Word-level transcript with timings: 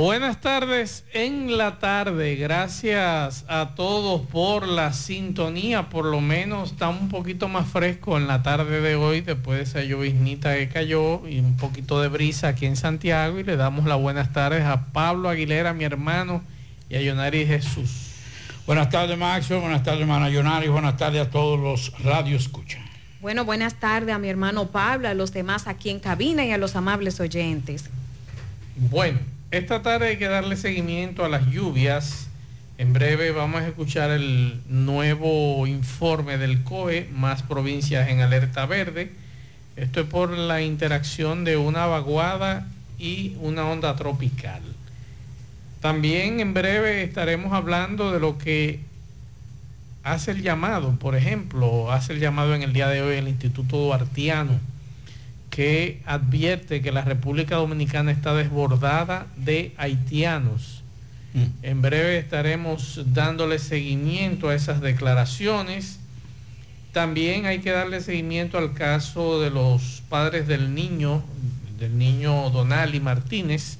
Buenas 0.00 0.40
tardes 0.40 1.04
en 1.12 1.58
la 1.58 1.78
tarde. 1.78 2.34
Gracias 2.36 3.44
a 3.48 3.74
todos 3.76 4.22
por 4.28 4.66
la 4.66 4.94
sintonía. 4.94 5.90
Por 5.90 6.06
lo 6.06 6.22
menos 6.22 6.72
está 6.72 6.88
un 6.88 7.10
poquito 7.10 7.48
más 7.48 7.68
fresco 7.68 8.16
en 8.16 8.26
la 8.26 8.42
tarde 8.42 8.80
de 8.80 8.94
hoy 8.94 9.20
después 9.20 9.58
de 9.58 9.64
esa 9.64 9.82
lloviznita 9.86 10.54
que 10.54 10.70
cayó 10.70 11.28
y 11.28 11.40
un 11.40 11.58
poquito 11.58 12.00
de 12.00 12.08
brisa 12.08 12.48
aquí 12.48 12.64
en 12.64 12.76
Santiago. 12.76 13.40
Y 13.40 13.44
le 13.44 13.56
damos 13.56 13.84
las 13.84 14.00
buenas 14.00 14.32
tardes 14.32 14.64
a 14.64 14.86
Pablo 14.86 15.28
Aguilera, 15.28 15.74
mi 15.74 15.84
hermano, 15.84 16.40
y 16.88 16.96
a 16.96 17.02
Yonari 17.02 17.44
Jesús. 17.44 18.12
Buenas 18.66 18.88
tardes, 18.88 19.18
Maxo. 19.18 19.60
Buenas 19.60 19.82
tardes, 19.82 20.00
hermana 20.00 20.30
Yonari. 20.30 20.68
Buenas 20.68 20.96
tardes 20.96 21.26
a 21.26 21.30
todos 21.30 21.60
los 21.60 21.92
radio 22.02 22.38
escuchan. 22.38 22.82
Bueno, 23.20 23.44
buenas 23.44 23.74
tardes 23.74 24.14
a 24.14 24.18
mi 24.18 24.30
hermano 24.30 24.68
Pablo, 24.68 25.08
a 25.08 25.12
los 25.14 25.34
demás 25.34 25.66
aquí 25.66 25.90
en 25.90 26.00
cabina 26.00 26.42
y 26.46 26.52
a 26.52 26.56
los 26.56 26.74
amables 26.74 27.20
oyentes. 27.20 27.90
Bueno. 28.76 29.39
Esta 29.50 29.82
tarde 29.82 30.10
hay 30.10 30.16
que 30.16 30.28
darle 30.28 30.56
seguimiento 30.56 31.24
a 31.24 31.28
las 31.28 31.44
lluvias. 31.46 32.28
En 32.78 32.92
breve 32.92 33.32
vamos 33.32 33.62
a 33.62 33.66
escuchar 33.66 34.12
el 34.12 34.60
nuevo 34.68 35.66
informe 35.66 36.38
del 36.38 36.62
COE, 36.62 37.08
más 37.12 37.42
provincias 37.42 38.08
en 38.10 38.20
alerta 38.20 38.64
verde. 38.66 39.10
Esto 39.74 40.02
es 40.02 40.06
por 40.06 40.30
la 40.30 40.62
interacción 40.62 41.42
de 41.42 41.56
una 41.56 41.86
vaguada 41.86 42.68
y 42.96 43.34
una 43.40 43.66
onda 43.66 43.96
tropical. 43.96 44.62
También 45.80 46.38
en 46.38 46.54
breve 46.54 47.02
estaremos 47.02 47.52
hablando 47.52 48.12
de 48.12 48.20
lo 48.20 48.38
que 48.38 48.78
hace 50.04 50.30
el 50.30 50.42
llamado, 50.42 50.96
por 51.00 51.16
ejemplo, 51.16 51.90
hace 51.90 52.12
el 52.12 52.20
llamado 52.20 52.54
en 52.54 52.62
el 52.62 52.72
día 52.72 52.86
de 52.86 53.02
hoy 53.02 53.16
el 53.16 53.26
Instituto 53.26 53.78
Duartiano 53.78 54.60
que 55.50 56.00
advierte 56.06 56.80
que 56.80 56.92
la 56.92 57.02
República 57.02 57.56
Dominicana 57.56 58.12
está 58.12 58.34
desbordada 58.34 59.26
de 59.36 59.74
haitianos. 59.76 60.82
Mm. 61.34 61.44
En 61.62 61.82
breve 61.82 62.18
estaremos 62.18 63.02
dándole 63.12 63.58
seguimiento 63.58 64.48
a 64.48 64.54
esas 64.54 64.80
declaraciones. 64.80 65.98
También 66.92 67.46
hay 67.46 67.58
que 67.58 67.72
darle 67.72 68.00
seguimiento 68.00 68.58
al 68.58 68.72
caso 68.74 69.40
de 69.40 69.50
los 69.50 70.02
padres 70.08 70.46
del 70.46 70.74
niño, 70.74 71.22
del 71.78 71.98
niño 71.98 72.50
Donali 72.50 73.00
Martínez, 73.00 73.78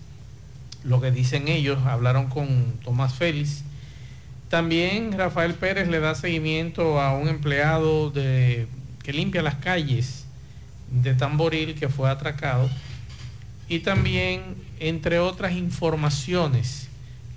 lo 0.84 1.00
que 1.00 1.10
dicen 1.10 1.48
ellos, 1.48 1.78
hablaron 1.86 2.28
con 2.28 2.48
Tomás 2.84 3.14
Félix. 3.14 3.62
También 4.48 5.12
Rafael 5.16 5.54
Pérez 5.54 5.88
le 5.88 6.00
da 6.00 6.16
seguimiento 6.16 7.00
a 7.00 7.16
un 7.16 7.28
empleado 7.28 8.10
de, 8.10 8.66
que 9.04 9.12
limpia 9.12 9.42
las 9.42 9.56
calles 9.56 10.26
de 10.90 11.14
Tamboril 11.14 11.74
que 11.74 11.88
fue 11.88 12.10
atracado 12.10 12.68
y 13.68 13.80
también 13.80 14.56
entre 14.80 15.18
otras 15.18 15.52
informaciones 15.52 16.88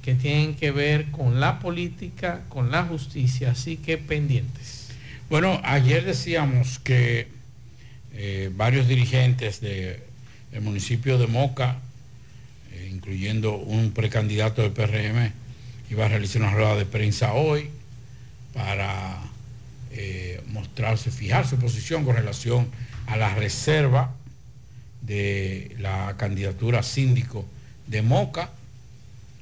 que 0.01 0.15
tienen 0.15 0.55
que 0.55 0.71
ver 0.71 1.11
con 1.11 1.39
la 1.39 1.59
política, 1.59 2.41
con 2.49 2.71
la 2.71 2.83
justicia, 2.83 3.51
así 3.51 3.77
que 3.77 3.97
pendientes. 3.97 4.89
Bueno, 5.29 5.61
ayer 5.63 6.03
decíamos 6.03 6.79
que 6.79 7.27
eh, 8.13 8.51
varios 8.53 8.87
dirigentes 8.87 9.61
del 9.61 10.01
municipio 10.61 11.17
de 11.17 11.27
Moca, 11.27 11.77
eh, 12.71 12.89
incluyendo 12.91 13.55
un 13.55 13.91
precandidato 13.91 14.61
del 14.61 14.71
PRM, 14.71 15.31
iba 15.89 16.05
a 16.05 16.09
realizar 16.09 16.41
una 16.41 16.51
rueda 16.51 16.75
de 16.75 16.85
prensa 16.85 17.33
hoy 17.33 17.69
para 18.53 19.21
eh, 19.91 20.41
mostrarse, 20.47 21.11
fijar 21.11 21.47
su 21.47 21.57
posición 21.57 22.03
con 22.03 22.15
relación 22.15 22.67
la 23.15 23.35
reserva 23.35 24.13
de 25.01 25.75
la 25.79 26.15
candidatura 26.17 26.83
síndico 26.83 27.45
de 27.87 28.01
Moca. 28.01 28.49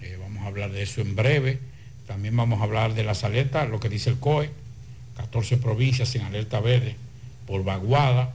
Eh, 0.02 0.18
vamos 0.19 0.44
a 0.44 0.48
hablar 0.48 0.72
de 0.72 0.81
eso 0.84 1.02
en 1.02 1.16
breve. 1.16 1.60
También 2.08 2.36
vamos 2.36 2.62
a 2.62 2.63
hablar 2.63 2.94
de 2.94 3.04
las 3.04 3.24
alertas, 3.24 3.69
lo 3.69 3.80
que 3.80 3.90
dice 3.90 4.10
el 4.10 4.18
COE, 4.18 4.50
14 5.16 5.58
provincias 5.58 6.13
en 6.16 6.24
alerta 6.24 6.60
verde 6.60 6.96
por 7.46 7.63
vaguada. 7.63 8.34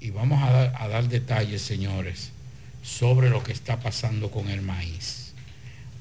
Y 0.00 0.10
vamos 0.10 0.42
a 0.42 0.50
dar, 0.88 1.08
detalles, 1.08 1.62
señores, 1.62 2.30
sobre 2.82 3.30
lo 3.30 3.42
que 3.42 3.52
está 3.52 3.78
pasando 3.80 4.30
con 4.30 4.48
el 4.48 4.62
maíz. 4.62 5.32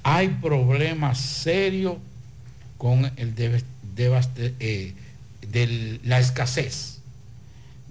Hay 0.03 0.29
problemas 0.29 1.19
serios 1.19 1.97
con 2.77 3.11
el 3.17 3.35
eh, 3.37 4.93
de 5.41 5.99
la 6.03 6.19
escasez 6.19 7.00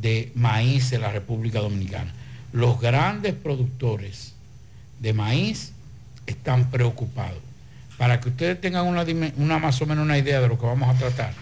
de 0.01 0.33
maíz 0.35 0.93
en 0.93 1.03
la 1.03 1.13
República 1.13 1.61
Dominicana. 1.61 2.13
Los 2.53 2.81
grandes 2.81 3.35
productores 3.35 4.35
de 4.99 5.13
maíz 5.13 5.73
están 6.27 6.71
preocupados. 6.71 7.39
Para 7.99 8.21
que 8.21 8.31
ustedes 8.31 8.61
tengan 8.61 8.87
una, 8.87 9.05
una, 9.37 9.59
más 9.59 9.81
o 9.83 9.87
menos 9.87 10.05
una 10.05 10.17
idea 10.17 10.41
de 10.41 10.49
lo 10.49 10.59
que 10.59 10.65
vamos 10.65 10.89
a 10.89 10.99
tratar, 10.99 11.35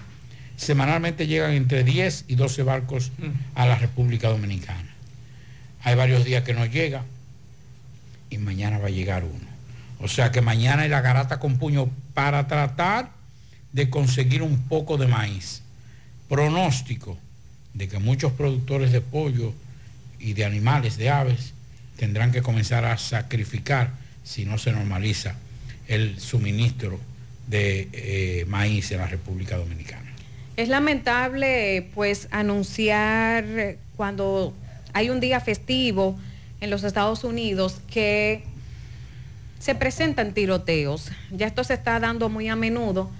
semanalmente 0.56 1.28
llegan 1.28 1.52
entre 1.52 1.84
10 1.84 2.24
y 2.26 2.34
12 2.34 2.64
barcos 2.64 3.12
a 3.54 3.66
la 3.66 3.76
República 3.76 4.28
Dominicana. 4.28 4.88
Hay 5.84 5.94
varios 5.94 6.24
días 6.24 6.42
que 6.42 6.54
no 6.54 6.66
llega 6.66 7.04
y 8.28 8.38
mañana 8.38 8.78
va 8.78 8.88
a 8.88 8.90
llegar 8.90 9.22
uno. 9.22 9.48
O 10.00 10.08
sea 10.08 10.32
que 10.32 10.40
mañana 10.40 10.82
hay 10.82 10.88
la 10.88 11.00
garata 11.00 11.38
con 11.38 11.58
puño 11.58 11.88
para 12.12 12.48
tratar 12.48 13.10
de 13.72 13.88
conseguir 13.88 14.42
un 14.42 14.58
poco 14.68 14.96
de 14.96 15.06
maíz. 15.06 15.62
Pronóstico 16.28 17.18
de 17.74 17.88
que 17.88 17.98
muchos 17.98 18.32
productores 18.32 18.92
de 18.92 19.00
pollo 19.00 19.52
y 20.18 20.32
de 20.32 20.44
animales, 20.44 20.96
de 20.96 21.10
aves, 21.10 21.52
tendrán 21.96 22.32
que 22.32 22.42
comenzar 22.42 22.84
a 22.84 22.98
sacrificar 22.98 23.90
si 24.24 24.44
no 24.44 24.58
se 24.58 24.72
normaliza 24.72 25.36
el 25.86 26.20
suministro 26.20 27.00
de 27.46 27.88
eh, 27.92 28.44
maíz 28.46 28.90
en 28.92 28.98
la 28.98 29.06
República 29.06 29.56
Dominicana. 29.56 30.12
Es 30.56 30.68
lamentable 30.68 31.88
pues 31.94 32.28
anunciar 32.30 33.76
cuando 33.96 34.54
hay 34.92 35.10
un 35.10 35.20
día 35.20 35.40
festivo 35.40 36.18
en 36.60 36.70
los 36.70 36.84
Estados 36.84 37.24
Unidos 37.24 37.80
que 37.90 38.42
se 39.58 39.74
presentan 39.74 40.34
tiroteos. 40.34 41.10
Ya 41.30 41.46
esto 41.46 41.64
se 41.64 41.74
está 41.74 41.98
dando 42.00 42.28
muy 42.28 42.48
a 42.48 42.56
menudo 42.56 43.10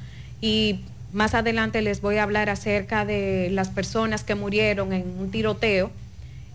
y 0.41 0.81
más 1.13 1.35
adelante 1.35 1.83
les 1.83 2.01
voy 2.01 2.19
a 2.19 2.23
hablar 2.23 2.51
acerca 2.51 3.05
de 3.05 3.49
las 3.51 3.69
personas 3.71 4.25
que 4.25 4.35
murieron 4.35 4.93
en 4.93 5.09
un 5.19 5.31
tiroteo 5.31 5.91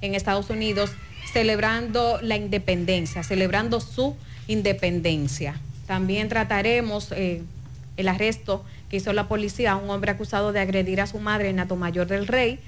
en 0.01 0.15
Estados 0.15 0.49
Unidos 0.49 0.91
celebrando 1.31 2.19
la 2.21 2.35
independencia, 2.35 3.23
celebrando 3.23 3.79
su 3.79 4.15
independencia. 4.47 5.59
También 5.87 6.29
trataremos 6.29 7.11
eh, 7.11 7.41
el 7.97 8.07
arresto 8.07 8.63
que 8.89 8.97
hizo 8.97 9.13
la 9.13 9.27
policía 9.27 9.71
a 9.71 9.75
un 9.75 9.89
hombre 9.89 10.11
acusado 10.11 10.51
de 10.51 10.59
agredir 10.59 11.01
a 11.01 11.07
su 11.07 11.19
madre 11.19 11.49
en 11.49 11.79
Mayor 11.79 12.07
del 12.07 12.27
Rey. 12.27 12.59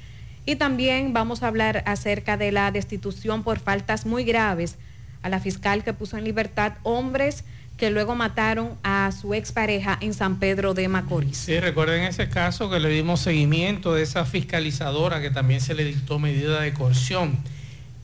Y 0.47 0.55
también 0.55 1.13
vamos 1.13 1.43
a 1.43 1.47
hablar 1.47 1.83
acerca 1.85 2.37
de 2.37 2.51
la 2.51 2.71
destitución 2.71 3.43
por 3.43 3.59
faltas 3.59 4.05
muy 4.05 4.23
graves 4.23 4.77
a 5.21 5.29
la 5.29 5.39
fiscal 5.39 5.83
que 5.83 5.93
puso 5.93 6.17
en 6.17 6.23
libertad 6.23 6.73
hombres 6.83 7.43
que 7.77 7.89
luego 7.89 8.15
mataron 8.15 8.75
a 8.83 9.11
su 9.11 9.33
expareja 9.33 9.97
en 9.99 10.13
San 10.13 10.39
Pedro 10.39 10.73
de 10.73 10.87
Macorís. 10.87 11.37
Sí, 11.37 11.59
recuerden 11.59 12.03
ese 12.03 12.29
caso 12.29 12.69
que 12.69 12.79
le 12.79 12.89
dimos 12.89 13.19
seguimiento 13.19 13.93
de 13.93 14.03
esa 14.03 14.25
fiscalizadora 14.25 15.21
que 15.21 15.29
también 15.29 15.59
se 15.59 15.73
le 15.73 15.83
dictó 15.83 16.17
medida 16.17 16.61
de 16.61 16.73
coerción. 16.73 17.37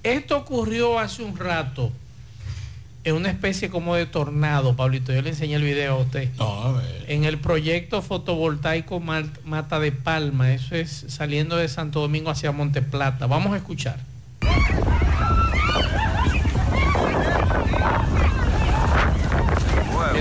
Esto 0.04 0.38
ocurrió 0.38 1.00
hace 1.00 1.24
un 1.24 1.38
rato 1.38 1.92
en 3.04 3.16
una 3.16 3.30
especie 3.30 3.70
como 3.70 3.96
de 3.96 4.06
tornado, 4.06 4.76
Pablito. 4.76 5.14
Yo 5.14 5.22
le 5.22 5.30
enseñé 5.30 5.56
el 5.56 5.64
video 5.64 5.96
a 5.96 5.98
usted. 5.98 6.30
No, 6.38 6.80
En 7.08 7.24
el 7.24 7.40
proyecto 7.40 8.02
fotovoltaico 8.02 9.00
Mata 9.00 9.80
de 9.80 9.92
Palma, 9.92 10.52
eso 10.54 10.76
es 10.76 11.06
saliendo 11.08 11.56
de 11.56 11.68
Santo 11.68 12.02
Domingo 12.02 12.30
hacia 12.30 12.52
Monteplata. 12.52 13.26
Vamos 13.26 13.54
a 13.54 13.58
escuchar. 13.58 14.11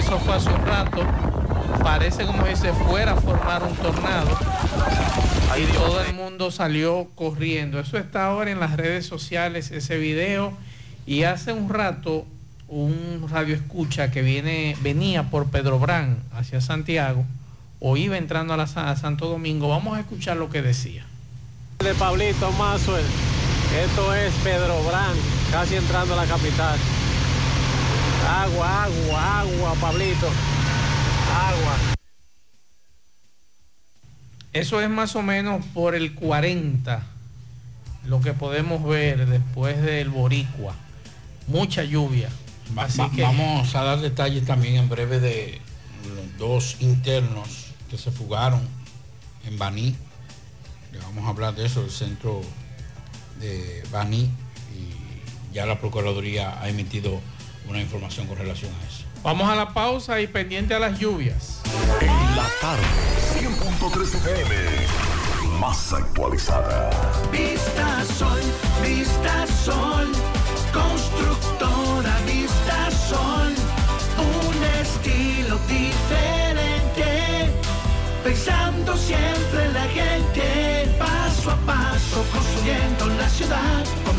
Eso 0.01 0.19
fue 0.19 0.35
hace 0.35 0.49
un 0.49 0.65
rato. 0.67 1.05
Parece 1.83 2.25
como 2.25 2.47
si 2.47 2.57
se 2.57 2.73
fuera 2.73 3.13
a 3.13 3.17
formar 3.17 3.63
un 3.63 3.77
tornado. 3.77 4.31
Ahí 5.53 5.69
todo 5.75 6.01
el 6.03 6.15
mundo 6.15 6.51
salió 6.51 7.09
corriendo. 7.15 7.79
Eso 7.79 7.99
está 7.99 8.25
ahora 8.25 8.51
en 8.51 8.61
las 8.61 8.79
redes 8.79 9.05
sociales, 9.07 9.71
ese 9.71 9.99
video. 9.99 10.55
Y 11.07 11.25
hace 11.25 11.53
un 11.53 11.69
rato 11.69 12.25
un 12.69 13.27
radio 13.29 13.55
escucha 13.55 14.11
que 14.11 14.23
viene, 14.23 14.75
venía 14.81 15.25
por 15.25 15.51
Pedro 15.51 15.79
Brán 15.79 16.23
hacia 16.33 16.61
Santiago 16.61 17.25
o 17.81 17.97
iba 17.97 18.17
entrando 18.17 18.55
a, 18.55 18.57
la, 18.57 18.63
a 18.63 18.97
Santo 18.97 19.29
Domingo. 19.29 19.69
Vamos 19.69 19.99
a 19.99 20.01
escuchar 20.01 20.39
lo 20.39 20.49
que 20.49 20.63
decía. 20.63 21.05
De 21.81 21.93
Pablito 21.95 22.51
Mazuel, 22.53 23.05
esto 23.85 24.15
es 24.15 24.33
Pedro 24.45 24.83
Brán, 24.85 25.15
casi 25.51 25.77
entrando 25.77 26.15
a 26.15 26.25
la 26.25 26.27
capital. 26.27 26.79
Agua, 28.29 28.85
agua, 28.85 29.41
agua, 29.41 29.75
Pablito. 29.81 30.27
Agua. 30.27 31.77
Eso 34.53 34.81
es 34.81 34.91
más 34.91 35.15
o 35.17 35.23
menos 35.23 35.65
por 35.67 35.95
el 35.95 36.15
40, 36.15 37.03
lo 38.05 38.21
que 38.21 38.33
podemos 38.33 38.83
ver 38.85 39.27
después 39.27 39.81
del 39.83 40.09
Boricua. 40.09 40.75
Mucha 41.47 41.85
lluvia. 41.85 42.31
Vamos 42.75 43.75
a 43.75 43.83
dar 43.83 44.01
detalles 44.01 44.45
también 44.47 44.77
en 44.77 44.89
breve 44.89 45.21
de 45.21 45.61
los 46.09 46.39
dos 46.39 46.77
internos 46.81 47.67
que 47.91 47.99
se 47.99 48.11
fugaron 48.11 48.61
en 49.47 49.59
Baní. 49.59 49.97
Le 50.93 50.99
vamos 50.99 51.25
a 51.25 51.29
hablar 51.29 51.55
de 51.55 51.67
eso, 51.67 51.83
el 51.85 51.91
centro 51.91 52.41
de 53.41 53.85
Baní. 53.91 54.31
Y 54.77 55.55
ya 55.55 55.67
la 55.67 55.81
Procuraduría 55.81 56.61
ha 56.61 56.69
emitido 56.69 57.21
una 57.71 57.81
información 57.81 58.27
con 58.27 58.37
relación 58.37 58.73
a 58.75 58.89
eso. 58.89 59.05
Vamos 59.23 59.49
a 59.49 59.55
la 59.55 59.73
pausa 59.73 60.21
y 60.21 60.27
pendiente 60.27 60.75
a 60.75 60.81
las 60.81 60.99
lluvias. 60.99 61.63
En 62.01 62.37
la 62.37 62.47
tarde, 62.61 62.83
100.3 63.39 64.15
FM, 64.15 64.55
más 65.61 65.93
actualizada. 65.93 66.91
Vista 67.31 68.05
Sol, 68.19 68.41
Vista 68.83 69.47
Sol, 69.65 70.11
constructora 70.73 72.19
Vista 72.27 72.91
Sol, 72.91 73.55
un 74.19 74.65
estilo 74.81 75.59
diferente, 75.69 77.53
pensando 78.25 78.97
siempre 78.97 79.67
en 79.67 79.75
la 79.75 79.85
gente, 79.85 80.97
paso 80.99 81.53
a 81.53 81.57
paso 81.67 82.25
construyendo 82.33 83.07
la 83.07 83.29
ciudad, 83.29 83.85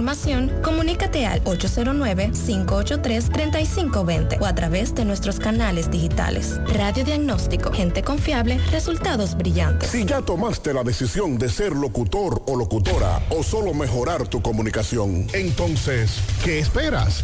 comunícate 0.63 1.25
al 1.25 1.43
809-583-3520 1.43 4.41
o 4.41 4.45
a 4.45 4.55
través 4.55 4.95
de 4.95 5.03
nuestros 5.05 5.39
canales 5.39 5.91
digitales. 5.91 6.59
Radiodiagnóstico, 6.67 7.71
gente 7.71 8.03
confiable, 8.03 8.57
resultados 8.71 9.35
brillantes. 9.35 9.89
Si 9.89 10.05
ya 10.05 10.21
tomaste 10.21 10.73
la 10.73 10.83
decisión 10.83 11.37
de 11.37 11.49
ser 11.49 11.73
locutor 11.73 12.41
o 12.47 12.55
locutora 12.55 13.21
o 13.29 13.43
solo 13.43 13.73
mejorar 13.73 14.27
tu 14.27 14.41
comunicación, 14.41 15.27
entonces, 15.33 16.19
¿qué 16.43 16.59
esperas? 16.59 17.23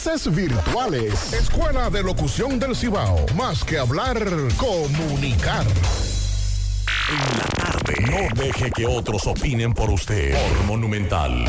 virtuales. 0.33 1.31
Escuela 1.31 1.91
de 1.91 2.01
Locución 2.01 2.57
del 2.57 2.75
Cibao. 2.75 3.23
Más 3.35 3.63
que 3.63 3.77
hablar, 3.77 4.17
comunicar. 4.57 5.63
En 7.07 7.19
la 7.37 7.45
tarde. 7.55 7.93
No 8.09 8.17
deje 8.41 8.71
que 8.71 8.87
otros 8.87 9.27
opinen 9.27 9.75
por 9.75 9.91
usted. 9.91 10.33
Por 10.33 10.63
Monumental. 10.65 11.45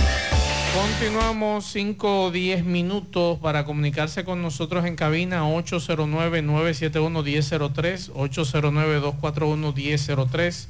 Continuamos 0.75 1.65
5 1.73 2.25
o 2.25 2.31
10 2.31 2.67
minutos 2.67 3.39
para 3.39 3.65
comunicarse 3.65 4.23
con 4.23 4.43
nosotros 4.43 4.85
en 4.85 4.97
cabina 4.97 5.45
809-971-1003, 5.45 8.13
809-241-1003. 8.13 10.67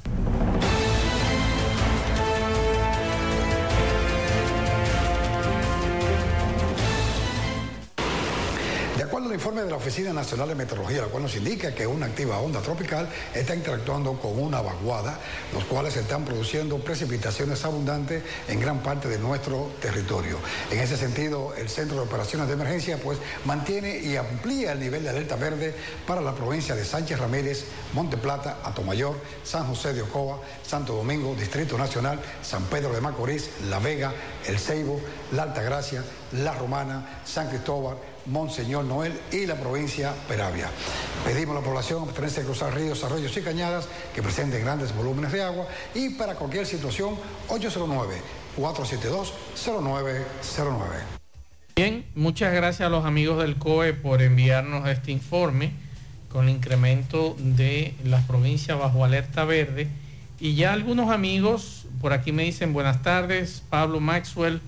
Al 9.27 9.33
informe 9.33 9.61
de 9.61 9.69
la 9.69 9.75
Oficina 9.75 10.13
Nacional 10.13 10.47
de 10.47 10.55
Meteorología, 10.55 11.01
la 11.01 11.07
cual 11.09 11.23
nos 11.23 11.35
indica 11.35 11.75
que 11.75 11.85
una 11.85 12.05
activa 12.05 12.39
onda 12.39 12.61
tropical 12.61 13.09
está 13.35 13.53
interactuando 13.53 14.13
con 14.13 14.39
una 14.39 14.61
vaguada, 14.61 15.19
los 15.53 15.65
cuales 15.65 15.97
están 15.97 16.23
produciendo 16.23 16.77
precipitaciones 16.77 17.65
abundantes 17.65 18.23
en 18.47 18.61
gran 18.61 18.81
parte 18.81 19.09
de 19.09 19.19
nuestro 19.19 19.71
territorio. 19.81 20.39
En 20.71 20.79
ese 20.79 20.95
sentido, 20.95 21.53
el 21.55 21.67
Centro 21.67 21.97
de 21.97 22.03
Operaciones 22.03 22.47
de 22.47 22.53
Emergencia 22.53 22.97
pues 23.03 23.19
mantiene 23.43 23.97
y 23.97 24.15
amplía 24.15 24.71
el 24.71 24.79
nivel 24.79 25.03
de 25.03 25.09
alerta 25.09 25.35
verde 25.35 25.75
para 26.07 26.21
la 26.21 26.33
provincia 26.33 26.73
de 26.73 26.85
Sánchez 26.85 27.19
Ramírez, 27.19 27.65
Monte 27.91 28.15
Plata, 28.15 28.59
Atomayor, 28.63 29.17
San 29.43 29.67
José 29.67 29.93
de 29.93 30.03
Ocoa, 30.03 30.39
Santo 30.65 30.93
Domingo, 30.93 31.35
Distrito 31.35 31.77
Nacional, 31.77 32.21
San 32.41 32.63
Pedro 32.67 32.93
de 32.93 33.01
Macorís, 33.01 33.49
La 33.69 33.79
Vega, 33.79 34.13
El 34.45 34.57
Ceibo, 34.57 35.01
La 35.33 35.43
Altagracia, 35.43 36.01
La 36.31 36.53
Romana, 36.53 37.21
San 37.25 37.49
Cristóbal, 37.49 37.97
Monseñor 38.27 38.85
Noel 38.85 39.13
y 39.31 39.45
la 39.45 39.55
provincia 39.55 40.13
Peravia. 40.27 40.69
Pedimos 41.25 41.55
a 41.55 41.59
la 41.59 41.65
población 41.65 42.03
abstenerse 42.03 42.41
de 42.41 42.45
cruzar 42.45 42.75
ríos, 42.75 43.03
arroyos 43.03 43.35
y 43.37 43.41
cañadas 43.41 43.87
que 44.13 44.21
presenten 44.21 44.61
grandes 44.61 44.95
volúmenes 44.95 45.31
de 45.31 45.43
agua 45.43 45.67
y 45.95 46.09
para 46.11 46.35
cualquier 46.35 46.65
situación 46.65 47.15
809-472-0909. 47.49 50.03
Bien, 51.75 52.05
muchas 52.15 52.53
gracias 52.53 52.87
a 52.87 52.89
los 52.89 53.05
amigos 53.05 53.41
del 53.41 53.57
COE 53.57 53.93
por 53.93 54.21
enviarnos 54.21 54.87
este 54.89 55.11
informe 55.11 55.71
con 56.29 56.49
el 56.49 56.55
incremento 56.55 57.35
de 57.39 57.95
las 58.03 58.25
provincias 58.25 58.77
bajo 58.77 59.05
alerta 59.05 59.45
verde. 59.45 59.87
Y 60.39 60.55
ya 60.55 60.73
algunos 60.73 61.11
amigos 61.11 61.85
por 62.01 62.13
aquí 62.13 62.31
me 62.31 62.43
dicen 62.43 62.73
buenas 62.73 63.01
tardes, 63.01 63.63
Pablo 63.69 63.99
Maxwell, 63.99 64.61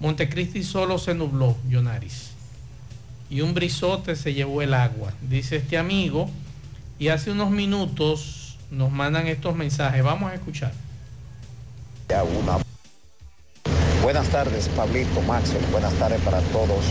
Montecristi 0.00 0.62
solo 0.62 0.98
se 0.98 1.14
nubló, 1.14 1.56
Yonaris 1.68 2.33
y 3.30 3.40
un 3.40 3.54
brisote 3.54 4.16
se 4.16 4.34
llevó 4.34 4.62
el 4.62 4.74
agua, 4.74 5.12
dice 5.22 5.56
este 5.56 5.78
amigo, 5.78 6.30
y 6.98 7.08
hace 7.08 7.30
unos 7.30 7.50
minutos 7.50 8.58
nos 8.70 8.90
mandan 8.90 9.26
estos 9.26 9.56
mensajes. 9.56 10.02
Vamos 10.02 10.30
a 10.30 10.34
escuchar. 10.34 10.72
Buenas 14.02 14.28
tardes, 14.28 14.68
Pablito 14.76 15.20
Maxwell. 15.22 15.64
Buenas 15.72 15.92
tardes 15.94 16.20
para 16.20 16.40
todos 16.40 16.84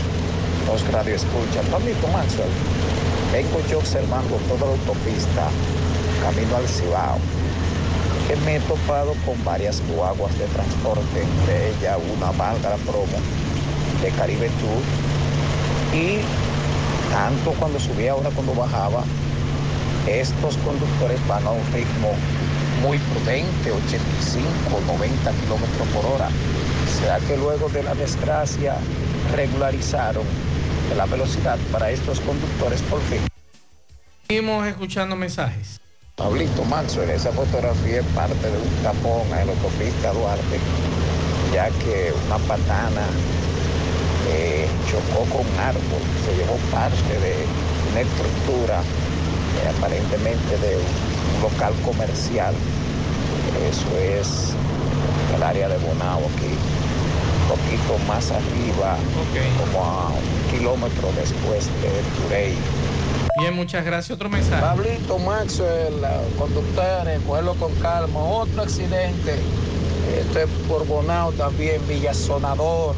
los 0.66 0.92
radioescuchas. 0.92 1.64
Pablito 1.70 2.08
Maxwell, 2.08 2.48
vengo 3.32 3.62
yo 3.70 3.78
observando 3.78 4.36
toda 4.48 4.66
la 4.66 4.72
autopista, 4.72 5.48
camino 6.22 6.56
al 6.56 6.68
Cibao, 6.68 7.18
que 8.28 8.36
me 8.44 8.56
he 8.56 8.60
topado 8.60 9.14
con 9.24 9.42
varias 9.44 9.80
guaguas 9.88 10.36
de 10.38 10.46
transporte, 10.46 11.24
de 11.46 11.70
ella 11.70 11.96
una 12.16 12.32
válgara 12.32 12.76
promo 12.78 13.18
de 14.02 14.10
Caribe 14.10 14.48
Tour 14.48 15.23
y 15.94 16.18
tanto 17.12 17.52
cuando 17.52 17.78
subía 17.78 18.12
ahora 18.12 18.30
cuando 18.30 18.54
bajaba, 18.54 19.04
estos 20.06 20.56
conductores 20.58 21.24
van 21.28 21.46
a 21.46 21.50
un 21.50 21.64
ritmo 21.72 22.12
muy 22.82 22.98
prudente, 22.98 23.70
85, 23.70 24.48
90 24.86 25.30
kilómetros 25.30 25.88
por 25.94 26.06
hora. 26.06 26.28
¿Será 26.98 27.18
que 27.20 27.36
luego 27.36 27.68
de 27.68 27.82
la 27.82 27.94
desgracia 27.94 28.76
regularizaron 29.34 30.24
la 30.96 31.06
velocidad 31.06 31.58
para 31.72 31.90
estos 31.90 32.20
conductores 32.20 32.82
por 32.82 33.00
fin? 33.02 33.20
Seguimos 34.26 34.66
escuchando 34.66 35.16
mensajes. 35.16 35.80
Pablito 36.16 36.64
Maxwell, 36.64 37.10
esa 37.10 37.32
fotografía 37.32 38.00
es 38.00 38.06
parte 38.06 38.50
de 38.50 38.56
un 38.56 38.82
tapón 38.82 39.26
en 39.38 39.46
la 39.46 39.52
autopista 39.52 40.12
Duarte, 40.12 40.58
ya 41.52 41.70
que 41.70 42.12
una 42.26 42.38
patana 42.38 43.02
eh, 44.28 44.66
chocó 44.90 45.24
con 45.30 45.46
un 45.46 45.58
árbol, 45.58 46.02
se 46.24 46.36
llevó 46.36 46.56
parte 46.72 47.20
de 47.20 47.34
una 47.92 48.00
estructura 48.00 48.80
eh, 48.80 49.72
aparentemente 49.76 50.58
de 50.58 50.76
un, 50.76 51.14
local 51.42 51.74
comercial. 51.84 52.54
Eso 53.68 53.98
es 53.98 54.54
el 55.34 55.42
área 55.42 55.68
de 55.68 55.76
Bonao 55.78 56.20
aquí, 56.20 56.54
un 57.42 57.48
poquito 57.48 57.98
más 58.06 58.30
arriba, 58.30 58.96
como 59.58 59.84
a 59.84 60.08
un 60.08 60.56
kilómetro 60.56 61.08
después 61.16 61.66
de 61.82 61.90
Turey. 62.16 62.54
Bien, 63.38 63.54
muchas 63.54 63.84
gracias. 63.84 64.14
Otro 64.14 64.30
mensaje. 64.30 64.62
Pablito 64.62 65.18
Maxwell, 65.18 65.94
conductores, 66.38 67.20
cogerlo 67.26 67.54
con 67.54 67.74
calma. 67.74 68.20
Otro 68.20 68.62
accidente. 68.62 69.34
Esto 70.18 70.40
es 70.40 70.48
por 70.68 70.86
Bonao 70.86 71.32
también, 71.32 71.80
Villasonador. 71.88 72.94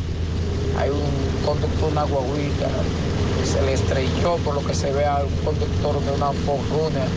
Hay 0.79 0.91
un 0.91 1.45
conductor, 1.45 1.91
una 1.91 2.05
guaguita. 2.05 2.69
Se 3.45 3.63
le 3.63 3.75
estrelló 3.75 4.37
por 4.39 4.55
lo 4.55 4.65
que 4.65 4.75
se 4.75 4.93
ve 4.93 5.05
a 5.07 5.25
un 5.25 5.45
conductor 5.45 6.01
de 6.01 6.11
una 6.13 6.33
Ford 6.33 6.61
Runner 6.71 7.09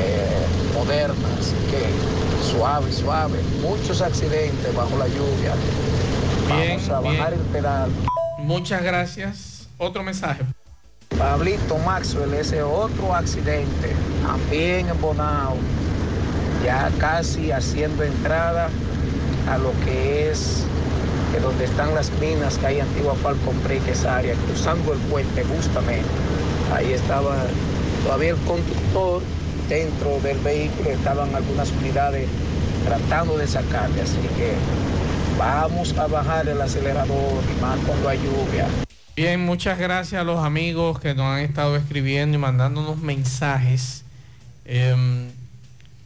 eh, 0.00 0.46
moderna. 0.74 1.28
Así 1.38 1.54
que 1.70 2.52
suave, 2.52 2.92
suave. 2.92 3.38
Muchos 3.62 4.00
accidentes 4.02 4.74
bajo 4.74 4.96
la 4.98 5.08
lluvia. 5.08 5.54
Bien, 6.46 6.80
Vamos 6.88 6.88
a 6.90 7.00
bajar 7.00 7.32
el 7.32 7.40
pedal. 7.40 7.90
Muchas 8.38 8.82
gracias. 8.82 9.68
Otro 9.78 10.02
mensaje. 10.02 10.44
Pablito 11.18 11.78
Maxwell, 11.78 12.34
ese 12.34 12.62
otro 12.62 13.14
accidente, 13.14 13.92
también 14.22 14.88
en 14.88 15.00
Bonao, 15.00 15.56
ya 16.64 16.90
casi 16.98 17.52
haciendo 17.52 18.02
entrada 18.02 18.68
a 19.48 19.58
lo 19.58 19.72
que 19.84 20.30
es 20.30 20.64
que 21.34 21.40
donde 21.40 21.64
están 21.64 21.94
las 21.96 22.12
minas 22.20 22.58
que 22.58 22.66
hay 22.66 22.80
antigua 22.80 23.14
Falcon 23.16 23.60
Break, 23.64 23.88
esa 23.88 24.18
área, 24.18 24.34
cruzando 24.46 24.92
el 24.92 25.00
puente 25.00 25.42
justamente. 25.42 26.08
Ahí 26.72 26.92
estaba 26.92 27.34
todavía 28.04 28.30
el 28.30 28.36
conductor 28.38 29.20
dentro 29.68 30.20
del 30.20 30.38
vehículo, 30.38 30.90
estaban 30.90 31.34
algunas 31.34 31.72
unidades 31.72 32.28
tratando 32.84 33.36
de 33.36 33.48
sacarle, 33.48 34.02
así 34.02 34.18
que 34.36 34.52
vamos 35.36 35.96
a 35.98 36.06
bajar 36.06 36.48
el 36.48 36.60
acelerador 36.60 37.42
y 37.50 37.60
más 37.60 37.78
cuando 37.80 38.08
hay 38.08 38.18
lluvia. 38.18 38.68
Bien, 39.16 39.40
muchas 39.40 39.78
gracias 39.78 40.20
a 40.20 40.24
los 40.24 40.38
amigos 40.44 41.00
que 41.00 41.14
nos 41.14 41.26
han 41.26 41.40
estado 41.40 41.74
escribiendo 41.76 42.36
y 42.36 42.40
mandándonos 42.40 42.98
mensajes. 42.98 44.04
Em, 44.64 45.30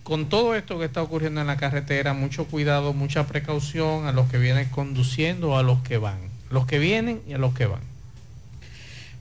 con 0.08 0.30
todo 0.30 0.54
esto 0.54 0.78
que 0.78 0.86
está 0.86 1.02
ocurriendo 1.02 1.42
en 1.42 1.46
la 1.46 1.58
carretera, 1.58 2.14
mucho 2.14 2.46
cuidado, 2.46 2.94
mucha 2.94 3.26
precaución 3.26 4.06
a 4.06 4.12
los 4.12 4.30
que 4.30 4.38
vienen 4.38 4.66
conduciendo 4.70 5.58
a 5.58 5.62
los 5.62 5.82
que 5.82 5.98
van. 5.98 6.16
Los 6.48 6.64
que 6.64 6.78
vienen 6.78 7.20
y 7.28 7.34
a 7.34 7.38
los 7.38 7.52
que 7.52 7.66
van. 7.66 7.82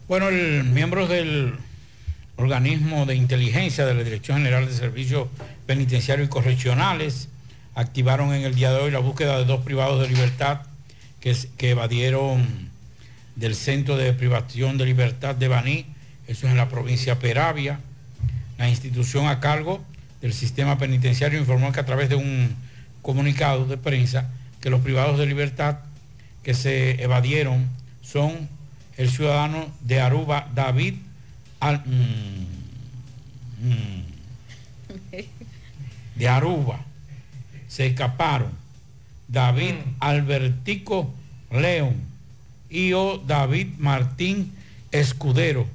Bueno, 0.07 0.29
el 0.29 0.63
miembros 0.63 1.09
del 1.09 1.55
organismo 2.37 3.05
de 3.05 3.15
inteligencia 3.15 3.85
de 3.85 3.95
la 3.95 4.03
Dirección 4.03 4.37
General 4.37 4.65
de 4.65 4.71
Servicios 4.71 5.27
Penitenciarios 5.65 6.29
y 6.29 6.29
Correccionales 6.29 7.27
activaron 7.75 8.33
en 8.33 8.43
el 8.43 8.55
día 8.55 8.71
de 8.71 8.79
hoy 8.79 8.91
la 8.91 8.99
búsqueda 8.99 9.37
de 9.39 9.43
dos 9.43 9.65
privados 9.65 10.01
de 10.01 10.07
libertad 10.07 10.61
que 11.19 11.69
evadieron 11.69 12.47
del 13.35 13.55
Centro 13.55 13.97
de 13.97 14.13
Privación 14.13 14.77
de 14.77 14.85
Libertad 14.85 15.35
de 15.35 15.49
Baní, 15.49 15.85
eso 16.29 16.47
es 16.47 16.51
en 16.53 16.57
la 16.57 16.69
provincia 16.69 17.19
Peravia. 17.19 17.81
La 18.57 18.69
institución 18.69 19.27
a 19.27 19.41
cargo 19.41 19.83
del 20.21 20.33
sistema 20.33 20.77
penitenciario 20.77 21.39
informó 21.39 21.71
que 21.71 21.79
a 21.79 21.85
través 21.85 22.09
de 22.09 22.15
un 22.15 22.55
comunicado 23.01 23.65
de 23.65 23.77
prensa 23.77 24.29
que 24.61 24.69
los 24.69 24.81
privados 24.81 25.17
de 25.19 25.25
libertad 25.25 25.77
que 26.43 26.53
se 26.53 27.01
evadieron 27.03 27.67
son 28.01 28.49
el 28.97 29.09
ciudadano 29.09 29.67
de 29.81 29.99
Aruba, 30.01 30.49
David 30.55 30.95
Al- 31.59 31.83
mm, 31.85 32.45
mm, 33.67 34.03
de 36.15 36.27
Aruba. 36.27 36.79
Se 37.67 37.85
escaparon 37.85 38.51
David 39.27 39.75
Albertico 39.99 41.13
León 41.51 41.95
y 42.69 42.93
o 42.93 43.17
David 43.19 43.67
Martín 43.77 44.53
Escudero 44.91 45.67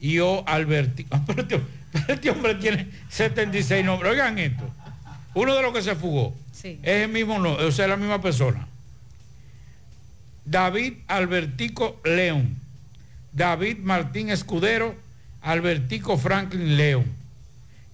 y 0.00 0.18
o 0.18 0.42
Albertico. 0.46 1.20
Este, 2.08 2.30
hombre 2.30 2.54
tiene 2.56 2.88
76 3.08 3.84
nombres. 3.84 4.12
Oigan 4.12 4.38
esto. 4.38 4.68
Uno 5.34 5.54
de 5.54 5.62
los 5.62 5.72
que 5.72 5.82
se 5.82 5.94
fugó 5.94 6.34
Sí. 6.52 6.78
es 6.82 7.04
el 7.04 7.08
mismo, 7.10 7.38
no, 7.38 7.52
o 7.54 7.70
sea, 7.72 7.86
la 7.86 7.96
misma 7.96 8.20
persona. 8.20 8.66
David 10.44 10.94
Albertico 11.06 12.00
León, 12.04 12.56
David 13.32 13.78
Martín 13.78 14.30
Escudero, 14.30 14.96
Albertico 15.42 16.16
Franklin 16.18 16.76
León 16.76 17.04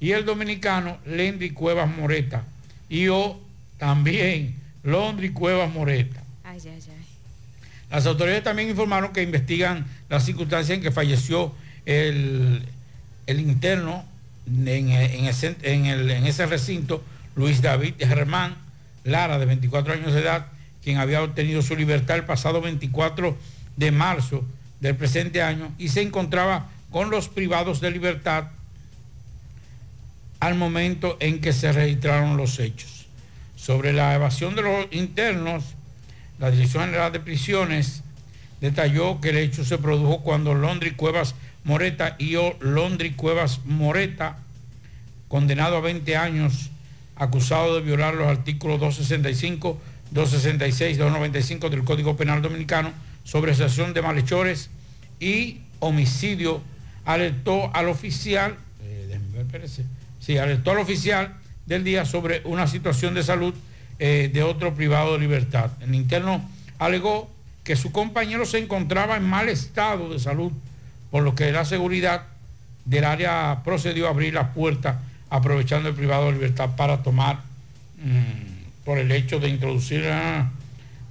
y 0.01 0.13
el 0.13 0.25
dominicano 0.25 0.99
Lendy 1.05 1.51
Cuevas 1.51 1.89
Moreta 1.95 2.45
y 2.89 3.09
o 3.09 3.39
también 3.79 4.55
Londri 4.83 5.31
Cuevas 5.31 5.73
Moreta. 5.73 6.23
Ay, 6.45 6.61
ay, 6.65 6.71
ay. 6.71 6.81
Las 7.91 8.07
autoridades 8.07 8.45
también 8.45 8.71
informaron 8.71 9.13
que 9.13 9.23
investigan 9.23 9.87
las 10.09 10.25
circunstancias 10.25 10.77
en 10.79 10.83
que 10.83 10.91
falleció 10.91 11.53
el, 11.87 12.63
el 13.27 13.41
interno 13.41 14.05
en, 14.47 14.91
ese, 15.27 15.57
en 15.63 16.27
ese 16.27 16.47
recinto, 16.47 17.03
Luis 17.35 17.63
David 17.63 17.95
Germán 17.99 18.57
Lara, 19.05 19.39
de 19.39 19.47
24 19.47 19.93
años 19.93 20.13
de 20.13 20.21
edad, 20.21 20.47
quien 20.83 20.99
había 20.99 21.23
obtenido 21.23 21.63
su 21.63 21.77
libertad 21.77 22.17
el 22.17 22.25
pasado 22.25 22.61
24 22.61 23.37
de 23.77 23.91
marzo 23.91 24.45
del 24.81 24.97
presente 24.97 25.43
año 25.43 25.73
y 25.79 25.89
se 25.89 26.03
encontraba 26.03 26.69
con 26.91 27.11
los 27.11 27.29
privados 27.29 27.81
de 27.81 27.91
libertad 27.91 28.49
al 30.41 30.55
momento 30.55 31.17
en 31.21 31.41
que 31.41 31.53
se 31.53 31.73
registraron 31.73 32.37
los 32.37 32.59
hechos. 32.59 33.07
Sobre 33.57 33.93
la 33.93 34.15
evasión 34.15 34.55
de 34.55 34.63
los 34.63 34.87
internos, 34.91 35.65
la 36.39 36.51
Dirección 36.51 36.85
General 36.85 37.13
de 37.13 37.21
Prisiones 37.21 38.03
detalló 38.61 39.21
que 39.21 39.31
el 39.31 39.39
hecho 39.39 39.65
se 39.65 39.79
produjo 39.79 40.21
cuando 40.21 40.55
Londri 40.55 40.93
Cuevas 40.93 41.35
Moreta 41.65 42.17
y 42.19 42.37
o. 42.37 42.57
Londri 42.61 43.13
Cuevas 43.13 43.61
Moreta, 43.65 44.39
condenado 45.29 45.77
a 45.77 45.81
20 45.81 46.17
años, 46.17 46.71
acusado 47.17 47.75
de 47.75 47.81
violar 47.81 48.15
los 48.15 48.29
artículos 48.29 48.81
265, 48.81 49.81
266, 50.11 50.99
295 50.99 51.71
del 51.71 51.85
Código 51.85 52.17
Penal 52.17 52.43
Dominicano 52.43 52.93
sobre 53.25 53.53
asociación 53.53 53.95
de 53.95 54.03
malhechores 54.03 54.71
y 55.19 55.61
homicidio, 55.81 56.61
alertó 57.05 57.75
al 57.75 57.89
oficial, 57.89 58.57
eh, 58.83 59.19
sí, 60.21 60.39
alertó 60.39 60.73
al 60.73 60.79
oficial 60.79 61.35
del 61.67 61.85
día 61.85 62.05
sobre 62.05 62.43
una 62.45 62.67
situación 62.67 63.15
de 63.15 63.23
salud 63.23 63.55
eh, 63.99 64.31
de 64.33 64.43
otro 64.43 64.75
privado 64.75 65.15
de 65.15 65.21
libertad. 65.21 65.71
El 65.81 65.95
interno 65.95 66.47
alegó 66.79 67.31
que 67.63 67.77
su 67.77 67.93
compañero 67.93 68.45
se 68.45 68.59
encontraba 68.59 69.17
en 69.17 69.25
mal 69.25 69.49
estado 69.49 70.13
de 70.13 70.19
salud, 70.19 70.53
por 71.15 71.23
lo 71.23 71.37
que 71.37 71.53
la 71.53 71.65
seguridad 71.65 72.23
del 72.87 73.05
área 73.05 73.61
procedió 73.63 74.09
a 74.09 74.11
abrir 74.11 74.35
las 74.35 74.49
puertas 74.49 74.97
aprovechando 75.31 75.89
el 75.89 75.95
privado 75.95 76.27
de 76.27 76.33
libertad 76.33 76.71
para 76.77 77.05
tomar 77.05 77.37
mm, 78.03 78.83
por 78.85 78.99
el 78.99 79.13
hecho 79.13 79.39
de 79.39 79.47
introducir 79.49 80.09
ah, 80.11 80.51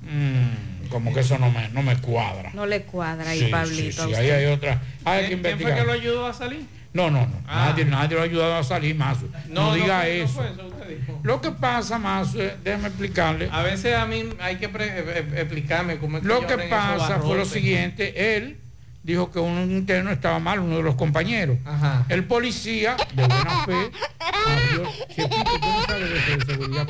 mm, 0.01 0.89
como 0.89 1.13
que 1.13 1.21
eso 1.21 1.37
no 1.37 1.49
me, 1.49 1.69
no 1.69 1.81
me 1.83 1.95
cuadra. 1.99 2.51
No 2.53 2.65
le 2.65 2.81
cuadra 2.81 3.29
ahí, 3.29 3.39
Sí, 3.39 3.45
Pablito. 3.45 4.03
sí, 4.03 4.09
sí, 4.09 4.15
ahí 4.15 4.29
hay 4.29 4.45
otra. 4.47 4.81
Hay 5.05 5.21
que 5.21 5.27
¿Quién, 5.27 5.41
quién 5.41 5.41
fue 5.41 5.51
investigar. 5.51 5.79
que 5.79 5.85
lo 5.85 5.91
ayudó 5.93 6.27
a 6.27 6.33
salir? 6.33 6.65
No, 6.91 7.09
no, 7.09 7.21
no. 7.25 7.41
Ah. 7.47 7.67
Nadie, 7.69 7.85
nadie 7.85 8.15
lo 8.17 8.21
ha 8.23 8.25
ayudado 8.25 8.55
a 8.57 8.63
salir 8.65 8.95
más. 8.97 9.19
No, 9.47 9.73
diga 9.73 9.99
no 9.99 10.03
eso. 10.03 10.27
fue 10.33 10.51
eso, 10.51 10.67
usted 10.67 10.99
dijo. 10.99 11.21
Lo 11.23 11.39
que 11.39 11.51
pasa 11.51 11.97
más, 11.97 12.35
eh, 12.35 12.57
déjame 12.61 12.89
explicarle. 12.89 13.47
A 13.49 13.63
veces 13.63 13.95
a 13.95 14.05
mí 14.05 14.25
hay 14.41 14.57
que 14.57 14.67
pre- 14.67 14.99
eh, 14.99 15.03
eh, 15.07 15.33
explicarme 15.37 15.97
cómo 15.97 16.17
es 16.17 16.23
que 16.23 16.27
Lo 16.27 16.45
que 16.45 16.57
pasa 16.57 17.19
fue 17.21 17.37
lo 17.37 17.45
siguiente, 17.45 18.35
él 18.35 18.57
dijo 19.03 19.31
que 19.31 19.39
un 19.39 19.69
interno 19.71 20.11
estaba 20.11 20.39
mal, 20.39 20.59
uno 20.59 20.77
de 20.77 20.83
los 20.83 20.95
compañeros. 20.95 21.57
Ajá. 21.65 22.05
El 22.09 22.25
policía, 22.25 22.95
de 23.13 23.27
buena 23.27 23.65
fe, 23.65 23.91
abrió, 24.19 24.83
tú 25.15 25.67
no 25.67 25.85
sabes 25.85 26.09
de 26.09 26.17
eso 26.17 26.37
de 26.37 26.45
seguridad. 26.45 26.87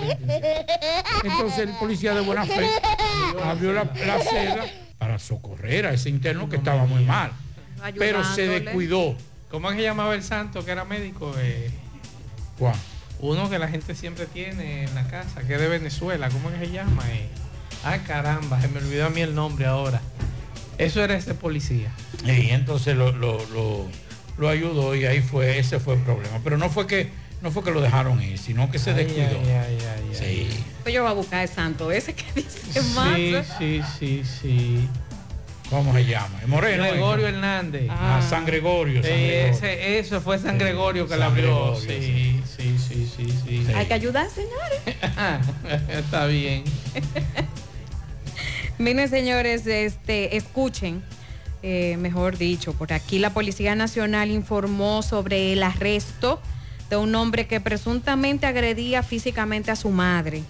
Entonces 1.23 1.59
el 1.59 1.75
policía 1.75 2.13
de 2.13 2.21
buena 2.21 2.45
fe 2.45 2.69
abrió 3.43 3.73
la, 3.73 3.83
la 4.05 4.19
celda 4.19 4.65
para 4.97 5.19
socorrer 5.19 5.87
a 5.87 5.93
ese 5.93 6.09
interno 6.09 6.47
que 6.47 6.57
estaba 6.57 6.85
muy 6.85 7.03
mal. 7.03 7.31
Pero 7.97 8.23
se 8.23 8.47
descuidó. 8.47 9.15
¿Cómo 9.49 9.69
es 9.69 9.75
que 9.75 9.83
llamaba 9.83 10.15
el 10.15 10.23
santo 10.23 10.63
que 10.63 10.71
era 10.71 10.85
médico? 10.85 11.33
Eh, 11.37 11.69
¿Cuál? 12.57 12.75
Uno 13.19 13.49
que 13.49 13.59
la 13.59 13.67
gente 13.67 13.95
siempre 13.95 14.25
tiene 14.25 14.83
en 14.83 14.95
la 14.95 15.07
casa, 15.07 15.41
que 15.41 15.55
es 15.55 15.59
de 15.59 15.67
Venezuela. 15.67 16.29
¿Cómo 16.29 16.49
es 16.49 16.59
que 16.59 16.65
se 16.67 16.71
llama? 16.71 17.03
Eh, 17.11 17.27
ah, 17.83 17.97
caramba, 18.05 18.59
se 18.61 18.67
me 18.67 18.79
olvidó 18.79 19.05
a 19.07 19.09
mí 19.09 19.21
el 19.21 19.35
nombre 19.35 19.65
ahora. 19.65 20.01
Eso 20.77 21.03
era 21.03 21.15
ese 21.15 21.33
policía. 21.33 21.91
Y 22.25 22.49
entonces 22.49 22.95
lo, 22.95 23.11
lo- 23.11 23.45
lo- 23.53 23.87
lo 24.37 24.49
ayudó 24.49 24.95
y 24.95 25.05
ahí 25.05 25.21
fue, 25.21 25.59
ese 25.59 25.79
fue 25.79 25.95
el 25.95 26.01
problema. 26.01 26.39
Pero 26.43 26.57
no 26.57 26.69
fue 26.69 26.87
que, 26.87 27.09
no 27.41 27.51
fue 27.51 27.63
que 27.63 27.71
lo 27.71 27.81
dejaron 27.81 28.21
ir, 28.21 28.37
sino 28.39 28.71
que 28.71 28.79
se 28.79 28.91
Ay, 28.91 29.03
descuidó. 29.05 29.39
ay, 29.39 29.47
ay, 29.49 29.77
ay, 29.81 30.09
Sí. 30.13 30.49
Pues 30.83 30.93
yo 30.95 31.03
voy 31.03 31.11
a 31.11 31.13
buscar 31.13 31.43
el 31.43 31.49
santo 31.49 31.91
ese 31.91 32.13
que 32.13 32.23
dice 32.35 32.81
más. 32.95 33.15
Sí, 33.15 33.35
sí, 33.59 33.81
sí, 33.99 34.23
sí. 34.41 34.89
¿Cómo 35.69 35.93
se 35.93 36.05
llama? 36.05 36.39
¿Es 36.41 36.47
Moreno? 36.47 36.83
Gregorio 36.83 37.27
ese? 37.27 37.35
Hernández. 37.35 37.87
Ah, 37.89 38.21
San 38.27 38.45
Gregorio. 38.45 39.01
San 39.01 39.11
Gregorio. 39.11 39.45
ese- 39.53 39.99
eso 39.99 40.21
fue 40.21 40.37
San 40.37 40.57
Gregorio 40.57 41.05
que 41.05 41.11
San 41.11 41.19
la 41.19 41.25
abrió. 41.27 41.75
Gregorio, 41.75 41.81
Sí, 41.81 42.41
sí, 42.57 42.75
sí, 42.77 43.11
sí, 43.15 43.33
sí. 43.45 43.73
Hay 43.73 43.85
que 43.87 43.93
ayudar, 43.93 44.27
señores. 44.29 44.81
Está 45.89 46.25
bien. 46.27 46.63
Miren, 48.77 49.09
señores, 49.09 49.67
este, 49.67 50.35
escuchen. 50.35 51.03
eh, 51.65 51.95
mejor 51.97 52.37
dicho. 52.37 52.73
Por 52.73 52.91
aquí 52.91 53.19
la 53.19 53.33
Policía 53.33 53.73
Nacional 53.73 54.29
informó 54.31 55.01
sobre 55.01 55.53
el 55.53 55.63
arresto 55.63 56.41
de 56.89 56.97
un 56.97 57.15
hombre 57.15 57.47
que 57.47 57.61
presuntamente 57.61 58.45
agredía 58.45 59.01
físicamente 59.01 59.71
a 59.71 59.77
su 59.77 59.89
madre. 59.89 60.43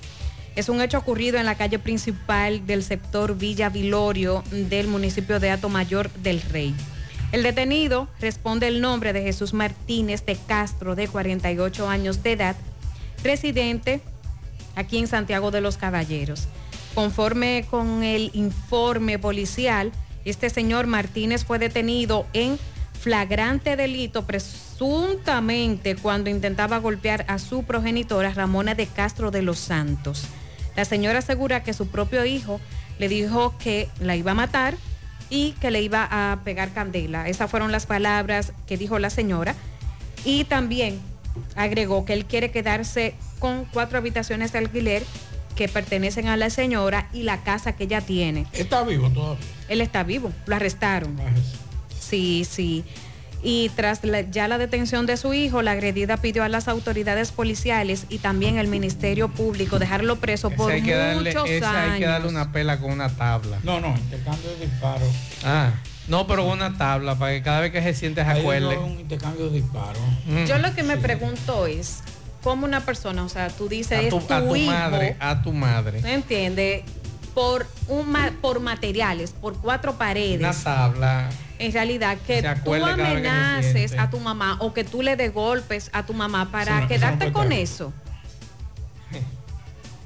Es 0.55 0.69
un 0.69 0.81
hecho 0.81 0.97
ocurrido 0.97 1.37
en 1.37 1.45
la 1.45 1.55
calle 1.55 1.79
principal 1.79 2.65
del 2.65 2.83
sector 2.83 3.37
Villa 3.37 3.69
Vilorio 3.69 4.43
del 4.51 4.87
municipio 4.87 5.39
de 5.39 5.55
Mayor 5.69 6.11
del 6.11 6.41
Rey. 6.41 6.75
El 7.31 7.41
detenido 7.43 8.07
responde 8.19 8.67
el 8.67 8.81
nombre 8.81 9.13
de 9.13 9.23
Jesús 9.23 9.53
Martínez 9.53 10.25
de 10.25 10.35
Castro, 10.35 10.95
de 10.95 11.07
48 11.07 11.89
años 11.89 12.21
de 12.21 12.33
edad, 12.33 12.55
residente 13.23 14.01
aquí 14.75 14.99
en 14.99 15.07
Santiago 15.07 15.49
de 15.49 15.61
los 15.61 15.77
Caballeros. 15.77 16.47
Conforme 16.95 17.65
con 17.69 18.03
el 18.03 18.29
informe 18.33 19.17
policial, 19.17 19.91
este 20.25 20.49
señor 20.49 20.85
Martínez 20.85 21.43
fue 21.43 21.57
detenido 21.57 22.27
en 22.33 22.59
flagrante 22.99 23.75
delito 23.75 24.25
presuntamente 24.25 25.95
cuando 25.95 26.29
intentaba 26.29 26.77
golpear 26.77 27.25
a 27.27 27.39
su 27.39 27.63
progenitora 27.63 28.33
Ramona 28.33 28.75
de 28.75 28.87
Castro 28.87 29.31
de 29.31 29.41
los 29.41 29.59
Santos. 29.59 30.25
La 30.75 30.85
señora 30.85 31.19
asegura 31.19 31.63
que 31.63 31.73
su 31.73 31.87
propio 31.87 32.25
hijo 32.25 32.61
le 32.99 33.09
dijo 33.09 33.57
que 33.57 33.89
la 33.99 34.15
iba 34.15 34.31
a 34.31 34.35
matar 34.35 34.75
y 35.29 35.53
que 35.53 35.71
le 35.71 35.81
iba 35.81 36.07
a 36.09 36.41
pegar 36.43 36.73
candela. 36.73 37.27
Esas 37.27 37.49
fueron 37.49 37.71
las 37.71 37.87
palabras 37.87 38.53
que 38.67 38.77
dijo 38.77 38.99
la 38.99 39.09
señora. 39.09 39.55
Y 40.25 40.45
también 40.45 41.01
agregó 41.55 42.05
que 42.05 42.13
él 42.13 42.25
quiere 42.25 42.51
quedarse 42.51 43.15
con 43.39 43.65
cuatro 43.65 43.97
habitaciones 43.97 44.51
de 44.51 44.59
alquiler 44.59 45.03
que 45.55 45.67
pertenecen 45.67 46.27
a 46.27 46.37
la 46.37 46.49
señora 46.49 47.07
y 47.13 47.23
la 47.23 47.43
casa 47.43 47.73
que 47.73 47.85
ella 47.85 48.01
tiene. 48.01 48.45
¿Está 48.53 48.83
vivo 48.83 49.09
todavía? 49.09 49.45
Él 49.69 49.81
está 49.81 50.03
vivo, 50.03 50.31
lo 50.45 50.55
arrestaron. 50.55 51.17
Ah, 51.19 51.31
Sí, 51.99 52.45
sí. 52.49 52.83
Y 53.45 53.69
tras 53.75 54.03
la- 54.05 54.21
ya 54.21 54.47
la 54.47 54.57
detención 54.57 55.05
de 55.05 55.17
su 55.17 55.33
hijo, 55.33 55.61
la 55.61 55.71
agredida 55.71 56.15
pidió 56.17 56.43
a 56.43 56.49
las 56.49 56.67
autoridades 56.69 57.31
policiales 57.31 58.05
y 58.09 58.19
también 58.19 58.57
el 58.57 58.67
Ministerio 58.67 59.27
Público 59.29 59.79
dejarlo 59.79 60.15
preso 60.17 60.47
Ese 60.47 60.55
por 60.57 60.71
hay 60.71 60.81
que 60.81 60.93
darle, 60.95 61.31
muchos 61.33 61.49
ese 61.49 61.65
años. 61.65 61.93
hay 61.93 61.99
que 61.99 62.05
darle 62.05 62.29
una 62.29 62.51
pela 62.53 62.79
con 62.79 62.91
una 62.91 63.09
tabla. 63.09 63.57
No, 63.63 63.81
no, 63.81 63.89
intercambio 63.97 64.49
de 64.51 64.65
disparos. 64.67 65.09
Ah, 65.43 65.71
no, 66.07 66.25
pero 66.27 66.43
con 66.45 66.53
una 66.53 66.77
tabla 66.77 67.15
para 67.19 67.33
que 67.33 67.41
cada 67.41 67.59
vez 67.61 67.71
que 67.73 67.81
se 67.81 67.93
siente 67.93 68.23
se 68.23 68.29
Ahí 68.29 68.39
acuerde. 68.39 68.77
un 68.77 68.99
intercambio 68.99 69.49
de 69.49 69.59
disparos. 69.61 70.01
Mm. 70.25 70.45
Yo 70.45 70.57
lo 70.59 70.73
que 70.73 70.83
me 70.83 70.95
pregunto 70.97 71.65
es, 71.67 72.01
¿cómo 72.43 72.65
una 72.65 72.85
persona, 72.85 73.23
o 73.23 73.29
sea, 73.29 73.49
tú 73.49 73.69
dices, 73.69 73.97
a 73.97 74.01
es 74.01 74.09
tu, 74.09 74.17
a 74.17 74.41
tu 74.41 74.55
hijo, 74.55 74.71
madre, 74.71 75.15
a 75.19 75.41
tu 75.41 75.53
madre. 75.53 76.01
¿me 76.01 76.13
entiendes? 76.13 76.83
Por, 77.33 77.65
un 77.87 78.13
por 78.41 78.59
materiales, 78.59 79.31
por 79.31 79.57
cuatro 79.57 79.97
paredes. 79.97 80.39
Una 80.39 80.53
tabla. 80.53 81.29
en 81.57 81.71
realidad 81.71 82.17
que 82.27 82.43
tú 82.63 82.71
que 82.71 82.77
amenaces 82.83 83.93
a 83.97 84.09
tu 84.09 84.19
mamá 84.19 84.57
o 84.59 84.73
que 84.73 84.83
tú 84.83 85.01
le 85.01 85.15
des 85.15 85.33
golpes 85.33 85.89
a 85.93 86.05
tu 86.05 86.13
mamá 86.13 86.51
para 86.51 86.75
no- 86.75 86.81
no 86.81 86.87
quedarte 86.87 87.31
con 87.31 87.51
eso. 87.51 87.91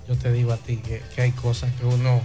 Yo 0.08 0.15
te 0.17 0.32
digo 0.32 0.54
a 0.54 0.58
ti 0.58 0.78
que, 0.78 1.02
que 1.15 1.21
hay 1.21 1.32
cosas 1.32 1.71
que 1.73 1.86
uno 1.86 2.21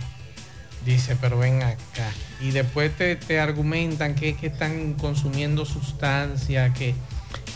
dice, 0.85 1.17
pero 1.21 1.39
ven 1.39 1.63
acá. 1.63 2.11
Y 2.41 2.51
después 2.53 2.97
te, 2.97 3.17
te 3.17 3.41
argumentan 3.41 4.15
que, 4.15 4.37
que 4.37 4.47
están 4.49 4.95
consumiendo 4.95 5.65
sustancia, 5.65 6.73
que, 6.73 6.95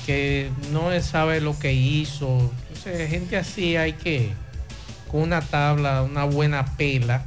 que 0.07 0.51
no 0.71 0.99
sabe 1.03 1.41
lo 1.41 1.59
que 1.59 1.73
hizo. 1.73 2.53
Entonces, 2.69 3.11
gente 3.11 3.37
así 3.37 3.77
hay 3.77 3.95
que, 3.95 4.33
con 5.11 5.23
una 5.23 5.41
tabla, 5.41 6.03
una 6.03 6.25
buena 6.25 6.77
pela, 6.77 7.25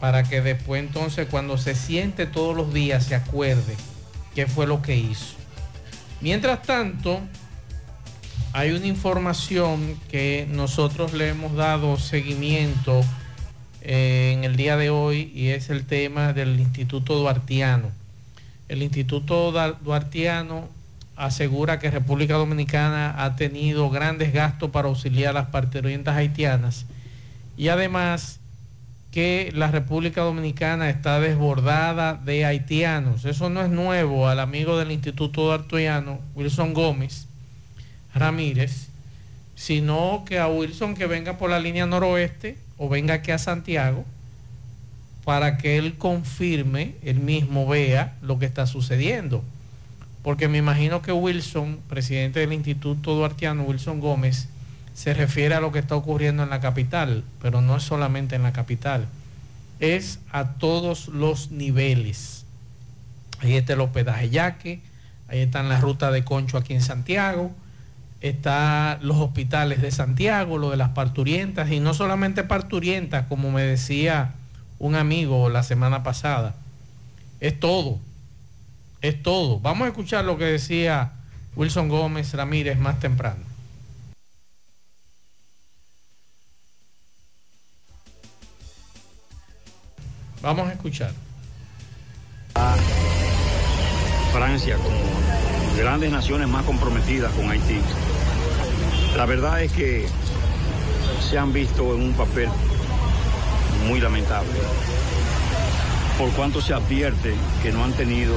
para 0.00 0.24
que 0.24 0.40
después 0.40 0.82
entonces 0.82 1.26
cuando 1.30 1.56
se 1.58 1.74
siente 1.74 2.26
todos 2.26 2.54
los 2.54 2.72
días 2.74 3.04
se 3.04 3.14
acuerde 3.14 3.76
qué 4.34 4.46
fue 4.46 4.66
lo 4.66 4.82
que 4.82 4.96
hizo. 4.96 5.34
Mientras 6.20 6.62
tanto, 6.62 7.20
hay 8.52 8.72
una 8.72 8.86
información 8.86 9.98
que 10.10 10.46
nosotros 10.50 11.12
le 11.12 11.28
hemos 11.28 11.54
dado 11.54 11.98
seguimiento 11.98 13.02
eh, 13.82 14.32
en 14.34 14.44
el 14.44 14.56
día 14.56 14.76
de 14.76 14.90
hoy 14.90 15.30
y 15.34 15.48
es 15.48 15.70
el 15.70 15.86
tema 15.86 16.32
del 16.32 16.58
Instituto 16.58 17.14
Duartiano. 17.16 17.90
El 18.68 18.82
Instituto 18.82 19.52
Duartiano 19.82 20.68
asegura 21.16 21.78
que 21.78 21.90
República 21.90 22.34
Dominicana 22.34 23.24
ha 23.24 23.36
tenido 23.36 23.88
grandes 23.90 24.32
gastos 24.32 24.70
para 24.70 24.88
auxiliar 24.88 25.30
a 25.30 25.40
las 25.40 25.48
parturientas 25.48 26.16
haitianas 26.16 26.86
y 27.56 27.68
además 27.68 28.38
que 29.10 29.50
la 29.54 29.70
República 29.70 30.20
Dominicana 30.20 30.90
está 30.90 31.18
desbordada 31.20 32.14
de 32.14 32.44
haitianos. 32.44 33.24
Eso 33.24 33.48
no 33.48 33.62
es 33.62 33.70
nuevo 33.70 34.28
al 34.28 34.40
amigo 34.40 34.78
del 34.78 34.90
Instituto 34.90 35.42
Duartiano, 35.44 36.20
Wilson 36.34 36.74
Gómez 36.74 37.26
Ramírez, 38.14 38.88
sino 39.54 40.24
que 40.26 40.38
a 40.38 40.48
Wilson 40.48 40.94
que 40.94 41.06
venga 41.06 41.38
por 41.38 41.48
la 41.48 41.58
línea 41.58 41.86
noroeste 41.86 42.58
o 42.76 42.90
venga 42.90 43.14
aquí 43.14 43.30
a 43.30 43.38
Santiago 43.38 44.04
para 45.24 45.56
que 45.56 45.78
él 45.78 45.96
confirme, 45.96 46.94
él 47.02 47.20
mismo 47.20 47.66
vea 47.66 48.16
lo 48.20 48.38
que 48.38 48.44
está 48.44 48.66
sucediendo. 48.66 49.42
Porque 50.26 50.48
me 50.48 50.58
imagino 50.58 51.02
que 51.02 51.12
Wilson, 51.12 51.78
presidente 51.88 52.40
del 52.40 52.52
Instituto 52.52 53.14
Duartiano, 53.14 53.62
Wilson 53.62 54.00
Gómez, 54.00 54.48
se 54.92 55.14
refiere 55.14 55.54
a 55.54 55.60
lo 55.60 55.70
que 55.70 55.78
está 55.78 55.94
ocurriendo 55.94 56.42
en 56.42 56.50
la 56.50 56.58
capital, 56.58 57.22
pero 57.40 57.60
no 57.60 57.76
es 57.76 57.84
solamente 57.84 58.34
en 58.34 58.42
la 58.42 58.52
capital, 58.52 59.06
es 59.78 60.18
a 60.32 60.54
todos 60.54 61.06
los 61.06 61.52
niveles. 61.52 62.44
Ahí 63.38 63.54
está 63.54 63.74
el 63.74 63.80
hospedaje 63.82 64.28
Yaque, 64.28 64.80
ahí 65.28 65.38
están 65.38 65.68
las 65.68 65.80
rutas 65.80 66.12
de 66.12 66.24
Concho 66.24 66.58
aquí 66.58 66.74
en 66.74 66.82
Santiago, 66.82 67.52
está 68.20 68.98
los 69.02 69.18
hospitales 69.18 69.80
de 69.80 69.92
Santiago, 69.92 70.58
lo 70.58 70.70
de 70.70 70.76
las 70.76 70.88
parturientas, 70.88 71.70
y 71.70 71.78
no 71.78 71.94
solamente 71.94 72.42
parturientas, 72.42 73.26
como 73.28 73.52
me 73.52 73.62
decía 73.62 74.32
un 74.80 74.96
amigo 74.96 75.50
la 75.50 75.62
semana 75.62 76.02
pasada, 76.02 76.56
es 77.38 77.60
todo, 77.60 78.00
es 79.00 79.22
todo. 79.22 79.60
Vamos 79.60 79.86
a 79.86 79.88
escuchar 79.88 80.24
lo 80.24 80.38
que 80.38 80.44
decía 80.44 81.12
Wilson 81.54 81.88
Gómez 81.88 82.32
Ramírez 82.34 82.78
más 82.78 83.00
temprano. 83.00 83.44
Vamos 90.42 90.68
a 90.68 90.72
escuchar. 90.72 91.12
Francia 94.32 94.76
como 94.76 94.96
grandes 95.76 96.10
naciones 96.10 96.48
más 96.48 96.64
comprometidas 96.64 97.32
con 97.32 97.50
Haití. 97.50 97.80
La 99.16 99.26
verdad 99.26 99.62
es 99.62 99.72
que 99.72 100.06
se 101.28 101.38
han 101.38 101.52
visto 101.52 101.94
en 101.94 102.02
un 102.02 102.12
papel 102.12 102.48
muy 103.88 104.00
lamentable, 104.00 104.52
por 106.18 106.30
cuanto 106.32 106.60
se 106.60 106.74
advierte 106.74 107.34
que 107.62 107.72
no 107.72 107.82
han 107.84 107.92
tenido 107.92 108.34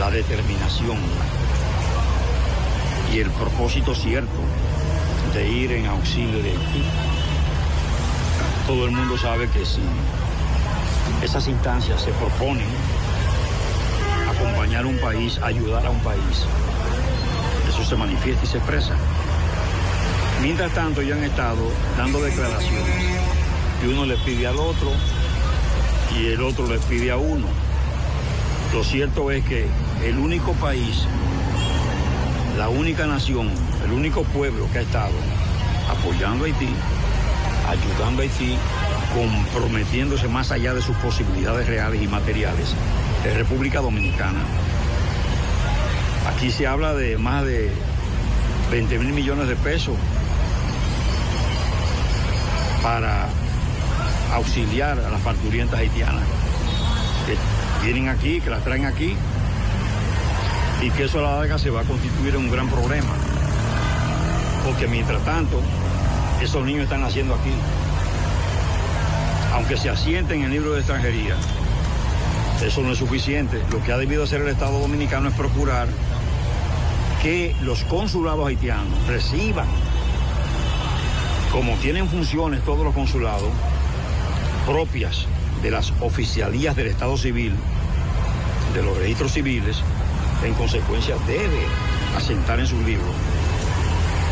la 0.00 0.10
determinación 0.10 0.96
y 3.12 3.18
el 3.18 3.30
propósito 3.32 3.94
cierto 3.94 4.40
de 5.34 5.46
ir 5.46 5.72
en 5.72 5.84
auxilio 5.84 6.42
de 6.42 6.52
Haití. 6.52 6.82
Todo 8.66 8.86
el 8.86 8.92
mundo 8.92 9.18
sabe 9.18 9.46
que 9.50 9.66
si 9.66 9.82
esas 11.22 11.46
instancias 11.48 12.00
se 12.00 12.12
proponen 12.12 12.66
acompañar 14.30 14.86
un 14.86 14.96
país, 15.00 15.38
ayudar 15.42 15.84
a 15.84 15.90
un 15.90 16.00
país, 16.00 16.46
eso 17.68 17.84
se 17.84 17.94
manifiesta 17.94 18.42
y 18.42 18.46
se 18.46 18.56
expresa. 18.56 18.94
Mientras 20.40 20.72
tanto, 20.72 21.02
ya 21.02 21.14
han 21.14 21.24
estado 21.24 21.60
dando 21.98 22.22
declaraciones 22.22 23.04
y 23.84 23.86
uno 23.86 24.06
le 24.06 24.16
pide 24.16 24.46
al 24.46 24.56
otro 24.56 24.92
y 26.18 26.28
el 26.28 26.40
otro 26.40 26.66
le 26.66 26.78
pide 26.78 27.10
a 27.10 27.18
uno. 27.18 27.46
Lo 28.72 28.82
cierto 28.82 29.30
es 29.30 29.44
que 29.44 29.66
el 30.04 30.18
único 30.18 30.52
país, 30.54 31.04
la 32.56 32.68
única 32.68 33.06
nación, 33.06 33.50
el 33.84 33.92
único 33.92 34.22
pueblo 34.24 34.66
que 34.72 34.78
ha 34.78 34.82
estado 34.82 35.12
apoyando 35.90 36.44
a 36.44 36.46
Haití, 36.46 36.68
ayudando 37.68 38.22
a 38.22 38.24
Haití, 38.24 38.56
comprometiéndose 39.14 40.28
más 40.28 40.50
allá 40.52 40.72
de 40.74 40.82
sus 40.82 40.96
posibilidades 40.96 41.66
reales 41.66 42.02
y 42.02 42.08
materiales, 42.08 42.74
es 43.24 43.36
República 43.36 43.80
Dominicana. 43.80 44.40
Aquí 46.34 46.50
se 46.50 46.66
habla 46.66 46.94
de 46.94 47.18
más 47.18 47.44
de 47.44 47.70
20 48.70 48.98
mil 48.98 49.12
millones 49.12 49.48
de 49.48 49.56
pesos 49.56 49.96
para 52.82 53.28
auxiliar 54.34 54.98
a 54.98 55.10
las 55.10 55.20
parturientas 55.20 55.80
haitianas 55.80 56.24
que 57.26 57.36
vienen 57.84 58.08
aquí, 58.08 58.40
que 58.40 58.48
las 58.48 58.64
traen 58.64 58.86
aquí 58.86 59.16
y 60.82 60.90
que 60.90 61.04
eso 61.04 61.18
a 61.18 61.22
la 61.22 61.36
larga 61.36 61.58
se 61.58 61.70
va 61.70 61.82
a 61.82 61.84
constituir 61.84 62.34
en 62.34 62.42
un 62.42 62.50
gran 62.50 62.68
problema. 62.68 63.12
Porque 64.64 64.86
mientras 64.86 65.22
tanto, 65.24 65.60
esos 66.40 66.64
niños 66.64 66.84
están 66.84 67.02
naciendo 67.02 67.34
aquí. 67.34 67.52
Aunque 69.52 69.76
se 69.76 69.90
asienten 69.90 70.38
en 70.38 70.44
el 70.46 70.52
libro 70.52 70.72
de 70.72 70.78
extranjería, 70.80 71.36
Eso 72.64 72.82
no 72.82 72.92
es 72.92 72.98
suficiente. 72.98 73.58
Lo 73.72 73.82
que 73.82 73.90
ha 73.90 73.96
debido 73.96 74.22
hacer 74.22 74.42
el 74.42 74.48
Estado 74.48 74.78
Dominicano 74.80 75.30
es 75.30 75.34
procurar 75.34 75.88
que 77.22 77.56
los 77.62 77.84
consulados 77.84 78.46
haitianos 78.46 79.06
reciban, 79.06 79.66
como 81.52 81.74
tienen 81.76 82.06
funciones 82.06 82.62
todos 82.62 82.84
los 82.84 82.94
consulados, 82.94 83.48
propias 84.66 85.26
de 85.62 85.70
las 85.70 85.94
oficialías 86.00 86.76
del 86.76 86.88
Estado 86.88 87.16
Civil, 87.16 87.54
de 88.74 88.82
los 88.82 88.98
registros 88.98 89.32
civiles, 89.32 89.82
en 90.44 90.54
consecuencia 90.54 91.16
debe 91.26 91.66
asentar 92.16 92.58
en 92.60 92.66
sus 92.66 92.80
libros 92.84 93.14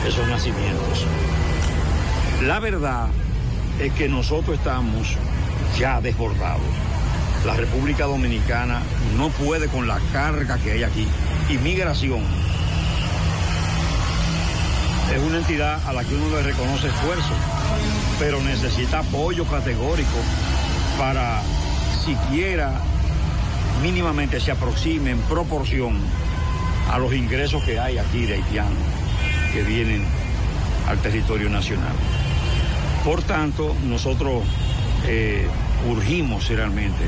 esos 0.06 0.26
nacimientos. 0.28 1.04
La 2.44 2.60
verdad 2.60 3.08
es 3.80 3.92
que 3.92 4.08
nosotros 4.08 4.56
estamos 4.58 5.16
ya 5.78 6.00
desbordados. 6.00 6.62
La 7.44 7.54
República 7.54 8.04
Dominicana 8.04 8.80
no 9.16 9.28
puede 9.30 9.68
con 9.68 9.86
la 9.86 9.98
carga 10.12 10.58
que 10.58 10.72
hay 10.72 10.82
aquí. 10.82 11.06
Inmigración 11.50 12.22
es 15.14 15.22
una 15.22 15.38
entidad 15.38 15.80
a 15.86 15.92
la 15.92 16.04
que 16.04 16.14
uno 16.14 16.36
le 16.36 16.42
reconoce 16.42 16.88
esfuerzo, 16.88 17.32
pero 18.18 18.42
necesita 18.42 19.00
apoyo 19.00 19.44
categórico 19.44 20.18
para 20.98 21.42
siquiera 22.04 22.80
mínimamente 23.82 24.40
se 24.40 24.50
aproxime 24.50 25.10
en 25.10 25.18
proporción 25.22 25.98
a 26.90 26.98
los 26.98 27.12
ingresos 27.14 27.62
que 27.64 27.78
hay 27.78 27.98
aquí 27.98 28.26
de 28.26 28.34
haitianos 28.34 28.72
que 29.52 29.62
vienen 29.62 30.04
al 30.86 30.98
territorio 30.98 31.48
nacional. 31.48 31.92
Por 33.04 33.22
tanto, 33.22 33.74
nosotros 33.84 34.42
eh, 35.06 35.46
urgimos 35.88 36.48
realmente 36.48 37.04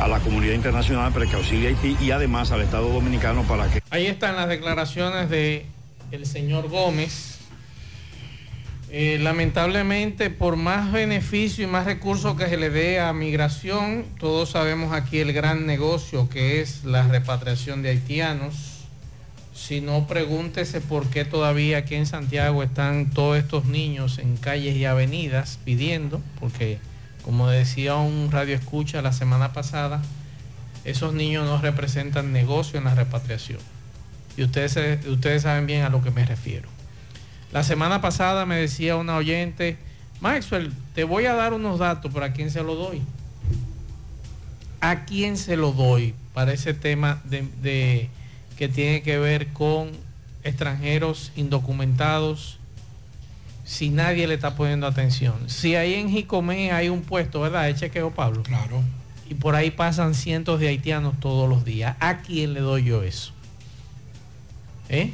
a 0.00 0.08
la 0.08 0.18
comunidad 0.20 0.54
internacional 0.54 1.12
para 1.12 1.26
que 1.26 1.36
auxilie 1.36 1.68
a 1.68 1.70
Haití 1.70 1.96
y 2.00 2.10
además 2.10 2.52
al 2.52 2.62
Estado 2.62 2.88
Dominicano 2.90 3.42
para 3.42 3.68
que... 3.68 3.82
Ahí 3.90 4.06
están 4.06 4.36
las 4.36 4.48
declaraciones 4.48 5.28
de 5.28 5.66
señor 6.24 6.68
Gómez. 6.68 7.39
Eh, 8.92 9.18
lamentablemente, 9.20 10.30
por 10.30 10.56
más 10.56 10.90
beneficio 10.90 11.62
y 11.62 11.68
más 11.68 11.84
recursos 11.84 12.36
que 12.36 12.48
se 12.48 12.56
le 12.56 12.70
dé 12.70 12.98
a 12.98 13.12
migración, 13.12 14.04
todos 14.18 14.50
sabemos 14.50 14.92
aquí 14.92 15.20
el 15.20 15.32
gran 15.32 15.64
negocio 15.64 16.28
que 16.28 16.60
es 16.60 16.82
la 16.82 17.06
repatriación 17.06 17.82
de 17.82 17.90
haitianos. 17.90 18.80
Si 19.54 19.80
no, 19.80 20.08
pregúntese 20.08 20.80
por 20.80 21.06
qué 21.06 21.24
todavía 21.24 21.78
aquí 21.78 21.94
en 21.94 22.06
Santiago 22.06 22.64
están 22.64 23.10
todos 23.10 23.38
estos 23.38 23.66
niños 23.66 24.18
en 24.18 24.36
calles 24.36 24.74
y 24.74 24.86
avenidas 24.86 25.60
pidiendo, 25.64 26.20
porque 26.40 26.80
como 27.24 27.48
decía 27.48 27.94
un 27.94 28.32
radio 28.32 28.56
escucha 28.56 29.02
la 29.02 29.12
semana 29.12 29.52
pasada, 29.52 30.02
esos 30.84 31.14
niños 31.14 31.46
no 31.46 31.60
representan 31.60 32.32
negocio 32.32 32.78
en 32.78 32.86
la 32.86 32.96
repatriación. 32.96 33.60
Y 34.36 34.42
ustedes, 34.42 35.06
ustedes 35.06 35.42
saben 35.42 35.68
bien 35.68 35.82
a 35.82 35.90
lo 35.90 36.02
que 36.02 36.10
me 36.10 36.26
refiero. 36.26 36.79
La 37.52 37.64
semana 37.64 38.00
pasada 38.00 38.46
me 38.46 38.56
decía 38.56 38.96
una 38.96 39.16
oyente, 39.16 39.76
Maxwell, 40.20 40.72
te 40.94 41.04
voy 41.04 41.26
a 41.26 41.34
dar 41.34 41.52
unos 41.52 41.78
datos, 41.78 42.12
pero 42.12 42.24
¿a 42.26 42.32
quién 42.32 42.50
se 42.50 42.62
lo 42.62 42.76
doy? 42.76 43.02
¿A 44.80 45.04
quién 45.04 45.36
se 45.36 45.56
lo 45.56 45.72
doy 45.72 46.14
para 46.32 46.52
ese 46.52 46.74
tema 46.74 47.20
de, 47.24 47.48
de 47.60 48.08
que 48.56 48.68
tiene 48.68 49.02
que 49.02 49.18
ver 49.18 49.48
con 49.48 49.90
extranjeros 50.44 51.32
indocumentados? 51.36 52.58
Si 53.64 53.90
nadie 53.90 54.26
le 54.26 54.34
está 54.34 54.56
poniendo 54.56 54.86
atención. 54.86 55.48
Si 55.48 55.76
ahí 55.76 55.94
en 55.94 56.10
Jicomé 56.10 56.72
hay 56.72 56.88
un 56.88 57.02
puesto, 57.02 57.40
¿verdad? 57.40 57.66
De 57.66 57.74
chequeo, 57.74 58.10
Pablo. 58.10 58.42
Claro. 58.42 58.82
Y 59.28 59.34
por 59.34 59.54
ahí 59.54 59.70
pasan 59.70 60.14
cientos 60.14 60.58
de 60.58 60.68
haitianos 60.68 61.18
todos 61.20 61.48
los 61.48 61.64
días. 61.64 61.96
¿A 62.00 62.18
quién 62.18 62.52
le 62.52 62.60
doy 62.60 62.84
yo 62.84 63.04
eso? 63.04 63.32
¿Eh? 64.88 65.12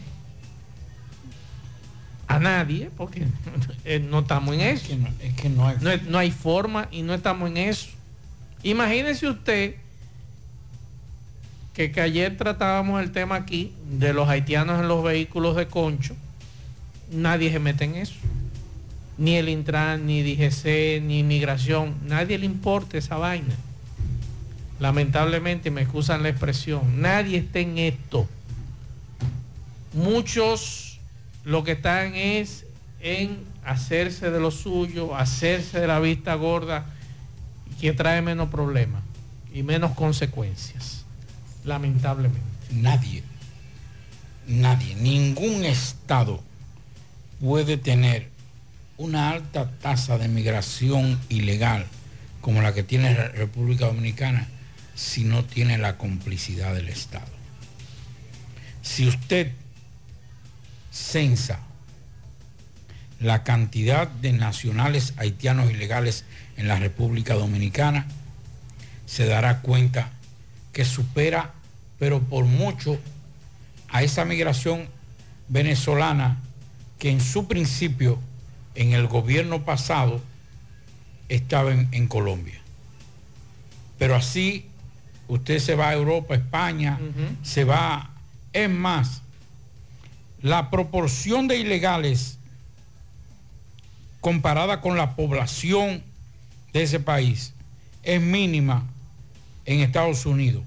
A 2.28 2.38
nadie, 2.40 2.90
porque 2.96 3.24
eh, 3.84 4.00
no 4.00 4.20
estamos 4.20 4.54
en 4.54 4.60
eso. 4.62 4.86
Es 5.22 5.32
que 5.34 5.48
no, 5.48 5.66
hay... 5.68 5.76
No, 5.80 5.90
es- 5.90 6.02
no 6.04 6.18
hay 6.18 6.30
forma 6.30 6.88
y 6.90 7.02
no 7.02 7.14
estamos 7.14 7.48
en 7.50 7.56
eso. 7.58 7.88
Imagínese 8.62 9.28
usted 9.28 9.74
que, 11.74 11.92
que 11.92 12.00
ayer 12.00 12.36
tratábamos 12.36 13.02
el 13.02 13.12
tema 13.12 13.36
aquí 13.36 13.72
de 13.90 14.12
los 14.12 14.28
haitianos 14.28 14.80
en 14.80 14.88
los 14.88 15.04
vehículos 15.04 15.56
de 15.56 15.66
concho. 15.68 16.16
Nadie 17.12 17.52
se 17.52 17.58
mete 17.60 17.84
en 17.84 17.94
eso. 17.96 18.14
Ni 19.18 19.36
el 19.36 19.48
Intran, 19.48 20.04
ni 20.06 20.22
DGC, 20.22 21.00
ni 21.02 21.20
inmigración. 21.20 21.94
Nadie 22.06 22.38
le 22.38 22.46
importa 22.46 22.98
esa 22.98 23.16
vaina. 23.16 23.54
Lamentablemente, 24.80 25.70
me 25.70 25.82
excusan 25.82 26.22
la 26.22 26.28
expresión, 26.30 27.00
nadie 27.00 27.38
está 27.38 27.60
en 27.60 27.78
esto. 27.78 28.28
Muchos 29.94 30.95
lo 31.46 31.62
que 31.62 31.72
están 31.72 32.16
es 32.16 32.66
en 33.00 33.38
hacerse 33.64 34.32
de 34.32 34.40
lo 34.40 34.50
suyo, 34.50 35.14
hacerse 35.14 35.78
de 35.78 35.86
la 35.86 36.00
vista 36.00 36.34
gorda, 36.34 36.86
que 37.80 37.92
trae 37.92 38.20
menos 38.20 38.48
problemas 38.48 39.04
y 39.54 39.62
menos 39.62 39.92
consecuencias. 39.92 41.04
Lamentablemente. 41.64 42.40
Nadie, 42.72 43.22
nadie, 44.48 44.96
ningún 44.96 45.64
Estado 45.64 46.42
puede 47.40 47.76
tener 47.76 48.28
una 48.96 49.30
alta 49.30 49.70
tasa 49.70 50.18
de 50.18 50.26
migración 50.26 51.16
ilegal 51.28 51.86
como 52.40 52.60
la 52.60 52.74
que 52.74 52.82
tiene 52.82 53.14
la 53.14 53.28
República 53.28 53.86
Dominicana 53.86 54.48
si 54.96 55.22
no 55.22 55.44
tiene 55.44 55.78
la 55.78 55.96
complicidad 55.96 56.74
del 56.74 56.88
Estado. 56.88 57.30
Si 58.82 59.06
usted 59.06 59.52
censa 60.96 61.60
la 63.20 63.44
cantidad 63.44 64.08
de 64.08 64.32
nacionales 64.32 65.14
haitianos 65.16 65.70
ilegales 65.70 66.24
en 66.56 66.68
la 66.68 66.78
República 66.78 67.34
Dominicana, 67.34 68.06
se 69.06 69.26
dará 69.26 69.60
cuenta 69.60 70.10
que 70.72 70.84
supera, 70.84 71.52
pero 71.98 72.20
por 72.20 72.44
mucho, 72.44 72.98
a 73.88 74.02
esa 74.02 74.24
migración 74.24 74.88
venezolana 75.48 76.38
que 76.98 77.10
en 77.10 77.20
su 77.20 77.46
principio, 77.46 78.18
en 78.74 78.92
el 78.92 79.06
gobierno 79.06 79.64
pasado, 79.64 80.20
estaba 81.28 81.72
en, 81.72 81.88
en 81.92 82.08
Colombia. 82.08 82.60
Pero 83.98 84.14
así, 84.14 84.66
usted 85.28 85.58
se 85.58 85.74
va 85.74 85.88
a 85.88 85.94
Europa, 85.94 86.34
España, 86.34 86.98
se 87.42 87.64
va, 87.64 88.10
es 88.52 88.68
más, 88.68 89.22
la 90.46 90.70
proporción 90.70 91.48
de 91.48 91.58
ilegales 91.58 92.38
comparada 94.20 94.80
con 94.80 94.96
la 94.96 95.16
población 95.16 96.04
de 96.72 96.84
ese 96.84 97.00
país 97.00 97.52
es 98.04 98.22
mínima 98.22 98.84
en 99.64 99.80
Estados 99.80 100.24
Unidos, 100.24 100.62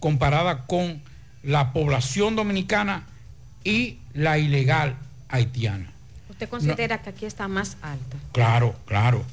comparada 0.00 0.64
con 0.64 1.02
la 1.42 1.74
población 1.74 2.34
dominicana 2.34 3.04
y 3.64 3.98
la 4.14 4.38
ilegal 4.38 4.96
haitiana. 5.28 5.92
¿Usted 6.30 6.48
considera 6.48 7.02
que 7.02 7.10
aquí 7.10 7.26
está 7.26 7.48
más 7.48 7.76
alta? 7.82 8.16
Claro, 8.32 8.74
claro. 8.86 9.26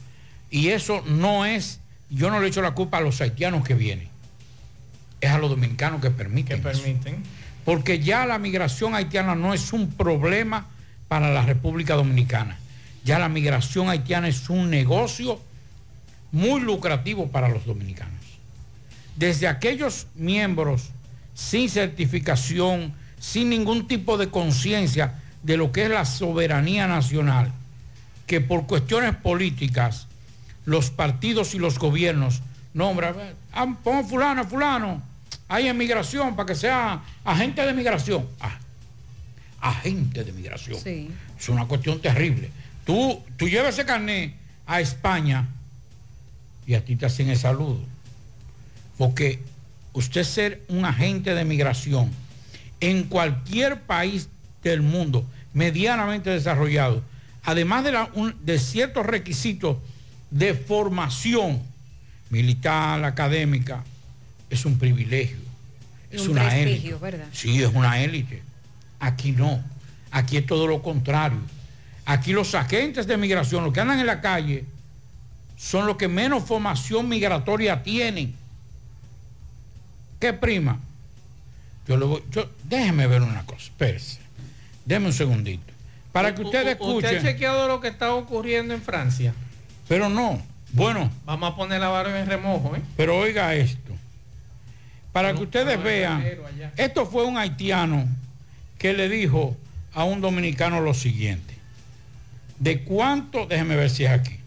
Y 0.50 0.70
eso 0.70 1.02
no 1.06 1.46
es, 1.46 1.80
yo 2.10 2.30
no 2.30 2.42
le 2.42 2.50
echo 2.50 2.62
la 2.62 2.72
culpa 2.72 2.98
a 2.98 3.02
los 3.02 3.22
haitianos 3.22 3.64
que 3.64 3.76
vienen, 3.76 4.10
es 5.22 5.32
a 5.32 5.38
los 5.38 5.50
dominicanos 5.50 6.02
que 6.02 6.12
permiten. 6.12 6.62
Que 6.62 6.70
eso. 6.70 6.84
Porque 7.70 8.00
ya 8.00 8.26
la 8.26 8.40
migración 8.40 8.96
haitiana 8.96 9.36
no 9.36 9.54
es 9.54 9.74
un 9.74 9.92
problema 9.92 10.66
para 11.08 11.32
la 11.32 11.44
República 11.44 11.94
Dominicana. 11.94 12.58
Ya 13.04 13.20
la 13.20 13.30
migración 13.30 13.90
haitiana 13.90 14.28
es 14.28 14.50
un 14.50 14.72
negocio 14.72 15.40
muy 16.32 16.62
lucrativo 16.62 17.28
para 17.28 17.48
los 17.48 17.68
dominicanos. 17.68 18.26
Desde 19.16 19.48
aquellos 19.48 20.08
miembros 20.16 20.90
sin 21.36 21.70
certificación, 21.70 22.92
sin 23.20 23.52
ningún 23.52 23.88
tipo 23.88 24.18
de 24.18 24.32
conciencia 24.32 25.20
de 25.44 25.56
lo 25.56 25.72
que 25.72 25.84
es 25.84 25.92
la 25.92 26.06
soberanía 26.06 26.88
nacional, 26.88 27.52
que 28.26 28.42
por 28.42 28.66
cuestiones 28.66 29.16
políticas 29.16 30.08
los 30.66 30.90
partidos 30.90 31.54
y 31.54 31.60
los 31.60 31.78
gobiernos 31.78 32.42
nombran, 32.74 33.14
ah, 33.54 33.68
pon 33.84 34.10
fulano, 34.10 34.44
fulano, 34.46 35.04
hay 35.50 35.68
en 35.68 35.78
migración 35.78 36.36
para 36.36 36.46
que 36.48 36.56
sea 36.56 37.02
agente 37.26 37.66
de 37.66 37.74
migración. 37.74 38.26
Ah, 38.40 38.58
agente 39.60 40.24
de 40.24 40.32
migración. 40.32 40.80
Sí. 40.82 41.10
Es 41.38 41.50
una 41.50 41.66
cuestión 41.66 42.00
terrible. 42.02 42.50
Tú, 42.86 43.22
tú 43.36 43.50
llevas 43.50 43.74
ese 43.74 43.86
carnet 43.86 44.34
a 44.66 44.80
España 44.80 45.48
y 46.66 46.76
a 46.76 46.86
ti 46.86 46.96
te 46.96 47.06
hacen 47.08 47.30
el 47.30 47.38
saludo. 47.38 47.80
Porque 48.98 49.40
usted 49.94 50.24
ser 50.24 50.64
un 50.70 50.86
agente 50.86 51.34
de 51.34 51.44
migración 51.46 52.12
en 52.80 53.04
cualquier 53.04 53.82
país 53.82 54.30
del 54.64 54.82
mundo 54.82 55.26
medianamente 55.54 56.30
desarrollado, 56.30 57.04
además 57.44 57.84
de, 57.84 57.92
la- 57.92 58.10
un- 58.14 58.36
de 58.46 58.60
ciertos 58.60 59.06
requisitos 59.06 59.78
de 60.30 60.54
formación 60.54 61.62
militar, 62.30 63.04
académica, 63.04 63.84
es 64.50 64.66
un 64.66 64.78
privilegio. 64.78 65.38
Es 66.12 66.28
un 66.28 66.32
una 66.32 66.58
élite. 66.58 66.96
¿verdad? 66.96 67.28
Sí, 67.32 67.62
es 67.62 67.72
una 67.74 68.02
élite. 68.02 68.42
Aquí 69.00 69.32
no. 69.32 69.64
Aquí 70.12 70.38
es 70.38 70.46
todo 70.46 70.68
lo 70.68 70.82
contrario. 70.82 71.40
Aquí 72.06 72.34
los 72.34 72.56
agentes 72.56 73.06
de 73.06 73.18
migración, 73.18 73.64
los 73.64 73.74
que 73.74 73.82
andan 73.82 74.00
en 74.00 74.08
la 74.08 74.22
calle, 74.22 74.66
son 75.58 75.86
los 75.86 75.98
que 75.98 76.08
menos 76.08 76.44
formación 76.44 77.08
migratoria 77.08 77.84
tienen. 77.84 78.34
¿Qué 80.20 80.34
prima? 80.34 80.80
Yo 81.88 81.98
le 81.98 82.06
voy, 82.06 82.24
yo, 82.32 82.50
déjeme 82.64 83.08
ver 83.08 83.22
una 83.22 83.46
cosa, 83.46 83.64
espérese. 83.64 84.20
Deme 84.86 85.08
un 85.08 85.14
segundito. 85.14 85.74
Para 86.12 86.34
que 86.34 86.42
ustedes 86.42 86.78
¿Usted 86.80 87.08
ha 87.08 87.12
escuchen. 87.12 87.22
chequeado 87.22 87.68
lo 87.68 87.80
que 87.80 87.90
está 87.90 88.14
ocurriendo 88.16 88.74
en 88.74 88.82
Francia? 88.82 89.34
Pero 89.88 90.10
no. 90.10 90.42
Bueno. 90.72 91.12
Vamos 91.26 91.54
a 91.54 91.56
poner 91.56 91.80
la 91.80 91.90
barba 91.90 92.20
en 92.20 92.28
remojo, 92.28 92.76
¿eh? 92.76 92.82
Pero 92.98 93.18
oiga 93.18 93.54
esto. 93.54 93.89
Para 95.20 95.34
que 95.34 95.44
ustedes 95.44 95.84
vean, 95.84 96.24
esto 96.78 97.06
fue 97.06 97.26
un 97.26 97.38
haitiano 97.38 98.08
que 98.78 98.94
le 98.94 99.10
dijo 99.10 99.58
a 99.94 100.06
un 100.06 100.22
dominicano 100.22 100.80
lo 100.80 100.94
siguiente. 100.94 101.56
¿De 102.58 102.84
cuánto? 102.84 103.46
Déjeme 103.46 103.76
ver 103.76 103.90
si 103.90 104.06
es 104.06 104.12
aquí. 104.12 104.40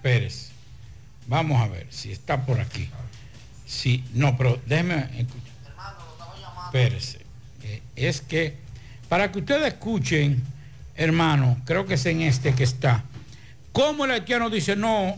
Pérez. 0.00 0.50
Vamos 1.26 1.60
a 1.60 1.66
ver 1.66 1.88
si 1.90 2.12
está 2.12 2.46
por 2.46 2.60
aquí. 2.60 2.88
Sí, 3.66 4.04
no, 4.12 4.36
pero 4.36 4.60
déjeme 4.64 4.94
escuchar. 5.18 5.54
Pérez. 6.70 7.18
eh, 7.64 7.82
Es 7.96 8.20
que, 8.20 8.54
para 9.08 9.32
que 9.32 9.40
ustedes 9.40 9.66
escuchen, 9.72 10.40
hermano, 10.94 11.60
creo 11.64 11.84
que 11.84 11.94
es 11.94 12.06
en 12.06 12.22
este 12.22 12.54
que 12.54 12.62
está. 12.62 13.02
¿Cómo 13.72 14.04
el 14.04 14.12
haitiano 14.12 14.50
dice, 14.50 14.76
no, 14.76 15.16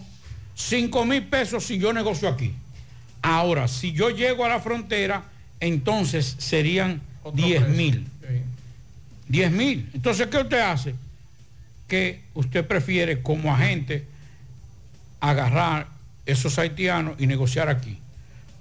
5 0.55 1.05
mil 1.05 1.25
pesos 1.27 1.63
si 1.67 1.77
yo 1.77 1.93
negocio 1.93 2.27
aquí? 2.27 2.55
Ahora, 3.29 3.67
si 3.67 3.91
yo 3.91 4.11
llego 4.11 4.45
a 4.45 4.49
la 4.49 4.61
frontera, 4.61 5.25
entonces 5.59 6.37
serían 6.39 7.03
10 7.35 7.71
mil. 7.71 8.07
10 9.27 9.51
mil. 9.51 9.91
Entonces, 9.95 10.29
¿qué 10.29 10.39
usted 10.39 10.61
hace? 10.61 10.95
Que 11.89 12.21
usted 12.35 12.65
prefiere 12.65 13.23
como 13.23 13.53
agente 13.53 14.07
agarrar 15.19 15.89
esos 16.25 16.57
haitianos 16.61 17.17
y 17.19 17.27
negociar 17.27 17.69
aquí. 17.69 17.99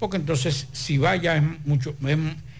Porque 0.00 0.16
entonces, 0.16 0.66
si 0.72 0.98
vaya, 0.98 1.36
es, 1.36 1.44
mucho, 1.64 1.94
es, 2.04 2.18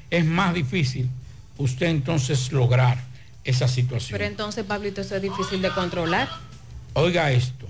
es 0.08 0.24
más 0.24 0.54
difícil 0.54 1.10
usted 1.58 1.86
entonces 1.86 2.52
lograr 2.52 2.98
esa 3.42 3.66
situación. 3.66 4.16
Pero 4.16 4.30
entonces, 4.30 4.64
Pablito, 4.64 5.00
eso 5.00 5.16
es 5.16 5.22
difícil 5.22 5.60
de 5.60 5.70
controlar. 5.70 6.28
Oiga 6.92 7.32
esto, 7.32 7.66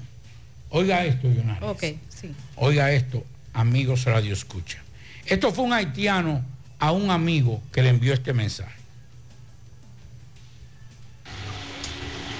oiga 0.68 1.07
esto, 1.07 1.27
Leonardo. 1.27 1.70
Ok, 1.70 1.85
sí. 2.11 2.35
Oiga 2.57 2.92
esto, 2.92 3.25
amigos 3.56 4.04
Radio 4.04 4.34
Escucha. 4.34 4.82
Esto 5.24 5.52
fue 5.52 5.64
un 5.64 5.72
haitiano 5.72 6.44
a 6.78 6.92
un 6.92 7.10
amigo 7.10 7.62
que 7.72 7.82
le 7.82 7.88
envió 7.88 8.12
este 8.12 8.32
mensaje. 8.32 8.76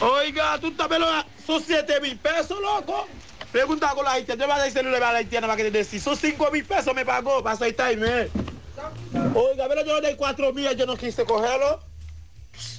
Oiga, 0.01 0.59
tú 0.61 0.73
también 0.73 1.01
lo 1.01 1.09
son 1.45 1.63
7 1.63 2.01
mil 2.01 2.17
pesos, 2.19 2.61
loco. 2.61 3.09
Pregunta 3.51 3.93
con 3.95 4.05
la 4.05 4.13
haitiana, 4.13 4.43
yo 4.43 4.47
voy 4.47 4.61
a 4.61 4.65
decirle 4.65 4.95
a 4.97 5.01
la 5.01 5.19
haitiana 5.19 5.47
para 5.47 5.57
que 5.57 5.65
te 5.65 5.79
decir, 5.79 6.01
son 6.01 6.17
5 6.17 6.51
mil 6.51 6.65
pesos 6.65 6.95
me 6.95 7.05
pagó 7.05 7.43
para 7.43 7.55
aceitarme. 7.55 8.29
Oiga, 9.35 9.67
pero 9.69 9.87
yo 9.87 10.01
le 10.01 10.11
di 10.11 10.17
4 10.17 10.53
mil, 10.53 10.77
yo 10.77 10.85
no 10.85 10.97
quise 10.97 11.25
cogerlo. 11.25 11.81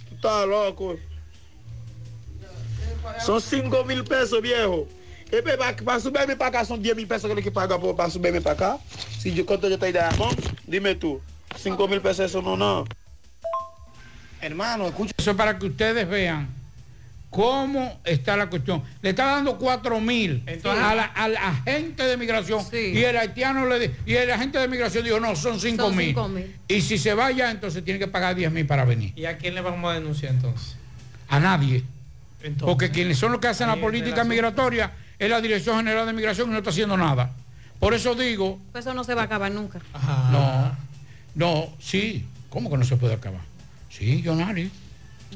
Tú 0.09 0.15
estás 0.15 0.47
loco. 0.47 0.95
Son 3.25 3.41
5 3.41 3.83
mil 3.85 4.03
pesos, 4.03 4.41
viejo. 4.41 4.87
Pues, 5.29 5.57
para, 5.57 5.75
para 5.75 5.99
subirme 5.99 6.35
para 6.35 6.49
acá 6.49 6.65
son 6.65 6.81
10 6.81 6.95
mil 6.95 7.07
pesos 7.07 7.29
que 7.29 7.35
le 7.35 7.43
que 7.43 7.51
pagar 7.51 7.79
por- 7.79 7.95
para 7.95 8.09
subirme 8.09 8.41
para 8.41 8.53
acá. 8.53 8.77
Si 9.19 9.33
yo 9.33 9.45
cuánto 9.45 9.67
yo 9.69 9.77
de 9.77 9.99
Amón, 9.99 10.35
dime 10.65 10.95
tú. 10.95 11.21
5 11.57 11.87
mil 11.87 12.01
pesos 12.01 12.25
eso 12.25 12.41
no, 12.41 12.55
no. 12.55 12.85
Hermano, 14.41 14.87
escucha. 14.87 15.13
Eso 15.17 15.31
es 15.31 15.37
para 15.37 15.57
que 15.57 15.65
ustedes 15.65 16.07
vean 16.07 16.47
cómo 17.29 17.99
está 18.05 18.37
la 18.37 18.49
cuestión. 18.49 18.83
Le 19.01 19.09
está 19.09 19.25
dando 19.25 19.57
4 19.57 19.99
mil 19.99 20.43
a 20.63 20.95
la- 20.95 21.03
al 21.05 21.35
agente 21.35 22.03
de 22.03 22.15
migración 22.17 22.63
y 22.71 22.99
el 23.03 23.17
haitiano 23.17 23.65
le 23.65 23.79
di- 23.87 23.95
y 24.05 24.13
el 24.15 24.31
agente 24.31 24.59
de 24.59 24.67
migración 24.67 25.03
dijo 25.03 25.19
no, 25.19 25.35
son 25.35 25.59
5 25.59 25.83
Son 25.87 25.95
mil. 25.95 26.07
cinco 26.07 26.27
mil. 26.29 26.55
Y 26.67 26.81
si 26.81 26.97
se 26.97 27.13
vaya, 27.13 27.51
entonces 27.51 27.83
tiene 27.83 27.99
que 27.99 28.07
pagar 28.07 28.35
10 28.35 28.51
mil 28.51 28.65
para 28.65 28.85
venir. 28.85 29.11
¿Y 29.15 29.25
a 29.25 29.37
quién 29.37 29.55
le 29.55 29.61
vamos 29.61 29.89
a 29.91 29.95
denunciar 29.95 30.33
entonces? 30.33 30.75
A 31.27 31.39
nadie. 31.39 31.83
Entonces, 32.43 32.65
Porque 32.65 32.91
quienes 32.91 33.17
son 33.17 33.31
los 33.31 33.41
que 33.41 33.47
hacen 33.47 33.67
la 33.67 33.75
política 33.77 34.23
migratoria 34.23 34.91
es 35.19 35.29
la 35.29 35.41
Dirección 35.41 35.77
General 35.77 36.05
de 36.05 36.13
Migración 36.13 36.49
y 36.49 36.51
no 36.51 36.57
está 36.57 36.69
haciendo 36.69 36.97
nada. 36.97 37.31
Por 37.79 37.93
eso 37.93 38.15
digo, 38.15 38.59
Pues 38.71 38.85
eso 38.85 38.93
no 38.93 39.03
se 39.03 39.13
va 39.13 39.23
a 39.23 39.25
acabar 39.25 39.51
nunca. 39.51 39.79
no, 40.31 40.71
no, 41.35 41.67
sí, 41.79 42.25
¿cómo 42.49 42.69
que 42.69 42.77
no 42.77 42.83
se 42.83 42.97
puede 42.97 43.13
acabar? 43.13 43.41
Sí, 43.89 44.23
Jonari, 44.25 44.71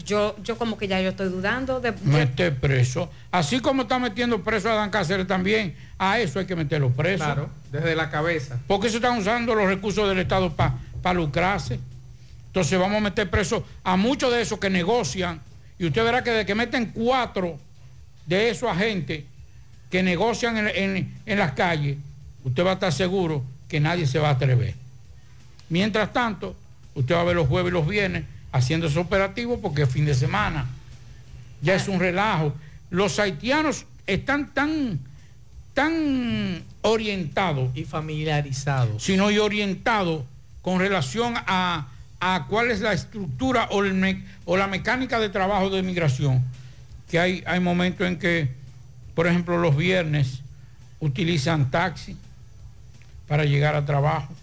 Yo, 0.05 0.35
yo 0.43 0.57
como 0.57 0.77
que 0.77 0.87
ya 0.87 1.01
yo 1.01 1.09
estoy 1.09 1.29
dudando 1.29 1.79
de... 1.79 1.91
mete 2.03 2.51
preso. 2.51 3.09
Así 3.31 3.59
como 3.59 3.83
está 3.83 3.99
metiendo 3.99 4.41
preso 4.43 4.69
a 4.69 4.75
Dan 4.75 4.89
Cáceres 4.89 5.27
también, 5.27 5.75
a 5.97 6.19
eso 6.19 6.39
hay 6.39 6.45
que 6.45 6.55
meterlo 6.55 6.89
preso. 6.91 7.23
Claro, 7.23 7.49
desde 7.71 7.95
la 7.95 8.09
cabeza. 8.09 8.59
Porque 8.67 8.89
se 8.89 8.95
están 8.97 9.17
usando 9.19 9.53
los 9.55 9.67
recursos 9.67 10.07
del 10.07 10.19
Estado 10.19 10.53
para 10.55 11.13
lucrarse. 11.13 11.79
Entonces 12.47 12.77
vamos 12.79 12.97
a 12.97 13.01
meter 13.01 13.29
preso 13.29 13.65
a 13.83 13.95
muchos 13.97 14.31
de 14.31 14.41
esos 14.41 14.59
que 14.59 14.69
negocian. 14.69 15.39
Y 15.79 15.85
usted 15.85 16.03
verá 16.03 16.23
que 16.23 16.31
de 16.31 16.45
que 16.45 16.53
meten 16.55 16.87
cuatro 16.87 17.57
de 18.25 18.49
esos 18.49 18.69
agentes 18.69 19.23
que 19.91 20.01
negocian 20.01 20.57
en, 20.57 20.67
en- 20.69 21.13
en 21.25 21.37
las 21.39 21.51
calles, 21.51 21.97
usted 22.43 22.65
va 22.65 22.71
a 22.71 22.73
estar 22.73 22.91
seguro 22.93 23.43
que 23.67 23.79
nadie 23.79 24.07
se 24.07 24.17
va 24.19 24.29
a 24.29 24.31
atrever. 24.31 24.73
Mientras 25.69 26.11
tanto, 26.13 26.55
usted 26.95 27.13
va 27.15 27.21
a 27.21 27.25
ver 27.25 27.35
los 27.35 27.47
jueves 27.47 27.69
y 27.71 27.73
los 27.73 27.87
viernes 27.87 28.23
haciendo 28.51 28.87
ese 28.87 28.99
operativo 28.99 29.61
porque 29.61 29.83
es 29.83 29.89
fin 29.89 30.05
de 30.05 30.13
semana. 30.15 30.65
Ya 31.61 31.75
es 31.75 31.87
un 31.87 31.99
relajo. 31.99 32.53
Los 32.89 33.19
haitianos 33.19 33.85
están 34.07 34.47
tan, 34.53 34.99
tan 35.73 36.63
orientados. 36.81 37.69
Y 37.75 37.85
familiarizados. 37.85 39.03
Sino 39.03 39.31
y 39.31 39.37
orientados 39.37 40.23
con 40.61 40.79
relación 40.79 41.33
a, 41.37 41.87
a 42.19 42.45
cuál 42.49 42.71
es 42.71 42.81
la 42.81 42.93
estructura 42.93 43.67
o, 43.71 43.83
el 43.83 43.93
me- 43.93 44.23
o 44.45 44.57
la 44.57 44.67
mecánica 44.67 45.19
de 45.19 45.29
trabajo 45.29 45.69
de 45.69 45.81
migración. 45.83 46.41
Que 47.09 47.19
hay, 47.19 47.43
hay 47.45 47.59
momentos 47.59 48.07
en 48.07 48.17
que, 48.17 48.49
por 49.15 49.27
ejemplo, 49.27 49.57
los 49.57 49.75
viernes 49.75 50.41
utilizan 50.99 51.71
taxi 51.71 52.15
para 53.27 53.45
llegar 53.45 53.75
a 53.75 53.85
trabajo 53.85 54.33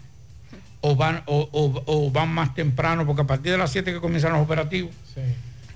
o 0.81 0.95
van, 0.95 1.23
o, 1.25 1.47
o- 1.51 1.83
o 1.85 2.11
van 2.11 2.29
más 2.29 2.53
temprano, 2.55 3.05
porque 3.05 3.21
a 3.21 3.27
partir 3.27 3.51
de 3.51 3.57
las 3.57 3.71
7 3.71 3.93
que 3.93 3.99
comienzan 3.99 4.33
los 4.33 4.41
operativos, 4.41 4.91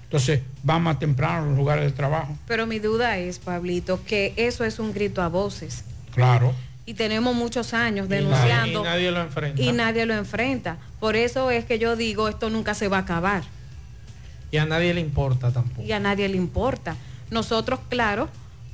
entonces 0.03 0.41
van 0.63 0.81
más 0.83 0.99
temprano 0.99 1.43
a 1.43 1.45
los 1.47 1.57
lugares 1.57 1.85
de 1.85 1.91
trabajo. 1.91 2.37
Pero 2.47 2.65
mi 2.67 2.79
duda 2.79 3.17
es, 3.17 3.39
Pablito, 3.39 4.03
que 4.05 4.33
eso 4.37 4.63
es 4.63 4.79
un 4.79 4.93
grito 4.93 5.21
a 5.21 5.27
voces. 5.27 5.83
Claro. 6.13 6.53
Y 6.85 6.93
tenemos 6.95 7.33
muchos 7.35 7.73
años 7.73 8.05
Y 8.07 8.09
denunciando. 8.09 8.83
nadie 8.83 9.09
lo 9.11 9.21
enfrenta. 9.21 9.61
y 9.61 9.71
nadie 9.71 10.05
lo 10.05 10.13
enfrenta. 10.13 10.77
Por 10.99 11.15
eso 11.15 11.49
es 11.49 11.65
que 11.65 11.79
yo 11.79 11.95
digo, 11.95 12.27
esto 12.29 12.49
nunca 12.49 12.73
se 12.73 12.87
va 12.89 12.97
a 12.97 13.01
acabar. 13.01 13.43
Y 14.51 14.57
a 14.57 14.65
nadie 14.65 14.93
le 14.93 15.01
importa 15.01 15.51
tampoco. 15.51 15.81
y 15.81 15.91
a 15.91 15.99
nadie 15.99 16.27
le 16.29 16.37
importa. 16.37 16.95
Nosotros, 17.31 17.79
claro, 17.89 18.29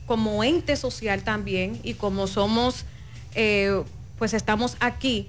como 0.09 0.43
ente 0.43 0.75
social 0.75 1.21
también 1.21 1.79
y 1.83 1.93
como 1.93 2.25
somos, 2.25 2.83
eh, 3.35 3.83
pues 4.17 4.33
estamos 4.33 4.75
aquí 4.79 5.27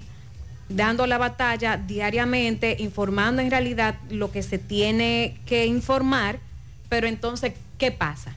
dando 0.69 1.05
la 1.05 1.19
batalla 1.19 1.77
diariamente, 1.77 2.77
informando 2.79 3.43
en 3.43 3.51
realidad 3.51 3.99
lo 4.09 4.31
que 4.31 4.41
se 4.41 4.57
tiene 4.57 5.37
que 5.45 5.67
informar, 5.67 6.39
pero 6.89 7.05
entonces, 7.05 7.53
¿qué 7.77 7.91
pasa? 7.91 8.35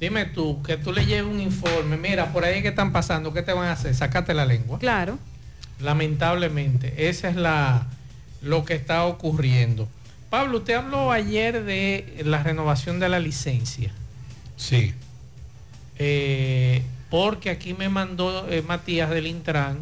Dime 0.00 0.24
tú, 0.24 0.60
que 0.64 0.76
tú 0.78 0.92
le 0.92 1.06
lleves 1.06 1.30
un 1.32 1.38
informe, 1.38 1.96
mira, 1.96 2.32
por 2.32 2.44
ahí 2.44 2.60
que 2.60 2.68
están 2.68 2.92
pasando, 2.92 3.32
¿qué 3.32 3.42
te 3.42 3.52
van 3.52 3.68
a 3.68 3.72
hacer? 3.74 3.94
Sácate 3.94 4.34
la 4.34 4.46
lengua. 4.46 4.80
Claro. 4.80 5.16
Lamentablemente, 5.78 7.08
esa 7.08 7.28
es 7.28 7.36
la 7.36 7.86
lo 8.42 8.64
que 8.64 8.74
está 8.74 9.04
ocurriendo. 9.04 9.88
Pablo, 10.28 10.58
usted 10.58 10.74
habló 10.74 11.12
ayer 11.12 11.62
de 11.62 12.20
la 12.24 12.42
renovación 12.42 12.98
de 12.98 13.08
la 13.08 13.20
licencia. 13.20 13.92
Sí. 14.56 14.92
Eh, 15.98 16.82
porque 17.10 17.50
aquí 17.50 17.74
me 17.74 17.88
mandó 17.88 18.48
eh, 18.48 18.62
Matías 18.62 19.10
del 19.10 19.26
Intran, 19.26 19.78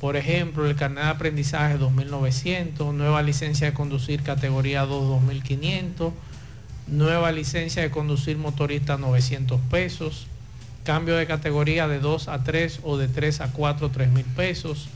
por 0.00 0.16
ejemplo, 0.16 0.66
el 0.68 0.76
carnet 0.76 1.04
de 1.04 1.10
aprendizaje 1.10 1.76
2900, 1.76 2.94
nueva 2.94 3.22
licencia 3.22 3.66
de 3.66 3.74
conducir 3.74 4.22
categoría 4.22 4.82
2 4.82 5.08
2500, 5.08 6.12
nueva 6.86 7.32
licencia 7.32 7.82
de 7.82 7.90
conducir 7.90 8.38
motorista 8.38 8.96
900 8.96 9.60
pesos, 9.70 10.28
cambio 10.84 11.16
de 11.16 11.26
categoría 11.26 11.88
de 11.88 11.98
2 11.98 12.28
a 12.28 12.44
3 12.44 12.80
o 12.84 12.96
de 12.96 13.08
3 13.08 13.40
a 13.40 13.52
4 13.52 13.90
3 13.90 14.10
mil 14.10 14.24
pesos, 14.24 14.88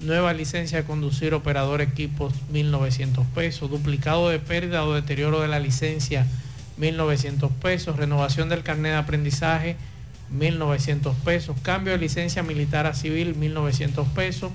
nueva 0.00 0.32
licencia 0.32 0.78
de 0.78 0.84
conducir 0.84 1.32
operador 1.34 1.80
equipos 1.80 2.34
1900 2.52 3.26
pesos, 3.28 3.70
duplicado 3.70 4.28
de 4.28 4.38
pérdida 4.38 4.84
o 4.84 4.92
deterioro 4.92 5.40
de 5.40 5.48
la 5.48 5.58
licencia 5.58 6.26
1900 6.80 7.52
pesos, 7.52 7.96
renovación 7.96 8.48
del 8.48 8.62
carnet 8.62 8.92
de 8.92 8.98
aprendizaje 8.98 9.76
1.900 10.32 11.14
pesos. 11.24 11.56
Cambio 11.62 11.92
de 11.92 11.98
licencia 11.98 12.42
militar 12.42 12.86
a 12.86 12.94
civil, 12.94 13.36
1.900 13.36 14.06
pesos. 14.08 14.52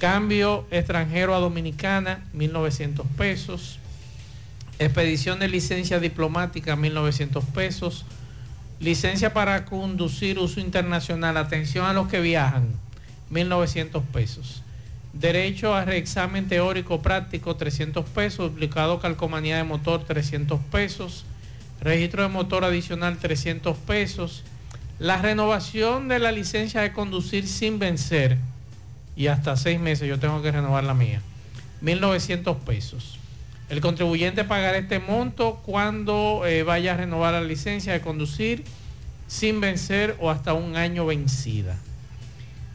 Cambio 0.00 0.66
extranjero 0.70 1.34
a 1.34 1.38
dominicana, 1.38 2.24
1.900 2.34 3.04
pesos. 3.16 3.78
Expedición 4.78 5.38
de 5.38 5.48
licencia 5.48 6.00
diplomática, 6.00 6.76
1.900 6.76 7.44
pesos. 7.46 8.04
Licencia 8.80 9.32
para 9.32 9.64
conducir 9.64 10.38
uso 10.38 10.60
internacional, 10.60 11.36
atención 11.36 11.86
a 11.86 11.94
los 11.94 12.08
que 12.08 12.20
viajan, 12.20 12.68
1.900 13.30 14.02
pesos. 14.02 14.62
Derecho 15.14 15.74
a 15.74 15.86
reexamen 15.86 16.46
teórico 16.46 17.00
práctico, 17.00 17.56
300 17.56 18.04
pesos. 18.06 18.50
Duplicado 18.50 19.00
calcomanía 19.00 19.56
de 19.56 19.64
motor, 19.64 20.04
300 20.04 20.60
pesos. 20.70 21.24
Registro 21.80 22.22
de 22.22 22.28
motor 22.28 22.64
adicional, 22.64 23.18
300 23.18 23.76
pesos. 23.76 24.44
La 24.98 25.20
renovación 25.20 26.08
de 26.08 26.18
la 26.18 26.32
licencia 26.32 26.80
de 26.80 26.92
conducir 26.92 27.46
sin 27.46 27.78
vencer 27.78 28.38
y 29.16 29.28
hasta 29.28 29.56
seis 29.56 29.80
meses 29.80 30.08
yo 30.08 30.18
tengo 30.18 30.42
que 30.42 30.52
renovar 30.52 30.84
la 30.84 30.94
mía. 30.94 31.20
1.900 31.82 32.56
pesos. 32.60 33.18
El 33.68 33.80
contribuyente 33.80 34.44
pagará 34.44 34.78
este 34.78 35.00
monto 35.00 35.60
cuando 35.66 36.42
eh, 36.46 36.62
vaya 36.62 36.94
a 36.94 36.96
renovar 36.98 37.32
la 37.32 37.40
licencia 37.40 37.92
de 37.92 38.00
conducir 38.00 38.64
sin 39.26 39.60
vencer 39.60 40.16
o 40.20 40.30
hasta 40.30 40.54
un 40.54 40.76
año 40.76 41.04
vencida. 41.06 41.76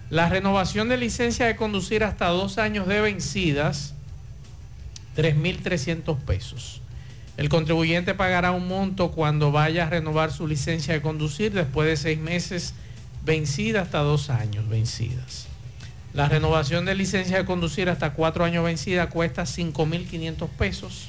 La 0.10 0.28
renovación 0.28 0.90
de 0.90 0.98
licencia 0.98 1.46
de 1.46 1.56
conducir 1.56 2.04
hasta 2.04 2.28
dos 2.28 2.58
años 2.58 2.88
de 2.88 3.00
vencidas, 3.00 3.94
3.300 5.16 6.18
pesos. 6.18 6.82
El 7.38 7.50
contribuyente 7.50 8.14
pagará 8.14 8.52
un 8.52 8.68
monto 8.68 9.12
cuando 9.12 9.52
vaya 9.52 9.88
a 9.88 9.90
renovar 9.90 10.32
su 10.32 10.48
licencia 10.48 10.94
de 10.94 11.02
conducir 11.02 11.54
después 11.54 11.88
de 11.88 11.98
seis 11.98 12.20
meses 12.20 12.74
vencida 13.26 13.82
hasta 13.82 14.00
dos 14.00 14.30
años 14.30 14.68
vencidas. 14.68 15.48
La 16.14 16.28
renovación 16.28 16.86
de 16.86 16.94
licencia 16.94 17.38
de 17.38 17.46
conducir 17.46 17.90
hasta 17.90 18.14
cuatro 18.14 18.44
años 18.44 18.66
vencida 18.66 19.10
cuesta 19.10 19.44
5.500 19.44 20.50
pesos. 20.50 21.08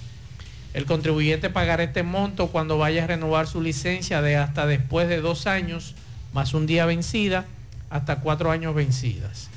El 0.74 0.86
contribuyente 0.86 1.50
pagará 1.50 1.82
este 1.82 2.02
monto 2.02 2.48
cuando 2.48 2.78
vaya 2.78 3.04
a 3.04 3.06
renovar 3.08 3.46
su 3.46 3.60
licencia 3.60 4.22
de 4.22 4.36
hasta 4.36 4.66
después 4.66 5.08
de 5.08 5.20
dos 5.20 5.46
años 5.46 5.94
más 6.32 6.54
un 6.54 6.66
día 6.66 6.86
vencida 6.86 7.46
hasta 7.90 8.20
cuatro 8.20 8.50
años 8.50 8.74
vencidas. 8.74 9.50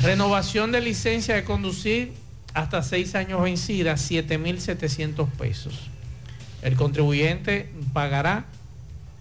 Renovación 0.00 0.72
de 0.72 0.80
licencia 0.80 1.34
de 1.34 1.44
conducir 1.44 2.12
hasta 2.54 2.82
seis 2.82 3.14
años 3.14 3.42
vencida, 3.42 3.94
7.700 3.94 5.28
pesos. 5.30 5.90
El 6.62 6.76
contribuyente 6.76 7.70
pagará 7.92 8.44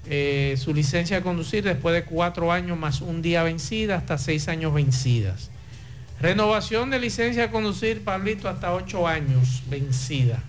eh, 0.06 0.56
su 0.58 0.74
licencia 0.74 1.18
de 1.18 1.24
conducir 1.24 1.64
después 1.64 1.94
de 1.94 2.04
cuatro 2.04 2.52
años 2.52 2.78
más 2.78 3.02
un 3.02 3.22
día 3.22 3.44
vencida 3.44 3.96
hasta 3.96 4.18
seis 4.18 4.48
años 4.48 4.74
vencidas. 4.74 5.50
Renovación 6.20 6.90
de 6.90 7.00
licencia 7.00 7.44
de 7.44 7.52
conducir, 7.52 8.04
Pablito, 8.04 8.50
hasta 8.50 8.74
ocho 8.74 9.08
años 9.08 9.64
vencida. 9.70 10.44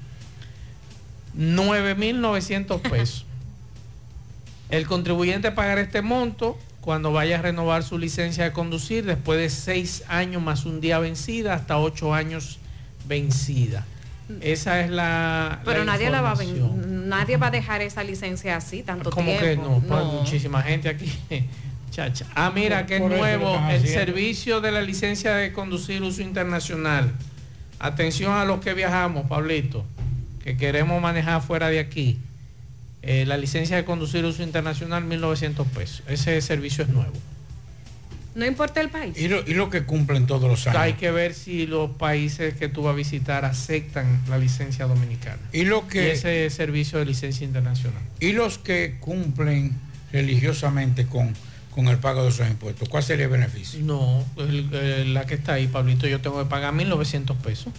9.900 1.39 2.81
pesos. 2.81 3.27
El 4.71 4.87
contribuyente 4.87 5.53
pagará 5.53 5.81
este 5.81 6.03
monto 6.03 6.59
cuando 6.81 7.13
vaya 7.13 7.39
a 7.39 7.43
renovar 7.43 7.83
su 7.83 7.99
licencia 7.99 8.45
de 8.45 8.53
conducir 8.53 9.05
después 9.05 9.39
de 9.39 9.51
seis 9.51 10.05
años 10.09 10.43
más 10.43 10.65
un 10.65 10.81
día 10.81 10.99
vencida 10.99 11.55
hasta 11.55 11.79
ocho 11.79 12.15
años 12.15 12.59
vencida. 13.07 13.85
Esa 14.41 14.81
es 14.81 14.91
la. 14.91 15.61
Pero 15.65 15.81
la 15.81 15.93
nadie 15.93 16.11
la 16.11 16.21
va 16.21 16.33
a 16.33 16.37
nadie 16.87 17.37
va 17.37 17.49
a 17.49 17.51
dejar 17.51 17.83
esa 17.83 18.05
licencia 18.05 18.57
así 18.57 18.83
tanto 18.83 19.11
Como 19.11 19.27
tiempo. 19.27 19.45
que 19.45 19.57
no, 19.57 19.81
pues, 19.81 19.89
No. 20.05 20.13
muchísima 20.13 20.63
gente 20.63 20.89
aquí. 20.89 21.13
Chacha. 21.91 22.25
Ah, 22.37 22.53
mira, 22.55 22.87
que 22.87 22.97
es 22.97 23.03
nuevo 23.03 23.61
el 23.69 23.85
servicio 23.87 24.61
de 24.61 24.71
la 24.71 24.81
licencia 24.81 25.35
de 25.35 25.53
conducir 25.53 26.01
uso 26.03 26.23
internacional. 26.23 27.11
Atención 27.81 28.33
a 28.35 28.45
los 28.45 28.61
que 28.61 28.75
viajamos, 28.75 29.27
Pablito, 29.27 29.85
que 30.45 30.57
queremos 30.57 31.03
manejar 31.03 31.43
fuera 31.43 31.69
de 31.69 31.81
aquí. 31.81 32.19
Eh, 33.03 33.25
la 33.27 33.37
licencia 33.37 33.77
de 33.77 33.85
conducir 33.85 34.25
uso 34.25 34.43
internacional, 34.45 35.03
1.900 35.05 35.65
pesos. 35.67 36.03
Ese 36.07 36.41
servicio 36.43 36.85
es 36.85 36.91
nuevo. 36.91 37.15
No 38.35 38.47
importa 38.47 38.81
el 38.81 38.91
país. 38.91 39.19
Y 39.19 39.27
lo, 39.29 39.41
y 39.47 39.55
lo 39.55 39.71
que 39.71 39.83
cumplen 39.85 40.27
todos 40.27 40.49
los 40.49 40.67
años. 40.69 40.81
Hay 40.81 40.93
que 40.93 41.11
ver 41.11 41.35
si 41.35 41.67
los 41.67 41.91
países 41.91 42.55
que 42.55 42.69
tú 42.69 42.83
vas 42.83 42.93
a 42.93 42.97
visitar 42.97 43.45
aceptan 43.45 44.21
la 44.29 44.39
licencia 44.39 44.87
dominicana. 44.87 45.39
Y 45.53 45.65
lo 45.65 45.89
que- 45.89 46.07
Y 46.09 46.11
ese 46.11 46.49
servicio 46.51 46.99
de 47.01 47.07
licencia 47.07 47.45
internacional. 47.45 48.01
Y 48.21 48.33
los 48.33 48.59
que 48.59 48.99
cumplen 49.01 49.75
religiosamente 50.13 51.07
con, 51.07 51.35
con 51.73 51.89
el 51.89 51.99
pago 51.99 52.23
de 52.23 52.29
esos 52.31 52.47
impuestos, 52.49 52.89
¿cuál 52.89 53.03
sería 53.03 53.25
el 53.25 53.31
beneficio? 53.33 53.81
No, 53.83 54.25
el- 54.37 54.73
el- 54.75 55.15
la 55.15 55.27
que 55.27 55.35
está 55.35 55.55
ahí, 55.55 55.67
Pablito, 55.67 56.07
yo 56.07 56.21
tengo 56.21 56.43
que 56.43 56.49
pagar 56.49 56.73
1.900 56.73 57.37
pesos. 57.39 57.73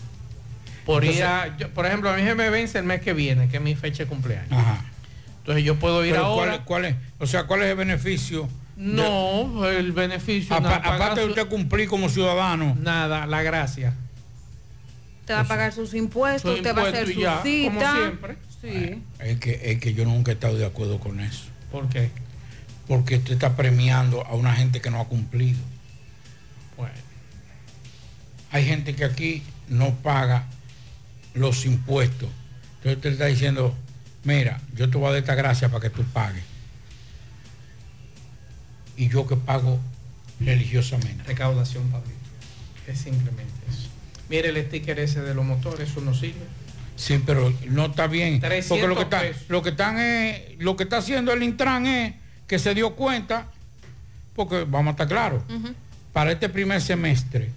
Por 0.86 1.06
ir 1.06 1.24
a, 1.24 1.56
yo- 1.58 1.70
por 1.70 1.86
ejemplo, 1.86 2.10
a 2.10 2.18
mí 2.18 2.24
se 2.24 2.36
me 2.36 2.50
vence 2.50 2.78
el 2.80 2.84
mes 2.86 3.02
que 3.02 3.14
viene, 3.14 3.48
que 3.48 3.58
es 3.58 3.64
mi 3.64 3.76
fecha 3.76 4.04
de 4.04 4.10
cumpleaños. 4.10 4.52
Ajá. 4.52 4.84
Entonces 5.40 5.64
yo 5.64 5.76
puedo 5.78 6.04
ir 6.06 6.12
Pero 6.12 6.26
ahora. 6.26 6.52
¿cuál, 6.52 6.66
cuál 6.66 6.86
es? 6.86 6.96
O 7.20 7.26
sea, 7.28 7.46
¿cuál 7.46 7.62
es 7.62 7.68
el 7.70 7.76
beneficio? 7.76 8.50
No, 8.76 9.68
el 9.68 9.92
beneficio. 9.92 10.56
Apa- 10.56 10.70
nada, 10.70 10.82
pagar 10.82 11.02
aparte 11.02 11.22
de 11.22 11.28
usted 11.28 11.48
cumplir 11.48 11.88
como 11.88 12.10
ciudadano. 12.10 12.76
Nada, 12.80 13.26
la 13.28 13.44
gracia. 13.44 13.94
Te 15.26 15.34
va 15.34 15.42
a 15.42 15.48
pagar 15.48 15.72
sus 15.72 15.94
impuestos, 15.94 16.58
usted 16.58 16.76
va 16.76 16.84
a 16.84 16.90
hacer 16.90 17.08
su 17.14 17.20
ya, 17.20 17.36
como 17.38 17.44
cita. 17.80 17.94
siempre. 17.96 18.38
Sí. 18.62 19.02
Es 19.20 19.40
que, 19.40 19.60
es 19.72 19.80
que 19.80 19.94
yo 19.94 20.06
nunca 20.06 20.32
he 20.32 20.34
estado 20.36 20.58
de 20.58 20.66
acuerdo 20.66 21.00
con 21.00 21.20
eso. 21.20 21.46
¿Por 21.72 21.90
qué? 21.90 22.10
Porque 22.88 23.18
usted 23.18 23.34
está 23.34 23.56
premiando 23.56 24.26
a 24.26 24.36
una 24.36 24.54
gente 24.54 24.82
que 24.82 24.90
no 24.90 25.00
ha 25.00 25.06
cumplido. 25.06 25.60
Bueno. 26.78 26.94
Hay 28.52 28.66
gente 28.66 28.96
que 28.96 29.06
aquí 29.06 29.44
no 29.70 29.94
paga 29.96 30.46
los 31.34 31.66
impuestos. 31.66 32.30
Entonces 32.78 32.98
usted 32.98 33.12
está 33.14 33.26
diciendo, 33.28 33.76
mira, 34.24 34.60
yo 34.76 34.90
te 34.90 34.98
voy 34.98 35.08
a 35.08 35.12
dar 35.12 35.20
esta 35.20 35.36
gracia 35.36 35.70
para 35.70 35.82
que 35.82 35.90
tú 35.90 36.04
pagues. 36.12 36.44
Y 39.02 39.10
yo 39.10 39.26
que 39.26 39.36
pago 39.36 39.80
religiosamente. 40.40 41.24
Recaudación, 41.24 41.90
Pablito. 41.90 42.12
Es 42.88 43.00
simplemente 43.00 43.52
eso. 43.68 43.90
Mire 44.30 44.50
el 44.50 44.64
sticker 44.68 45.00
ese 45.00 45.22
de 45.22 45.34
los 45.34 45.44
motores, 45.44 45.90
eso 45.90 46.02
no 46.02 46.14
sirve. 46.14 46.46
Sí, 46.96 47.20
pero 47.26 47.52
no 47.68 47.88
está 47.88 48.06
bien. 48.06 48.40
300 48.40 48.68
Porque 48.70 48.88
lo 48.88 48.96
que 48.96 49.02
está, 49.04 49.20
pesos. 49.22 49.44
lo 49.50 49.62
que 49.64 49.70
están 49.70 49.98
es- 50.00 50.42
lo 50.60 50.76
que 50.78 50.84
está 50.84 50.98
haciendo 50.98 51.34
el 51.34 51.42
Intran 51.42 51.88
es 51.88 52.14
que 52.46 52.60
se 52.60 52.76
dio 52.76 52.96
cuenta, 52.96 53.48
porque 54.36 54.66
vamos 54.66 54.90
a 54.90 54.92
estar 54.92 55.08
claros, 55.08 55.42
para 56.14 56.32
este 56.34 56.48
primer 56.50 56.80
semestre, 56.80 57.50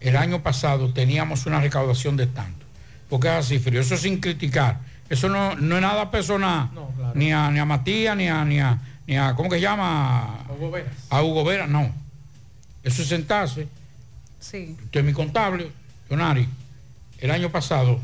el 0.00 0.16
año 0.16 0.42
pasado 0.42 0.92
teníamos 0.92 1.46
una 1.46 1.60
recaudación 1.60 2.16
de 2.18 2.26
tanto. 2.26 2.66
Porque 3.08 3.28
es 3.28 3.34
así, 3.34 3.58
frío, 3.58 3.80
eso 3.80 3.96
sin 3.96 4.20
criticar. 4.20 4.80
Eso 5.08 5.28
no, 5.28 5.56
no 5.56 5.76
es 5.76 5.82
nada 5.82 6.10
personal. 6.10 6.68
No, 6.74 6.88
claro. 6.96 7.12
Ni 7.14 7.32
a, 7.32 7.50
ni 7.50 7.58
a 7.58 7.64
Matías, 7.64 8.16
ni 8.16 8.28
a, 8.28 8.44
ni 8.44 8.60
a, 8.60 8.78
ni 9.10 9.16
a- 9.18 9.34
¿cómo 9.34 9.48
que 9.50 9.56
se 9.56 9.62
llama? 9.62 10.46
Hugo 10.48 10.70
Veras. 10.70 10.94
A 11.10 11.20
Hugo 11.22 11.42
Vera, 11.44 11.66
no. 11.66 11.92
Eso 12.84 13.02
es 13.02 13.08
sentarse. 13.08 13.66
Sí. 14.38 14.76
Usted 14.84 15.00
es 15.00 15.04
mi 15.06 15.12
contable, 15.12 15.72
Jonari. 16.08 16.48
El 17.18 17.32
año 17.32 17.50
pasado, 17.50 17.98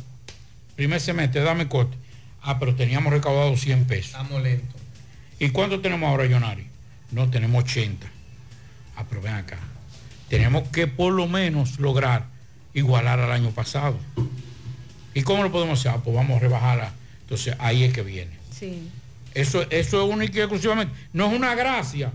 primer 0.74 1.00
semestre, 1.00 1.42
dame 1.42 1.68
corte. 1.68 1.96
Ah, 2.42 2.58
pero 2.58 2.74
teníamos 2.74 3.12
recaudado 3.12 3.56
100 3.56 3.84
pesos. 3.84 4.06
Estamos 4.06 4.42
lentos. 4.42 4.80
¿Y 5.38 5.50
cuánto 5.50 5.80
tenemos 5.80 6.08
ahora, 6.08 6.28
Jonari? 6.28 6.66
No, 7.12 7.30
tenemos 7.30 7.62
80. 7.62 8.08
Ah, 8.96 9.04
pero 9.08 9.22
ven 9.22 9.34
acá. 9.34 9.58
Tenemos 10.28 10.68
que 10.70 10.88
por 10.88 11.12
lo 11.12 11.28
menos 11.28 11.78
lograr 11.78 12.24
igualar 12.74 13.20
al 13.20 13.30
año 13.30 13.50
pasado. 13.50 13.96
¿Y 15.14 15.22
cómo 15.22 15.44
lo 15.44 15.52
podemos 15.52 15.78
hacer? 15.78 15.92
Ah, 15.92 16.00
pues 16.02 16.16
vamos 16.16 16.36
a 16.36 16.40
rebajarla. 16.40 16.92
Entonces 17.20 17.54
ahí 17.60 17.84
es 17.84 17.92
que 17.94 18.02
viene. 18.02 18.32
Sí. 18.50 18.88
Eso, 19.36 19.66
eso 19.68 20.02
es 20.02 20.14
único 20.14 20.38
y 20.38 20.40
exclusivamente. 20.40 20.94
No 21.12 21.26
es 21.26 21.36
una 21.36 21.54
gracia. 21.54 22.10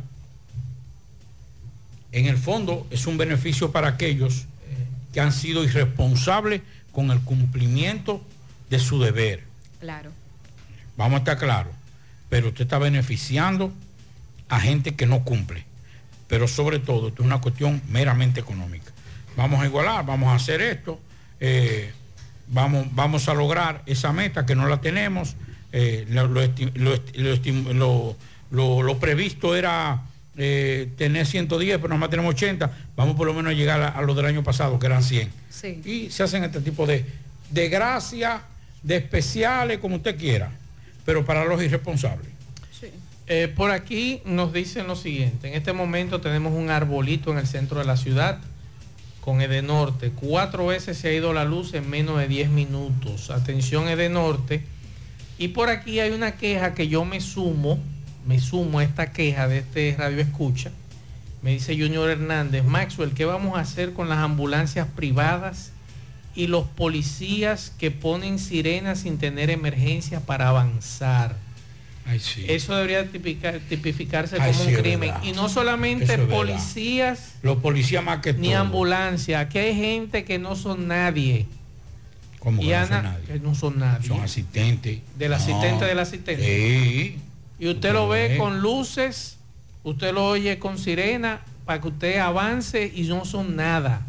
En 2.11 2.25
el 2.25 2.35
fondo 2.35 2.87
es 2.89 3.05
un 3.05 3.19
beneficio 3.19 3.71
para 3.71 3.89
aquellos 3.89 4.45
que 5.13 5.21
han 5.21 5.31
sido 5.31 5.63
irresponsables 5.63 6.63
con 6.91 7.11
el 7.11 7.19
cumplimiento 7.21 8.25
de 8.71 8.79
su 8.79 8.99
deber. 8.99 9.43
Claro. 9.79 10.11
Vamos 10.97 11.17
a 11.17 11.19
estar 11.19 11.37
claros. 11.37 11.73
Pero 12.29 12.47
usted 12.47 12.63
está 12.63 12.79
beneficiando 12.79 13.71
a 14.49 14.59
gente 14.59 14.95
que 14.95 15.05
no 15.05 15.23
cumple. 15.23 15.63
Pero 16.27 16.47
sobre 16.47 16.79
todo, 16.79 17.09
esto 17.09 17.21
es 17.21 17.25
una 17.27 17.39
cuestión 17.39 17.83
meramente 17.87 18.39
económica. 18.39 18.91
Vamos 19.37 19.61
a 19.61 19.65
igualar, 19.67 20.07
vamos 20.07 20.29
a 20.29 20.35
hacer 20.35 20.59
esto, 20.59 20.99
eh, 21.39 21.93
vamos, 22.47 22.87
vamos 22.93 23.29
a 23.29 23.35
lograr 23.35 23.83
esa 23.85 24.11
meta 24.11 24.43
que 24.43 24.55
no 24.55 24.67
la 24.67 24.81
tenemos. 24.81 25.35
Eh, 25.71 26.05
lo, 26.09 26.27
lo 27.73 28.15
lo 28.51 28.81
lo 28.83 28.97
previsto 28.99 29.55
era 29.55 30.01
eh, 30.37 30.89
tener 30.97 31.25
110, 31.25 31.77
pero 31.77 31.89
nomás 31.89 32.09
tenemos 32.09 32.33
80. 32.35 32.71
Vamos 32.95 33.15
por 33.15 33.27
lo 33.27 33.33
menos 33.33 33.51
a 33.51 33.55
llegar 33.55 33.81
a, 33.81 33.87
a 33.89 34.01
lo 34.01 34.13
del 34.13 34.25
año 34.25 34.43
pasado, 34.43 34.77
que 34.79 34.85
eran 34.87 35.03
100 35.03 35.29
Sí. 35.49 35.81
y 35.85 36.09
se 36.11 36.23
hacen 36.23 36.43
este 36.43 36.61
tipo 36.61 36.85
de, 36.85 37.05
de 37.49 37.69
gracias, 37.69 38.41
de 38.83 38.95
especiales, 38.97 39.77
como 39.79 39.97
usted 39.97 40.17
quiera, 40.17 40.51
pero 41.05 41.25
para 41.25 41.45
los 41.45 41.61
irresponsables. 41.61 42.29
Eh, 43.27 43.47
por 43.55 43.71
aquí 43.71 44.21
nos 44.25 44.51
dicen 44.51 44.87
lo 44.87 44.95
siguiente. 44.97 45.47
En 45.47 45.53
este 45.53 45.71
momento 45.71 46.19
tenemos 46.19 46.51
un 46.53 46.69
arbolito 46.69 47.31
en 47.31 47.37
el 47.37 47.47
centro 47.47 47.79
de 47.79 47.85
la 47.85 47.95
ciudad 47.95 48.39
con 49.21 49.39
Edenorte. 49.39 50.11
Cuatro 50.13 50.65
veces 50.67 50.97
se 50.97 51.07
ha 51.09 51.13
ido 51.13 51.31
la 51.31 51.45
luz 51.45 51.73
en 51.73 51.89
menos 51.89 52.17
de 52.19 52.27
10 52.27 52.49
minutos. 52.49 53.29
Atención 53.29 53.87
Edenorte. 53.87 54.63
Y 55.41 55.47
por 55.47 55.69
aquí 55.69 55.99
hay 55.99 56.11
una 56.11 56.33
queja 56.33 56.75
que 56.75 56.87
yo 56.87 57.03
me 57.03 57.19
sumo, 57.19 57.79
me 58.27 58.39
sumo 58.39 58.77
a 58.77 58.83
esta 58.83 59.11
queja 59.11 59.47
de 59.47 59.57
este 59.57 59.95
radio 59.97 60.19
escucha. 60.21 60.69
Me 61.41 61.49
dice 61.49 61.75
Junior 61.75 62.11
Hernández, 62.11 62.63
Maxwell, 62.63 63.09
¿qué 63.13 63.25
vamos 63.25 63.57
a 63.57 63.61
hacer 63.61 63.93
con 63.93 64.07
las 64.07 64.19
ambulancias 64.19 64.87
privadas 64.95 65.71
y 66.35 66.45
los 66.45 66.67
policías 66.67 67.73
que 67.79 67.89
ponen 67.89 68.37
sirenas 68.37 68.99
sin 68.99 69.17
tener 69.17 69.49
emergencia 69.49 70.19
para 70.19 70.49
avanzar? 70.49 71.35
Ay, 72.05 72.19
sí. 72.19 72.45
Eso 72.47 72.75
debería 72.75 73.11
tipificar- 73.11 73.59
tipificarse 73.67 74.37
Ay, 74.39 74.51
como 74.51 74.63
sí, 74.65 74.75
un 74.75 74.81
crimen. 74.81 75.09
verdad. 75.09 75.23
Y 75.23 75.31
no 75.31 75.49
solamente 75.49 76.13
Eso 76.13 76.27
policías 76.27 77.33
Los 77.41 77.57
policías 77.57 78.03
más 78.03 78.19
que 78.21 78.33
ni 78.33 78.49
todo. 78.49 78.59
ambulancia. 78.59 79.39
Aquí 79.39 79.57
hay 79.57 79.75
gente 79.75 80.23
que 80.23 80.37
no 80.37 80.55
son 80.55 80.87
nadie. 80.87 81.47
Como 82.41 82.61
Y 82.61 82.65
que 82.67 82.71
no 82.71 82.77
Ana, 82.77 82.87
son 82.87 83.03
nadie. 83.03 83.25
que 83.27 83.39
no 83.39 83.55
son 83.55 83.79
nadie. 83.79 84.07
Son 84.07 84.19
asistentes. 84.21 84.99
Del 85.17 85.29
No. 85.29 85.35
asistente 85.37 85.85
del 85.85 85.99
asistente. 85.99 86.43
Sí. 86.43 87.17
Y 87.59 87.67
usted 87.69 87.93
lo 87.93 88.09
ve 88.09 88.35
con 88.37 88.61
luces, 88.61 89.37
usted 89.83 90.11
lo 90.13 90.27
oye 90.27 90.57
con 90.59 90.77
sirena 90.79 91.41
para 91.65 91.79
que 91.79 91.87
usted 91.89 92.17
avance 92.17 92.91
y 92.93 93.03
no 93.03 93.23
son 93.25 93.55
nada. 93.55 94.01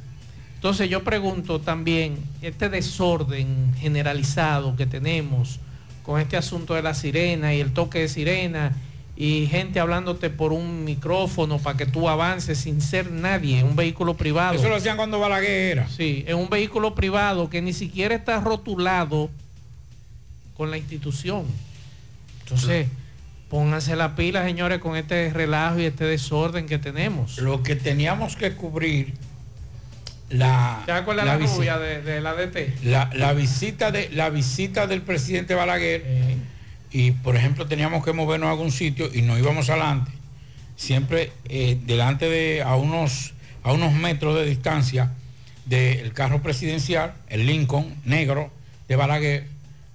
Entonces 0.54 0.88
yo 0.88 1.04
pregunto 1.04 1.60
también, 1.60 2.16
este 2.40 2.68
desorden 2.70 3.74
generalizado 3.78 4.76
que 4.76 4.86
tenemos 4.86 5.60
con 6.02 6.18
este 6.20 6.36
asunto 6.38 6.72
de 6.74 6.82
la 6.82 6.94
sirena 6.94 7.52
y 7.54 7.60
el 7.60 7.72
toque 7.72 7.98
de 8.00 8.08
sirena 8.08 8.72
y 9.16 9.46
gente 9.46 9.78
hablándote 9.78 10.30
por 10.30 10.52
un 10.52 10.84
micrófono 10.84 11.58
para 11.58 11.76
que 11.76 11.86
tú 11.86 12.08
avances 12.08 12.58
sin 12.58 12.80
ser 12.80 13.10
nadie, 13.10 13.58
en 13.60 13.66
un 13.66 13.76
vehículo 13.76 14.14
privado. 14.16 14.54
Eso 14.54 14.68
lo 14.68 14.76
hacían 14.76 14.96
cuando 14.96 15.18
Balaguer 15.20 15.78
era. 15.78 15.88
Sí, 15.88 16.24
en 16.26 16.36
un 16.38 16.48
vehículo 16.48 16.94
privado 16.94 17.50
que 17.50 17.60
ni 17.62 17.72
siquiera 17.72 18.14
está 18.14 18.40
rotulado 18.40 19.30
con 20.56 20.70
la 20.70 20.78
institución. 20.78 21.44
Entonces, 22.42 22.86
pónganse 23.50 23.96
la 23.96 24.16
pila, 24.16 24.44
señores, 24.44 24.78
con 24.78 24.96
este 24.96 25.30
relajo 25.30 25.78
y 25.78 25.84
este 25.84 26.04
desorden 26.04 26.66
que 26.66 26.78
tenemos. 26.78 27.38
Lo 27.38 27.62
que 27.62 27.76
teníamos 27.76 28.34
que 28.36 28.52
cubrir 28.54 29.12
la, 30.30 30.82
¿Te 30.86 30.92
acuerdas 30.92 31.26
la 31.26 31.36
la, 31.36 31.44
visi- 31.44 31.56
rubia 31.58 31.78
de, 31.78 32.00
de 32.00 32.20
la 32.22 32.32
DT? 32.32 32.84
la, 32.84 33.10
la 33.14 33.34
visita 33.34 33.90
de 33.90 34.08
la 34.10 34.30
visita 34.30 34.86
del 34.86 35.02
presidente 35.02 35.54
Balaguer 35.54 36.02
y 36.92 37.12
por 37.12 37.36
ejemplo 37.36 37.66
teníamos 37.66 38.04
que 38.04 38.12
movernos 38.12 38.48
a 38.48 38.50
algún 38.50 38.70
sitio 38.70 39.08
y 39.12 39.22
no 39.22 39.38
íbamos 39.38 39.70
adelante 39.70 40.10
siempre 40.76 41.32
eh, 41.48 41.78
delante 41.84 42.28
de 42.28 42.62
a 42.62 42.76
unos 42.76 43.32
a 43.62 43.72
unos 43.72 43.92
metros 43.92 44.34
de 44.34 44.44
distancia 44.44 45.12
del 45.64 46.12
carro 46.12 46.42
presidencial 46.42 47.14
el 47.28 47.46
Lincoln 47.46 47.94
negro 48.04 48.50
de 48.88 48.96
Balaguer 48.96 49.46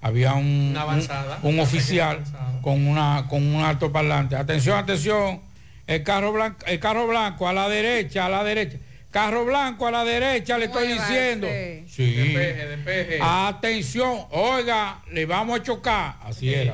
había 0.01 0.33
un, 0.33 0.75
avanzada. 0.77 1.39
un, 1.43 1.59
oficial 1.59 2.23
con 2.61 2.87
una 2.87 3.25
con 3.29 3.43
un 3.43 3.63
alto 3.63 3.91
parlante 3.91 4.35
atención 4.35 4.77
atención 4.77 5.41
el 5.85 6.03
carro 6.03 6.31
blanco 6.31 6.65
el 6.65 6.79
carro 6.79 7.07
blanco 7.07 7.47
a 7.47 7.53
la 7.53 7.69
derecha 7.69 8.25
a 8.25 8.29
la 8.29 8.43
derecha 8.43 8.77
carro 9.17 9.45
blanco 9.45 9.87
a 9.87 9.91
la 9.91 10.03
derecha 10.03 10.57
le 10.57 10.65
estoy 10.65 10.87
diciendo 10.89 11.47
sí 11.87 12.11
Despeje, 12.13 12.67
despeje. 12.67 13.19
Atención, 13.21 14.19
oiga, 14.31 15.01
le 15.11 15.25
vamos 15.25 15.59
a 15.59 15.63
chocar. 15.63 16.15
Así 16.23 16.53
era. 16.53 16.73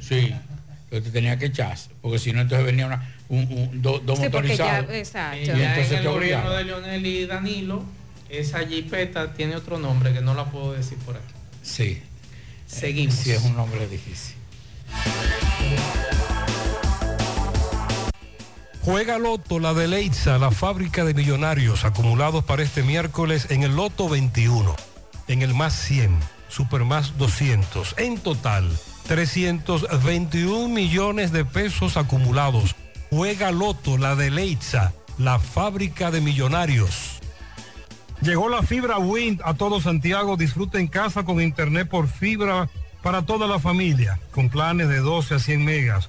Sí. 0.00 0.34
Pero 0.90 1.02
te 1.02 1.10
tenía 1.10 1.38
que 1.38 1.46
echarse, 1.46 1.90
porque 2.02 2.18
si 2.18 2.32
no 2.32 2.40
entonces 2.40 2.64
venía 2.66 2.86
una, 2.86 3.14
un, 3.28 3.40
un- 3.50 3.82
do- 3.82 3.98
dos 4.00 4.18
Sí, 4.18 4.24
ya, 4.24 4.28
motorizados. 4.30 4.90
exacto. 4.94 5.38
Y 5.42 5.44
ya 5.46 5.52
entonces 5.54 5.90
en 5.92 5.96
el 5.98 6.02
te 6.04 6.08
gobierno 6.08 6.50
de 6.52 6.64
Leonel 6.64 7.06
y 7.06 7.26
Danilo, 7.26 7.84
esa 8.28 8.58
jipeta 8.66 9.32
tiene 9.34 9.56
otro 9.56 9.78
nombre 9.78 10.12
que 10.12 10.20
no 10.20 10.34
la 10.34 10.44
puedo 10.46 10.72
decir 10.74 10.98
por 10.98 11.16
aquí. 11.16 11.34
Sí. 11.62 12.02
Seguimos. 12.66 13.14
Sí, 13.14 13.30
es 13.32 13.42
un 13.44 13.56
nombre 13.56 13.86
difícil. 13.88 14.34
Juega 18.90 19.18
Loto, 19.18 19.58
la 19.58 19.74
de 19.74 19.86
Leitza, 19.86 20.38
la 20.38 20.50
fábrica 20.50 21.04
de 21.04 21.12
millonarios 21.12 21.84
acumulados 21.84 22.42
para 22.42 22.62
este 22.62 22.82
miércoles 22.82 23.48
en 23.50 23.62
el 23.62 23.76
Loto 23.76 24.08
21, 24.08 24.74
en 25.26 25.42
el 25.42 25.52
más 25.52 25.74
100, 25.74 26.18
Super 26.48 26.84
más 26.86 27.18
200, 27.18 27.96
en 27.98 28.16
total 28.16 28.66
321 29.06 30.68
millones 30.68 31.32
de 31.32 31.44
pesos 31.44 31.98
acumulados. 31.98 32.76
Juega 33.10 33.52
Loto, 33.52 33.98
la 33.98 34.16
de 34.16 34.30
Leitza, 34.30 34.94
la 35.18 35.38
fábrica 35.38 36.10
de 36.10 36.22
millonarios. 36.22 37.18
Llegó 38.22 38.48
la 38.48 38.62
fibra 38.62 38.96
Wind 38.96 39.42
a 39.44 39.52
todo 39.52 39.82
Santiago. 39.82 40.38
Disfruta 40.38 40.80
en 40.80 40.88
casa 40.88 41.24
con 41.24 41.42
internet 41.42 41.90
por 41.90 42.08
fibra 42.08 42.70
para 43.02 43.26
toda 43.26 43.46
la 43.46 43.58
familia, 43.58 44.18
con 44.30 44.48
planes 44.48 44.88
de 44.88 45.00
12 45.00 45.34
a 45.34 45.38
100 45.40 45.62
megas 45.62 46.08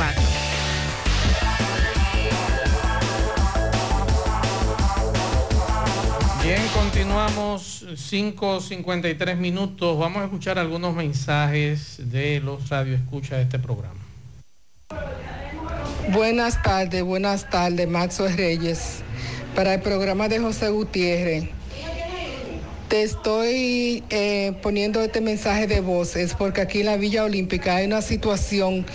Bien, 6.44 6.62
continuamos 6.72 7.84
5.53 7.90 9.36
minutos. 9.36 9.98
Vamos 9.98 10.22
a 10.22 10.24
escuchar 10.24 10.58
algunos 10.58 10.94
mensajes 10.94 11.96
de 12.10 12.40
los 12.40 12.70
radioescuchas 12.70 13.32
de 13.32 13.42
este 13.42 13.58
programa. 13.58 13.97
Buenas 16.10 16.62
tardes, 16.62 17.02
buenas 17.02 17.50
tardes, 17.50 17.86
Maxo 17.86 18.26
Reyes. 18.28 19.02
Para 19.54 19.74
el 19.74 19.82
programa 19.82 20.26
de 20.28 20.38
José 20.38 20.70
Gutiérrez, 20.70 21.50
te 22.88 23.02
estoy 23.02 24.02
eh, 24.08 24.54
poniendo 24.62 25.02
este 25.02 25.20
mensaje 25.20 25.66
de 25.66 25.80
voz, 25.80 26.16
es 26.16 26.32
porque 26.32 26.62
aquí 26.62 26.80
en 26.80 26.86
la 26.86 26.96
Villa 26.96 27.24
Olímpica 27.24 27.76
hay 27.76 27.86
una 27.86 28.00
situación 28.00 28.86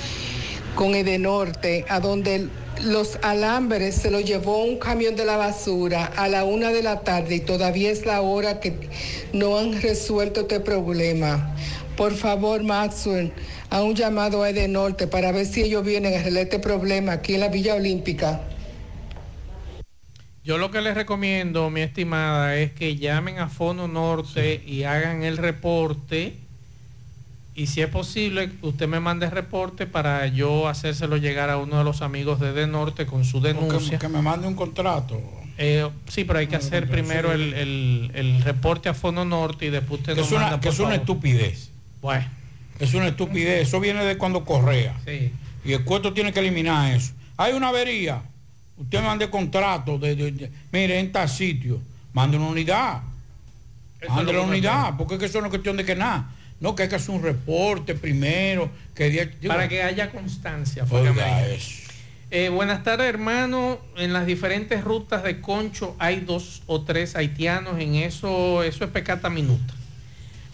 con 0.73 0.95
Edenorte, 0.95 1.85
a 1.87 1.99
donde 1.99 2.47
los 2.81 3.19
alambres 3.21 3.93
se 3.93 4.09
los 4.09 4.25
llevó 4.25 4.63
un 4.63 4.79
camión 4.79 5.15
de 5.15 5.25
la 5.25 5.37
basura 5.37 6.05
a 6.17 6.27
la 6.27 6.45
una 6.45 6.71
de 6.71 6.81
la 6.81 7.01
tarde 7.01 7.35
y 7.35 7.39
todavía 7.41 7.91
es 7.91 8.07
la 8.07 8.21
hora 8.21 8.59
que 8.59 8.73
no 9.33 9.59
han 9.59 9.79
resuelto 9.79 10.41
este 10.41 10.59
problema. 10.59 11.55
Por 11.95 12.15
favor, 12.15 12.63
Maxwell, 12.63 13.31
a 13.73 13.81
un 13.81 13.95
llamado 13.95 14.43
a 14.43 14.49
Edenorte 14.51 15.07
para 15.07 15.31
ver 15.31 15.47
si 15.47 15.63
ellos 15.63 15.83
vienen 15.83 16.13
a 16.13 16.19
arreglar 16.19 16.43
este 16.43 16.59
problema 16.59 17.13
aquí 17.13 17.33
en 17.33 17.39
la 17.39 17.47
Villa 17.47 17.73
Olímpica. 17.73 18.41
Yo 20.43 20.59
lo 20.59 20.69
que 20.69 20.79
les 20.81 20.93
recomiendo, 20.93 21.71
mi 21.71 21.81
estimada, 21.81 22.55
es 22.55 22.71
que 22.71 22.97
llamen 22.97 23.39
a 23.39 23.49
Fono 23.49 23.87
Norte 23.87 24.61
y 24.63 24.83
hagan 24.83 25.23
el 25.23 25.37
reporte. 25.37 26.35
Y 27.55 27.65
si 27.67 27.81
es 27.81 27.87
posible, 27.87 28.51
usted 28.61 28.87
me 28.87 28.99
mande 28.99 29.25
el 29.25 29.31
reporte 29.31 29.87
para 29.87 30.27
yo 30.27 30.67
hacérselo 30.67 31.17
llegar 31.17 31.49
a 31.49 31.57
uno 31.57 31.79
de 31.79 31.83
los 31.83 32.03
amigos 32.03 32.39
de 32.39 32.53
De 32.53 32.67
Norte 32.67 33.07
con 33.07 33.25
su 33.25 33.41
denuncia. 33.41 33.97
Que, 33.97 34.07
me 34.07 34.21
mande 34.21 34.47
un 34.47 34.55
contrato. 34.55 35.19
Eh, 35.57 35.89
sí, 36.09 36.25
pero 36.25 36.37
hay 36.39 36.47
que 36.47 36.57
hacer 36.57 36.87
primero 36.89 37.31
el, 37.31 37.53
el- 37.55 38.11
el 38.13 38.41
reporte 38.43 38.87
a 38.89 38.93
Fono 38.93 39.25
Norte 39.25 39.65
y 39.65 39.69
después 39.71 40.01
usted 40.01 40.13
Que 40.13 40.19
nos 40.21 40.27
es 40.27 40.31
una, 40.33 40.41
manda, 40.41 40.59
que 40.59 40.67
por 40.67 40.73
es 40.73 40.79
una 40.79 40.89
favor. 40.89 40.99
estupidez. 41.01 41.69
Bueno. 42.01 42.25
Es 42.79 42.93
una 42.93 43.07
estupidez. 43.07 43.67
Eso 43.67 43.79
viene 43.79 44.03
de 44.03 44.17
cuando 44.17 44.43
correa. 44.43 44.95
Sí. 45.05 45.31
Y 45.65 45.73
el 45.73 45.83
cuerpo 45.83 46.13
tiene 46.13 46.33
que 46.33 46.39
eliminar 46.39 46.93
eso. 46.93 47.13
Hay 47.37 47.53
una 47.53 47.69
avería. 47.69 48.21
Usted 48.77 49.01
mande 49.01 49.29
contrato. 49.29 49.97
De, 49.97 50.15
de- 50.15 50.31
de- 50.31 50.51
mire, 50.71 50.99
en 50.99 51.11
tal 51.11 51.29
sitio. 51.29 51.79
Mande 52.13 52.37
una 52.37 52.47
unidad. 52.47 53.01
Mande 54.09 54.33
la 54.33 54.41
unidad. 54.41 54.97
Porque 54.97 55.13
es 55.15 55.19
que 55.19 55.25
eso 55.27 55.39
no 55.39 55.47
es 55.47 55.49
cuestión 55.51 55.77
de 55.77 55.85
que 55.85 55.95
nada. 55.95 56.29
No, 56.59 56.75
que 56.75 56.83
hay 56.83 56.89
que 56.89 56.95
hacer 56.95 57.13
un 57.15 57.21
reporte 57.23 57.95
primero. 57.95 58.69
Que 58.95 59.09
día- 59.09 59.29
Para 59.47 59.67
que 59.67 59.83
haya 59.83 60.11
constancia. 60.11 60.85
Eh, 62.31 62.49
buenas 62.49 62.83
tardes, 62.83 63.07
hermano. 63.07 63.79
En 63.95 64.11
las 64.11 64.25
diferentes 64.25 64.83
rutas 64.83 65.23
de 65.23 65.39
Concho 65.39 65.95
hay 65.99 66.21
dos 66.21 66.63
o 66.65 66.81
tres 66.81 67.15
haitianos. 67.15 67.79
En 67.79 67.95
eso, 67.95 68.63
eso 68.63 68.83
es 68.85 68.89
pecata 68.91 69.29
minuta. 69.29 69.73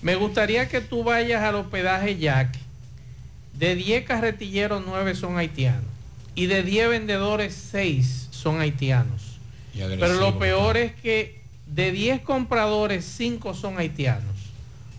Me 0.02 0.16
gustaría 0.16 0.68
que 0.70 0.82
tú 0.82 1.04
vayas 1.04 1.44
al 1.44 1.56
hospedaje 1.56 2.18
Yaque. 2.18 2.60
De 3.54 3.76
10 3.76 4.06
carretilleros, 4.06 4.84
9 4.86 5.16
son 5.16 5.38
haitianos. 5.38 5.84
Y 6.36 6.46
de 6.46 6.64
10 6.64 6.90
vendedores, 6.90 7.54
6 7.72 8.30
son 8.32 8.62
haitianos. 8.62 9.40
Pero 9.74 10.14
lo 10.16 10.40
peor 10.40 10.78
es 10.78 10.94
que 10.94 11.42
de 11.68 11.92
10 11.92 12.22
compradores, 12.22 13.06
5 13.06 13.54
son 13.54 13.78
haitianos. 13.78 14.36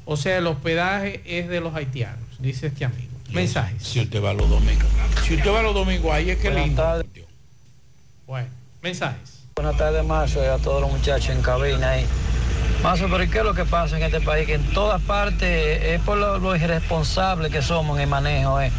O 0.04 0.16
sea, 0.16 0.38
el 0.38 0.46
hospedaje 0.46 1.22
es 1.24 1.48
de 1.48 1.60
los 1.60 1.74
haitianos, 1.74 2.18
dice 2.38 2.66
este 2.68 2.84
amigo. 2.84 3.08
Mensajes. 3.30 3.82
Si 3.82 4.00
usted 4.00 4.22
va 4.22 4.34
los 4.34 4.48
domingos. 4.50 4.86
Si 5.26 5.36
usted 5.36 5.50
va 5.50 5.62
los 5.62 5.74
domingos, 5.74 6.12
ahí 6.12 6.30
es 6.30 6.38
que 6.38 6.48
Buenas 6.48 6.66
lindo. 6.66 6.82
tardes. 6.82 7.06
Bueno, 8.26 8.48
mensajes. 8.82 9.40
Buenas 9.54 9.76
tardes, 9.76 10.04
Marzo, 10.04 10.42
y 10.42 10.46
a 10.46 10.58
todos 10.58 10.80
los 10.80 10.90
muchachos 10.90 11.30
en 11.34 11.42
cabina 11.42 11.90
ahí. 11.90 12.06
Marzo, 12.82 13.08
pero 13.10 13.22
¿y 13.22 13.28
qué 13.28 13.38
es 13.38 13.44
lo 13.44 13.54
que 13.54 13.64
pasa 13.66 13.96
en 13.98 14.02
este 14.02 14.20
país? 14.20 14.46
Que 14.46 14.54
en 14.54 14.64
todas 14.72 15.00
partes 15.02 15.82
es 15.82 16.00
por 16.00 16.16
lo, 16.16 16.38
lo 16.38 16.56
irresponsables 16.56 17.52
que 17.52 17.60
somos 17.60 17.96
en 17.98 18.04
el 18.04 18.08
manejo, 18.08 18.60
¿eh? 18.60 18.72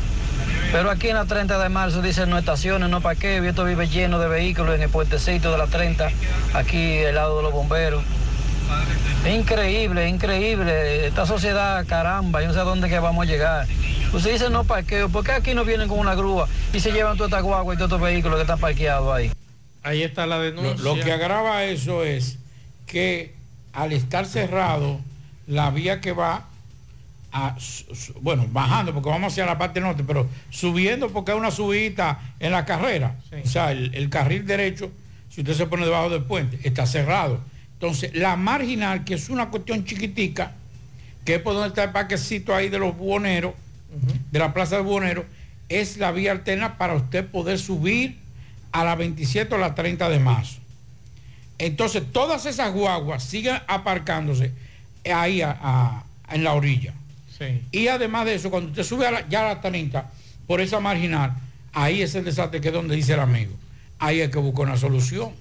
Pero 0.72 0.90
aquí 0.90 1.10
en 1.10 1.16
la 1.16 1.26
30 1.26 1.60
de 1.62 1.70
marzo 1.70 2.02
dicen 2.02 2.30
no 2.30 2.38
estaciones, 2.38 2.90
no 2.90 3.02
parqueo, 3.02 3.44
y 3.44 3.48
esto 3.48 3.64
vive 3.64 3.88
lleno 3.88 4.18
de 4.20 4.28
vehículos 4.28 4.76
en 4.76 4.82
el 4.84 4.90
puentecito 4.90 5.52
de 5.52 5.58
la 5.58 5.68
30, 5.68 6.10
aquí 6.54 7.04
al 7.06 7.14
lado 7.16 7.38
de 7.38 7.44
los 7.44 7.52
bomberos. 7.52 8.04
Es 9.26 9.36
increíble, 9.36 10.06
es 10.08 10.14
increíble. 10.14 11.06
Esta 11.06 11.26
sociedad, 11.28 11.86
caramba, 11.86 12.42
yo 12.42 12.48
no 12.48 12.54
sé 12.54 12.60
a 12.60 12.64
dónde 12.64 12.90
que 12.90 12.98
vamos 13.00 13.28
a 13.28 13.30
llegar. 13.30 13.68
Usted 14.14 14.32
dice 14.32 14.50
no 14.50 14.64
parqueo, 14.64 15.10
¿por 15.10 15.24
qué 15.24 15.34
aquí 15.34 15.54
no 15.54 15.64
vienen 15.64 15.88
con 15.88 16.00
una 16.00 16.16
grúa 16.16 16.48
y 16.74 16.80
se 16.80 16.92
llevan 16.92 17.18
toda 17.18 17.28
esta 17.30 17.42
guagua 17.42 17.74
y 17.76 17.78
todos 17.78 17.90
estos 17.90 18.02
vehículos 18.02 18.38
que 18.38 18.42
están 18.42 18.60
parqueados 18.60 19.14
ahí? 19.14 19.32
Ahí 19.84 20.02
está 20.04 20.26
la 20.26 20.38
Lo, 20.38 20.44
denuncia. 20.44 20.84
lo 20.84 20.96
que 21.04 21.12
agrava 21.12 21.64
eso 21.66 22.04
es 22.04 22.40
que 22.88 23.36
al 23.74 23.94
estar 23.94 24.26
cerrado, 24.26 25.00
la 25.48 25.70
vía 25.72 26.02
que 26.02 26.12
va 26.12 26.46
a, 27.32 27.56
bueno, 28.22 28.48
bajando, 28.52 28.94
porque 28.94 29.10
vamos 29.10 29.34
hacia 29.34 29.46
la 29.46 29.58
parte 29.58 29.80
norte, 29.80 30.04
pero 30.06 30.28
subiendo 30.50 31.10
porque 31.10 31.32
hay 31.32 31.38
una 31.38 31.52
subida 31.52 32.20
en 32.40 32.52
la 32.52 32.66
carrera. 32.66 33.16
O 33.44 33.48
sea, 33.48 33.72
el, 33.72 33.94
el 33.96 34.10
carril 34.10 34.46
derecho, 34.46 34.92
si 35.30 35.42
usted 35.42 35.54
se 35.54 35.66
pone 35.68 35.86
debajo 35.86 36.10
del 36.10 36.24
puente, 36.24 36.60
está 36.64 36.86
cerrado. 36.86 37.40
Entonces, 37.74 38.14
la 38.14 38.36
marginal, 38.36 39.04
que 39.04 39.14
es 39.16 39.30
una 39.30 39.50
cuestión 39.50 39.86
chiquitica, 39.86 40.54
que 41.26 41.36
es 41.36 41.42
por 41.42 41.54
donde 41.54 41.70
está 41.70 41.84
el 41.86 41.92
parquecito 41.92 42.54
ahí 42.54 42.70
de 42.70 42.80
los 42.80 42.96
buhoneros, 42.98 43.54
de 44.32 44.40
la 44.40 44.54
plaza 44.54 44.78
de 44.78 44.84
buhoneros, 44.84 45.26
es 45.70 45.98
la 45.98 46.12
vía 46.12 46.32
alterna 46.32 46.78
para 46.78 46.96
usted 46.96 47.26
poder 47.26 47.58
subir 47.60 48.18
a 48.72 48.84
la 48.84 48.96
27 48.96 49.56
o 49.56 49.58
la 49.58 49.76
30 49.76 50.10
de 50.10 50.20
marzo. 50.20 50.61
Entonces, 51.66 52.04
todas 52.12 52.46
esas 52.46 52.74
guaguas 52.74 53.24
siguen 53.24 53.58
aparcándose 53.68 54.52
ahí 55.12 55.42
a- 55.42 55.58
a- 55.62 56.04
en 56.34 56.44
la 56.44 56.54
orilla. 56.54 56.94
Sí. 57.38 57.62
Y 57.72 57.88
además 57.88 58.26
de 58.26 58.36
eso, 58.36 58.50
cuando 58.50 58.70
usted 58.72 58.84
sube 58.84 59.06
a 59.08 59.12
la, 59.12 59.30
ya 59.30 59.42
a 59.42 59.54
la 59.56 59.62
30, 59.62 60.10
por 60.48 60.60
esa 60.62 60.80
marginal, 60.80 61.34
ahí 61.74 62.02
es 62.02 62.16
el 62.16 62.24
desastre 62.26 62.62
que 62.62 62.70
es 62.70 62.74
donde 62.74 62.96
dice 62.96 63.14
el 63.14 63.20
amigo. 63.20 63.54
Ahí 64.00 64.22
hay 64.22 64.30
que 64.30 64.40
buscar 64.40 64.66
una 64.66 64.78
solución. 64.78 65.32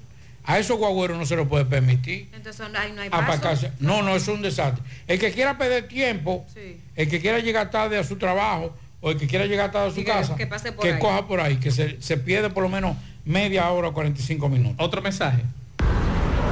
A 0.45 0.59
esos 0.59 0.79
guagüeros 0.79 1.16
no 1.18 1.27
se 1.27 1.37
lo 1.37 1.49
puede 1.49 1.64
permitir. 1.64 2.29
Entonces 2.35 2.66
ahí 2.75 2.93
no 2.93 3.03
hay 3.03 3.11
paso. 3.11 3.23
Aparcarse. 3.23 3.73
No, 3.81 4.03
no, 4.03 4.16
es 4.16 4.27
un 4.29 4.43
desastre. 4.43 4.83
El 5.07 5.18
que 5.18 5.33
quiera 5.33 5.57
perder 5.59 5.87
tiempo, 5.89 6.47
Sí. 6.53 6.81
el 6.97 7.09
que 7.09 7.21
quiera 7.21 7.39
llegar 7.39 7.71
tarde 7.71 7.99
a 7.99 8.05
su 8.05 8.16
trabajo 8.16 8.75
o 9.01 9.11
el 9.11 9.18
que 9.18 9.27
quiera 9.27 9.47
llegar 9.47 9.71
tarde 9.71 9.89
a 9.89 9.91
su 9.95 10.01
Y 10.01 10.05
que- 10.05 10.11
casa, 10.11 10.37
que 10.37 10.47
pase 10.47 10.73
por 10.73 10.87
ahí. 10.87 10.99
coja 10.99 11.27
por 11.27 11.41
ahí, 11.41 11.57
que 11.57 11.71
se, 11.71 12.01
se 12.03 12.16
pierde 12.16 12.51
por 12.51 12.62
lo 12.62 12.68
menos 12.68 12.97
media 13.25 13.71
hora 13.71 13.89
o 13.89 13.93
45 13.95 14.49
minutos. 14.49 14.77
Otro 14.85 15.01
mensaje. 15.03 15.43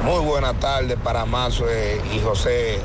Muy 0.03 0.23
buena 0.25 0.53
tarde 0.53 0.97
para 0.97 1.25
Mazo 1.25 1.65
y 2.13 2.19
José. 2.19 2.79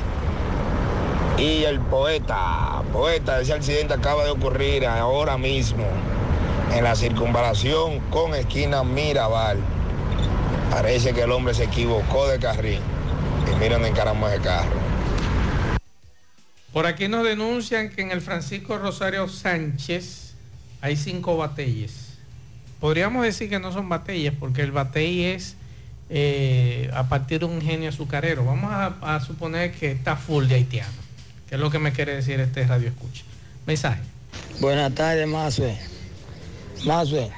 Y 1.37 1.63
el 1.63 1.79
poeta, 1.79 2.83
poeta, 2.91 3.41
ese 3.41 3.53
accidente 3.53 3.93
acaba 3.93 4.23
de 4.23 4.31
ocurrir 4.31 4.85
ahora 4.85 5.37
mismo 5.37 5.85
en 6.73 6.83
la 6.83 6.95
circunvalación 6.95 7.99
con 8.09 8.35
esquina 8.35 8.83
Mirabal. 8.83 9.57
Parece 10.69 11.13
que 11.13 11.23
el 11.23 11.31
hombre 11.31 11.53
se 11.53 11.65
equivocó 11.65 12.27
de 12.27 12.39
carril. 12.39 12.79
Y 13.49 13.55
miren 13.55 13.85
en 13.85 13.95
ese 13.95 14.41
carro. 14.41 14.95
Por 16.73 16.85
aquí 16.85 17.07
nos 17.07 17.23
denuncian 17.23 17.89
que 17.89 18.01
en 18.01 18.11
el 18.11 18.19
Francisco 18.19 18.77
Rosario 18.77 19.29
Sánchez 19.29 20.35
hay 20.81 20.97
cinco 20.97 21.37
batalles. 21.37 22.15
Podríamos 22.81 23.23
decir 23.23 23.49
que 23.49 23.59
no 23.59 23.71
son 23.71 23.87
batallas 23.87 24.33
porque 24.37 24.61
el 24.61 24.71
batey 24.71 25.23
es 25.23 25.55
eh, 26.09 26.89
a 26.93 27.07
partir 27.09 27.39
de 27.39 27.45
un 27.45 27.55
ingenio 27.55 27.89
azucarero. 27.89 28.45
Vamos 28.45 28.71
a, 28.71 29.19
suponer 29.19 29.71
que 29.71 29.91
está 29.91 30.15
full 30.15 30.45
de 30.45 30.55
haitiano, 30.55 30.93
que 31.49 31.55
es 31.55 31.61
lo 31.61 31.69
que 31.69 31.79
me 31.79 31.91
quiere 31.91 32.15
decir 32.15 32.39
este 32.39 32.65
radio 32.65 32.89
escucha. 32.89 33.23
Mensaje. 33.65 34.01
Buenas 34.59 34.93
tardes, 34.93 35.27
Mazue. 35.27 35.77
Mazue. 36.85 37.31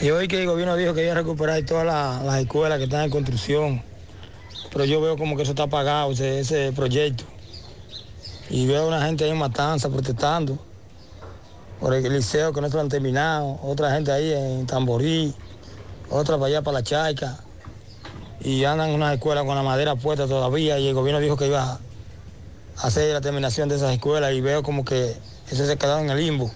Y 0.00 0.10
hoy 0.10 0.26
que 0.26 0.40
el 0.40 0.46
gobierno 0.46 0.76
dijo 0.76 0.94
que 0.94 1.04
iba 1.04 1.12
a 1.12 1.16
recuperar 1.16 1.62
todas 1.62 1.86
las, 1.86 2.24
las 2.24 2.40
escuelas 2.40 2.78
que 2.78 2.84
están 2.84 3.04
en 3.04 3.10
construcción, 3.10 3.82
pero 4.72 4.84
yo 4.84 5.00
veo 5.00 5.16
como 5.16 5.36
que 5.36 5.42
eso 5.42 5.52
está 5.52 5.64
apagado, 5.64 6.10
ese, 6.12 6.40
ese 6.40 6.72
proyecto. 6.72 7.24
Y 8.50 8.66
veo 8.66 8.84
a 8.84 8.86
una 8.88 9.06
gente 9.06 9.24
ahí 9.24 9.30
en 9.30 9.38
Matanza 9.38 9.88
protestando 9.88 10.58
por 11.78 11.94
el 11.94 12.12
liceo 12.12 12.52
que 12.52 12.60
no 12.60 12.68
están 12.68 12.88
terminado, 12.88 13.58
otra 13.62 13.92
gente 13.92 14.12
ahí 14.12 14.32
en 14.32 14.66
Tamborí, 14.66 15.34
otra 16.12 16.36
para 16.36 16.46
allá 16.46 16.62
para 16.62 16.78
la 16.78 16.82
Chaica. 16.82 17.38
Y 18.40 18.64
andan 18.64 18.90
en 18.90 18.96
unas 18.96 19.14
escuelas 19.14 19.44
con 19.44 19.54
la 19.54 19.62
madera 19.62 19.94
puesta 19.96 20.26
todavía 20.26 20.78
y 20.78 20.88
el 20.88 20.94
gobierno 20.94 21.20
dijo 21.20 21.36
que 21.36 21.46
iba 21.46 21.62
a 21.62 22.86
hacer 22.86 23.12
la 23.12 23.20
terminación 23.20 23.68
de 23.68 23.76
esas 23.76 23.92
escuelas 23.92 24.32
y 24.32 24.40
veo 24.40 24.62
como 24.62 24.84
que 24.84 25.16
eso 25.50 25.66
se 25.66 25.78
quedado 25.78 26.00
en 26.00 26.10
el 26.10 26.18
limbo. 26.18 26.50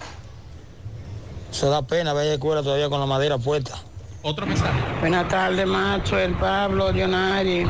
Eso 1.51 1.69
da 1.69 1.81
pena 1.81 2.13
ver 2.13 2.27
escuelas 2.27 2.63
todavía 2.63 2.89
con 2.89 2.99
la 2.99 3.05
madera 3.05 3.37
puesta. 3.37 3.75
Otro 4.21 4.45
mensaje. 4.45 4.79
Buenas 4.99 5.27
tardes, 5.29 5.65
macho, 5.65 6.19
el 6.19 6.33
Pablo 6.33 6.91
Dionari. 6.91 7.65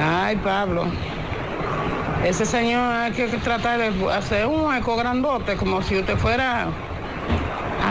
Ay, 0.00 0.36
Pablo. 0.36 0.86
Ese 2.24 2.46
señor 2.46 2.80
hay 2.80 3.12
que 3.12 3.26
tratar 3.38 3.78
de 3.78 4.12
hacer 4.12 4.46
un 4.46 4.74
eco 4.74 4.96
grandote, 4.96 5.56
como 5.56 5.82
si 5.82 5.98
usted 5.98 6.16
fuera 6.16 6.68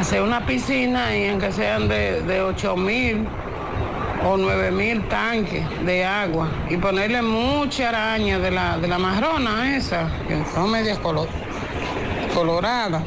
hacer 0.01 0.23
una 0.23 0.43
piscina 0.47 1.15
y 1.15 1.29
aunque 1.29 1.51
sean 1.51 1.87
de, 1.87 2.23
de 2.23 2.41
8 2.41 2.75
mil 2.75 3.27
o 4.25 4.35
9 4.35 4.71
mil 4.71 5.07
tanques 5.07 5.63
de 5.85 6.03
agua 6.03 6.49
y 6.71 6.77
ponerle 6.77 7.21
mucha 7.21 7.89
araña 7.89 8.39
de 8.39 8.49
la, 8.49 8.79
de 8.79 8.87
la 8.87 8.97
marrona 8.97 9.77
esa, 9.77 10.09
que 10.27 10.43
son 10.55 10.71
medias 10.71 10.97
color, 10.97 11.27
coloradas, 12.33 13.03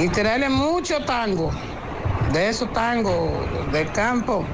y 0.00 0.08
tirarle 0.08 0.48
mucho 0.48 1.04
tango, 1.04 1.52
de 2.32 2.48
esos 2.48 2.72
tangos 2.72 3.30
del 3.70 3.88
campo, 3.92 4.44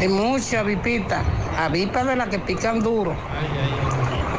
y 0.00 0.06
mucha 0.06 0.60
avipita, 0.60 1.22
avipa 1.58 2.04
de 2.04 2.14
las 2.14 2.28
que 2.28 2.38
pican 2.38 2.80
duro. 2.80 3.16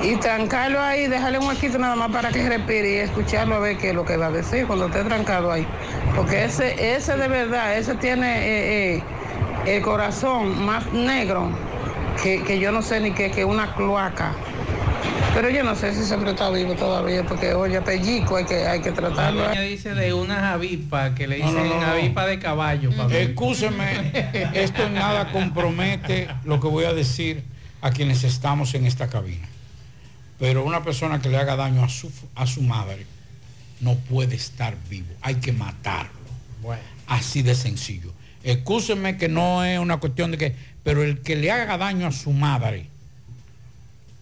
Y 0.03 0.15
trancarlo 0.17 0.79
ahí, 0.79 1.07
dejarle 1.07 1.39
un 1.39 1.47
huequito 1.47 1.77
nada 1.77 1.95
más 1.95 2.11
para 2.11 2.29
que 2.29 2.47
respire 2.47 2.91
y 2.91 2.95
escucharlo 2.97 3.55
a 3.55 3.59
ver 3.59 3.77
qué 3.77 3.89
es 3.89 3.95
lo 3.95 4.05
que 4.05 4.17
va 4.17 4.27
a 4.27 4.31
decir 4.31 4.67
cuando 4.67 4.87
esté 4.87 5.03
trancado 5.03 5.51
ahí. 5.51 5.65
Porque 6.15 6.45
ese, 6.45 6.95
ese 6.95 7.17
de 7.17 7.27
verdad, 7.27 7.77
ese 7.77 7.95
tiene 7.95 8.37
eh, 8.37 8.95
eh, 8.95 9.03
el 9.65 9.81
corazón 9.81 10.65
más 10.65 10.91
negro 10.93 11.49
que, 12.21 12.43
que 12.43 12.59
yo 12.59 12.71
no 12.71 12.81
sé 12.81 12.99
ni 12.99 13.11
qué, 13.11 13.31
que 13.31 13.43
una 13.43 13.73
cloaca. 13.73 14.33
Pero 15.33 15.49
yo 15.49 15.63
no 15.63 15.75
sé 15.75 15.93
si 15.93 16.03
siempre 16.03 16.31
está 16.31 16.49
vivo 16.49 16.73
todavía, 16.73 17.23
porque 17.23 17.53
oye, 17.53 17.79
pellico 17.81 18.37
hay 18.37 18.45
que, 18.45 18.65
hay 18.65 18.81
que 18.81 18.91
tratarlo. 18.91 19.51
Ella 19.51 19.61
dice 19.61 19.93
de 19.93 20.11
unas 20.11 20.41
avispas 20.41 21.11
que 21.11 21.27
le 21.27 21.35
dicen 21.35 21.53
no, 21.53 21.63
no, 21.63 21.79
no. 21.79 21.85
avispa 21.85 22.25
de 22.25 22.39
caballo. 22.39 22.89
Pablo. 22.95 23.15
Escúcheme, 23.15 24.11
esto 24.53 24.83
en 24.83 24.95
nada 24.95 25.31
compromete 25.31 26.27
lo 26.43 26.59
que 26.59 26.67
voy 26.67 26.85
a 26.85 26.93
decir 26.93 27.43
a 27.81 27.91
quienes 27.91 28.23
estamos 28.23 28.73
en 28.73 28.87
esta 28.87 29.09
cabina. 29.09 29.47
Pero 30.39 30.63
una 30.63 30.83
persona 30.83 31.19
que 31.21 31.29
le 31.29 31.38
haga 31.38 31.55
daño 31.55 31.83
a 31.83 31.89
su, 31.89 32.11
a 32.35 32.45
su 32.45 32.61
madre 32.61 33.05
no 33.81 33.95
puede 33.95 34.35
estar 34.35 34.75
vivo. 34.89 35.13
Hay 35.21 35.35
que 35.35 35.51
matarlo. 35.51 36.11
Bueno. 36.61 36.81
Así 37.07 37.41
de 37.41 37.55
sencillo. 37.55 38.11
Escúcheme 38.43 39.17
que 39.17 39.29
no 39.29 39.63
es 39.63 39.79
una 39.79 39.97
cuestión 39.97 40.31
de 40.31 40.38
que, 40.38 40.55
pero 40.83 41.03
el 41.03 41.21
que 41.21 41.35
le 41.35 41.51
haga 41.51 41.77
daño 41.77 42.07
a 42.07 42.11
su 42.11 42.31
madre, 42.31 42.88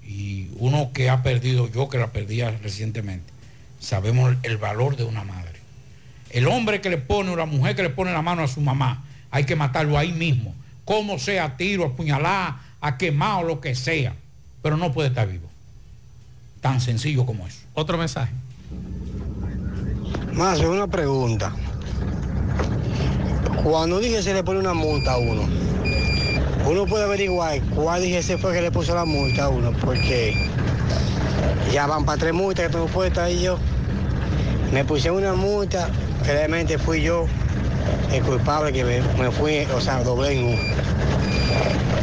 y 0.04 0.50
uno 0.58 0.92
que 0.94 1.10
ha 1.10 1.24
perdido, 1.24 1.70
yo 1.72 1.90
que 1.90 1.98
la 1.98 2.12
perdía 2.12 2.52
recientemente, 2.62 3.32
sabemos 3.80 4.36
el 4.44 4.58
valor 4.58 4.96
de 4.96 5.04
una 5.04 5.24
madre. 5.24 5.60
El 6.30 6.48
hombre 6.48 6.82
que 6.82 6.90
le 6.90 6.98
pone 6.98 7.32
o 7.32 7.36
la 7.36 7.46
mujer 7.46 7.76
que 7.76 7.84
le 7.84 7.90
pone 7.90 8.12
la 8.12 8.22
mano 8.22 8.44
a 8.44 8.48
su 8.48 8.62
mamá, 8.62 9.04
hay 9.32 9.46
que 9.46 9.56
matarlo 9.56 9.98
ahí 9.98 10.12
mismo. 10.12 10.56
Como 10.86 11.18
sea, 11.18 11.46
a 11.46 11.58
tiro, 11.58 11.86
a 11.86 11.96
puñalar, 11.96 12.56
a 12.82 12.98
quemar 12.98 13.44
o 13.44 13.48
lo 13.48 13.62
que 13.62 13.74
sea. 13.74 14.14
Pero 14.62 14.78
no 14.78 14.92
puede 14.92 15.10
estar 15.10 15.28
vivo. 15.28 15.50
Tan 16.66 16.82
sencillo 16.82 17.28
como 17.28 17.46
eso. 17.46 17.60
Otro 17.76 17.96
mensaje. 17.96 18.34
Más, 20.34 20.60
una 20.62 20.88
pregunta. 20.88 21.54
Cuando 23.64 24.00
dije 24.00 24.24
se 24.24 24.34
le 24.34 24.44
pone 24.44 24.62
una 24.62 24.74
multa 24.74 25.14
a 25.14 25.18
uno, 25.20 25.44
uno 26.68 26.86
puede 26.88 27.04
averiguar 27.04 27.62
cuál 27.76 28.02
dije 28.02 28.24
se 28.24 28.40
fue 28.40 28.52
que 28.52 28.64
le 28.64 28.72
puso 28.72 28.96
la 28.96 29.06
multa 29.06 29.44
a 29.44 29.50
uno, 29.50 29.74
porque 29.80 30.50
ya 31.72 31.86
van 31.86 32.04
para 32.04 32.18
tres 32.18 32.34
multas 32.34 32.66
que 32.66 32.72
tengo 32.72 32.88
puestas 32.88 33.26
ahí 33.26 33.44
yo. 33.44 33.60
Me 34.74 34.84
puse 34.86 35.12
una 35.12 35.36
multa, 35.36 35.92
realmente 36.26 36.80
fui 36.80 37.04
yo 37.04 37.28
el 38.12 38.24
culpable 38.24 38.74
que 38.74 38.84
me, 38.84 39.02
me 39.20 39.30
fui, 39.30 39.68
o 39.72 39.80
sea, 39.80 40.04
doblé 40.04 40.40
en 40.40 40.46
uno. 40.46 40.62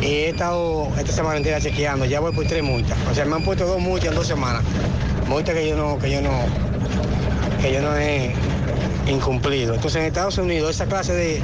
Y 0.02 0.06
he 0.06 0.28
estado 0.30 0.88
esta 0.98 1.12
semana 1.12 1.36
entera 1.36 1.60
chequeando, 1.60 2.04
ya 2.04 2.18
voy 2.20 2.32
por 2.32 2.44
tres 2.46 2.62
multas. 2.62 2.98
O 3.10 3.14
sea, 3.14 3.24
me 3.24 3.36
han 3.36 3.44
puesto 3.44 3.64
dos 3.66 3.80
multas 3.80 4.08
en 4.08 4.14
dos 4.16 4.26
semanas. 4.26 4.62
Multas 5.28 5.54
que 5.54 5.68
yo 5.68 5.76
no, 5.76 5.98
que 5.98 6.10
yo 6.10 6.20
no, 6.20 6.30
que 7.60 7.72
yo 7.72 7.80
no 7.80 7.96
he 7.96 8.32
incumplido. 9.06 9.74
Entonces 9.74 10.00
en 10.00 10.06
Estados 10.08 10.36
Unidos 10.38 10.70
esa 10.74 10.86
clase 10.86 11.12
de, 11.14 11.40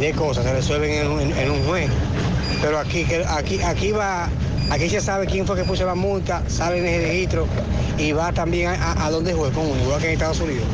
de 0.00 0.12
cosas 0.12 0.44
se 0.44 0.52
resuelven 0.52 0.90
en, 0.92 1.06
un- 1.08 1.20
en- 1.20 1.50
un 1.50 1.64
juez. 1.64 1.88
Pero 2.60 2.78
aquí, 2.78 3.06
aquí, 3.28 3.62
aquí 3.62 3.92
va, 3.92 4.28
aquí 4.70 4.88
se 4.90 5.00
sabe 5.00 5.26
quién 5.26 5.46
fue 5.46 5.54
que 5.56 5.64
puso 5.64 5.86
la 5.86 5.94
multa, 5.94 6.42
sale 6.48 6.78
en 6.78 6.86
el 6.86 7.02
registro 7.08 7.46
y 7.98 8.12
va 8.12 8.32
también 8.32 8.68
a, 8.70 8.92
a, 8.92 9.06
a 9.06 9.10
donde 9.10 9.32
juez 9.32 9.52
con 9.54 9.66
uno, 9.66 9.80
igual 9.80 10.00
que 10.00 10.08
en 10.08 10.12
Estados 10.14 10.40
Unidos. 10.40 10.64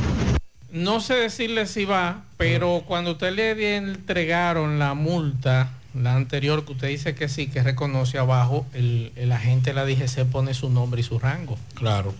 No 0.71 1.01
sé 1.01 1.15
decirle 1.15 1.67
si 1.67 1.85
va, 1.85 2.23
pero 2.39 2.83
cuando 2.87 3.13
usted 3.13 3.33
le 3.33 3.77
entregaron 3.77 4.79
la 4.79 4.95
multa, 4.95 5.69
la 5.95 6.15
anterior, 6.17 6.65
que 6.65 6.73
usted 6.73 6.89
dice 6.89 7.15
que 7.15 7.29
sí, 7.29 7.49
que 7.49 7.63
reconoce 7.63 8.19
abajo, 8.19 8.67
el, 8.73 9.13
el 9.17 9.33
agente 9.33 9.71
de 9.71 9.75
la 9.75 9.85
DGC 9.85 10.25
pone 10.27 10.55
su 10.55 10.71
nombre 10.71 11.01
y 11.01 11.05
su 11.05 11.19
rango. 11.19 11.59
Claro. 11.75 12.15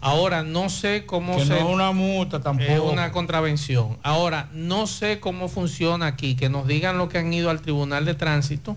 Ahora, 0.00 0.42
no 0.42 0.68
sé 0.68 1.04
cómo 1.06 1.36
Que 1.36 1.44
se... 1.44 1.50
no 1.50 1.56
es 1.56 1.64
una 1.64 1.92
multa 1.92 2.40
tampoco. 2.40 2.70
Es 2.70 2.80
una 2.80 3.10
contravención. 3.12 3.96
Ahora, 4.02 4.48
no 4.52 4.86
sé 4.86 5.20
cómo 5.20 5.48
funciona 5.48 6.06
aquí, 6.06 6.36
que 6.36 6.48
nos 6.48 6.66
digan 6.66 6.98
lo 6.98 7.08
que 7.08 7.18
han 7.18 7.32
ido 7.32 7.50
al 7.50 7.60
Tribunal 7.60 8.04
de 8.04 8.14
Tránsito, 8.14 8.76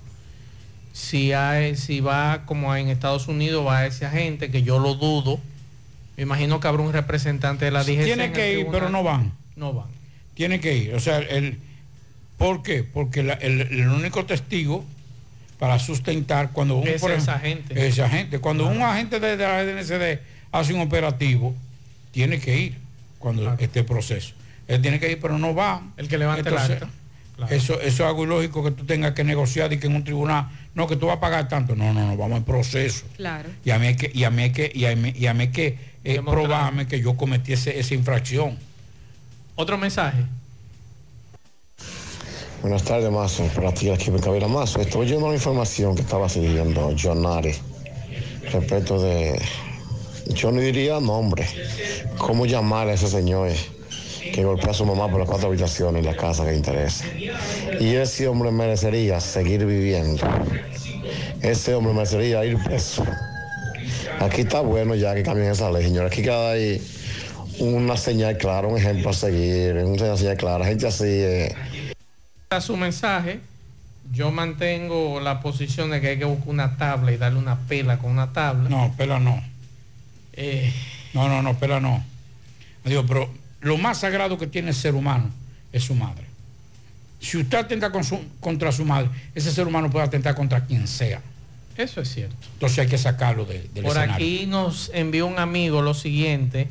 si, 0.93 1.33
hay, 1.33 1.75
si 1.75 1.99
va 1.99 2.43
como 2.45 2.75
en 2.75 2.87
Estados 2.89 3.27
Unidos, 3.27 3.65
va 3.65 3.85
ese 3.85 4.05
agente, 4.05 4.49
que 4.49 4.63
yo 4.63 4.79
lo 4.79 4.95
dudo. 4.95 5.39
Me 6.17 6.23
imagino 6.23 6.59
que 6.59 6.67
habrá 6.67 6.81
un 6.83 6.93
representante 6.93 7.65
de 7.65 7.71
la 7.71 7.83
DGC. 7.83 7.99
en 7.99 8.03
Tiene 8.05 8.31
que 8.31 8.49
ir, 8.51 8.55
tribunal. 8.59 8.79
pero 8.81 8.91
no 8.91 9.03
van. 9.03 9.31
No 9.55 9.73
van. 9.73 9.87
Tiene 10.33 10.59
que 10.59 10.77
ir. 10.77 10.95
O 10.95 10.99
sea, 10.99 11.19
el, 11.19 11.59
¿por 12.39 12.63
qué? 12.63 12.83
Porque 12.83 13.21
la- 13.21 13.33
el, 13.35 13.61
el 13.61 13.87
único 13.89 14.25
testigo 14.25 14.83
para 15.59 15.77
sustentar 15.77 16.51
cuando 16.51 16.77
un 16.77 16.87
es 16.87 17.03
ejemplo, 17.03 17.33
agente. 17.33 17.87
ese 17.87 18.01
agente. 18.01 18.39
Cuando 18.39 18.65
un 18.65 18.81
agente 18.81 19.19
de, 19.19 19.37
de 19.37 19.43
la 19.45 19.63
DNCD 19.63 20.19
hace 20.51 20.73
un 20.73 20.81
operativo, 20.81 21.53
tiene 22.11 22.39
que 22.39 22.57
ir 22.57 22.77
cuando 23.19 23.53
esté 23.59 23.83
proceso. 23.83 24.33
Él 24.67 24.81
tiene 24.81 24.99
que 24.99 25.11
ir, 25.11 25.19
pero 25.19 25.37
no 25.37 25.53
va. 25.53 25.83
El 25.97 26.07
que 26.07 26.17
levante 26.17 26.49
el 26.49 26.57
acta. 26.57 26.89
Eso, 27.49 27.79
eso 27.79 27.81
es 27.81 27.99
algo 28.01 28.23
ilógico 28.25 28.63
que 28.63 28.71
tú 28.71 28.85
tengas 28.85 29.13
que 29.13 29.23
negociar 29.23 29.71
y 29.71 29.77
que 29.77 29.87
en 29.87 29.95
un 29.95 30.03
tribunal, 30.03 30.49
no, 30.75 30.87
que 30.87 30.95
tú 30.97 31.07
vas 31.07 31.17
a 31.17 31.19
pagar 31.21 31.47
tanto. 31.47 31.73
No, 31.75 31.93
no, 31.93 32.05
no, 32.07 32.17
vamos 32.17 32.37
en 32.37 32.43
proceso. 32.43 33.05
Claro. 33.15 33.49
Y 33.63 33.69
a 33.71 33.79
mí 33.79 33.87
hay 33.87 33.95
que, 33.95 34.11
y 34.13 34.23
a 34.25 34.29
mí 34.29 34.43
hay 34.43 34.51
que, 34.51 34.71
y 34.73 34.85
a 34.85 34.95
mí, 34.95 35.13
y 35.15 35.25
a 35.27 35.33
mí 35.33 35.43
hay 35.43 35.49
que 35.49 35.77
eh, 36.03 36.21
probarme 36.21 36.87
que 36.87 36.99
yo 37.01 37.15
cometí 37.15 37.53
ese- 37.53 37.79
esa 37.79 37.93
infracción. 37.95 38.57
Otro 39.55 39.77
mensaje. 39.77 40.17
Buenas 42.61 42.83
tardes, 42.83 43.09
Mazo. 43.09 43.43
Para 43.55 43.73
ti, 43.73 43.89
aquí 43.89 44.09
en 44.09 44.19
Cabina 44.19 44.47
Mazo. 44.47 44.81
Estoy 44.81 45.03
oyendo 45.03 45.27
una 45.27 45.35
información 45.35 45.95
que 45.95 46.01
estaba 46.01 46.27
siguiendo 46.27 46.93
John 47.01 47.21
Nari 47.21 47.53
respecto 48.51 49.01
de. 49.01 49.39
Yo 50.27 50.51
no 50.51 50.59
diría 50.59 50.99
nombre. 50.99 51.47
¿Cómo 52.17 52.45
llamar 52.45 52.89
a 52.89 52.93
ese 52.93 53.07
señor 53.07 53.51
que 54.33 54.43
golpea 54.43 54.71
a 54.71 54.73
su 54.73 54.85
mamá 54.85 55.09
por 55.09 55.21
las 55.21 55.29
cuatro 55.29 55.47
habitaciones 55.47 56.03
y 56.03 56.05
la 56.05 56.17
casa 56.17 56.45
que 56.45 56.53
interesa? 56.53 57.05
Y 57.79 57.95
ese 57.95 58.27
hombre 58.27 58.51
merecería 58.51 59.21
seguir 59.21 59.65
viviendo. 59.65 60.27
Ese 61.41 61.73
hombre 61.75 61.93
merecería 61.93 62.43
ir 62.43 62.61
preso. 62.61 63.05
Aquí 64.19 64.41
está 64.41 64.59
bueno 64.59 64.95
ya 64.95 65.15
que 65.15 65.23
cambien 65.23 65.49
esa 65.49 65.71
ley, 65.71 65.83
señor. 65.83 66.07
Aquí 66.07 66.23
cada 66.23 66.51
hay 66.51 66.85
una 67.59 67.95
señal 67.95 68.37
clara, 68.37 68.67
un 68.67 68.77
ejemplo 68.77 69.11
a 69.11 69.13
seguir, 69.13 69.77
una 69.77 70.17
señal 70.17 70.35
clara. 70.35 70.65
Gente 70.65 70.87
así. 70.87 71.05
eh, 71.05 71.55
A 72.51 72.61
su 72.61 72.75
mensaje, 72.77 73.41
yo 74.11 74.31
mantengo 74.31 75.19
la 75.19 75.39
posición 75.39 75.91
de 75.91 76.01
que 76.01 76.07
hay 76.07 76.17
que 76.17 76.25
buscar 76.25 76.49
una 76.49 76.77
tabla 76.77 77.11
y 77.11 77.17
darle 77.17 77.37
una 77.37 77.59
pela 77.67 77.99
con 77.99 78.09
una 78.09 78.33
tabla. 78.33 78.67
No, 78.69 78.91
pela 78.97 79.19
no. 79.19 79.39
Eh, 80.33 80.73
No, 81.13 81.27
no, 81.29 81.43
no, 81.43 81.53
pela 81.59 81.79
no. 81.79 82.03
Digo, 82.83 83.05
pero 83.05 83.29
lo 83.61 83.77
más 83.77 83.99
sagrado 83.99 84.39
que 84.39 84.47
tiene 84.47 84.69
el 84.69 84.75
ser 84.75 84.95
humano 84.95 85.29
es 85.71 85.83
su 85.83 85.93
madre. 85.93 86.25
Si 87.19 87.37
usted 87.37 87.55
atenta 87.59 87.91
con 87.91 88.03
su- 88.03 88.23
contra 88.39 88.71
su 88.71 88.83
madre, 88.83 89.09
ese 89.35 89.51
ser 89.51 89.67
humano 89.67 89.91
puede 89.91 90.05
atentar 90.05 90.33
contra 90.33 90.65
quien 90.65 90.87
sea. 90.87 91.21
Eso 91.77 92.01
es 92.01 92.09
cierto. 92.11 92.35
Entonces 92.53 92.79
hay 92.79 92.87
que 92.87 92.97
sacarlo 92.97 93.45
de- 93.45 93.69
del 93.75 93.83
Por 93.83 93.95
escenario. 93.95 94.13
aquí 94.15 94.47
nos 94.47 94.89
envió 94.95 95.27
un 95.27 95.37
amigo 95.37 95.83
lo 95.83 95.93
siguiente. 95.93 96.67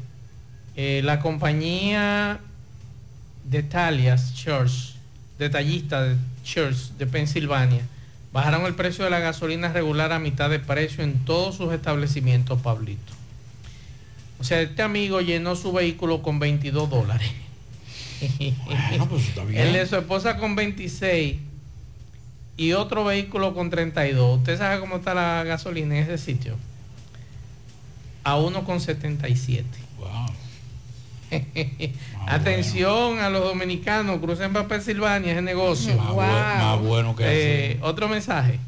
Eh, 0.75 1.03
la 1.05 1.21
compañía 1.21 2.41
Detalias 3.45 4.35
Church, 4.35 4.97
detallista 5.39 6.03
de 6.03 6.17
Church 6.45 6.93
de 6.99 7.07
Pensilvania, 7.07 7.83
bajaron 8.33 8.67
el 8.67 8.75
precio 8.75 9.05
de 9.05 9.11
la 9.11 9.21
gasolina 9.21 9.73
regular 9.73 10.13
a 10.13 10.19
mitad 10.19 10.51
de 10.51 10.59
precio 10.59 11.05
en 11.05 11.25
todos 11.25 11.57
sus 11.57 11.73
establecimientos, 11.73 12.61
Pablito. 12.61 13.13
O 14.41 14.45
sea, 14.45 14.61
este 14.61 14.83
amigo 14.83 15.21
llenó 15.21 15.57
su 15.57 15.73
vehículo 15.73 16.23
con 16.23 16.39
22 16.39 16.91
dólares. 16.91 17.31
pues 19.09 19.35
bien. 19.49 19.67
El 19.67 19.73
de 19.73 19.87
su 19.87 19.97
esposa 19.97 20.37
con 20.39 20.55
26 20.55 21.37
y 22.57 22.73
otro 22.73 23.05
vehículo 23.05 23.55
con 23.55 23.71
32. 23.71 24.39
¿Usted 24.39 24.59
sabe 24.59 24.81
cómo 24.81 24.97
está 24.97 25.15
la 25.15 25.45
gasolina 25.45 25.97
en 25.97 26.05
ese 26.05 26.19
sitio? 26.19 26.57
A 28.25 28.37
1,77. 28.37 29.65
Atención 32.27 33.19
a 33.21 33.31
los 33.31 33.43
dominicanos, 33.45 34.19
crucen 34.21 34.53
para 34.53 34.69
Pensilvania, 34.69 35.33
ese 35.33 35.43
negocio. 35.43 35.95
Más 35.97 36.09
bue- 36.09 36.59
más 36.59 36.81
bueno 36.81 37.17
que 37.17 37.25
Eh, 37.27 37.79
Otro 37.83 38.09
mensaje. 38.09 38.59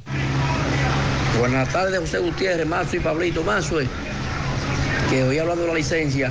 Buenas 1.38 1.68
tardes, 1.70 1.98
José 2.00 2.18
Gutiérrez, 2.18 2.66
Mazo 2.66 2.96
y 2.96 3.00
Pablito. 3.00 3.42
Mazo, 3.42 3.78
que 5.08 5.22
hoy 5.24 5.38
hablando 5.38 5.62
de 5.62 5.68
la 5.68 5.74
licencia. 5.74 6.30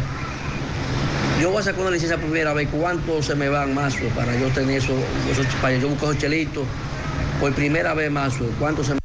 Yo 1.41 1.51
voy 1.51 1.61
a 1.61 1.63
sacar 1.63 1.81
una 1.81 1.91
licencia 1.91 2.17
primera 2.17 2.53
vez. 2.53 2.67
¿Cuánto 2.69 3.23
se 3.23 3.33
me 3.33 3.47
van, 3.47 3.73
Mazo, 3.73 4.05
para 4.15 4.37
yo 4.37 4.49
tener 4.49 4.77
eso, 4.77 4.93
para 5.61 5.77
yo 5.77 5.87
buscar 5.89 6.17
chelitos? 6.17 6.65
Por 7.39 7.53
primera 7.53 7.93
vez, 7.93 8.11
Mazo, 8.11 8.45
¿cuánto 8.59 8.83
se 8.83 8.93
me 8.93 8.99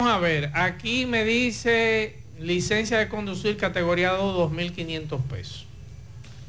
Vamos 0.00 0.14
a 0.14 0.18
ver, 0.18 0.50
aquí 0.54 1.06
me 1.06 1.24
dice 1.24 2.18
licencia 2.40 2.98
de 2.98 3.08
conducir 3.08 3.56
categoría 3.56 4.10
2, 4.10 4.50
2.500 4.52 5.20
pesos. 5.22 5.66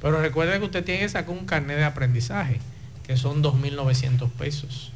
Pero 0.01 0.21
recuerde 0.21 0.57
que 0.59 0.65
usted 0.65 0.83
tiene 0.83 1.01
que 1.01 1.09
sacar 1.09 1.31
un 1.31 1.45
carnet 1.45 1.77
de 1.77 1.83
aprendizaje, 1.83 2.59
que 3.05 3.17
son 3.17 3.43
2.900 3.43 4.29
pesos. 4.31 4.91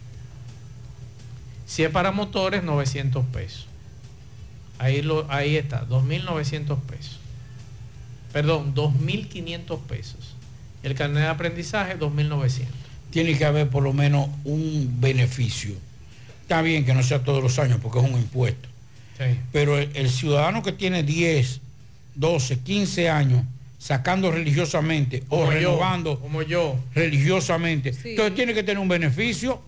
Si 1.66 1.84
es 1.84 1.90
para 1.90 2.12
motores, 2.12 2.64
900 2.64 3.26
pesos. 3.26 3.68
Ahí, 4.80 5.02
lo, 5.02 5.30
ahí 5.32 5.56
está, 5.56 5.88
2.900 5.88 6.80
pesos. 6.82 7.20
Perdón, 8.32 8.74
2.500 8.76 9.80
pesos. 9.82 10.36
El 10.84 10.96
carnet 10.96 11.24
de 11.24 11.30
aprendizaje, 11.30 11.98
2.900. 11.98 12.66
Tiene 13.12 13.38
que 13.38 13.46
haber 13.46 13.70
por 13.70 13.84
lo 13.84 13.94
menos 13.94 14.30
un 14.44 14.98
beneficio. 15.00 15.74
Está 16.42 16.62
bien 16.62 16.86
que 16.86 16.94
no 16.94 17.04
sea 17.04 17.24
todos 17.24 17.44
los 17.44 17.60
años 17.60 17.80
porque 17.82 18.00
es 18.00 18.06
un 18.06 18.18
impuesto. 18.18 18.70
Sí. 19.18 19.40
Pero 19.52 19.78
el, 19.78 19.92
el 19.94 20.10
ciudadano 20.10 20.64
que 20.64 20.72
tiene 20.72 21.04
10, 21.04 21.62
12, 22.16 22.60
15 22.60 23.10
años 23.10 23.44
sacando 23.88 24.32
religiosamente 24.32 25.24
o 25.28 25.44
yo, 25.44 25.52
renovando 25.52 26.18
como 26.18 26.42
yo. 26.42 26.78
religiosamente, 26.96 27.92
Sí. 27.92 28.12
entonces 28.12 28.34
tiene 28.34 28.54
que 28.54 28.64
tener 28.64 28.80
un 28.80 28.88
beneficio. 28.88 29.62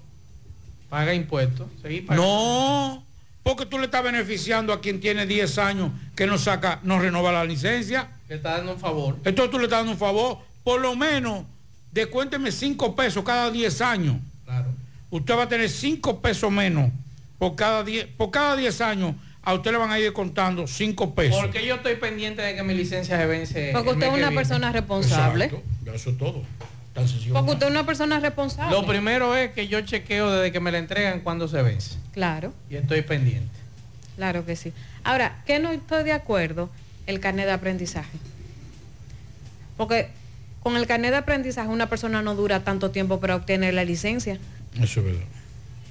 Paga 0.89 1.13
impuestos. 1.13 1.67
No, 2.11 3.03
porque 3.43 3.65
tú 3.65 3.77
le 3.77 3.85
estás 3.85 4.03
beneficiando 4.03 4.71
a 4.71 4.79
quien 4.79 5.01
tiene 5.01 5.25
10 5.25 5.57
años 5.57 5.91
que 6.15 6.27
no 6.27 6.37
saca, 6.37 6.79
no 6.83 6.97
renova 6.97 7.33
la 7.33 7.43
licencia. 7.43 8.07
Le 8.29 8.35
está 8.35 8.51
dando 8.57 8.73
un 8.75 8.79
favor. 8.79 9.17
Entonces 9.25 9.51
tú 9.51 9.57
le 9.57 9.65
estás 9.65 9.79
dando 9.79 9.91
un 9.91 9.97
favor, 9.97 10.37
por 10.63 10.79
lo 10.79 10.95
menos 10.95 11.43
descuénteme 11.91 12.53
5 12.53 12.95
pesos 12.95 13.21
cada 13.25 13.51
10 13.51 13.81
años. 13.81 14.15
Claro. 14.45 14.67
Usted 15.09 15.37
va 15.37 15.43
a 15.43 15.49
tener 15.49 15.69
5 15.69 16.21
pesos 16.21 16.49
menos 16.49 16.89
por 17.37 17.55
cada 17.55 17.83
10, 17.83 18.07
por 18.15 18.31
cada 18.31 18.55
10 18.55 18.79
años. 18.79 19.15
A 19.45 19.53
usted 19.53 19.71
le 19.71 19.77
van 19.77 19.91
a 19.91 19.99
ir 19.99 20.11
contando 20.11 20.65
5 20.67 21.13
pesos. 21.13 21.39
Porque 21.39 21.65
yo 21.65 21.75
estoy 21.75 21.95
pendiente 21.95 22.41
de 22.41 22.55
que 22.55 22.63
mi 22.63 22.73
licencia 22.73 23.17
se 23.17 23.25
vence. 23.27 23.69
Porque 23.73 23.89
el 23.89 23.95
usted 23.95 24.07
es 24.07 24.13
que 24.13 24.19
una 24.19 24.29
viene. 24.29 24.35
persona 24.41 24.71
responsable. 24.71 25.45
Exacto, 25.45 25.93
Eso 25.93 26.09
es 26.09 26.17
todo. 26.17 26.41
Tan 26.93 27.07
sencillo. 27.07 27.33
Porque 27.33 27.51
usted 27.51 27.65
es 27.67 27.71
una 27.71 27.85
persona 27.85 28.19
responsable. 28.19 28.75
Lo 28.75 28.85
primero 28.87 29.35
es 29.35 29.51
que 29.51 29.67
yo 29.67 29.81
chequeo 29.81 30.31
desde 30.31 30.51
que 30.51 30.59
me 30.59 30.71
la 30.71 30.79
entregan 30.79 31.19
cuando 31.21 31.47
se 31.47 31.61
vence. 31.61 31.97
Claro, 32.11 32.53
Y 32.69 32.75
estoy 32.77 33.01
pendiente. 33.03 33.51
claro 34.15 34.45
que 34.45 34.55
sí. 34.55 34.73
Ahora, 35.03 35.43
¿qué 35.45 35.59
no 35.59 35.71
estoy 35.71 36.03
de 36.03 36.13
acuerdo? 36.13 36.69
El 37.05 37.19
carnet 37.19 37.45
de 37.45 37.51
aprendizaje. 37.51 38.17
Porque 39.77 40.09
con 40.63 40.75
el 40.77 40.87
carnet 40.87 41.11
de 41.11 41.17
aprendizaje 41.17 41.67
una 41.69 41.87
persona 41.89 42.21
no 42.23 42.33
dura 42.33 42.63
tanto 42.63 42.89
tiempo 42.91 43.19
para 43.19 43.35
obtener 43.35 43.73
la 43.75 43.83
licencia. 43.83 44.39
Eso 44.81 45.01
es 45.01 45.05
verdad. 45.05 45.21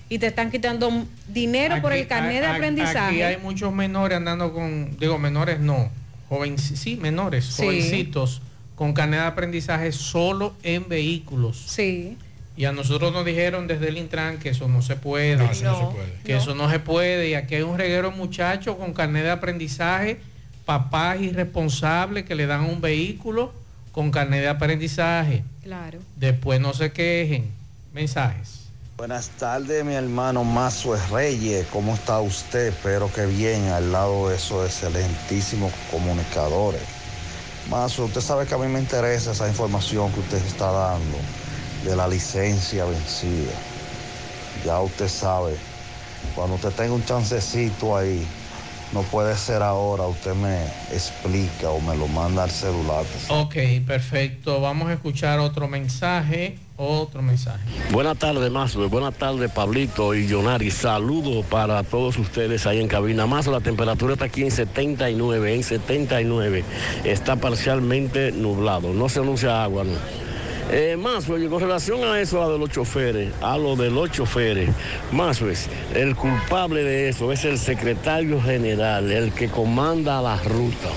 Y 0.09 0.19
te 0.19 0.27
están 0.27 0.51
quitando 0.51 0.91
dinero 1.29 1.81
por 1.81 1.93
el 1.93 2.07
carnet 2.07 2.41
de 2.41 2.47
aprendizaje. 2.47 2.99
Aquí 2.99 3.23
hay 3.23 3.37
muchos 3.39 3.73
menores 3.73 4.17
andando 4.19 4.53
con, 4.53 4.97
digo, 4.99 5.19
menores 5.19 5.61
no, 5.61 5.91
joven, 6.29 6.59
sí, 6.59 6.97
menores, 6.97 7.47
Sí. 7.47 7.63
jovencitos 7.63 8.43
con 8.75 8.93
carnet 8.93 9.21
de 9.21 9.27
aprendizaje 9.27 9.93
solo 9.93 10.55
en 10.63 10.89
vehículos. 10.89 11.65
Sí. 11.67 12.17
Y 12.57 12.67
a 12.67 12.73
nosotros 12.73 13.13
nos 13.13 13.25
dijeron 13.25 13.67
desde 13.67 13.89
el 13.89 13.99
Intran 13.99 14.39
que 14.39 14.51
eso 14.51 14.69
no 14.69 14.83
se 14.83 14.95
puede. 14.97 15.37
No, 15.37 15.51
eso 15.51 15.65
no 15.65 15.79
se 15.79 15.95
puede. 15.97 16.13
Que 16.25 16.37
eso 16.37 16.55
no 16.55 16.71
se 16.71 16.79
puede. 16.79 17.31
Y 17.31 17.35
aquí 17.35 17.57
hay 17.57 17.63
un 17.63 17.77
reguero 17.79 18.11
de 18.11 18.17
muchachos 18.17 18.77
con 18.77 18.93
carnet 18.93 19.25
de 19.25 19.31
aprendizaje, 19.31 20.21
papás 20.65 21.21
irresponsables 21.21 22.25
que 22.25 22.35
le 22.35 22.47
dan 22.47 22.65
un 22.65 22.81
vehículo 22.81 23.53
con 23.91 24.11
carnet 24.11 24.41
de 24.43 24.49
aprendizaje. 24.49 25.43
Claro. 25.63 25.99
Después 26.17 26.61
no 26.61 26.75
se 26.75 26.93
quejen. 26.93 27.51
Mensajes. 27.93 28.64
Buenas 28.97 29.31
tardes, 29.31 29.85
mi 29.85 29.95
hermano 29.95 30.45
Mazo 30.45 30.95
Reyes. 31.11 31.67
¿Cómo 31.73 31.95
está 31.95 32.21
usted? 32.21 32.69
Espero 32.69 33.13
que 33.13 33.27
bien, 33.27 33.67
al 33.71 33.91
lado 33.91 34.29
de 34.29 34.37
esos 34.37 34.65
excelentísimos 34.65 35.73
comunicadores. 35.91 36.81
Mazo, 37.69 38.05
usted 38.05 38.21
sabe 38.21 38.47
que 38.47 38.55
a 38.55 38.59
mí 38.59 38.69
me 38.69 38.79
interesa 38.79 39.33
esa 39.33 39.49
información 39.49 40.13
que 40.13 40.21
usted 40.21 40.47
está 40.47 40.71
dando 40.71 41.19
de 41.85 41.97
la 41.97 42.07
licencia 42.07 42.85
vencida. 42.85 43.53
Ya 44.65 44.79
usted 44.79 45.09
sabe, 45.09 45.57
cuando 46.37 46.55
usted 46.55 46.71
tenga 46.71 46.95
un 46.95 47.05
chancecito 47.05 47.97
ahí, 47.97 48.25
no 48.93 49.03
puede 49.03 49.37
ser 49.37 49.65
ahora, 49.65 50.05
usted 50.05 50.35
me 50.35 50.67
explica 50.93 51.69
o 51.71 51.81
me 51.81 51.97
lo 51.97 52.07
manda 52.07 52.45
al 52.45 52.51
celular. 52.53 53.05
Ok, 53.29 53.57
perfecto. 53.85 54.61
Vamos 54.61 54.89
a 54.89 54.93
escuchar 54.93 55.41
otro 55.41 55.67
mensaje. 55.67 56.59
Otro 56.77 57.23
mensaje. 57.23 57.61
Buenas 57.93 58.19
tardes, 58.19 58.51
Mazo. 58.51 58.89
Buenas 58.89 59.15
tardes, 59.15 59.51
Pablito 59.53 60.13
y 60.15 60.27
Yonari. 60.27 60.73
Saludos 60.73 61.47
para 61.47 61.85
todos 61.85 62.19
ustedes 62.19 62.67
ahí 62.67 62.81
en 62.81 62.89
cabina. 62.89 63.27
Más 63.27 63.47
la 63.47 63.61
temperatura 63.61 64.15
está 64.15 64.25
aquí 64.25 64.43
en 64.43 64.51
79, 64.51 65.55
en 65.55 65.63
79. 65.63 66.65
Está 67.05 67.37
parcialmente 67.37 68.33
nublado. 68.33 68.93
No 68.93 69.09
se 69.09 69.21
anuncia 69.21 69.63
agua, 69.63 69.85
¿no? 69.85 69.93
Eh, 70.71 70.99
con 71.51 71.61
relación 71.61 72.03
a 72.05 72.21
eso, 72.21 72.43
a 72.43 72.49
de 72.49 72.59
los 72.59 72.71
choferes, 72.71 73.33
a 73.43 73.57
lo 73.57 73.77
de 73.77 73.91
los 73.91 74.11
choferes, 74.11 74.71
pues, 75.39 75.69
el 75.95 76.17
culpable 76.17 76.83
de 76.83 77.11
eso 77.11 77.31
es 77.33 77.45
el 77.45 77.59
secretario 77.59 78.41
general, 78.41 79.13
el 79.13 79.33
que 79.33 79.49
comanda 79.49 80.21
la 80.23 80.43
ruta. 80.43 80.89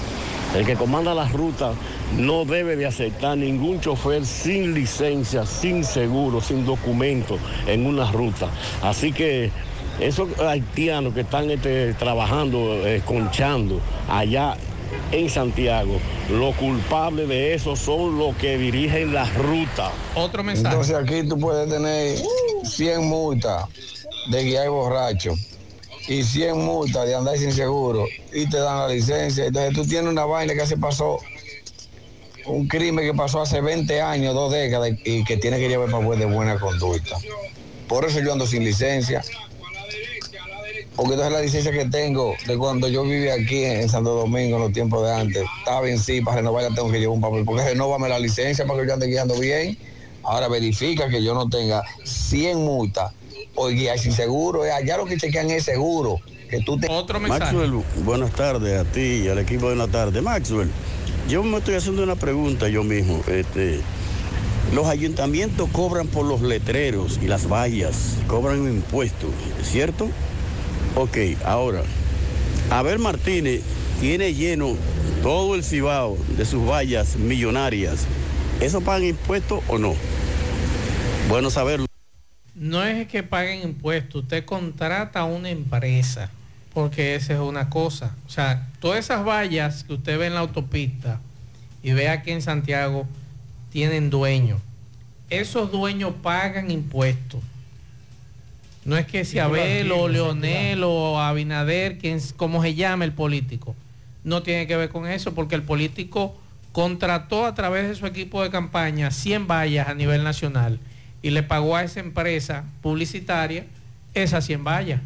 El 0.55 0.65
que 0.65 0.75
comanda 0.75 1.13
la 1.13 1.27
ruta 1.27 1.73
no 2.17 2.45
debe 2.45 2.75
de 2.75 2.85
aceptar 2.85 3.37
ningún 3.37 3.79
chofer 3.79 4.25
sin 4.25 4.73
licencia, 4.73 5.45
sin 5.45 5.83
seguro, 5.83 6.41
sin 6.41 6.65
documento 6.65 7.37
en 7.67 7.85
una 7.85 8.11
ruta. 8.11 8.49
Así 8.81 9.11
que 9.11 9.51
esos 9.99 10.39
haitianos 10.39 11.13
que 11.13 11.21
están 11.21 11.49
este, 11.51 11.93
trabajando, 11.93 12.87
eh, 12.87 13.01
conchando 13.05 13.81
allá 14.09 14.55
en 15.11 15.29
Santiago, 15.29 15.99
los 16.29 16.55
culpables 16.55 17.27
de 17.27 17.53
eso 17.53 17.75
son 17.75 18.17
los 18.17 18.35
que 18.37 18.57
dirigen 18.57 19.13
la 19.13 19.25
ruta. 19.25 19.91
Otro 20.15 20.49
Entonces 20.49 20.95
aquí 20.95 21.27
tú 21.27 21.37
puedes 21.37 21.69
tener 21.69 22.17
100 22.63 23.07
multas 23.07 23.65
de 24.31 24.43
guiar 24.43 24.69
borracho 24.69 25.33
y 26.07 26.23
100 26.23 26.57
multas 26.57 27.05
de 27.05 27.15
andar 27.15 27.37
sin 27.37 27.51
seguro 27.51 28.05
y 28.33 28.49
te 28.49 28.57
dan 28.57 28.79
la 28.79 28.87
licencia. 28.87 29.45
Entonces 29.45 29.73
tú 29.73 29.85
tienes 29.85 30.09
una 30.09 30.25
vaina 30.25 30.53
que 30.53 30.65
se 30.65 30.77
pasó, 30.77 31.19
un 32.45 32.67
crimen 32.67 33.05
que 33.05 33.13
pasó 33.13 33.41
hace 33.41 33.61
20 33.61 34.01
años, 34.01 34.33
dos 34.33 34.51
décadas 34.51 34.91
y 35.03 35.23
que 35.23 35.37
tiene 35.37 35.59
que 35.59 35.67
llevar 35.67 35.91
para 35.91 36.07
de 36.15 36.25
buena 36.25 36.57
conducta. 36.59 37.17
Por 37.87 38.05
eso 38.05 38.19
yo 38.19 38.33
ando 38.33 38.47
sin 38.47 38.63
licencia. 38.63 39.21
Porque 40.95 41.13
entonces 41.13 41.33
la 41.33 41.41
licencia 41.41 41.71
que 41.71 41.85
tengo 41.85 42.33
de 42.47 42.57
cuando 42.57 42.87
yo 42.87 43.03
vivía 43.03 43.35
aquí 43.35 43.63
en 43.63 43.87
Santo 43.87 44.15
Domingo 44.15 44.55
en 44.55 44.63
los 44.63 44.73
tiempos 44.73 45.03
de 45.05 45.13
antes, 45.13 45.43
estaba 45.59 45.81
bien 45.81 45.99
sí, 45.99 46.21
para 46.21 46.37
renovarla 46.37 46.73
tengo 46.73 46.91
que 46.91 46.99
llevar 46.99 47.15
un 47.15 47.21
papel, 47.21 47.45
porque 47.45 47.63
renóvame 47.63 48.09
la 48.09 48.17
licencia 48.17 48.65
para 48.65 48.81
que 48.81 48.87
yo 48.87 48.93
ande 48.93 49.07
guiando 49.07 49.37
bien. 49.37 49.77
Ahora 50.23 50.47
verifica 50.47 51.07
que 51.07 51.23
yo 51.23 51.35
no 51.35 51.47
tenga 51.49 51.83
100 52.03 52.57
multas 52.57 53.13
guiar 53.65 53.99
sin 53.99 54.13
seguro. 54.13 54.63
Allá 54.63 54.97
lo 54.97 55.05
que 55.05 55.17
chequean 55.17 55.49
es 55.49 55.63
seguro. 55.63 56.19
Que 56.49 56.61
tú 56.61 56.79
te... 56.79 56.87
Otro 56.89 57.19
Maxwell, 57.19 57.83
buenas 58.05 58.31
tardes 58.31 58.79
a 58.79 58.85
ti 58.85 59.23
y 59.25 59.27
al 59.27 59.39
equipo 59.39 59.69
de 59.69 59.75
la 59.75 59.87
tarde. 59.87 60.21
Maxwell, 60.21 60.69
yo 61.27 61.43
me 61.43 61.57
estoy 61.57 61.75
haciendo 61.75 62.03
una 62.03 62.15
pregunta 62.15 62.69
yo 62.69 62.83
mismo. 62.83 63.21
Este, 63.27 63.81
Los 64.73 64.87
ayuntamientos 64.87 65.69
cobran 65.71 66.07
por 66.07 66.25
los 66.25 66.41
letreros 66.41 67.19
y 67.21 67.27
las 67.27 67.49
vallas, 67.49 68.15
cobran 68.27 68.65
impuestos, 68.65 69.29
¿cierto? 69.63 70.09
Ok, 70.95 71.17
ahora, 71.45 71.83
Abel 72.69 72.99
Martínez 72.99 73.61
tiene 74.01 74.33
lleno 74.33 74.75
todo 75.23 75.55
el 75.55 75.63
Cibao 75.63 76.17
de 76.37 76.45
sus 76.45 76.67
vallas 76.67 77.15
millonarias. 77.15 78.05
¿Eso 78.59 78.81
pagan 78.81 79.05
impuestos 79.05 79.61
o 79.67 79.77
no? 79.77 79.95
Bueno 81.29 81.49
saberlo. 81.49 81.86
No 82.57 82.83
es 82.83 83.07
que 83.07 83.21
paguen 83.21 83.61
impuestos, 83.61 84.23
usted 84.23 84.43
contrata 84.43 85.19
a 85.19 85.25
una 85.25 85.51
empresa, 85.51 86.31
porque 86.73 87.13
esa 87.13 87.33
es 87.33 87.39
una 87.39 87.69
cosa. 87.69 88.15
O 88.25 88.31
sea, 88.31 88.67
todas 88.79 88.97
esas 88.99 89.23
vallas 89.23 89.83
que 89.83 89.93
usted 89.93 90.17
ve 90.17 90.25
en 90.25 90.33
la 90.33 90.39
autopista 90.39 91.21
y 91.83 91.91
ve 91.91 92.09
aquí 92.09 92.31
en 92.31 92.41
Santiago, 92.41 93.07
tienen 93.71 94.09
dueños. 94.09 94.59
Esos 95.29 95.71
dueños 95.71 96.13
pagan 96.23 96.71
impuestos. 96.71 97.41
No 98.85 98.97
es 98.97 99.05
que 99.05 99.23
si 99.23 99.37
o 99.37 100.07
Leonel 100.07 100.83
o 100.83 101.19
Abinader, 101.19 101.99
quien, 101.99 102.19
como 102.37 102.63
se 102.63 102.73
llama 102.73 103.05
el 103.05 103.11
político, 103.11 103.75
no 104.23 104.41
tiene 104.41 104.65
que 104.65 104.77
ver 104.77 104.89
con 104.89 105.05
eso, 105.05 105.35
porque 105.35 105.53
el 105.53 105.61
político 105.61 106.35
contrató 106.71 107.45
a 107.45 107.53
través 107.53 107.87
de 107.87 107.93
su 107.93 108.07
equipo 108.07 108.41
de 108.41 108.49
campaña 108.49 109.11
100 109.11 109.45
vallas 109.45 109.89
a 109.89 109.93
nivel 109.93 110.23
nacional 110.23 110.79
y 111.21 111.31
le 111.31 111.43
pagó 111.43 111.75
a 111.75 111.83
esa 111.83 111.99
empresa 111.99 112.63
publicitaria 112.81 113.65
esas 114.13 114.45
100 114.45 114.63
vallas. 114.63 115.01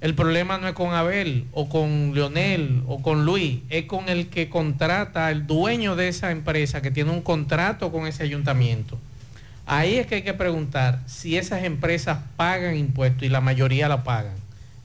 El 0.00 0.14
problema 0.14 0.58
no 0.58 0.66
es 0.66 0.74
con 0.74 0.92
Abel 0.94 1.46
o 1.52 1.68
con 1.68 2.12
Leonel 2.12 2.82
o 2.88 3.00
con 3.02 3.24
Luis, 3.24 3.60
es 3.70 3.84
con 3.84 4.08
el 4.08 4.28
que 4.28 4.48
contrata, 4.48 5.30
el 5.30 5.46
dueño 5.46 5.94
de 5.94 6.08
esa 6.08 6.32
empresa 6.32 6.82
que 6.82 6.90
tiene 6.90 7.12
un 7.12 7.22
contrato 7.22 7.92
con 7.92 8.08
ese 8.08 8.24
ayuntamiento. 8.24 8.98
Ahí 9.64 9.94
es 9.94 10.08
que 10.08 10.16
hay 10.16 10.22
que 10.22 10.34
preguntar 10.34 11.00
si 11.06 11.36
esas 11.36 11.62
empresas 11.62 12.18
pagan 12.36 12.76
impuestos 12.76 13.22
y 13.22 13.28
la 13.28 13.40
mayoría 13.40 13.88
la 13.88 14.02
pagan. 14.02 14.41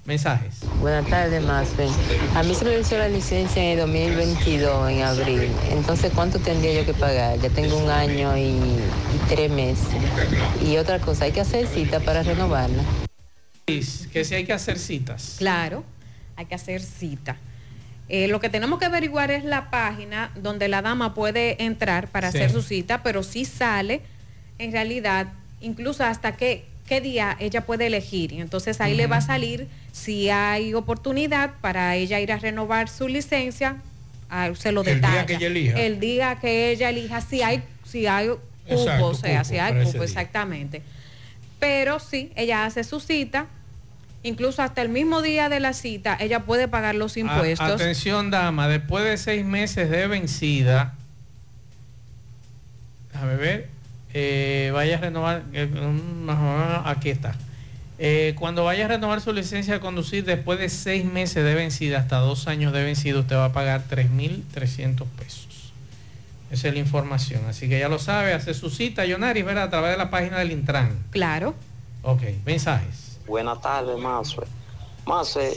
Mensajes. 0.08 0.56
Buenas 0.80 1.06
tardes, 1.10 1.44
Masfen. 1.44 1.90
A 2.34 2.42
mí 2.44 2.56
se 2.56 2.64
me 2.64 2.72
venció 2.72 2.98
la 2.98 3.10
licencia 3.10 3.62
en 3.62 3.72
el 3.78 3.86
2022, 3.86 4.90
en 4.90 5.02
abril. 5.02 5.52
Entonces, 5.70 6.14
¿cuánto 6.16 6.40
tendría 6.40 6.80
yo 6.80 6.86
que 6.86 6.94
pagar? 6.94 7.38
Ya 7.42 7.50
tengo 7.50 7.76
un 7.78 7.90
año 7.90 8.38
y, 8.38 8.42
y 8.44 8.80
tres 9.28 9.52
meses. 9.52 9.86
Y 10.66 10.78
otra 10.78 11.00
cosa, 11.00 11.26
hay 11.26 11.34
que 11.34 11.42
hacer 11.42 11.68
cita 11.68 12.00
para 12.00 12.24
renovarla. 12.24 12.84
Que 13.66 13.84
si 13.84 14.34
hay 14.34 14.46
que 14.46 14.54
hacer 14.54 14.80
citas. 14.80 15.36
Claro, 15.40 15.84
hay 16.38 16.46
que 16.46 16.56
hacer 16.56 16.82
cita. 16.82 17.36
Eh, 18.08 18.30
lo 18.30 18.40
que 18.40 18.48
tenemos 18.48 18.80
que 18.80 18.86
averiguar 18.86 19.30
es 19.32 19.44
la 19.44 19.70
página 19.70 20.32
donde 20.38 20.70
la 20.70 20.82
dama 20.82 21.14
puede 21.14 21.62
entrar 21.66 22.08
para 22.08 22.32
Sí. 22.32 22.38
hacer 22.38 22.52
su 22.54 22.62
cita, 22.62 23.04
pero 23.04 23.24
sí 23.24 23.44
sale 23.44 24.00
en 24.58 24.72
realidad 24.72 25.28
incluso 25.60 26.06
hasta 26.06 26.38
qué, 26.38 26.66
qué 26.88 27.02
día 27.02 27.36
ella 27.40 27.62
puede 27.66 27.86
elegir. 27.88 28.32
Y 28.32 28.42
entonces 28.42 28.82
ahí 28.82 28.96
le 28.96 29.06
va 29.08 29.18
a 29.18 29.22
salir 29.22 29.68
si 29.92 30.30
hay 30.30 30.74
oportunidad 30.74 31.52
para 31.62 31.96
ella 31.96 32.20
ir 32.20 32.32
a 32.32 32.38
renovar 32.38 32.90
su 32.90 33.08
licencia, 33.08 33.76
se 34.56 34.72
lo 34.72 34.82
El 34.82 34.86
día 34.86 34.96
detalla. 34.96 35.26
que 35.28 35.34
ella 35.36 35.48
elija. 35.48 35.80
El 35.80 36.00
día 36.00 36.38
que 36.42 36.72
ella 36.72 36.90
elija, 36.90 37.22
si 37.22 37.42
hay, 37.44 37.62
si 37.86 38.08
hay 38.08 38.28
cupo, 38.30 38.42
Exacto, 38.68 39.08
o 39.08 39.14
sea, 39.14 39.40
cupo 39.42 39.50
si 39.50 39.58
hay 39.60 39.84
cupo, 39.86 40.04
exactamente. 40.04 40.82
Pero 41.60 42.00
sí, 42.00 42.32
ella 42.36 42.66
hace 42.66 42.84
su 42.84 43.00
cita, 43.00 43.48
incluso 44.24 44.62
hasta 44.62 44.82
el 44.82 44.90
mismo 44.90 45.22
día 45.22 45.48
de 45.50 45.60
la 45.60 45.74
cita, 45.74 46.18
ella 46.20 46.42
puede 46.42 46.68
pagar 46.68 46.96
los 46.96 47.16
A- 47.16 47.20
impuestos. 47.20 47.82
atención, 47.82 48.30
dama, 48.32 48.68
después 48.68 49.04
de 49.06 49.18
seis 49.18 49.46
meses 49.46 49.90
de 49.90 50.08
vencida, 50.08 50.94
déjame 53.14 53.36
ver, 53.38 53.70
eh, 54.14 54.72
vaya 54.74 54.98
a 54.98 55.02
renovar, 55.02 55.44
eh, 55.54 55.70
aquí 56.86 57.10
está. 57.10 57.36
Eh, 58.00 58.36
cuando 58.38 58.64
vaya 58.64 58.86
a 58.86 58.88
renovar 58.90 59.22
su 59.22 59.34
licencia 59.34 59.74
de 59.74 59.80
conducir 59.80 60.24
después 60.24 60.60
de 60.60 60.70
seis 60.70 61.04
meses 61.04 61.44
de 61.44 61.56
vencida, 61.56 62.00
hasta 62.00 62.18
dos 62.18 62.48
años 62.48 62.72
de 62.72 62.84
vencida, 62.84 63.20
usted 63.20 63.36
va 63.36 63.46
a 63.46 63.54
pagar 63.54 63.84
3.300 63.90 65.06
pesos. 65.18 65.74
Esa 66.52 66.68
es 66.68 66.74
la 66.74 66.80
información. 66.80 67.44
Así 67.50 67.68
que 67.68 67.80
ya 67.80 67.90
lo 67.90 68.00
sabe, 68.00 68.34
hace 68.34 68.54
su 68.54 68.70
cita, 68.70 69.06
Yonaris, 69.06 69.44
¿verdad? 69.44 69.66
A 69.66 69.70
través 69.70 69.92
de 69.92 69.98
la 69.98 70.10
página 70.10 70.40
del 70.40 70.52
Intran. 70.52 71.06
Claro. 71.12 71.56
Ok, 72.04 72.22
mensajes. 72.46 73.20
Buenas 73.26 73.60
tardes, 73.62 73.98
Mazue. 73.98 74.46
Mazue, 75.06 75.54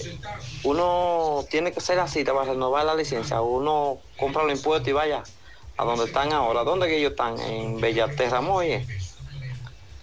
uno 0.64 1.44
tiene 1.51 1.72
que 1.72 1.78
hacer 1.78 1.96
la 1.96 2.09
cita 2.09 2.32
para 2.32 2.53
renovar 2.53 2.84
la 2.86 2.94
licencia. 2.94 3.40
Uno 3.40 3.98
compra 4.18 4.44
los 4.44 4.57
impuestos 4.57 4.88
y 4.88 4.92
vaya 4.92 5.22
a 5.81 5.85
donde 5.85 6.05
están 6.05 6.33
ahora. 6.33 6.62
¿Dónde 6.62 6.87
que 6.89 6.99
ellos 6.99 7.12
están? 7.12 7.39
En 7.41 7.81
Bellaterra, 7.81 8.41
Moye. 8.43 8.85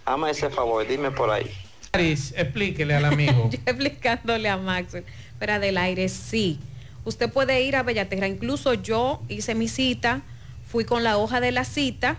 Hazme 0.05 0.31
ese 0.31 0.49
favor, 0.49 0.87
dime 0.87 1.11
por 1.11 1.29
ahí. 1.29 1.51
Yonaris, 1.93 2.33
explíquele 2.35 2.95
al 2.95 3.05
amigo. 3.05 3.49
Yo 3.51 3.59
explicándole 3.65 4.49
a 4.49 4.57
Max, 4.57 4.97
pero 5.37 5.59
del 5.59 5.77
aire 5.77 6.09
sí. 6.09 6.59
Usted 7.05 7.31
puede 7.31 7.61
ir 7.61 7.75
a 7.75 7.83
Bellaterra. 7.83 8.27
Incluso 8.27 8.73
yo 8.73 9.21
hice 9.29 9.55
mi 9.55 9.67
cita, 9.69 10.21
fui 10.69 10.83
con 10.83 11.03
la 11.03 11.17
hoja 11.17 11.39
de 11.39 11.51
la 11.53 11.63
cita 11.63 12.17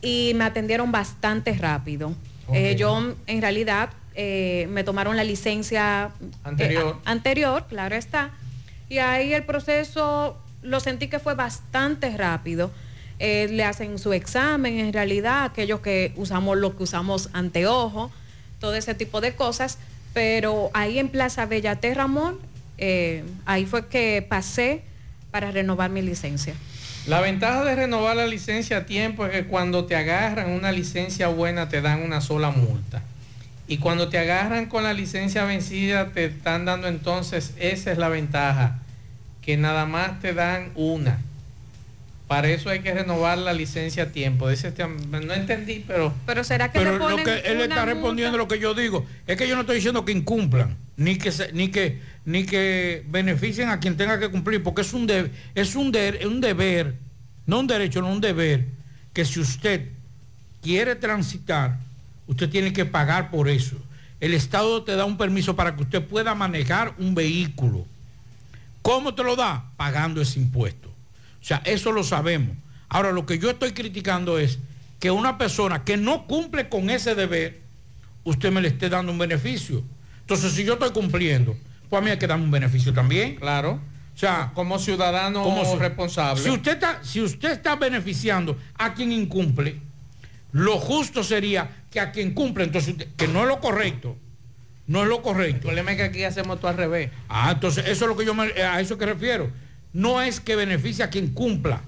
y 0.00 0.32
me 0.36 0.44
atendieron 0.44 0.90
bastante 0.92 1.52
rápido. 1.52 2.14
Eh, 2.52 2.76
yo 2.78 3.14
en 3.26 3.40
realidad 3.42 3.90
eh, 4.14 4.66
me 4.70 4.84
tomaron 4.84 5.16
la 5.16 5.24
licencia 5.24 6.12
eh, 6.20 6.26
Anterior. 6.44 6.98
a- 7.04 7.10
anterior, 7.10 7.66
claro 7.68 7.94
está. 7.96 8.30
Y 8.88 8.98
ahí 8.98 9.34
el 9.34 9.44
proceso 9.44 10.38
lo 10.62 10.80
sentí 10.80 11.08
que 11.08 11.18
fue 11.18 11.34
bastante 11.34 12.16
rápido. 12.16 12.70
Eh, 13.18 13.48
le 13.50 13.64
hacen 13.64 13.98
su 13.98 14.12
examen 14.12 14.78
en 14.78 14.92
realidad, 14.92 15.44
aquellos 15.44 15.80
que 15.80 16.12
usamos 16.16 16.56
lo 16.56 16.76
que 16.76 16.84
usamos 16.84 17.28
anteojo, 17.32 18.10
todo 18.60 18.74
ese 18.74 18.94
tipo 18.94 19.20
de 19.20 19.34
cosas. 19.34 19.78
Pero 20.14 20.70
ahí 20.72 20.98
en 20.98 21.08
Plaza 21.08 21.46
Bellate 21.46 21.94
Ramón, 21.94 22.38
eh, 22.78 23.24
ahí 23.46 23.66
fue 23.66 23.86
que 23.86 24.24
pasé 24.26 24.82
para 25.30 25.50
renovar 25.50 25.90
mi 25.90 26.02
licencia. 26.02 26.54
La 27.06 27.20
ventaja 27.20 27.64
de 27.64 27.74
renovar 27.76 28.16
la 28.16 28.26
licencia 28.26 28.78
a 28.78 28.86
tiempo 28.86 29.26
es 29.26 29.32
que 29.32 29.46
cuando 29.46 29.86
te 29.86 29.96
agarran 29.96 30.50
una 30.50 30.72
licencia 30.72 31.28
buena 31.28 31.68
te 31.68 31.80
dan 31.80 32.02
una 32.02 32.20
sola 32.20 32.50
multa. 32.50 33.02
Y 33.68 33.78
cuando 33.78 34.08
te 34.08 34.18
agarran 34.18 34.66
con 34.66 34.82
la 34.82 34.92
licencia 34.92 35.44
vencida 35.44 36.10
te 36.12 36.24
están 36.26 36.64
dando 36.64 36.88
entonces, 36.88 37.52
esa 37.58 37.92
es 37.92 37.98
la 37.98 38.08
ventaja, 38.08 38.80
que 39.42 39.56
nada 39.56 39.86
más 39.86 40.20
te 40.20 40.32
dan 40.34 40.70
una. 40.74 41.18
Para 42.28 42.48
eso 42.48 42.70
hay 42.70 42.78
que 42.80 42.94
renovar 42.94 43.38
la 43.38 43.52
licencia 43.52 44.04
a 44.04 44.06
tiempo. 44.06 44.48
Dice 44.48 44.68
este 44.68 44.84
am- 44.84 45.10
no 45.10 45.34
entendí, 45.34 45.84
pero... 45.86 46.14
Pero 46.26 46.44
será 46.44 46.70
que 46.70 46.78
Pero 46.78 46.92
le 46.92 46.98
lo 46.98 47.04
ponen 47.08 47.24
que 47.24 47.38
él 47.40 47.56
una 47.56 47.64
está 47.64 47.84
respondiendo 47.84 48.38
lo 48.38 48.46
que 48.46 48.60
yo 48.60 48.72
digo 48.74 49.04
es 49.26 49.36
que 49.36 49.48
yo 49.48 49.56
no 49.56 49.62
estoy 49.62 49.76
diciendo 49.76 50.04
que 50.04 50.12
incumplan, 50.12 50.76
ni 50.96 51.16
que 51.16 51.32
se- 51.32 51.52
ni 51.52 51.68
que 51.70 51.98
ni 52.26 52.44
que 52.44 53.02
beneficien 53.08 53.70
a 53.70 53.80
quien 53.80 53.96
tenga 53.96 54.20
que 54.20 54.28
cumplir, 54.28 54.62
porque 54.62 54.82
es 54.82 54.92
un 54.92 55.06
de- 55.08 55.30
es 55.56 55.74
un, 55.74 55.90
de- 55.90 56.20
un 56.26 56.40
deber, 56.40 56.94
no 57.46 57.58
un 57.60 57.66
derecho, 57.66 58.00
no 58.02 58.12
un 58.12 58.20
deber, 58.20 58.66
que 59.12 59.24
si 59.24 59.40
usted 59.40 59.88
quiere 60.62 60.94
transitar, 60.94 61.78
usted 62.28 62.48
tiene 62.48 62.72
que 62.72 62.84
pagar 62.84 63.30
por 63.30 63.48
eso. 63.48 63.74
El 64.20 64.34
Estado 64.34 64.84
te 64.84 64.94
da 64.94 65.04
un 65.06 65.16
permiso 65.16 65.56
para 65.56 65.74
que 65.74 65.82
usted 65.82 66.04
pueda 66.04 66.34
manejar 66.36 66.94
un 66.98 67.14
vehículo. 67.16 67.86
¿Cómo 68.82 69.14
te 69.14 69.22
lo 69.22 69.36
da? 69.36 69.70
Pagando 69.76 70.20
ese 70.20 70.38
impuesto. 70.38 70.88
O 70.88 71.44
sea, 71.44 71.62
eso 71.64 71.92
lo 71.92 72.02
sabemos. 72.04 72.56
Ahora, 72.88 73.12
lo 73.12 73.26
que 73.26 73.38
yo 73.38 73.50
estoy 73.50 73.72
criticando 73.72 74.38
es 74.38 74.58
que 74.98 75.10
una 75.10 75.38
persona 75.38 75.84
que 75.84 75.96
no 75.96 76.26
cumple 76.26 76.68
con 76.68 76.90
ese 76.90 77.14
deber, 77.14 77.60
usted 78.24 78.50
me 78.52 78.60
le 78.60 78.68
esté 78.68 78.88
dando 78.88 79.12
un 79.12 79.18
beneficio. 79.18 79.82
Entonces, 80.20 80.52
si 80.52 80.64
yo 80.64 80.74
estoy 80.74 80.90
cumpliendo, 80.90 81.56
pues 81.88 82.00
a 82.00 82.04
mí 82.04 82.10
hay 82.10 82.18
que 82.18 82.26
darme 82.26 82.44
un 82.44 82.50
beneficio 82.50 82.92
también. 82.92 83.36
Claro. 83.36 83.80
O 84.14 84.18
sea, 84.20 84.50
como 84.54 84.78
ciudadano 84.78 85.44
si- 85.64 85.76
responsable. 85.78 86.42
Si 86.42 86.50
usted, 86.50 86.72
está, 86.72 87.02
si 87.02 87.20
usted 87.22 87.52
está 87.52 87.76
beneficiando 87.76 88.58
a 88.76 88.92
quien 88.92 89.12
incumple, 89.12 89.80
lo 90.52 90.78
justo 90.78 91.22
sería 91.24 91.70
que 91.90 92.00
a 92.00 92.12
quien 92.12 92.34
cumple, 92.34 92.64
entonces, 92.64 92.92
usted- 92.92 93.08
que 93.16 93.28
no 93.28 93.40
es 93.42 93.48
lo 93.48 93.60
correcto, 93.60 94.16
no 94.90 95.04
es 95.04 95.08
lo 95.08 95.22
correcto. 95.22 95.54
El 95.54 95.60
problema 95.60 95.92
es 95.92 95.98
que 95.98 96.02
aquí 96.02 96.24
hacemos 96.24 96.58
todo 96.58 96.68
al 96.68 96.76
revés. 96.76 97.10
Ah, 97.28 97.52
entonces 97.54 97.84
eso 97.86 98.06
es 98.06 98.08
lo 98.08 98.16
que 98.16 98.26
yo 98.26 98.34
me, 98.34 98.42
a 98.60 98.80
eso 98.80 98.98
que 98.98 99.06
refiero. 99.06 99.48
No 99.92 100.20
es 100.20 100.40
que 100.40 100.56
beneficie 100.56 101.04
a 101.04 101.10
quien 101.10 101.28
cumpla. 101.28 101.82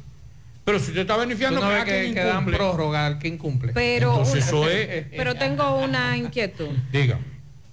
Pero 0.64 0.78
si 0.78 0.90
usted 0.90 1.00
está 1.00 1.16
beneficiando 1.16 1.61
no 1.61 1.66
a 1.66 1.82
quien 1.82 2.14
que, 2.14 2.20
que 2.20 2.24
dan 2.24 2.46
prórroga 2.46 3.07
al 3.07 3.18
que 3.18 3.26
incumple. 3.26 3.72
Pero, 3.72 4.11
Entonces 4.11 4.46
eso 4.46 4.68
es. 4.68 5.07
pero 5.16 5.34
tengo 5.34 5.80
una 5.80 6.16
inquietud. 6.16 6.68
Diga. 6.92 7.18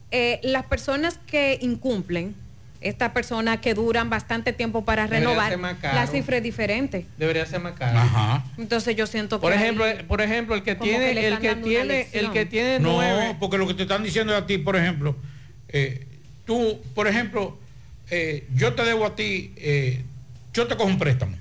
Eh, 0.10 0.40
las 0.42 0.66
personas 0.66 1.20
que 1.28 1.60
incumplen, 1.62 2.34
estas 2.82 3.12
personas 3.12 3.60
que 3.60 3.74
duran 3.74 4.10
bastante 4.10 4.54
tiempo 4.54 4.86
para 4.86 5.06
renovar, 5.06 5.58
la 5.82 6.08
cifra 6.08 6.38
es 6.38 6.44
diferente. 6.44 7.06
Debería 7.18 7.46
ser 7.46 7.60
más 7.60 7.74
caro. 7.74 8.00
Entonces 8.58 8.96
yo 8.96 9.06
siento 9.06 9.42
Por 9.42 9.52
que 9.52 9.58
ejemplo, 9.58 9.86
por 10.08 10.22
ejemplo, 10.22 10.56
el 10.56 10.64
que 10.64 10.76
tiene, 10.76 11.28
el 11.28 11.40
que 11.40 11.56
tiene, 11.56 12.08
el 12.14 12.32
que 12.32 12.46
tiene 12.46 12.80
No, 12.80 12.94
nueve. 12.94 13.36
porque 13.40 13.58
lo 13.58 13.68
que 13.68 13.74
te 13.74 13.84
están 13.84 14.04
diciendo 14.04 14.36
a 14.36 14.46
ti, 14.48 14.58
por 14.58 14.78
ejemplo, 14.78 15.16
eh, 15.68 16.08
tú, 16.46 16.80
por 16.96 17.08
ejemplo, 17.08 17.58
eh, 18.12 18.48
yo 18.56 18.74
te 18.74 18.84
debo 18.86 19.06
a 19.06 19.16
ti, 19.16 19.52
eh, 19.58 20.04
yo 20.54 20.66
te 20.68 20.76
cojo 20.78 20.90
un 20.90 20.98
préstamo 21.00 21.36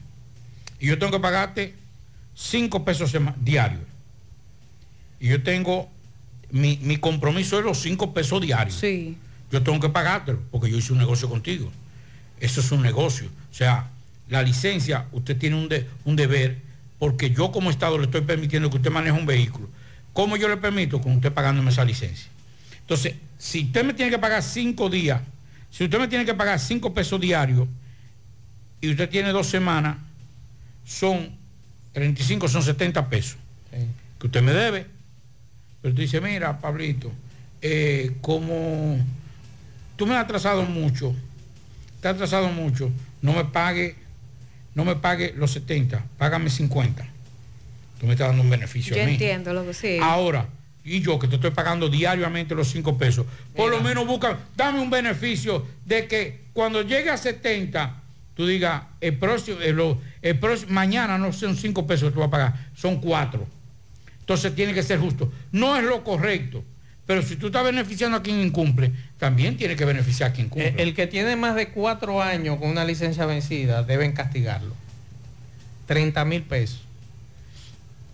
y 0.81 0.87
yo 0.89 0.99
tengo 0.99 1.13
que 1.13 1.21
pagarte 1.21 1.75
5 2.35 2.85
pesos 2.85 3.17
diarios. 3.41 3.81
Y 5.21 5.29
yo 5.29 5.43
tengo, 5.43 5.89
mi, 6.51 6.79
mi 6.83 6.97
compromiso 6.97 7.59
es 7.59 7.65
los 7.65 7.79
5 7.81 8.13
pesos 8.13 8.41
diarios. 8.41 8.77
Sí. 8.77 9.17
Yo 9.51 9.63
tengo 9.63 9.81
que 9.81 9.89
pagártelo 9.89 10.41
porque 10.51 10.71
yo 10.71 10.77
hice 10.79 10.93
un 10.93 10.99
negocio 10.99 11.29
contigo. 11.29 11.71
Eso 12.41 12.61
es 12.61 12.71
un 12.71 12.83
negocio. 12.83 13.29
O 13.51 13.55
sea, 13.55 13.89
la 14.29 14.43
licencia, 14.43 15.07
usted 15.13 15.37
tiene 15.37 15.57
un, 15.57 15.69
de- 15.69 15.87
un 16.05 16.17
deber 16.17 16.59
porque 16.99 17.31
yo 17.31 17.51
como 17.53 17.71
Estado 17.71 17.97
le 17.99 18.05
estoy 18.05 18.21
permitiendo 18.23 18.71
que 18.71 18.77
usted 18.77 18.91
maneje 18.91 19.19
un 19.19 19.27
vehículo. 19.27 19.69
¿Cómo 20.13 20.37
yo 20.37 20.49
le 20.49 20.57
permito? 20.57 21.01
Con 21.01 21.13
usted 21.17 21.33
pagándome 21.33 21.71
esa 21.71 21.85
licencia. 21.85 22.29
Entonces, 22.81 23.15
si 23.39 23.65
usted 23.65 23.85
me 23.85 23.95
tiene 23.95 24.11
que 24.11 24.19
pagar 24.19 24.43
cinco 24.43 24.91
días, 24.91 25.21
si 25.71 25.85
usted 25.85 25.99
me 25.99 26.09
tiene 26.09 26.25
que 26.25 26.35
pagar 26.35 26.59
cinco 26.59 26.93
pesos 26.93 27.21
diarios 27.21 27.69
y 28.81 28.91
usted 28.91 29.09
tiene 29.09 29.31
dos 29.31 29.47
semanas, 29.47 29.97
son 30.85 31.31
35, 31.93 32.49
son 32.49 32.63
70 32.63 33.09
pesos 33.09 33.37
que 34.19 34.27
usted 34.27 34.43
me 34.43 34.53
debe. 34.53 34.87
Pero 35.83 35.95
tú 35.95 36.01
dices, 36.01 36.21
mira, 36.21 36.59
Pablito, 36.59 37.13
eh, 37.63 38.17
como 38.21 38.99
tú 39.99 40.07
me 40.07 40.15
has 40.15 40.25
atrasado 40.25 40.63
mucho, 40.63 41.15
te 42.01 42.09
has 42.09 42.15
atrasado 42.15 42.49
mucho, 42.49 42.91
no 43.21 43.33
me 43.35 43.45
pague, 43.45 43.97
no 44.75 44.85
me 44.85 44.95
pague 44.97 45.35
los 45.37 45.51
70, 45.51 46.03
págame 46.17 46.49
50. 46.49 47.07
Tú 48.01 48.07
me 48.07 48.13
estás 48.13 48.29
dando 48.29 48.43
un 48.45 48.49
beneficio 48.51 48.95
Yo 48.97 49.03
a 49.03 49.07
mí. 49.07 49.13
entiendo 49.13 49.53
lo 49.53 49.67
que 49.67 49.75
sí. 49.75 49.99
Ahora, 50.01 50.47
y 50.85 51.01
yo 51.01 51.19
que 51.19 51.27
te 51.27 51.35
estoy 51.35 51.51
pagando 51.51 51.89
diariamente 51.89 52.55
los 52.55 52.71
5 52.71 52.97
pesos, 52.97 53.27
por 53.57 53.71
lo 53.73 53.81
menos 53.83 54.07
busca, 54.07 54.39
dame 54.57 54.81
un 54.81 54.89
beneficio 54.89 55.67
de 55.85 56.07
que 56.07 56.45
cuando 56.53 56.83
llegue 56.83 57.11
a 57.11 57.17
70, 57.17 57.97
tú 58.37 58.47
digas, 58.47 58.85
el 59.01 59.19
próximo, 59.19 59.59
el, 59.61 59.97
el 60.23 60.39
próximo, 60.39 60.73
mañana 60.73 61.19
no 61.19 61.33
son 61.33 61.57
5 61.57 61.87
pesos 61.89 62.09
que 62.11 62.15
tú 62.15 62.21
vas 62.21 62.29
a 62.29 62.31
pagar, 62.31 62.69
son 62.77 63.01
4. 63.01 63.45
Entonces 64.21 64.55
tiene 64.55 64.73
que 64.73 64.83
ser 64.85 65.01
justo. 65.01 65.33
No 65.51 65.77
es 65.77 65.83
lo 65.83 66.05
correcto, 66.05 66.63
pero 67.09 67.23
si 67.23 67.37
tú 67.37 67.47
estás 67.47 67.65
beneficiando 67.65 68.19
a 68.19 68.23
quien 68.23 68.39
incumple, 68.39 68.93
también 69.17 69.57
tiene 69.57 69.77
que 69.77 69.87
beneficiar 69.87 70.29
a 70.29 70.33
quien 70.35 70.51
cumple. 70.51 70.69
Eh, 70.69 70.75
El 70.77 70.95
que 70.95 71.07
tiene 71.07 71.37
más 71.37 71.55
de 71.55 71.71
cuatro 71.71 72.21
años 72.21 72.59
con 72.59 72.69
una 72.69 72.85
licencia 72.85 73.25
vencida, 73.25 73.83
deben 73.83 74.13
castigarlo. 74.13 74.75
30 75.87 76.23
mil 76.27 76.43
pesos. 76.43 76.83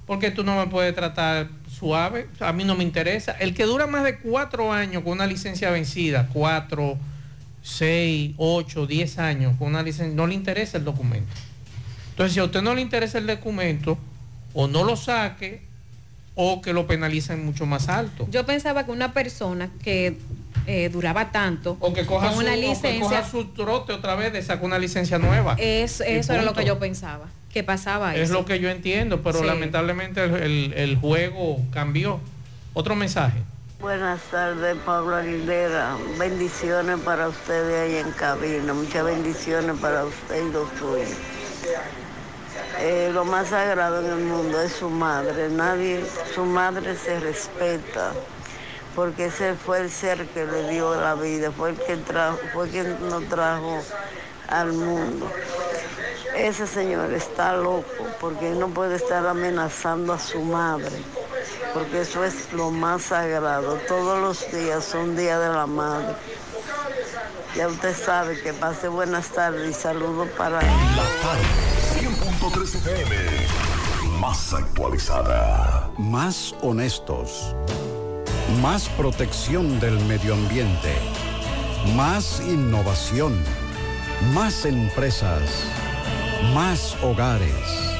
Porque 0.07 0.31
tú 0.31 0.45
no 0.45 0.57
me 0.57 0.69
puedes 0.69 0.95
tratar 0.95 1.49
suave, 1.69 2.29
a 2.39 2.53
mí 2.53 2.63
no 2.63 2.77
me 2.77 2.85
interesa. 2.85 3.33
El 3.33 3.53
que 3.53 3.65
dura 3.65 3.89
más 3.89 4.05
de 4.05 4.19
cuatro 4.19 4.73
años 4.73 5.03
con 5.03 5.15
una 5.15 5.27
licencia 5.27 5.71
vencida, 5.71 6.29
cuatro, 6.33 6.97
seis, 7.65 8.33
ocho, 8.37 8.87
diez 8.87 9.19
años 9.19 9.57
con 9.59 9.71
una 9.71 9.83
licencia, 9.83 10.15
no 10.15 10.29
le 10.29 10.35
interesa 10.35 10.79
el 10.79 10.85
documento. 10.85 11.35
Entonces, 12.11 12.35
si 12.35 12.39
a 12.39 12.45
usted 12.45 12.63
no 12.63 12.73
le 12.77 12.81
interesa 12.81 13.19
el 13.19 13.27
documento, 13.27 13.99
o 14.53 14.69
no 14.69 14.85
lo 14.85 14.95
saque, 14.95 15.63
o 16.35 16.61
que 16.63 16.73
lo 16.73 16.87
penalicen 16.87 17.45
mucho 17.45 17.65
más 17.67 17.89
alto. 17.89 18.27
Yo 18.31 18.45
pensaba 18.45 18.85
que 18.85 18.91
una 18.93 19.13
persona 19.13 19.71
que 19.83 20.19
eh, 20.67 20.89
duraba 20.93 21.31
tanto 21.31 21.77
O 21.81 21.93
que 21.93 22.05
coja, 22.07 22.27
con 22.27 22.35
su, 22.37 22.41
una 22.41 22.53
o 22.53 22.55
que 22.55 22.61
licencia, 22.61 23.01
coja 23.01 23.29
su 23.29 23.45
trote 23.53 23.93
otra 23.93 24.15
vez 24.17 24.33
de 24.33 24.43
sacar 24.43 24.65
una 24.65 24.79
licencia 24.79 25.19
nueva. 25.19 25.55
es, 25.59 26.01
eso 26.01 26.33
era 26.33 26.43
lo 26.43 26.53
que 26.55 26.65
yo 26.65 26.79
pensaba, 26.79 27.27
que 27.53 27.63
pasaba 27.63 28.15
Es 28.17 28.23
eso. 28.31 28.33
lo 28.33 28.45
que 28.47 28.59
yo 28.61 28.69
entiendo, 28.71 29.21
pero 29.23 29.41
Sí. 29.41 29.45
lamentablemente 29.47 30.25
el, 30.25 30.35
el- 30.35 30.73
el 30.75 30.97
juego 30.97 31.61
cambió. 31.73 32.19
Otro 32.73 32.97
mensaje. 32.97 33.39
Buenas 33.81 34.21
tardes, 34.31 34.77
Pablo 34.87 35.15
Aguilera. 35.15 35.97
Bendiciones 36.19 36.99
para 37.01 37.29
ustedes 37.29 37.91
ahí 37.93 37.97
en 38.05 38.11
cabina. 38.13 38.73
Muchas 38.73 39.05
bendiciones 39.05 39.77
para 39.79 40.05
usted 40.05 40.49
y 40.49 40.53
los 40.53 40.69
suyos. 40.79 41.11
Eh, 42.79 43.11
lo 43.13 43.25
más 43.25 43.49
sagrado 43.49 44.01
en 44.01 44.07
el 44.07 44.25
mundo 44.25 44.61
es 44.61 44.73
su 44.73 44.91
madre. 44.91 45.49
Nadie, 45.49 46.05
su 46.35 46.45
madre 46.45 46.97
se 46.97 47.21
respeta. 47.21 48.13
Porque 48.95 49.27
ese 49.27 49.55
fue 49.55 49.81
el 49.81 49.91
ser 49.91 50.27
que 50.29 50.45
le 50.45 50.71
dio 50.71 50.95
la 50.95 51.15
vida, 51.15 51.51
fue 51.51 51.71
el 51.71 51.77
que 51.77 51.97
trajo, 51.97 52.39
fue 52.53 52.69
quien 52.69 53.09
nos 53.09 53.29
trajo 53.29 53.83
al 54.49 54.73
mundo. 54.73 55.29
Ese 56.37 56.67
señor 56.67 57.13
está 57.13 57.57
loco 57.57 58.07
porque 58.21 58.51
no 58.51 58.69
puede 58.69 58.97
estar 58.97 59.27
amenazando 59.27 60.13
a 60.13 60.19
su 60.19 60.41
madre, 60.43 60.97
porque 61.73 62.03
eso 62.03 62.25
es 62.25 62.53
lo 62.53 62.71
más 62.71 63.03
sagrado. 63.03 63.79
Todos 63.89 64.21
los 64.21 64.53
días 64.53 64.85
son 64.85 65.17
Día 65.17 65.39
de 65.39 65.49
la 65.49 65.67
Madre. 65.67 66.15
Ya 67.57 67.69
usted 67.69 67.97
sabe 67.97 68.41
que 68.41 68.53
pase 68.53 68.89
buenas 68.89 69.29
tardes 69.29 69.71
y 69.71 69.81
saludos 69.81 70.29
para... 70.37 70.61
100.3 72.45 72.75
FM. 72.75 73.15
Más 74.21 74.53
actualizada. 74.53 75.91
Más 75.97 76.55
honestos. 76.61 77.57
Más 78.61 78.87
protección 78.91 79.81
del 79.81 79.99
medio 80.01 80.35
ambiente. 80.35 80.93
Más 81.97 82.43
innovación. 82.47 83.43
Más 84.35 84.67
empresas. 84.67 85.65
Más 86.53 86.99
hogares. 87.03 87.95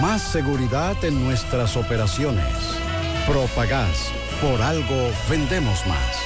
Más 0.00 0.22
seguridad 0.22 0.96
en 1.04 1.22
nuestras 1.22 1.76
operaciones. 1.76 2.54
Propagás. 3.26 4.10
Por 4.40 4.62
algo 4.62 5.10
vendemos 5.28 5.86
más. 5.86 6.25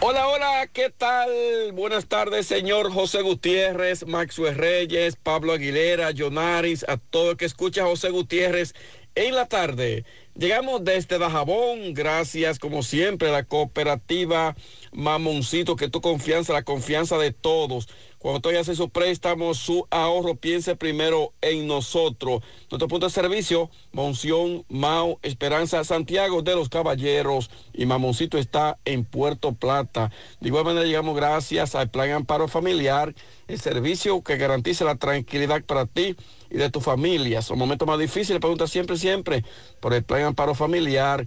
Hola, 0.00 0.28
hola, 0.28 0.68
¿qué 0.72 0.90
tal? 0.90 1.30
Buenas 1.72 2.06
tardes, 2.06 2.46
señor 2.46 2.92
José 2.92 3.22
Gutiérrez, 3.22 4.06
Maxwell 4.06 4.54
Reyes, 4.54 5.16
Pablo 5.16 5.52
Aguilera, 5.52 6.10
Jonaris, 6.12 6.84
a 6.88 6.98
todo 6.98 7.32
el 7.32 7.36
que 7.36 7.46
escucha 7.46 7.82
a 7.82 7.86
José 7.86 8.10
Gutiérrez 8.10 8.74
en 9.14 9.34
la 9.34 9.46
tarde. 9.46 10.04
Llegamos 10.36 10.84
desde 10.84 11.18
Dajabón, 11.18 11.94
gracias 11.94 12.58
como 12.58 12.82
siempre 12.82 13.28
a 13.28 13.32
la 13.32 13.44
cooperativa 13.44 14.56
Mamoncito, 14.94 15.76
que 15.76 15.88
tu 15.88 16.00
confianza, 16.00 16.52
la 16.52 16.62
confianza 16.62 17.18
de 17.18 17.32
todos. 17.32 17.88
Cuando 18.18 18.40
tú 18.40 18.48
hace 18.56 18.74
su 18.74 18.88
préstamo, 18.88 19.52
su 19.52 19.86
ahorro, 19.90 20.34
piense 20.36 20.76
primero 20.76 21.34
en 21.42 21.66
nosotros. 21.66 22.42
Nuestro 22.70 22.88
punto 22.88 23.04
de 23.04 23.12
servicio, 23.12 23.70
Monción, 23.92 24.64
Mau, 24.70 25.18
Esperanza, 25.22 25.84
Santiago 25.84 26.40
de 26.40 26.54
los 26.54 26.70
Caballeros 26.70 27.50
y 27.74 27.84
Mamoncito 27.84 28.38
está 28.38 28.78
en 28.86 29.04
Puerto 29.04 29.52
Plata. 29.52 30.10
De 30.40 30.48
igual 30.48 30.64
manera 30.64 30.86
llegamos 30.86 31.14
gracias 31.16 31.74
al 31.74 31.90
Plan 31.90 32.12
Amparo 32.12 32.48
Familiar, 32.48 33.14
el 33.46 33.60
servicio 33.60 34.22
que 34.22 34.38
garantiza 34.38 34.86
la 34.86 34.96
tranquilidad 34.96 35.62
para 35.64 35.84
ti 35.84 36.16
y 36.50 36.56
de 36.56 36.70
tu 36.70 36.80
familia. 36.80 37.42
Son 37.42 37.58
momentos 37.58 37.86
más 37.86 37.98
difíciles, 37.98 38.40
pregunta 38.40 38.66
siempre, 38.66 38.96
siempre 38.96 39.44
por 39.80 39.92
el 39.92 40.02
Plan 40.02 40.22
Amparo 40.22 40.54
Familiar. 40.54 41.26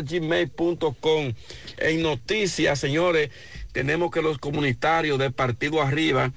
gmail.com. 0.00 1.32
En 1.78 2.02
noticias, 2.02 2.78
señores, 2.78 3.30
tenemos 3.72 4.10
que 4.10 4.22
los 4.22 4.38
comunitarios 4.38 5.18
del 5.18 5.32
Partido 5.32 5.82
Arriba 5.82 6.32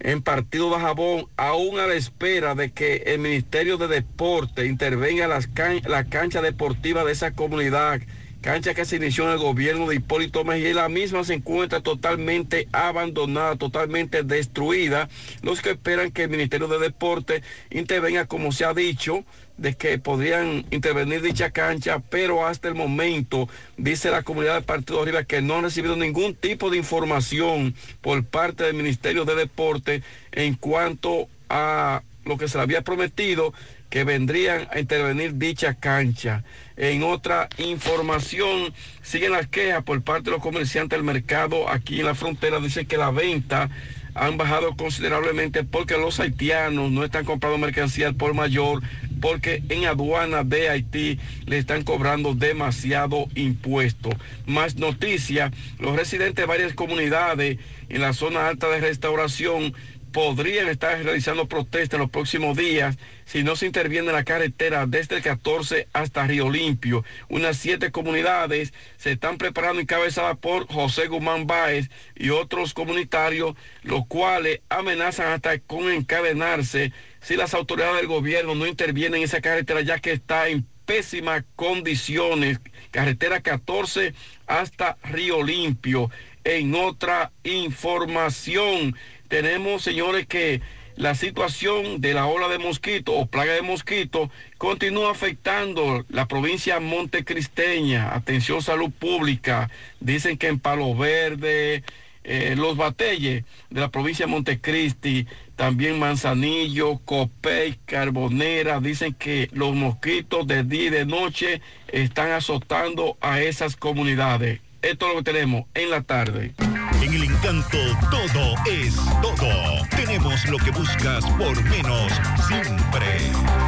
en 0.00 0.22
Partido 0.22 0.70
Bajabón, 0.70 1.26
aún 1.36 1.80
a 1.80 1.86
la 1.86 1.94
espera 1.94 2.54
de 2.54 2.70
que 2.70 2.96
el 3.06 3.18
Ministerio 3.18 3.78
de 3.78 3.88
Deporte 3.88 4.66
intervenga 4.66 5.26
las 5.26 5.48
la 5.86 6.04
cancha 6.04 6.42
deportiva 6.42 7.04
de 7.04 7.12
esa 7.12 7.32
comunidad, 7.32 8.00
cancha 8.42 8.74
que 8.74 8.84
se 8.84 8.96
inició 8.96 9.24
en 9.24 9.30
el 9.30 9.38
gobierno 9.38 9.88
de 9.88 9.96
Hipólito 9.96 10.44
Mejía 10.44 10.70
y 10.70 10.74
la 10.74 10.88
misma 10.88 11.24
se 11.24 11.34
encuentra 11.34 11.80
totalmente 11.80 12.68
abandonada, 12.72 13.56
totalmente 13.56 14.22
destruida. 14.22 15.08
Los 15.42 15.62
que 15.62 15.70
esperan 15.70 16.12
que 16.12 16.24
el 16.24 16.30
Ministerio 16.30 16.68
de 16.68 16.78
Deporte 16.78 17.42
intervenga, 17.70 18.26
como 18.26 18.52
se 18.52 18.64
ha 18.64 18.74
dicho, 18.74 19.24
de 19.56 19.74
que 19.74 19.98
podrían 19.98 20.64
intervenir 20.70 21.22
dicha 21.22 21.50
cancha, 21.50 22.00
pero 22.10 22.46
hasta 22.46 22.68
el 22.68 22.74
momento 22.74 23.48
dice 23.76 24.10
la 24.10 24.22
comunidad 24.22 24.54
del 24.54 24.64
Partido 24.64 25.02
Arriba 25.02 25.24
que 25.24 25.42
no 25.42 25.56
han 25.56 25.64
recibido 25.64 25.96
ningún 25.96 26.34
tipo 26.34 26.70
de 26.70 26.76
información 26.76 27.74
por 28.00 28.24
parte 28.24 28.64
del 28.64 28.74
Ministerio 28.74 29.24
de 29.24 29.34
Deporte 29.34 30.02
en 30.32 30.54
cuanto 30.54 31.28
a 31.48 32.02
lo 32.24 32.36
que 32.36 32.48
se 32.48 32.58
le 32.58 32.64
había 32.64 32.82
prometido 32.82 33.54
que 33.88 34.04
vendrían 34.04 34.68
a 34.72 34.80
intervenir 34.80 35.36
dicha 35.36 35.74
cancha. 35.74 36.42
En 36.76 37.02
otra 37.02 37.48
información, 37.58 38.74
siguen 39.02 39.32
las 39.32 39.46
quejas 39.46 39.84
por 39.84 40.02
parte 40.02 40.24
de 40.24 40.32
los 40.32 40.42
comerciantes 40.42 40.98
del 40.98 41.04
mercado 41.04 41.70
aquí 41.70 42.00
en 42.00 42.06
la 42.06 42.14
frontera. 42.14 42.58
Dicen 42.58 42.86
que 42.86 42.96
la 42.96 43.10
venta 43.10 43.70
han 44.14 44.38
bajado 44.38 44.74
considerablemente 44.76 45.62
porque 45.62 45.96
los 45.98 46.18
haitianos 46.20 46.90
no 46.90 47.04
están 47.04 47.24
comprando 47.24 47.58
mercancía 47.58 48.12
por 48.12 48.34
mayor, 48.34 48.82
porque 49.20 49.62
en 49.68 49.86
aduana 49.86 50.44
de 50.44 50.68
Haití 50.68 51.18
le 51.46 51.58
están 51.58 51.82
cobrando 51.82 52.34
demasiado 52.34 53.26
impuesto. 53.34 54.10
Más 54.46 54.76
noticias, 54.76 55.52
los 55.78 55.96
residentes 55.96 56.36
de 56.36 56.46
varias 56.46 56.74
comunidades 56.74 57.58
en 57.88 58.00
la 58.00 58.12
zona 58.12 58.48
alta 58.48 58.68
de 58.68 58.80
restauración 58.80 59.74
podrían 60.16 60.68
estar 60.68 60.98
realizando 61.02 61.46
protestas 61.46 61.98
en 61.98 62.00
los 62.00 62.10
próximos 62.10 62.56
días 62.56 62.96
si 63.26 63.42
no 63.42 63.54
se 63.54 63.66
interviene 63.66 64.08
en 64.08 64.14
la 64.14 64.24
carretera 64.24 64.86
desde 64.86 65.16
el 65.16 65.22
14 65.22 65.88
hasta 65.92 66.26
Río 66.26 66.48
Limpio. 66.48 67.04
Unas 67.28 67.58
siete 67.58 67.90
comunidades 67.90 68.72
se 68.96 69.12
están 69.12 69.36
preparando 69.36 69.82
encabezadas 69.82 70.38
por 70.38 70.68
José 70.68 71.08
Guzmán 71.08 71.46
Báez 71.46 71.90
y 72.14 72.30
otros 72.30 72.72
comunitarios, 72.72 73.56
los 73.82 74.06
cuales 74.06 74.60
amenazan 74.70 75.32
hasta 75.32 75.58
con 75.58 75.90
encadenarse 75.92 76.92
si 77.26 77.34
las 77.34 77.54
autoridades 77.54 77.96
del 77.96 78.06
gobierno 78.06 78.54
no 78.54 78.68
intervienen 78.68 79.18
en 79.18 79.24
esa 79.24 79.40
carretera 79.40 79.80
ya 79.80 79.98
que 79.98 80.12
está 80.12 80.48
en 80.48 80.64
pésimas 80.84 81.42
condiciones. 81.56 82.60
Carretera 82.92 83.40
14 83.40 84.14
hasta 84.46 84.96
Río 85.02 85.42
Limpio. 85.42 86.08
En 86.44 86.76
otra 86.76 87.32
información, 87.42 88.94
tenemos, 89.26 89.82
señores, 89.82 90.28
que 90.28 90.60
la 90.94 91.16
situación 91.16 92.00
de 92.00 92.14
la 92.14 92.26
ola 92.26 92.46
de 92.46 92.58
mosquito 92.58 93.14
o 93.14 93.26
plaga 93.26 93.54
de 93.54 93.62
mosquito 93.62 94.30
continúa 94.56 95.10
afectando 95.10 96.04
la 96.08 96.28
provincia 96.28 96.78
montecristeña. 96.78 98.14
Atención 98.14 98.62
salud 98.62 98.92
pública. 98.96 99.68
Dicen 99.98 100.38
que 100.38 100.46
en 100.46 100.60
Palo 100.60 100.94
Verde, 100.94 101.82
eh, 102.28 102.54
los 102.56 102.76
batelles 102.76 103.44
de 103.70 103.80
la 103.80 103.88
provincia 103.88 104.26
de 104.26 104.32
Montecristi, 104.32 105.26
también 105.54 105.98
Manzanillo, 106.00 106.98
Copey, 107.04 107.78
Carbonera, 107.86 108.80
dicen 108.80 109.14
que 109.14 109.48
los 109.52 109.76
mosquitos 109.76 110.44
de 110.46 110.64
día 110.64 110.86
y 110.86 110.90
de 110.90 111.06
noche 111.06 111.60
están 111.86 112.32
azotando 112.32 113.16
a 113.20 113.40
esas 113.40 113.76
comunidades. 113.76 114.60
Esto 114.82 115.06
es 115.06 115.14
lo 115.14 115.18
que 115.22 115.32
tenemos 115.32 115.64
en 115.74 115.90
la 115.90 116.02
tarde. 116.02 116.52
En 117.00 117.14
el 117.14 117.22
encanto 117.22 117.78
todo 118.10 118.54
es 118.66 118.96
todo. 119.22 119.86
Tenemos 119.90 120.44
lo 120.48 120.58
que 120.58 120.72
buscas 120.72 121.24
por 121.38 121.62
menos 121.64 122.12
siempre. 122.48 123.65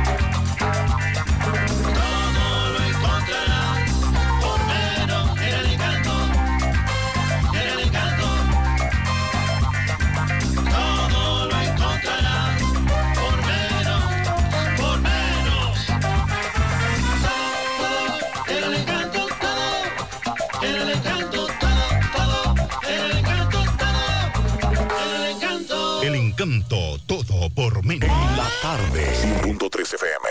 Todo 27.06 27.50
por 27.54 27.84
menos. 27.84 28.08
La 28.36 28.48
tarde. 28.62 29.06
100.3 29.42 29.94
FM. 29.94 30.28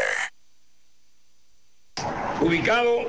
ubicado 2.41 2.99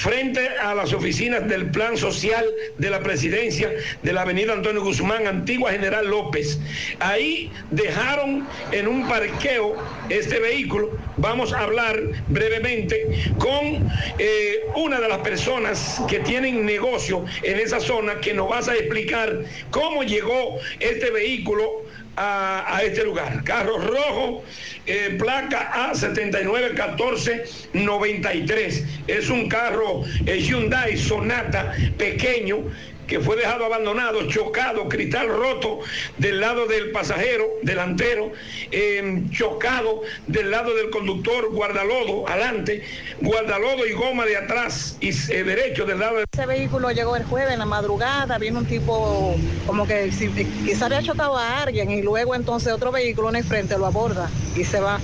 frente 0.00 0.48
a 0.48 0.74
las 0.74 0.94
oficinas 0.94 1.46
del 1.46 1.70
Plan 1.70 1.94
Social 1.98 2.46
de 2.78 2.88
la 2.88 3.00
Presidencia 3.00 3.70
de 4.02 4.12
la 4.14 4.22
Avenida 4.22 4.54
Antonio 4.54 4.82
Guzmán, 4.82 5.26
antigua 5.26 5.72
General 5.72 6.08
López. 6.08 6.58
Ahí 7.00 7.52
dejaron 7.70 8.48
en 8.72 8.88
un 8.88 9.06
parqueo 9.06 9.76
este 10.08 10.40
vehículo. 10.40 10.96
Vamos 11.18 11.52
a 11.52 11.60
hablar 11.60 12.00
brevemente 12.28 13.08
con 13.36 13.90
eh, 14.18 14.60
una 14.74 15.00
de 15.00 15.08
las 15.08 15.18
personas 15.18 16.00
que 16.08 16.20
tienen 16.20 16.64
negocio 16.64 17.26
en 17.42 17.60
esa 17.60 17.78
zona 17.78 18.20
que 18.20 18.32
nos 18.32 18.48
vas 18.48 18.68
a 18.68 18.76
explicar 18.76 19.40
cómo 19.70 20.02
llegó 20.02 20.58
este 20.78 21.10
vehículo 21.10 21.84
a, 22.16 22.80
este 22.84 23.04
lugar. 23.04 23.42
Carro 23.44 23.78
rojo, 23.78 24.42
eh, 24.86 25.16
placa 25.18 25.92
A791493. 25.92 28.84
Es 29.06 29.30
un 29.30 29.48
carro 29.48 30.02
eh, 30.26 30.40
Hyundai 30.40 30.96
Sonata 30.96 31.72
pequeño 31.96 32.64
que 33.10 33.18
fue 33.18 33.34
dejado 33.34 33.64
abandonado, 33.64 34.28
chocado, 34.28 34.88
cristal 34.88 35.28
roto 35.28 35.80
del 36.16 36.38
lado 36.38 36.66
del 36.66 36.92
pasajero 36.92 37.44
delantero, 37.60 38.30
eh, 38.70 39.24
chocado 39.32 40.02
del 40.28 40.52
lado 40.52 40.76
del 40.76 40.90
conductor, 40.90 41.50
guardalodo 41.50 42.28
adelante, 42.28 42.84
guardalodo 43.20 43.84
y 43.84 43.94
goma 43.94 44.24
de 44.26 44.36
atrás 44.36 44.96
y 45.00 45.08
eh, 45.08 45.42
derecho 45.42 45.84
del 45.86 45.98
lado 45.98 46.18
del... 46.18 46.26
Ese 46.32 46.46
vehículo 46.46 46.92
llegó 46.92 47.16
el 47.16 47.24
jueves 47.24 47.52
en 47.52 47.58
la 47.58 47.66
madrugada, 47.66 48.38
vino 48.38 48.60
un 48.60 48.66
tipo 48.66 49.34
como 49.66 49.88
que 49.88 50.12
si, 50.12 50.28
quizá 50.28 50.86
había 50.86 51.02
chocado 51.02 51.36
a 51.36 51.62
alguien 51.62 51.90
y 51.90 52.02
luego 52.02 52.36
entonces 52.36 52.72
otro 52.72 52.92
vehículo 52.92 53.30
en 53.30 53.36
el 53.36 53.44
frente 53.44 53.76
lo 53.76 53.86
aborda 53.86 54.30
y 54.56 54.64
se 54.64 54.78
va. 54.78 55.00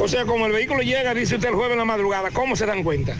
O 0.00 0.06
sea, 0.06 0.24
como 0.24 0.46
el 0.46 0.52
vehículo 0.52 0.82
llega, 0.82 1.12
dice 1.14 1.34
usted 1.34 1.48
el 1.48 1.56
jueves 1.56 1.72
en 1.72 1.78
la 1.78 1.84
madrugada, 1.84 2.30
¿cómo 2.30 2.54
se 2.54 2.64
dan 2.64 2.84
cuenta? 2.84 3.16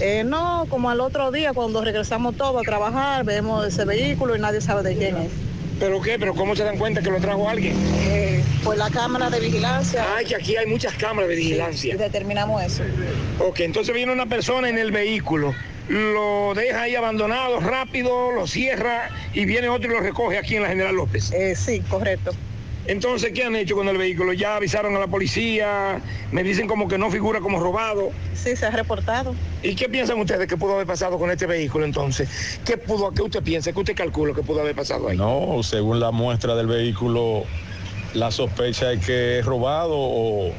Eh, 0.00 0.24
no, 0.24 0.66
como 0.68 0.90
al 0.90 1.00
otro 1.00 1.30
día 1.30 1.52
cuando 1.52 1.82
regresamos 1.82 2.36
todos 2.36 2.60
a 2.60 2.64
trabajar, 2.64 3.24
vemos 3.24 3.66
ese 3.66 3.84
vehículo 3.84 4.36
y 4.36 4.40
nadie 4.40 4.60
sabe 4.60 4.82
de 4.82 4.96
quién 4.96 5.16
es. 5.16 5.30
¿Pero 5.78 6.00
qué? 6.00 6.18
¿Pero 6.18 6.34
cómo 6.34 6.54
se 6.54 6.64
dan 6.64 6.78
cuenta 6.78 7.02
que 7.02 7.10
lo 7.10 7.18
trajo 7.18 7.48
alguien? 7.48 7.74
Eh, 8.04 8.42
pues 8.62 8.78
la 8.78 8.88
cámara 8.90 9.30
de 9.30 9.40
vigilancia. 9.40 10.04
Ay, 10.16 10.26
que 10.26 10.36
aquí 10.36 10.56
hay 10.56 10.66
muchas 10.66 10.94
cámaras 10.94 11.28
de 11.28 11.36
vigilancia. 11.36 11.92
Sí, 11.92 11.98
determinamos 11.98 12.62
eso. 12.62 12.84
Ok, 13.40 13.60
entonces 13.60 13.94
viene 13.94 14.12
una 14.12 14.26
persona 14.26 14.68
en 14.68 14.78
el 14.78 14.92
vehículo, 14.92 15.54
lo 15.88 16.54
deja 16.54 16.82
ahí 16.82 16.94
abandonado 16.94 17.58
rápido, 17.60 18.30
lo 18.30 18.46
cierra 18.46 19.10
y 19.34 19.44
viene 19.44 19.68
otro 19.68 19.90
y 19.90 19.94
lo 19.94 20.00
recoge 20.00 20.38
aquí 20.38 20.56
en 20.56 20.62
la 20.62 20.68
General 20.68 20.94
López. 20.94 21.32
Eh, 21.32 21.56
sí, 21.56 21.80
correcto. 21.88 22.32
Entonces, 22.86 23.32
¿qué 23.32 23.44
han 23.44 23.54
hecho 23.54 23.76
con 23.76 23.88
el 23.88 23.96
vehículo? 23.96 24.32
¿Ya 24.32 24.56
avisaron 24.56 24.96
a 24.96 24.98
la 24.98 25.06
policía? 25.06 26.00
Me 26.32 26.42
dicen 26.42 26.66
como 26.66 26.88
que 26.88 26.98
no 26.98 27.10
figura 27.10 27.40
como 27.40 27.60
robado. 27.60 28.10
Sí, 28.34 28.56
se 28.56 28.66
ha 28.66 28.70
reportado. 28.70 29.34
¿Y 29.62 29.76
qué 29.76 29.88
piensan 29.88 30.18
ustedes 30.18 30.48
que 30.48 30.56
pudo 30.56 30.74
haber 30.74 30.86
pasado 30.86 31.16
con 31.18 31.30
este 31.30 31.46
vehículo 31.46 31.84
entonces? 31.84 32.58
¿Qué 32.64 32.76
pudo, 32.76 33.12
qué 33.12 33.22
usted 33.22 33.42
piensa, 33.42 33.72
qué 33.72 33.78
usted 33.78 33.94
calcula 33.94 34.34
que 34.34 34.42
pudo 34.42 34.60
haber 34.60 34.74
pasado 34.74 35.08
ahí? 35.08 35.16
No, 35.16 35.62
según 35.62 36.00
la 36.00 36.10
muestra 36.10 36.56
del 36.56 36.66
vehículo, 36.66 37.44
la 38.14 38.32
sospecha 38.32 38.92
es 38.92 39.06
que 39.06 39.38
es 39.38 39.46
robado 39.46 39.94
o, 39.96 40.52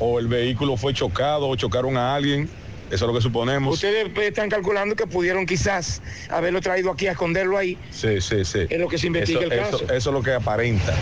o 0.00 0.18
el 0.18 0.26
vehículo 0.26 0.76
fue 0.76 0.92
chocado 0.94 1.48
o 1.48 1.54
chocaron 1.54 1.96
a 1.96 2.14
alguien. 2.16 2.50
Eso 2.92 3.06
es 3.06 3.08
lo 3.08 3.14
que 3.14 3.22
suponemos. 3.22 3.72
Ustedes 3.74 4.06
pues, 4.14 4.28
están 4.28 4.50
calculando 4.50 4.94
que 4.94 5.06
pudieron 5.06 5.46
quizás 5.46 6.02
haberlo 6.28 6.60
traído 6.60 6.90
aquí 6.90 7.06
a 7.06 7.12
esconderlo 7.12 7.56
ahí. 7.56 7.78
Sí, 7.90 8.20
sí, 8.20 8.44
sí. 8.44 8.66
Es 8.68 8.78
lo 8.78 8.86
que 8.86 8.98
se 8.98 9.06
investiga 9.06 9.40
Eso- 9.40 9.50
el 9.52 9.58
caso. 9.60 9.84
eso 9.84 10.10
es 10.10 10.14
lo 10.14 10.22
que 10.22 10.32
aparenta. 10.34 10.92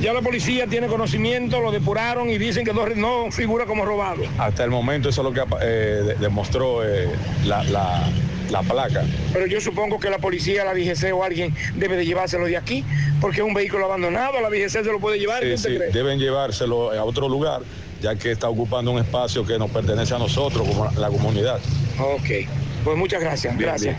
Ya 0.00 0.12
la 0.12 0.22
policía 0.22 0.66
tiene 0.66 0.88
conocimiento, 0.88 1.60
lo 1.60 1.70
depuraron 1.70 2.28
y 2.30 2.38
dicen 2.38 2.64
que 2.64 2.72
no, 2.72 2.84
no 2.88 3.30
figura 3.30 3.64
como 3.64 3.84
robado. 3.84 4.24
Hasta 4.38 4.64
el 4.64 4.70
momento 4.70 5.08
eso 5.08 5.20
es 5.20 5.24
lo 5.24 5.32
que 5.32 5.42
eh, 5.62 6.02
de- 6.04 6.14
demostró 6.16 6.84
eh, 6.84 7.08
la, 7.44 7.62
la- 7.64 8.08
la 8.50 8.62
placa. 8.62 9.04
Pero 9.32 9.46
yo 9.46 9.60
supongo 9.60 9.98
que 10.00 10.10
la 10.10 10.18
policía, 10.18 10.64
la 10.64 10.74
DGC 10.74 11.12
o 11.14 11.22
alguien 11.22 11.54
debe 11.76 11.96
de 11.96 12.04
llevárselo 12.06 12.46
de 12.46 12.56
aquí, 12.56 12.84
porque 13.20 13.38
es 13.40 13.46
un 13.46 13.54
vehículo 13.54 13.84
abandonado, 13.86 14.40
la 14.40 14.50
DGC 14.50 14.68
se 14.70 14.82
lo 14.84 14.98
puede 15.00 15.18
llevar. 15.20 15.42
Sí, 15.42 15.48
¿qué 15.48 15.54
usted 15.54 15.86
sí, 15.88 15.92
deben 15.92 16.18
llevárselo 16.18 16.90
a 16.92 17.02
otro 17.04 17.28
lugar, 17.28 17.62
ya 18.00 18.14
que 18.14 18.32
está 18.32 18.48
ocupando 18.48 18.90
un 18.90 18.98
espacio 18.98 19.44
que 19.46 19.58
nos 19.58 19.70
pertenece 19.70 20.14
a 20.14 20.18
nosotros 20.18 20.66
como 20.66 20.90
la 20.92 21.08
comunidad. 21.08 21.60
Ok, 21.98 22.48
pues 22.84 22.96
muchas 22.96 23.20
gracias, 23.20 23.56
Bien, 23.56 23.68
gracias. 23.68 23.96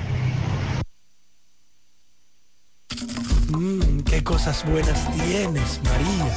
Mmm, 3.50 4.00
qué 4.02 4.24
cosas 4.24 4.64
buenas 4.70 5.12
tienes, 5.14 5.80
María. 5.84 6.28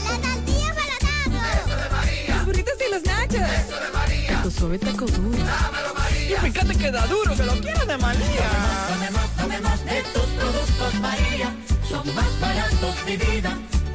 Los 2.28 2.46
burritos 2.46 2.74
y 2.86 2.90
los 2.92 3.02
nachos. 3.04 3.40
Eso 3.40 3.80
de 3.80 3.90
María. 3.92 4.42
Tu 4.42 4.50
suave 4.50 4.78
taco 4.78 5.06
duro. 5.06 5.38
Dámelo, 5.38 5.94
María. 5.94 6.38
Y 6.38 6.50
fíjate 6.50 6.74
que 6.76 6.90
da 6.90 7.06
duro, 7.06 7.36
que 7.36 7.42
lo 7.42 7.52
quiero 7.60 7.84
de 7.84 7.98
María. 7.98 8.50
Tomemos, 8.88 9.30
tomemos 9.36 9.84
de 9.84 10.02
tus 10.14 10.26
productos 10.38 10.94
María, 11.00 11.54
son 11.88 12.14
más 12.14 12.40
baratos 12.40 13.06
de 13.06 13.16
vida 13.16 13.58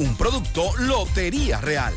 Un 0.00 0.16
producto 0.16 0.70
Lotería 0.78 1.60
Real. 1.60 1.92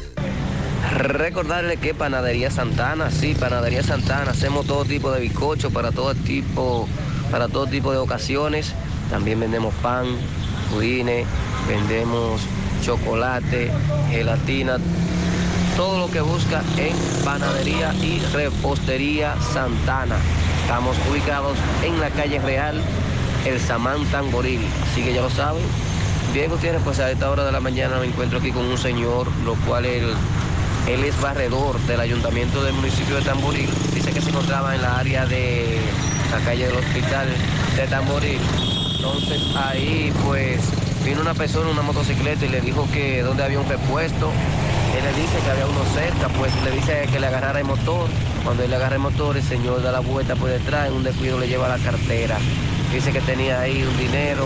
Recordarle 0.98 1.78
que 1.78 1.94
Panadería 1.94 2.52
Santana, 2.52 3.10
sí, 3.10 3.34
Panadería 3.34 3.82
Santana, 3.82 4.32
hacemos 4.32 4.68
todo 4.68 4.84
tipo 4.84 5.10
de 5.10 5.22
bizcocho 5.22 5.72
para 5.72 5.94
todo 5.94 6.14
tipo, 6.14 6.90
para 7.32 7.48
todo 7.48 7.66
tipo 7.66 7.94
de 7.94 8.00
ocasiones. 8.00 8.74
También 9.10 9.40
vendemos 9.40 9.74
pan, 9.76 10.06
pudines, 10.70 11.26
vendemos 11.66 12.42
chocolate, 12.84 13.72
gelatina, 14.12 14.80
todo 15.78 16.00
lo 16.00 16.12
que 16.12 16.20
busca 16.20 16.62
en 16.76 16.98
Panadería 17.24 17.94
y 18.02 18.20
Repostería 18.34 19.38
Santana. 19.54 20.18
Estamos 20.64 20.98
ubicados 21.10 21.58
en 21.86 22.02
la 22.02 22.10
calle 22.10 22.40
Real, 22.40 22.82
el 23.46 23.62
Samán 23.62 24.04
Tamboril, 24.08 24.60
así 24.92 25.04
que 25.04 25.14
ya 25.14 25.22
lo 25.22 25.30
saben. 25.30 25.93
Bien, 26.34 26.50
Gutiérrez, 26.50 26.82
pues 26.84 27.00
a 27.00 27.12
esta 27.12 27.30
hora 27.30 27.46
de 27.46 27.52
la 27.52 27.60
mañana 27.60 28.00
me 28.00 28.08
encuentro 28.08 28.40
aquí 28.40 28.52
con 28.52 28.66
un 28.66 28.78
señor, 28.80 29.28
lo 29.46 29.54
cual 29.68 29.86
él, 29.86 30.16
él 30.88 31.04
es 31.04 31.22
barredor 31.22 31.80
del 31.82 32.00
ayuntamiento 32.00 32.64
del 32.64 32.74
municipio 32.74 33.18
de 33.18 33.22
Tamboril. 33.22 33.70
Dice 33.94 34.12
que 34.12 34.20
se 34.20 34.32
encontraba 34.32 34.74
en 34.74 34.82
la 34.82 34.98
área 34.98 35.28
de 35.28 35.78
la 36.32 36.40
calle 36.44 36.66
del 36.66 36.76
hospital 36.76 37.28
de 37.76 37.86
Tamboril. 37.86 38.40
Entonces 38.96 39.44
ahí 39.56 40.12
pues 40.26 40.60
vino 41.06 41.22
una 41.22 41.36
persona, 41.36 41.70
una 41.70 41.84
motocicleta 41.84 42.44
y 42.48 42.50
le 42.50 42.62
dijo 42.62 42.88
que 42.92 43.22
donde 43.22 43.44
había 43.44 43.60
un 43.60 43.70
repuesto. 43.70 44.32
Él 44.98 45.04
le 45.04 45.22
dice 45.22 45.38
que 45.38 45.52
había 45.52 45.68
uno 45.68 45.86
cerca, 45.94 46.30
pues 46.30 46.52
le 46.64 46.72
dice 46.72 47.08
que 47.12 47.20
le 47.20 47.28
agarrara 47.28 47.60
el 47.60 47.66
motor. 47.66 48.10
Cuando 48.44 48.64
él 48.64 48.72
le 48.72 48.78
agarra 48.78 48.96
el 48.96 49.02
motor, 49.02 49.38
el 49.38 49.44
señor 49.44 49.84
da 49.84 49.92
la 49.92 50.00
vuelta 50.00 50.36
por 50.36 50.50
detrás, 50.50 50.88
en 50.88 50.94
un 50.94 51.04
descuido 51.04 51.40
le 51.40 51.48
lleva 51.48 51.68
la 51.68 51.78
cartera. 51.78 52.40
Dice 52.94 53.12
que 53.12 53.22
tenía 53.22 53.60
ahí 53.60 53.82
un 53.82 53.98
dinero 53.98 54.46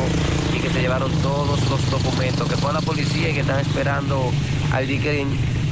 y 0.56 0.62
que 0.62 0.70
se 0.70 0.80
llevaron 0.80 1.12
todos 1.22 1.60
los 1.70 1.92
documentos, 1.92 2.48
que 2.48 2.56
fue 2.56 2.70
a 2.70 2.74
la 2.74 2.82
policía 2.82 3.30
y 3.30 3.34
que 3.34 3.42
están 3.42 3.60
esperando 3.60 4.32
al 4.72 4.88
DICRIM 4.88 5.28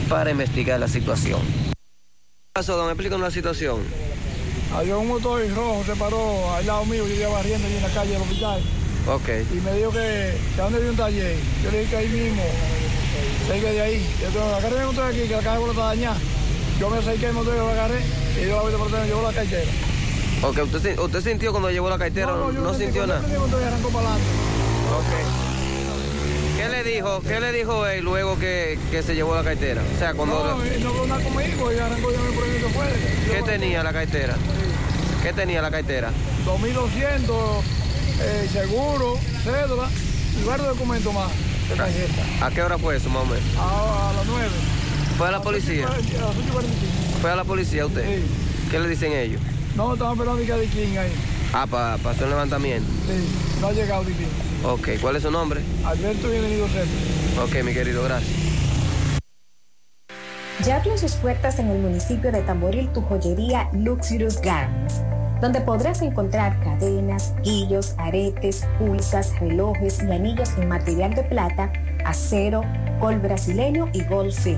para 0.09 0.29
investigar 0.29 0.77
la 0.77 0.89
situación. 0.89 1.39
¿Qué 1.71 2.51
pasó, 2.53 2.75
don? 2.75 2.89
Explícanos 2.89 3.21
la 3.21 3.31
situación. 3.31 3.79
Había 4.75 4.97
un 4.97 5.07
motor 5.07 5.41
rojo, 5.55 5.85
se 5.85 5.95
paró 5.95 6.53
al 6.53 6.65
lado 6.65 6.83
mío, 6.83 7.07
yo 7.07 7.15
iba 7.15 7.29
barriendo 7.29 7.65
allí 7.65 7.77
en 7.77 7.81
la 7.81 7.93
calle 7.93 8.11
del 8.11 8.21
hospital. 8.21 8.61
Ok. 9.07 9.29
Y 9.53 9.55
me 9.61 9.73
dijo 9.73 9.91
que, 9.91 10.37
a 10.59 10.61
dónde 10.63 10.77
había 10.79 10.91
un 10.91 10.97
taller. 10.97 11.37
Yo 11.63 11.71
le 11.71 11.79
dije 11.79 11.89
que 11.91 11.95
ahí 11.95 12.09
mismo, 12.09 12.43
cerca 13.47 13.71
de 13.71 13.81
ahí. 13.81 14.15
Yo 14.21 14.27
tengo 14.27 14.53
agarré 14.53 14.79
el 14.79 14.85
motor 14.85 15.05
aquí, 15.05 15.19
que 15.21 15.35
la 15.35 15.41
caja 15.41 15.59
está 15.65 15.81
dañada. 15.81 16.17
Yo 16.77 16.89
me 16.89 16.97
acerqué 16.97 17.27
el 17.27 17.33
motor 17.33 17.55
y 17.55 17.57
lo 17.57 17.69
agarré 17.69 18.01
y 18.37 18.47
yo 18.49 18.69
la 18.69 18.77
por 18.77 18.91
dentro, 18.91 19.05
llevó 19.05 19.21
la 19.21 19.31
cartera. 19.31 19.71
Ok, 20.47 20.59
¿usted, 20.61 20.99
usted 20.99 21.21
sintió 21.21 21.49
cuando 21.51 21.71
llevó 21.71 21.89
la 21.89 21.97
cartera? 21.97 22.27
No, 22.27 22.51
yo 22.51 22.69
sentí, 22.69 22.85
sintió 22.85 23.07
nada. 23.07 23.21
yo 23.27 23.57
arrancó 23.57 23.89
para 23.89 24.09
adelante. 24.09 24.29
¿Qué 26.55 26.69
le 26.69 26.83
dijo, 26.83 27.21
qué 27.21 27.39
le 27.39 27.51
dijo 27.51 27.87
él 27.87 28.03
luego 28.03 28.37
que, 28.37 28.77
que 28.91 29.01
se 29.01 29.15
llevó 29.15 29.33
la 29.33 29.43
cartera? 29.43 29.81
O 29.95 29.99
sea, 29.99 30.13
cuando... 30.13 30.35
No, 30.35 30.65
y 30.65 30.83
no 30.83 30.89
habló 30.89 31.07
nada 31.07 31.23
conmigo 31.23 31.73
y 31.73 31.77
arrancó 31.79 32.09
me 32.09 32.35
por 32.35 32.43
ahí 32.43 32.59
se 32.59 32.69
fue. 32.69 33.35
¿Qué 33.35 33.43
tenía 33.43 33.83
la 33.83 33.91
cartera? 33.91 34.35
¿Qué 35.23 35.33
tenía 35.33 35.63
la 35.63 35.71
cartera? 35.71 36.11
2200, 36.45 37.65
eh, 38.21 38.49
seguro, 38.51 39.17
cédula 39.43 39.89
y 40.39 40.45
varios 40.47 40.67
documentos 40.67 41.11
más 41.11 41.31
de 41.69 41.75
tarjeta. 41.75 42.45
¿A 42.45 42.51
qué 42.51 42.61
hora 42.61 42.77
fue 42.77 42.97
eso, 42.97 43.09
más 43.09 43.23
o 43.23 43.25
menos? 43.25 43.43
A, 43.57 44.11
a 44.11 44.13
las 44.13 44.25
9. 44.27 44.49
¿Fue 45.17 45.27
a 45.27 45.31
la 45.31 45.41
policía? 45.41 45.87
A 45.87 45.89
las 45.89 46.01
8:45. 46.01 47.21
¿Fue 47.21 47.31
a 47.31 47.35
la 47.35 47.43
policía 47.43 47.85
usted? 47.87 48.21
¿Qué 48.69 48.79
le 48.79 48.87
dicen 48.87 49.11
ellos? 49.11 49.41
No, 49.75 49.93
estamos 49.93 50.17
esperando 50.17 50.45
que 50.45 50.53
de 50.53 50.67
quién 50.67 50.97
ahí. 50.97 51.11
Ah, 51.51 51.67
para 51.69 51.95
hacer 51.95 52.23
un 52.23 52.29
levantamiento. 52.29 52.89
Sí, 53.07 53.59
no 53.59 53.67
ha 53.67 53.71
llegado 53.73 54.05
de 54.05 54.13
quién. 54.13 54.29
Ok, 54.63 55.01
¿cuál 55.01 55.17
es 55.17 55.23
su 55.23 55.31
nombre? 55.31 55.61
Alberto 55.83 56.29
Bienvenido 56.29 56.65
Centro. 56.67 57.43
Ok, 57.43 57.63
mi 57.65 57.73
querido, 57.73 58.01
gracias. 58.05 58.31
Ya 60.63 60.77
abrió 60.77 60.97
sus 60.97 61.11
puertas 61.15 61.59
en 61.59 61.69
el 61.69 61.79
municipio 61.79 62.31
de 62.31 62.41
Tamboril 62.41 62.87
tu 62.93 63.01
joyería 63.01 63.69
Luxurious 63.73 64.39
Garments, 64.41 65.01
donde 65.41 65.59
podrás 65.59 66.01
encontrar 66.01 66.57
cadenas, 66.63 67.33
guillos, 67.43 67.95
aretes, 67.97 68.65
pulsas, 68.79 69.37
relojes 69.41 70.01
y 70.01 70.09
anillos 70.09 70.49
en 70.57 70.69
material 70.69 71.13
de 71.13 71.23
plata, 71.23 71.73
acero, 72.05 72.61
gol 73.01 73.19
brasileño 73.19 73.89
y 73.91 74.05
gold 74.05 74.31
fit. 74.31 74.57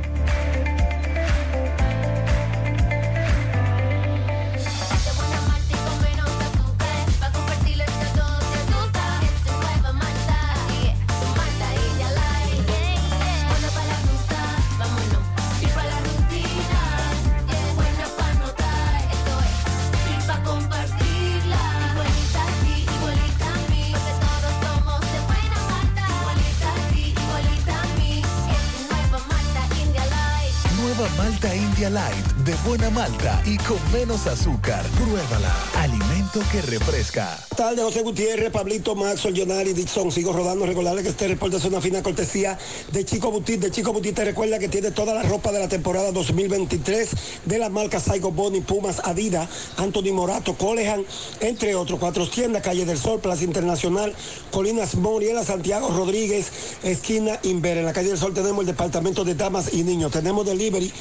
Light 31.91 32.25
de 32.45 32.53
buena 32.65 32.89
malta 32.89 33.41
y 33.45 33.57
con 33.57 33.77
menos 33.91 34.25
azúcar. 34.25 34.85
Pruébala. 34.97 35.53
Alimento 35.75 36.39
que 36.49 36.61
refresca. 36.61 37.37
tarde, 37.57 37.81
José 37.81 38.01
Gutiérrez, 38.01 38.49
Pablito, 38.49 38.95
Maxwell, 38.95 39.37
Jonari, 39.37 39.73
Dixon. 39.73 40.09
Sigo 40.09 40.31
rodando. 40.31 40.65
Recordarle 40.65 41.03
que 41.03 41.09
este 41.09 41.27
reporte 41.27 41.57
es 41.57 41.65
una 41.65 41.81
fina 41.81 42.01
cortesía 42.01 42.57
de 42.93 43.03
Chico 43.03 43.29
Butit. 43.29 43.59
De 43.59 43.71
Chico 43.71 43.91
Butit 43.91 44.15
te 44.15 44.23
recuerda 44.23 44.57
que 44.57 44.69
tiene 44.69 44.91
toda 44.91 45.13
la 45.13 45.23
ropa 45.23 45.51
de 45.51 45.59
la 45.59 45.67
temporada 45.67 46.13
2023 46.13 47.09
de 47.45 47.59
las 47.59 47.69
marcas 47.69 48.03
Saigo 48.03 48.31
Boni, 48.31 48.61
Pumas, 48.61 49.01
Adidas, 49.03 49.49
Anthony 49.75 50.13
Morato, 50.13 50.53
Colehan, 50.53 51.03
entre 51.41 51.75
otros. 51.75 51.99
Cuatro 51.99 52.29
tiendas, 52.29 52.63
Calle 52.63 52.85
del 52.85 52.97
Sol, 52.97 53.19
Plaza 53.19 53.43
Internacional, 53.43 54.15
Colinas 54.49 54.95
Moriela, 54.95 55.43
Santiago 55.43 55.89
Rodríguez, 55.89 56.51
esquina 56.83 57.37
Inver. 57.43 57.79
En 57.79 57.85
la 57.85 57.93
Calle 57.93 58.09
del 58.09 58.17
Sol 58.17 58.33
tenemos 58.33 58.61
el 58.61 58.67
departamento 58.67 59.25
de 59.25 59.35
damas 59.35 59.73
y 59.73 59.83
niños. 59.83 60.11
Tenemos 60.11 60.45
delivery 60.45 60.93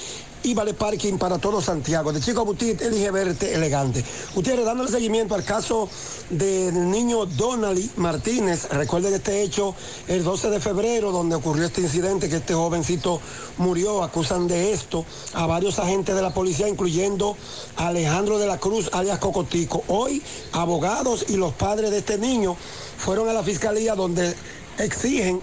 y 0.42 0.54
vale 0.54 0.74
parking 0.74 1.18
para 1.18 1.38
todo 1.38 1.60
Santiago. 1.60 2.12
De 2.12 2.20
Chico 2.20 2.44
Butit, 2.44 2.80
elige 2.80 3.10
verte 3.10 3.54
elegante. 3.54 4.04
Gutiérrez, 4.34 4.64
dándole 4.64 4.90
seguimiento 4.90 5.34
al 5.34 5.44
caso 5.44 5.88
del 6.30 6.90
niño 6.90 7.26
Donald 7.26 7.90
Martínez. 7.96 8.68
Recuerden 8.70 9.14
este 9.14 9.42
hecho 9.42 9.74
el 10.08 10.24
12 10.24 10.50
de 10.50 10.60
febrero, 10.60 11.12
donde 11.12 11.34
ocurrió 11.34 11.66
este 11.66 11.82
incidente, 11.82 12.28
que 12.28 12.36
este 12.36 12.54
jovencito 12.54 13.20
murió. 13.58 14.02
Acusan 14.02 14.48
de 14.48 14.72
esto 14.72 15.04
a 15.34 15.46
varios 15.46 15.78
agentes 15.78 16.14
de 16.14 16.22
la 16.22 16.32
policía, 16.32 16.68
incluyendo 16.68 17.36
a 17.76 17.88
Alejandro 17.88 18.38
de 18.38 18.46
la 18.46 18.58
Cruz, 18.58 18.90
alias 18.92 19.18
Cocotico. 19.18 19.84
Hoy, 19.88 20.22
abogados 20.52 21.26
y 21.28 21.36
los 21.36 21.52
padres 21.52 21.90
de 21.90 21.98
este 21.98 22.18
niño 22.18 22.56
fueron 22.96 23.28
a 23.28 23.32
la 23.32 23.42
fiscalía 23.42 23.94
donde 23.94 24.34
exigen 24.78 25.40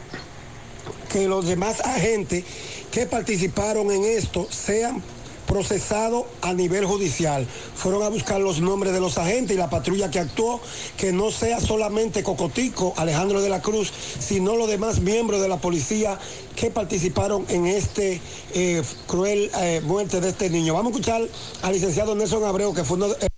que 1.09 1.27
los 1.27 1.45
demás 1.45 1.81
agentes 1.81 2.43
que 2.91 3.05
participaron 3.05 3.91
en 3.91 4.03
esto 4.03 4.47
sean 4.49 5.01
procesados 5.47 6.25
a 6.41 6.53
nivel 6.53 6.85
judicial. 6.85 7.47
Fueron 7.75 8.03
a 8.03 8.09
buscar 8.09 8.39
los 8.39 8.59
nombres 8.59 8.93
de 8.93 8.99
los 8.99 9.17
agentes 9.17 9.55
y 9.55 9.59
la 9.59 9.69
patrulla 9.69 10.11
que 10.11 10.19
actuó, 10.19 10.59
que 10.97 11.11
no 11.11 11.31
sea 11.31 11.59
solamente 11.59 12.21
Cocotico, 12.21 12.93
Alejandro 12.97 13.41
de 13.41 13.49
la 13.49 13.61
Cruz, 13.61 13.91
sino 14.19 14.55
los 14.55 14.67
demás 14.67 14.99
miembros 14.99 15.41
de 15.41 15.47
la 15.47 15.57
policía 15.57 16.19
que 16.55 16.69
participaron 16.69 17.45
en 17.49 17.65
este 17.65 18.21
eh, 18.53 18.83
cruel 19.07 19.49
eh, 19.59 19.81
muerte 19.83 20.21
de 20.21 20.29
este 20.29 20.49
niño. 20.49 20.73
Vamos 20.73 20.91
a 20.91 20.95
escuchar 20.95 21.21
al 21.61 21.73
licenciado 21.73 22.13
Nelson 22.13 22.43
Abreu, 22.43 22.73
que 22.73 22.83
fue 22.83 22.97
uno 22.97 23.07
de... 23.07 23.36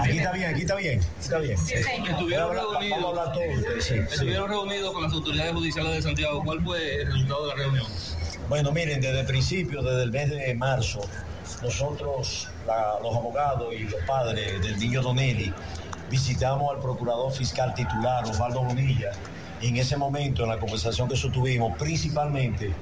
Aquí 0.00 0.18
está 0.18 0.32
bien, 0.32 0.50
aquí 0.50 0.60
está 0.62 0.74
bien, 0.76 1.00
está 1.20 1.38
bien. 1.38 1.56
Estuvieron 1.58 2.56
a 2.56 2.60
hablar- 2.60 2.64
reunidos. 3.34 3.84
Sí, 3.84 3.94
sí. 3.94 3.94
estuvieron 4.10 4.48
reunidos 4.50 4.92
con 4.92 5.02
las 5.04 5.12
autoridades 5.12 5.52
judiciales 5.52 5.94
de 5.94 6.02
Santiago. 6.02 6.42
¿Cuál 6.44 6.62
fue 6.62 7.02
el 7.02 7.06
resultado 7.12 7.42
de 7.42 7.48
la 7.48 7.54
reunión? 7.54 7.86
Bueno, 8.48 8.72
miren, 8.72 9.00
desde 9.00 9.20
el 9.20 9.26
principio, 9.26 9.82
desde 9.82 10.02
el 10.02 10.10
mes 10.12 10.30
de 10.30 10.54
marzo, 10.54 11.00
nosotros, 11.62 12.48
la- 12.66 12.98
los 13.02 13.14
abogados 13.14 13.72
y 13.74 13.80
los 13.84 14.02
padres 14.06 14.60
del 14.62 14.78
niño 14.78 15.02
Donelli, 15.02 15.52
visitamos 16.10 16.70
al 16.74 16.80
procurador 16.80 17.32
fiscal 17.32 17.74
titular, 17.74 18.24
Osvaldo 18.24 18.62
Bonilla. 18.62 19.12
Y 19.60 19.68
en 19.68 19.76
ese 19.78 19.96
momento, 19.96 20.42
en 20.44 20.50
la 20.50 20.58
conversación 20.58 21.08
que 21.08 21.16
sostuvimos, 21.16 21.76
principalmente 21.78 22.72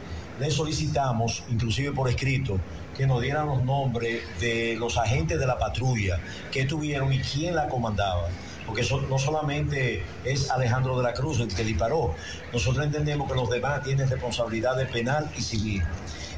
le 0.41 0.51
solicitamos, 0.51 1.45
inclusive 1.51 1.93
por 1.93 2.09
escrito, 2.09 2.59
que 2.97 3.07
nos 3.07 3.23
dieran 3.23 3.47
los 3.47 3.63
nombres 3.63 4.23
de 4.41 4.77
los 4.79 4.99
agentes 4.99 5.39
de 5.39 5.47
la 5.47 5.59
patrulla 5.59 6.19
que 6.51 6.65
tuvieron 6.65 7.13
y 7.13 7.21
quién 7.21 7.55
la 7.55 7.69
comandaba 7.69 8.29
porque 8.67 8.83
eso 8.83 9.01
no 9.03 9.19
solamente 9.19 10.03
es 10.25 10.51
Alejandro 10.51 10.97
de 10.97 11.03
la 11.03 11.13
Cruz 11.13 11.41
el 11.41 11.55
que 11.55 11.65
disparó, 11.65 12.15
nosotros 12.53 12.85
entendemos 12.85 13.29
que 13.29 13.35
los 13.35 13.51
demás 13.51 13.83
tienen 13.83 14.09
responsabilidades 14.09 14.89
penal 14.89 15.29
y 15.37 15.43
civil. 15.43 15.83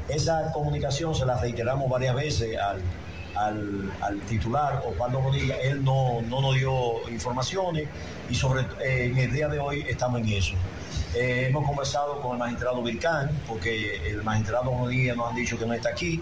Esa 0.09 0.51
comunicación 0.51 1.15
se 1.15 1.25
la 1.25 1.39
reiteramos 1.39 1.89
varias 1.89 2.15
veces 2.15 2.57
al, 2.57 2.81
al, 3.35 3.91
al 4.01 4.19
titular 4.21 4.83
Osvaldo 4.85 5.19
Bonilla, 5.19 5.55
él 5.57 5.83
no, 5.83 6.21
no 6.21 6.41
nos 6.41 6.55
dio 6.55 7.07
informaciones 7.09 7.87
y 8.29 8.35
sobre 8.35 8.61
eh, 8.83 9.05
en 9.05 9.17
el 9.17 9.31
día 9.31 9.47
de 9.47 9.59
hoy 9.59 9.85
estamos 9.87 10.21
en 10.21 10.29
eso. 10.29 10.53
Eh, 11.13 11.47
hemos 11.49 11.65
conversado 11.65 12.19
con 12.21 12.33
el 12.33 12.39
magistrado 12.39 12.83
Vircán, 12.83 13.31
porque 13.47 14.09
el 14.09 14.21
magistrado 14.23 14.71
Bonilla 14.71 15.15
nos 15.15 15.29
han 15.29 15.35
dicho 15.35 15.57
que 15.57 15.65
no 15.65 15.73
está 15.73 15.89
aquí, 15.89 16.21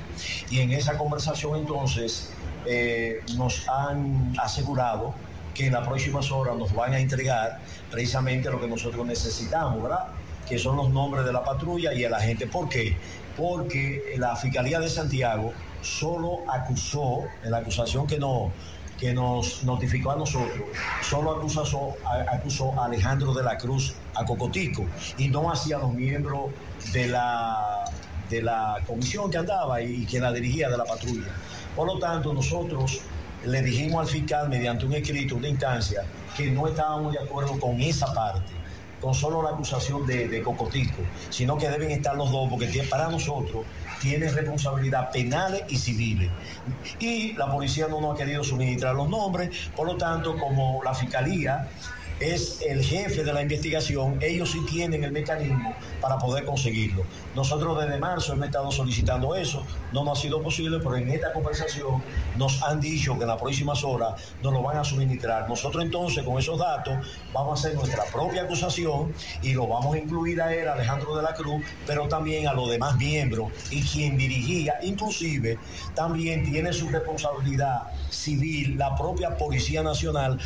y 0.51 0.59
en 0.59 0.71
esa 0.71 0.97
conversación 0.97 1.57
entonces 1.57 2.31
eh, 2.67 3.21
nos 3.35 3.67
han 3.67 4.33
asegurado 4.37 5.15
que 5.55 5.67
en 5.67 5.73
las 5.73 5.87
próximas 5.87 6.31
horas 6.31 6.55
nos 6.57 6.73
van 6.73 6.93
a 6.93 6.99
entregar 6.99 7.59
precisamente 7.91 8.49
lo 8.49 8.59
que 8.59 8.67
nosotros 8.67 9.05
necesitamos, 9.05 9.81
¿verdad? 9.81 10.07
Que 10.47 10.57
son 10.59 10.77
los 10.77 10.89
nombres 10.89 11.25
de 11.25 11.33
la 11.33 11.43
patrulla 11.43 11.93
y 11.93 12.03
el 12.03 12.13
agente. 12.13 12.47
¿Por 12.47 12.69
qué? 12.69 12.95
Porque 13.37 14.15
la 14.17 14.35
Fiscalía 14.35 14.79
de 14.79 14.89
Santiago 14.89 15.53
solo 15.83 16.39
acusó, 16.49 17.23
en 17.43 17.51
la 17.51 17.57
acusación 17.57 18.07
que, 18.07 18.17
no, 18.17 18.51
que 18.99 19.13
nos 19.13 19.63
notificó 19.63 20.11
a 20.11 20.15
nosotros, 20.15 20.67
solo 21.01 21.31
acusó, 21.31 21.95
acusó 22.31 22.79
a 22.79 22.85
Alejandro 22.85 23.33
de 23.33 23.43
la 23.43 23.57
Cruz, 23.57 23.93
a 24.15 24.25
Cocotico, 24.25 24.85
y 25.17 25.27
no 25.27 25.51
hacia 25.51 25.77
los 25.77 25.93
miembros 25.93 26.51
de 26.93 27.07
la, 27.07 27.83
de 28.29 28.41
la 28.41 28.79
comisión 28.87 29.29
que 29.29 29.37
andaba 29.37 29.81
y, 29.81 30.05
que 30.05 30.19
la 30.19 30.31
dirigía 30.31 30.69
de 30.69 30.77
la 30.77 30.85
patrulla. 30.85 31.33
Por 31.75 31.87
lo 31.87 31.99
tanto, 31.99 32.33
nosotros 32.33 33.01
le 33.45 33.61
dijimos 33.61 34.01
al 34.01 34.07
fiscal 34.07 34.49
mediante 34.49 34.85
un 34.85 34.93
escrito, 34.93 35.35
una 35.35 35.49
instancia, 35.49 36.03
que 36.37 36.49
no 36.49 36.67
estábamos 36.67 37.13
de 37.13 37.19
acuerdo 37.19 37.59
con 37.59 37.81
esa 37.81 38.13
parte, 38.13 38.51
con 39.01 39.13
solo 39.13 39.43
la 39.43 39.49
acusación 39.49 40.05
de, 40.07 40.29
de 40.29 40.41
Cocotico, 40.41 41.01
sino 41.29 41.57
que 41.57 41.67
deben 41.67 41.91
estar 41.91 42.15
los 42.15 42.31
dos, 42.31 42.49
porque 42.49 42.67
para 42.89 43.09
nosotros 43.09 43.65
tienen 44.03 44.35
responsabilidad 44.35 45.11
penales 45.11 45.63
y 45.69 45.77
civiles. 45.77 46.29
Y 46.99 47.33
la 47.33 47.49
policía 47.49 47.87
no 47.87 48.01
nos 48.01 48.15
ha 48.15 48.17
querido 48.17 48.43
suministrar 48.43 48.93
los 48.95 49.09
nombres, 49.09 49.71
por 49.73 49.87
lo 49.87 49.95
tanto, 49.95 50.37
como 50.37 50.83
la 50.83 50.93
fiscalía 50.93 51.69
es 52.19 52.61
el 52.61 52.83
jefe 52.83 53.23
de 53.23 53.33
la 53.33 53.41
investigación, 53.41 54.17
ellos 54.21 54.51
sí 54.51 54.59
tienen 54.69 55.03
el 55.03 55.11
mecanismo 55.11 55.73
para 55.99 56.17
poder 56.17 56.45
conseguirlo. 56.45 57.03
Nosotros 57.35 57.79
desde 57.79 57.97
marzo 57.97 58.33
hemos 58.33 58.45
estado 58.45 58.71
solicitando 58.71 59.35
eso, 59.35 59.65
no 59.91 60.03
nos 60.03 60.19
ha 60.19 60.21
sido 60.21 60.41
posible, 60.41 60.77
pero 60.77 60.97
en 60.97 61.09
esta 61.09 61.33
conversación 61.33 62.03
nos 62.37 62.61
han 62.63 62.79
dicho 62.79 63.15
que 63.17 63.23
en 63.23 63.29
las 63.29 63.41
próximas 63.41 63.83
horas 63.83 64.33
nos 64.41 64.53
lo 64.53 64.61
van 64.61 64.77
a 64.77 64.83
suministrar. 64.83 65.49
Nosotros 65.49 65.83
entonces 65.83 66.23
con 66.23 66.37
esos 66.39 66.59
datos 66.59 66.93
vamos 67.33 67.51
a 67.51 67.67
hacer 67.67 67.77
nuestra 67.77 68.03
propia 68.05 68.43
acusación 68.43 69.13
y 69.41 69.53
lo 69.53 69.67
vamos 69.67 69.95
a 69.95 69.99
incluir 69.99 70.41
a 70.41 70.53
él, 70.53 70.67
Alejandro 70.67 71.15
de 71.15 71.23
la 71.23 71.33
Cruz, 71.33 71.63
pero 71.85 72.07
también 72.07 72.47
a 72.47 72.53
los 72.53 72.69
demás 72.69 72.95
miembros 72.97 73.51
y 73.71 73.81
quien 73.81 74.17
dirigía, 74.17 74.75
inclusive 74.83 75.57
también 75.95 76.43
tiene 76.49 76.71
su 76.73 76.89
responsabilidad 76.89 77.83
civil, 78.09 78.77
la 78.77 78.95
propia 78.95 79.37
Policía 79.37 79.83
Nacional, 79.83 80.39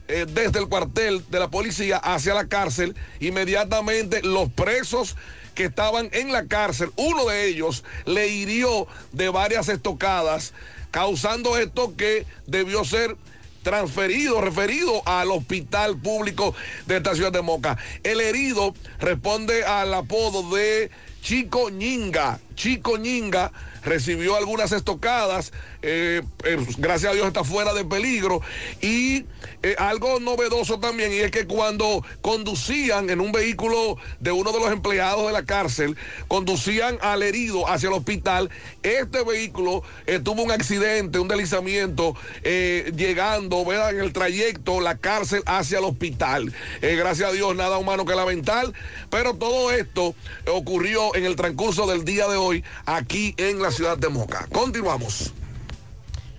eh, 0.08 0.28
desde 0.30 0.60
el 0.60 0.68
cuartel 0.68 1.26
de 1.32 1.40
la 1.40 1.48
policía 1.50 1.98
hacia 1.98 2.36
la 2.36 2.48
cárcel. 2.48 2.96
Inmediatamente 3.20 4.22
los 4.22 4.52
presos 4.52 5.16
que 5.56 5.66
estaban 5.66 6.10
en 6.12 6.32
la 6.32 6.46
cárcel, 6.46 6.92
uno 6.98 7.26
de 7.26 7.48
ellos 7.48 7.84
le 8.06 8.28
hirió 8.28 8.88
de 9.14 9.30
varias 9.30 9.70
estocadas, 9.70 10.54
causando 10.92 11.58
esto 11.58 11.96
que 11.96 12.26
debió 12.46 12.86
ser 12.86 13.18
transferido, 13.64 14.42
referido 14.42 15.02
al 15.08 15.32
hospital 15.32 15.98
público 15.98 16.54
de 16.86 16.98
esta 16.98 17.16
ciudad 17.16 17.32
de 17.32 17.42
Moca. 17.42 17.78
El 18.04 18.22
herido 18.22 18.76
responde 19.00 19.66
al 19.66 19.92
apodo 19.94 20.56
de 20.56 20.92
Chico 21.24 21.72
Ñinga. 21.72 22.40
Chico 22.56 22.98
Ñinga 22.98 23.52
recibió 23.84 24.36
algunas 24.36 24.72
estocadas, 24.72 25.52
eh, 25.88 26.24
eh, 26.46 26.66
gracias 26.80 27.12
a 27.12 27.16
Dios 27.16 27.28
está 27.28 27.44
fuera 27.44 27.74
de 27.74 27.86
peligro. 27.86 28.42
Y 28.82 29.26
eh, 29.62 29.76
algo 29.78 30.20
novedoso 30.20 30.80
también, 30.80 31.14
y 31.14 31.18
es 31.18 31.30
que 31.30 31.46
cuando 31.46 32.04
conducían 32.22 33.12
en 33.12 33.22
un 33.22 33.32
vehículo 33.32 33.98
de 34.20 34.32
uno 34.32 34.52
de 34.52 34.60
los 34.60 34.72
empleados 34.72 35.28
de 35.28 35.34
la 35.34 35.46
cárcel, 35.46 35.96
conducían 36.28 36.98
al 37.02 37.22
herido 37.22 37.70
hacia 37.70 37.90
el 37.90 37.94
hospital, 37.94 38.50
este 38.82 39.24
vehículo 39.24 39.84
tuvo 40.24 40.44
un 40.44 40.52
accidente, 40.52 41.20
un 41.20 41.28
deslizamiento, 41.28 42.16
llegando, 42.44 43.64
¿verdad? 43.66 43.92
En 43.92 44.02
el 44.02 44.14
trayecto, 44.14 44.82
la 44.82 44.98
cárcel 44.98 45.44
hacia 45.46 45.80
el 45.80 45.86
hospital. 45.86 46.54
gracias 46.82 47.30
a 47.30 47.32
Dios, 47.32 47.56
nada 47.56 47.78
humano 47.78 48.06
que 48.06 48.16
lamentar, 48.16 48.72
pero 49.10 49.36
todo 49.36 49.72
esto 49.72 50.16
ocurrió 50.52 51.16
en 51.16 51.26
el 51.26 51.36
transcurso 51.36 51.88
del 51.88 52.06
día 52.06 52.28
de 52.28 52.38
hoy 52.38 52.64
aquí 52.86 53.34
en 53.38 53.62
la 53.62 53.72
ciudad 53.72 53.98
de 53.98 54.10
Moca. 54.10 54.48
Continuamos. 54.52 55.34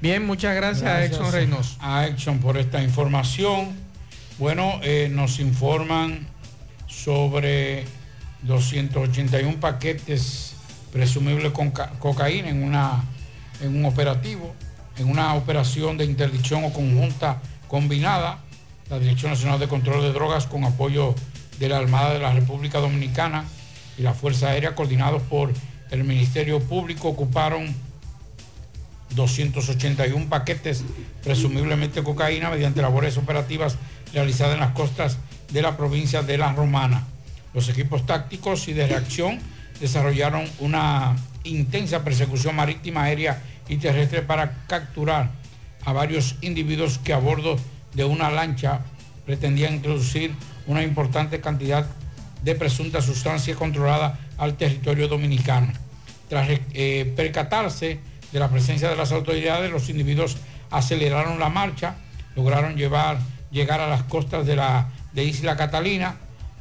Bien, 0.07 0.25
muchas 0.25 0.55
gracias, 0.55 0.89
a 0.89 1.05
Exxon 1.05 1.33
Reynoso. 1.33 1.77
A 1.81 2.07
Exxon 2.07 2.39
por 2.39 2.57
esta 2.57 2.81
información. 2.81 3.75
Bueno, 4.39 4.79
eh, 4.85 5.09
nos 5.11 5.41
informan 5.41 6.29
sobre 6.87 7.85
281 8.43 9.59
paquetes 9.59 10.55
presumibles 10.93 11.51
con 11.51 11.73
cocaína 11.73 12.51
en, 12.51 12.63
una, 12.63 13.03
en 13.61 13.77
un 13.77 13.85
operativo, 13.85 14.55
en 14.97 15.11
una 15.11 15.35
operación 15.35 15.99
de 15.99 16.05
interdicción 16.05 16.63
o 16.63 16.73
conjunta 16.73 17.43
combinada. 17.67 18.39
La 18.89 19.01
Dirección 19.01 19.33
Nacional 19.33 19.59
de 19.59 19.67
Control 19.67 20.03
de 20.03 20.13
Drogas 20.13 20.47
con 20.47 20.63
apoyo 20.63 21.17
de 21.59 21.69
la 21.69 21.79
Armada 21.79 22.13
de 22.13 22.21
la 22.21 22.33
República 22.33 22.79
Dominicana 22.79 23.45
y 23.99 24.03
la 24.03 24.15
Fuerza 24.15 24.51
Aérea 24.51 24.77
coordinados 24.77 25.23
por 25.23 25.53
el 25.91 26.05
Ministerio 26.05 26.61
Público 26.61 27.09
ocuparon 27.09 27.75
281 29.15 30.29
paquetes, 30.29 30.85
presumiblemente 31.23 32.03
cocaína, 32.03 32.51
mediante 32.51 32.83
labores 32.83 33.17
operativas 33.17 33.77
realizadas 34.13 34.55
en 34.55 34.61
las 34.61 34.73
costas 34.73 35.19
de 35.53 35.63
la 35.63 35.77
provincia 35.77 36.23
de 36.23 36.39
La 36.39 36.53
Romana. 36.53 37.07
Los 37.55 37.69
equipos 37.69 38.05
tácticos 38.05 38.69
y 38.69 38.73
de 38.73 38.87
reacción 38.87 39.39
desarrollaron 39.81 40.45
una 40.59 41.17
intensa 41.45 42.05
persecución 42.05 42.57
marítima, 42.57 43.05
aérea 43.05 43.43
y 43.69 43.77
terrestre 43.77 44.23
para 44.23 44.65
capturar 44.67 45.31
a 45.85 45.93
varios 45.93 46.37
individuos 46.41 46.99
que 46.99 47.13
a 47.13 47.19
bordo 47.19 47.57
de 47.95 48.05
una 48.05 48.31
lancha 48.31 48.81
pretendían 49.25 49.75
introducir 49.75 50.35
una 50.67 50.83
importante 50.83 51.41
cantidad 51.41 51.87
de 52.43 52.55
presunta 52.55 53.01
sustancia 53.01 53.55
controlada 53.55 54.19
al 54.39 54.57
territorio 54.57 55.09
dominicano. 55.09 55.73
Tras 56.29 56.49
eh, 56.75 57.13
percatarse 57.17 58.01
de 58.37 58.41
la 58.41 58.51
presencia 58.51 58.91
de 58.91 58.97
las 58.97 59.13
autoridades, 59.13 59.71
los 59.71 59.89
individuos 59.89 60.37
aceleraron 60.71 61.39
la 61.39 61.49
marcha, 61.49 61.95
lograron 62.35 62.77
llevar, 62.77 63.17
llegar 63.51 63.81
a 63.81 63.89
las 63.89 64.03
costas 64.03 64.45
de, 64.45 64.57
la, 64.57 64.89
de 65.15 65.25
Isla 65.25 65.57
Catalina, 65.57 66.17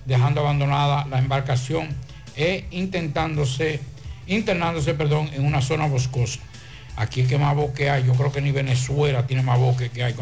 dejando 0.05 0.39
abandonada 0.39 1.05
la 1.07 1.19
embarcación 1.19 1.89
e 2.37 2.63
intentándose, 2.71 3.81
internándose 4.25 4.93
perdón, 4.93 5.29
en 5.33 5.43
una 5.45 5.61
zona 5.61 5.85
boscosa. 5.87 6.39
Aquí 6.95 7.19
es 7.19 7.27
que 7.27 7.37
más 7.37 7.53
bosque 7.53 7.89
hay, 7.89 8.05
yo 8.05 8.13
creo 8.13 8.31
que 8.31 8.39
ni 8.39 8.51
Venezuela 8.53 9.27
tiene 9.27 9.43
más 9.43 9.59
bosque 9.59 9.89
que 9.89 10.05
hay 10.05 10.15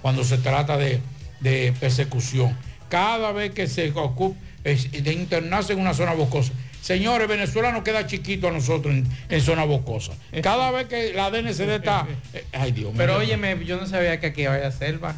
cuando, 0.00 0.22
se 0.22 0.38
trata 0.38 0.76
de, 0.76 1.00
de 1.40 1.74
persecución. 1.80 2.56
Cada 2.88 3.32
vez 3.32 3.50
que 3.50 3.66
se 3.66 3.90
ocupa 3.90 4.38
de 4.62 5.12
internarse 5.12 5.72
en 5.72 5.80
una 5.80 5.92
zona 5.92 6.14
boscosa, 6.14 6.52
Señores, 6.80 7.28
Venezuela 7.28 7.72
nos 7.72 7.82
queda 7.82 8.06
chiquito 8.06 8.48
a 8.48 8.50
nosotros 8.52 8.94
en, 9.28 9.40
zona 9.40 9.64
boscosa. 9.64 10.12
Cada 10.42 10.70
vez 10.70 10.86
que 10.86 11.12
la 11.12 11.30
DNCD 11.30 11.70
está... 11.70 12.06
Eh, 12.32 12.44
ay, 12.52 12.72
Dios 12.72 12.90
mío. 12.90 12.98
Pero 12.98 13.18
óyeme, 13.18 13.64
yo 13.64 13.76
no 13.76 13.86
sabía 13.86 14.18
que 14.18 14.28
aquí 14.28 14.44
había 14.46 14.70
selva. 14.70 15.14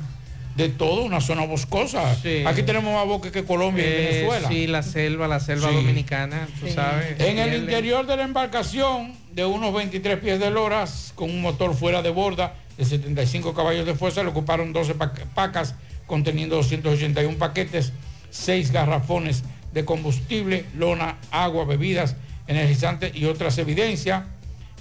De 0.56 0.68
todo, 0.68 1.02
una 1.04 1.22
zona 1.22 1.46
boscosa. 1.46 2.10
Aquí 2.10 2.62
tenemos 2.62 2.92
más 2.92 3.06
bosque 3.06 3.30
que 3.30 3.42
Colombia 3.44 3.84
y 3.84 3.88
eh, 3.88 4.10
Venezuela. 4.10 4.48
Sí, 4.48 4.66
la 4.66 4.82
selva, 4.82 5.26
la 5.26 5.40
selva 5.40 5.70
dominicana, 5.70 6.46
tú 6.60 6.68
sabes. 6.68 7.18
En 7.20 7.38
el 7.38 7.54
interior 7.54 8.06
de 8.06 8.16
la 8.18 8.24
embarcación, 8.24 9.14
de 9.32 9.46
unos 9.46 9.72
23 9.72 10.18
pies 10.18 10.38
de 10.38 10.50
loras, 10.50 11.12
con 11.14 11.30
un 11.30 11.40
motor 11.40 11.74
fuera 11.74 12.02
de 12.02 12.10
borda 12.10 12.54
de 12.76 12.84
75 12.84 13.54
caballos 13.54 13.86
de 13.86 13.94
fuerza, 13.94 14.22
le 14.22 14.28
ocuparon 14.28 14.74
12 14.74 14.94
pacas 15.34 15.74
conteniendo 16.06 16.56
281 16.56 17.38
paquetes, 17.38 17.92
6 18.30 18.72
garrafones 18.72 19.44
de 19.72 19.84
combustible, 19.84 20.66
lona, 20.76 21.18
agua, 21.30 21.64
bebidas, 21.64 22.16
energizantes 22.46 23.14
y 23.14 23.24
otras 23.24 23.58
evidencias. 23.58 24.24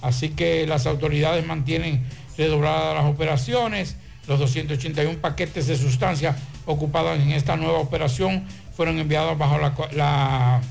Así 0.01 0.29
que 0.29 0.65
las 0.67 0.87
autoridades 0.87 1.45
mantienen 1.45 2.03
redobladas 2.37 2.95
las 2.95 3.05
operaciones. 3.05 3.95
Los 4.27 4.39
281 4.39 5.19
paquetes 5.19 5.67
de 5.67 5.75
sustancia 5.75 6.35
ocupados 6.65 7.19
en 7.19 7.31
esta 7.31 7.55
nueva 7.55 7.79
operación 7.79 8.45
fueron 8.75 8.99
enviados 8.99 9.37
bajo 9.37 9.57
la, 9.93 10.61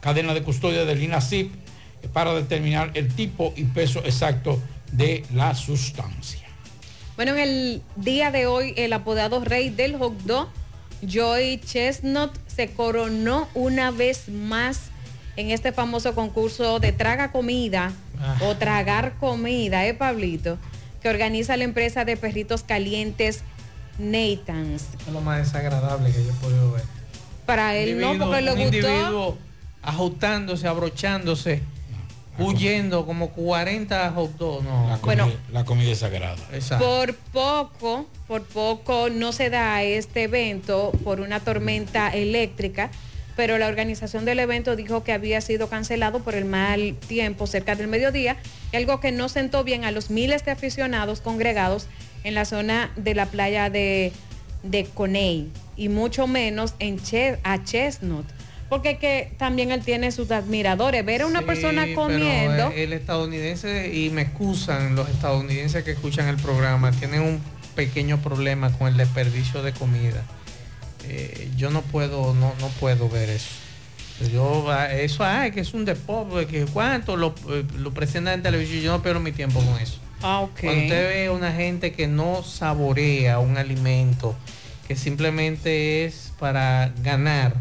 cadena 0.00 0.34
de 0.34 0.42
custodia 0.42 0.84
del 0.84 1.02
INACIP 1.02 1.52
para 2.12 2.34
determinar 2.34 2.90
el 2.94 3.14
tipo 3.14 3.52
y 3.56 3.64
peso 3.64 4.00
exacto 4.00 4.60
de 4.90 5.24
la 5.32 5.54
sustancia. 5.54 6.40
Bueno, 7.14 7.32
en 7.34 7.38
el 7.38 7.82
día 7.96 8.32
de 8.32 8.46
hoy, 8.46 8.74
el 8.76 8.92
apodado 8.92 9.44
rey 9.44 9.70
del 9.70 9.96
hot 9.96 10.18
dog, 10.22 10.48
Joy 11.06 11.60
Chestnut, 11.64 12.30
se 12.46 12.68
coronó 12.72 13.48
una 13.54 13.90
vez 13.90 14.28
más 14.28 14.82
en 15.36 15.50
este 15.50 15.72
famoso 15.72 16.14
concurso 16.14 16.78
de 16.78 16.92
traga 16.92 17.32
comida 17.32 17.92
Ah. 18.20 18.36
o 18.42 18.56
tragar 18.56 19.14
comida, 19.18 19.84
¿eh, 19.86 19.94
Pablito? 19.94 20.56
Que 21.02 21.08
organiza 21.08 21.56
la 21.56 21.64
empresa 21.64 22.04
de 22.04 22.16
perritos 22.16 22.62
calientes 22.62 23.40
Nathans. 23.98 24.84
Es 25.06 25.12
lo 25.12 25.20
más 25.20 25.38
desagradable 25.38 26.12
que 26.12 26.22
yo 26.24 26.30
he 26.30 26.34
podido 26.34 26.72
ver. 26.72 26.82
Para 27.46 27.74
él 27.76 28.00
no, 28.00 28.16
porque 28.18 28.42
le 28.42 28.52
un 28.52 28.58
gustó. 28.60 28.76
individuo 28.76 29.38
ajustándose, 29.82 30.68
abrochándose, 30.68 31.62
huyendo 32.38 33.04
como 33.06 33.30
40 33.30 34.10
hot 34.12 34.36
dogs. 34.36 34.64
No. 34.64 34.88
La 34.88 34.98
comida, 34.98 35.26
la 35.52 35.64
comida 35.64 35.90
es 35.92 35.98
sagrada. 35.98 36.36
Por 36.78 37.14
poco, 37.14 38.06
por 38.26 38.44
poco 38.44 39.08
no 39.10 39.32
se 39.32 39.50
da 39.50 39.82
este 39.82 40.24
evento 40.24 40.92
por 41.04 41.20
una 41.20 41.40
tormenta 41.40 42.08
eléctrica, 42.08 42.90
pero 43.36 43.58
la 43.58 43.66
organización 43.68 44.24
del 44.24 44.40
evento 44.40 44.76
dijo 44.76 45.04
que 45.04 45.12
había 45.12 45.40
sido 45.40 45.68
cancelado 45.68 46.20
por 46.20 46.34
el 46.34 46.44
mal 46.44 46.96
tiempo 47.08 47.46
cerca 47.46 47.74
del 47.76 47.88
mediodía, 47.88 48.36
algo 48.74 49.00
que 49.00 49.12
no 49.12 49.28
sentó 49.28 49.64
bien 49.64 49.84
a 49.84 49.90
los 49.90 50.10
miles 50.10 50.44
de 50.44 50.50
aficionados 50.50 51.20
congregados 51.20 51.86
en 52.24 52.34
la 52.34 52.44
zona 52.44 52.90
de 52.96 53.14
la 53.14 53.26
playa 53.26 53.68
de, 53.70 54.12
de 54.62 54.84
Coney 54.84 55.50
y 55.76 55.88
mucho 55.88 56.26
menos 56.26 56.74
en 56.78 56.98
Che- 57.02 57.38
a 57.42 57.64
Chestnut. 57.64 58.26
Porque 58.72 58.96
que 58.96 59.30
también 59.36 59.70
él 59.70 59.82
tiene 59.84 60.10
sus 60.12 60.30
admiradores. 60.30 61.04
Ver 61.04 61.20
a 61.20 61.26
una 61.26 61.40
Sí, 61.40 61.44
persona 61.44 61.86
comiendo. 61.94 62.72
el 62.74 62.94
estadounidense, 62.94 63.92
y 63.94 64.08
me 64.08 64.22
excusan 64.22 64.94
los 64.94 65.10
estadounidenses 65.10 65.84
que 65.84 65.90
escuchan 65.90 66.26
el 66.28 66.36
programa, 66.36 66.90
tienen 66.92 67.20
un 67.20 67.38
pequeño 67.74 68.16
problema 68.22 68.72
con 68.72 68.88
el 68.88 68.96
desperdicio 68.96 69.62
de 69.62 69.74
comida. 69.74 70.22
Eh, 71.06 71.50
yo 71.54 71.68
no 71.68 71.82
puedo, 71.82 72.32
no, 72.32 72.54
no 72.60 72.68
puedo 72.80 73.10
ver 73.10 73.28
eso. 73.28 73.50
Yo, 74.32 74.64
ah, 74.70 74.90
eso, 74.90 75.22
ay, 75.22 75.50
que 75.50 75.60
es 75.60 75.74
un 75.74 75.84
deporte, 75.84 76.46
que 76.46 76.64
cuánto 76.64 77.18
lo, 77.18 77.34
eh, 77.50 77.64
lo 77.76 77.92
presentan 77.92 78.32
en 78.32 78.42
televisión, 78.42 78.80
yo 78.80 78.92
no 78.92 79.02
pierdo 79.02 79.20
mi 79.20 79.32
tiempo 79.32 79.60
con 79.60 79.78
eso. 79.82 79.98
Ah. 80.22 80.46
Cuando 80.58 80.80
usted 80.84 81.08
ve 81.10 81.28
una 81.28 81.52
gente 81.52 81.92
que 81.92 82.06
no 82.06 82.42
saborea 82.42 83.38
un 83.38 83.58
alimento, 83.58 84.34
que 84.88 84.96
simplemente 84.96 86.06
es 86.06 86.32
para 86.38 86.90
ganar, 87.02 87.54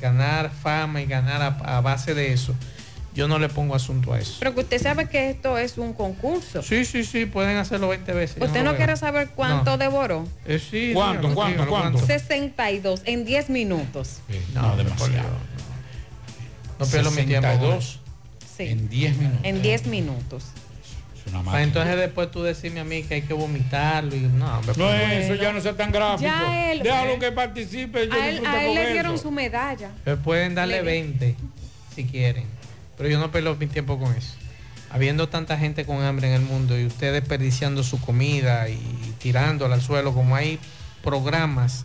ganar 0.00 0.50
fama 0.50 1.00
y 1.02 1.06
ganar 1.06 1.42
a, 1.42 1.76
a 1.76 1.80
base 1.80 2.14
de 2.14 2.32
eso, 2.32 2.54
yo 3.14 3.28
no 3.28 3.38
le 3.38 3.48
pongo 3.48 3.74
asunto 3.76 4.12
a 4.12 4.18
eso. 4.18 4.36
Pero 4.40 4.54
que 4.54 4.60
usted 4.62 4.82
sabe 4.82 5.08
que 5.08 5.30
esto 5.30 5.56
es 5.56 5.78
un 5.78 5.92
concurso. 5.92 6.62
Sí, 6.62 6.84
sí, 6.84 7.04
sí, 7.04 7.26
pueden 7.26 7.56
hacerlo 7.58 7.88
20 7.88 8.12
veces. 8.12 8.42
¿Usted 8.42 8.64
no 8.64 8.74
quiere 8.76 8.96
saber 8.96 9.30
cuánto 9.36 9.72
No. 9.72 9.78
devoró? 9.78 10.26
Eh, 10.46 10.58
sí, 10.58 10.90
¿Cuánto, 10.92 11.20
dígalo, 11.28 11.34
cuánto, 11.34 11.62
dígalo, 11.64 11.70
cuánto? 11.70 12.06
62 12.06 13.02
en 13.04 13.24
10 13.24 13.50
minutos. 13.50 14.18
No, 14.52 14.76
demasiado. 14.76 15.28
No 16.78 16.86
pierdo 16.86 17.10
mi 17.12 17.22
tiempo 17.24 17.48
con 17.48 17.58
62 17.80 18.00
Sí. 18.56 18.64
en 18.64 18.88
10 18.88 19.16
minutos. 19.16 19.40
En 19.44 19.62
10 19.62 19.86
minutos. 19.86 20.44
Para 21.44 21.62
entonces 21.62 21.96
después 21.96 22.30
tú 22.30 22.42
decirme 22.42 22.80
a 22.80 22.84
mí 22.84 23.02
que 23.02 23.14
hay 23.14 23.22
que 23.22 23.32
vomitarlo 23.34 24.14
y 24.14 24.20
no, 24.20 24.60
No 24.60 24.60
pues, 24.62 24.78
es 24.78 25.24
eso, 25.24 25.34
ya 25.34 25.52
no 25.52 25.60
sea 25.60 25.74
tan 25.76 25.90
gráfico. 25.90 26.22
Ya 26.30 26.70
él- 26.72 26.82
Déjalo 26.82 27.18
que 27.18 27.32
participe. 27.32 28.06
yo 28.08 28.12
A 28.14 28.28
él, 28.28 28.44
a 28.46 28.62
le 28.62 28.92
dieron 28.92 29.14
eso. 29.14 29.24
su 29.24 29.30
medalla. 29.30 29.90
Pues 30.04 30.18
pueden 30.22 30.54
darle 30.54 30.76
Le- 30.76 30.82
20 30.82 31.34
si 31.94 32.04
quieren. 32.04 32.44
Pero 32.96 33.08
yo 33.08 33.18
no 33.18 33.32
pierdo 33.32 33.56
mi 33.56 33.66
tiempo 33.66 33.98
con 33.98 34.14
eso. 34.14 34.34
Habiendo 34.90 35.28
tanta 35.28 35.58
gente 35.58 35.84
con 35.84 36.02
hambre 36.04 36.28
en 36.28 36.34
el 36.34 36.42
mundo 36.42 36.78
y 36.78 36.84
usted 36.86 37.12
desperdiciando 37.12 37.82
su 37.82 38.00
comida 38.00 38.68
y 38.68 38.78
tirándola 39.18 39.74
al 39.74 39.82
suelo, 39.82 40.14
como 40.14 40.36
hay 40.36 40.60
programas 41.02 41.84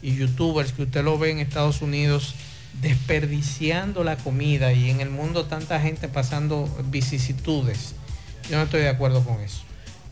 y 0.00 0.14
youtubers 0.14 0.72
que 0.72 0.82
usted 0.82 1.02
lo 1.02 1.18
ve 1.18 1.30
en 1.32 1.38
Estados 1.40 1.82
Unidos 1.82 2.34
desperdiciando 2.80 4.04
la 4.04 4.16
comida 4.16 4.72
y 4.72 4.90
en 4.90 5.00
el 5.00 5.10
mundo 5.10 5.46
tanta 5.46 5.80
gente 5.80 6.06
pasando 6.08 6.68
vicisitudes. 6.84 7.95
Yo 8.48 8.56
no 8.56 8.62
estoy 8.64 8.80
de 8.82 8.88
acuerdo 8.88 9.24
con 9.24 9.40
eso. 9.40 9.62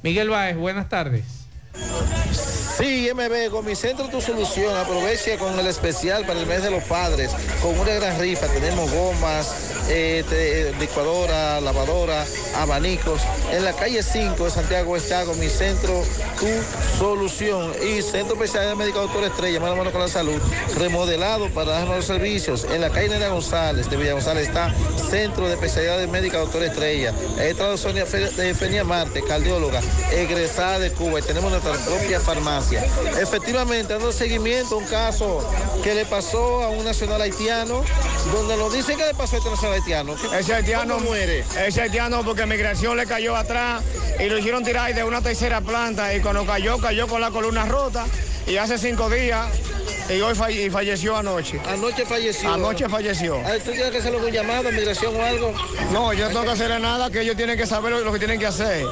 Miguel 0.02 0.28
Báez, 0.28 0.56
buenas 0.56 0.89
tardes. 0.89 1.43
Sí, 2.76 3.09
MB, 3.14 3.51
con 3.51 3.64
mi 3.64 3.76
centro 3.76 4.09
tu 4.09 4.20
solución, 4.20 4.76
aproveche 4.76 5.38
con 5.38 5.56
el 5.59 5.66
especial 5.68 6.26
para 6.26 6.40
el 6.40 6.46
mes 6.46 6.62
de 6.62 6.70
los 6.72 6.82
padres, 6.84 7.30
con 7.62 7.78
una 7.78 7.92
gran 7.94 8.18
rifa, 8.18 8.48
tenemos 8.48 8.90
gomas, 8.90 9.48
eh, 9.88 10.24
te- 10.28 10.72
licuadora, 10.80 11.60
lavadora, 11.60 12.24
abanicos. 12.56 13.20
En 13.52 13.64
la 13.64 13.72
calle 13.74 14.02
5 14.02 14.44
de 14.44 14.51
Santiago 14.51 14.96
está 14.96 15.24
con 15.24 15.36
centro 15.48 16.02
tu 16.40 16.48
solución 16.98 17.72
y 17.80 18.02
Centro 18.02 18.34
Especial 18.34 18.74
Médico 18.76 19.01
Doctor 19.02 19.24
Estrella, 19.24 19.60
mano 19.60 19.76
mano 19.76 19.92
con 19.92 20.01
la 20.01 20.09
salud, 20.09 20.40
remodelado 20.76 21.48
para 21.51 21.72
dar 21.72 21.86
los 21.88 22.05
servicios. 22.06 22.64
En 22.64 22.80
la 22.80 22.90
calle 22.90 23.09
Nera 23.10 23.28
González 23.28 23.88
de 23.88 23.96
Villa 23.96 24.14
González 24.14 24.48
está 24.48 24.74
Centro 25.10 25.46
de 25.46 25.55
Especialidades 25.55 26.09
Médicas 26.09 26.40
Doctor 26.40 26.64
Estrella. 26.64 27.12
Ahí 27.38 27.51
está 27.51 27.76
Sonia 27.76 28.05
Fe- 28.05 28.30
de 28.30 28.55
Fenia 28.55 28.82
Marte, 28.82 29.22
cardióloga, 29.22 29.80
egresada 30.12 30.80
de 30.80 30.90
Cuba 30.90 31.20
y 31.20 31.22
tenemos 31.22 31.52
nuestra 31.64 31.84
propia 31.86 32.20
farmacia. 32.20 32.84
Efectivamente, 33.20 33.92
dando 33.94 34.12
seguimiento 34.12 34.74
a 34.76 34.78
un 34.78 34.84
caso 34.86 35.48
que 35.82 35.94
le 35.94 36.04
pasó 36.04 36.62
a 36.62 36.68
un 36.70 36.84
nacional 36.84 37.20
haitiano, 37.20 37.82
donde 38.32 38.56
nos 38.56 38.72
dicen 38.72 38.96
que 38.98 39.06
le 39.06 39.14
pasó 39.14 39.36
a 39.36 39.38
este 39.38 39.50
nacional 39.50 39.74
haitiano. 39.78 40.14
¿Qué- 40.16 40.38
Ese 40.38 40.54
haitiano 40.54 40.98
muere. 41.00 41.44
Ese 41.66 41.82
haitiano 41.82 42.22
porque 42.24 42.46
migración 42.46 42.96
le 42.96 43.06
cayó 43.06 43.34
atrás 43.36 43.82
y 44.18 44.24
lo 44.28 44.38
hicieron 44.38 44.62
tirar 44.64 44.94
de 44.94 45.04
una 45.04 45.20
tercera 45.22 45.60
planta 45.60 46.14
y 46.14 46.20
cuando 46.20 46.44
cayó, 46.46 46.78
cayó 46.78 47.08
con 47.08 47.20
la 47.20 47.30
columna 47.30 47.64
rota 47.66 48.06
y 48.46 48.56
hace 48.56 48.76
cinco 48.78 49.08
días 49.08 49.46
y 50.10 50.20
hoy 50.20 50.34
falle- 50.34 50.66
y 50.66 50.70
falleció 50.70 51.16
anoche. 51.16 51.58
Anoche 51.66 52.04
falleció. 52.04 52.52
Anoche 52.52 52.88
falleció. 52.88 53.40
Ah, 53.44 53.52
¿Tú 53.64 53.70
tienes 53.72 53.90
que 53.90 53.98
hacer 53.98 54.14
algún 54.14 54.30
llamado, 54.30 54.70
migración 54.70 55.16
o 55.16 55.22
algo? 55.24 55.54
No, 55.92 56.12
yo 56.12 56.24
no 56.26 56.28
tengo 56.30 56.44
que 56.44 56.50
hacerle 56.50 56.78
nada, 56.78 57.10
que 57.10 57.22
ellos 57.22 57.36
tienen 57.36 57.56
que 57.56 57.66
saber 57.66 57.92
lo, 57.92 58.00
lo 58.00 58.12
que 58.12 58.18
tienen 58.18 58.38
que 58.38 58.46
hacer. 58.46 58.84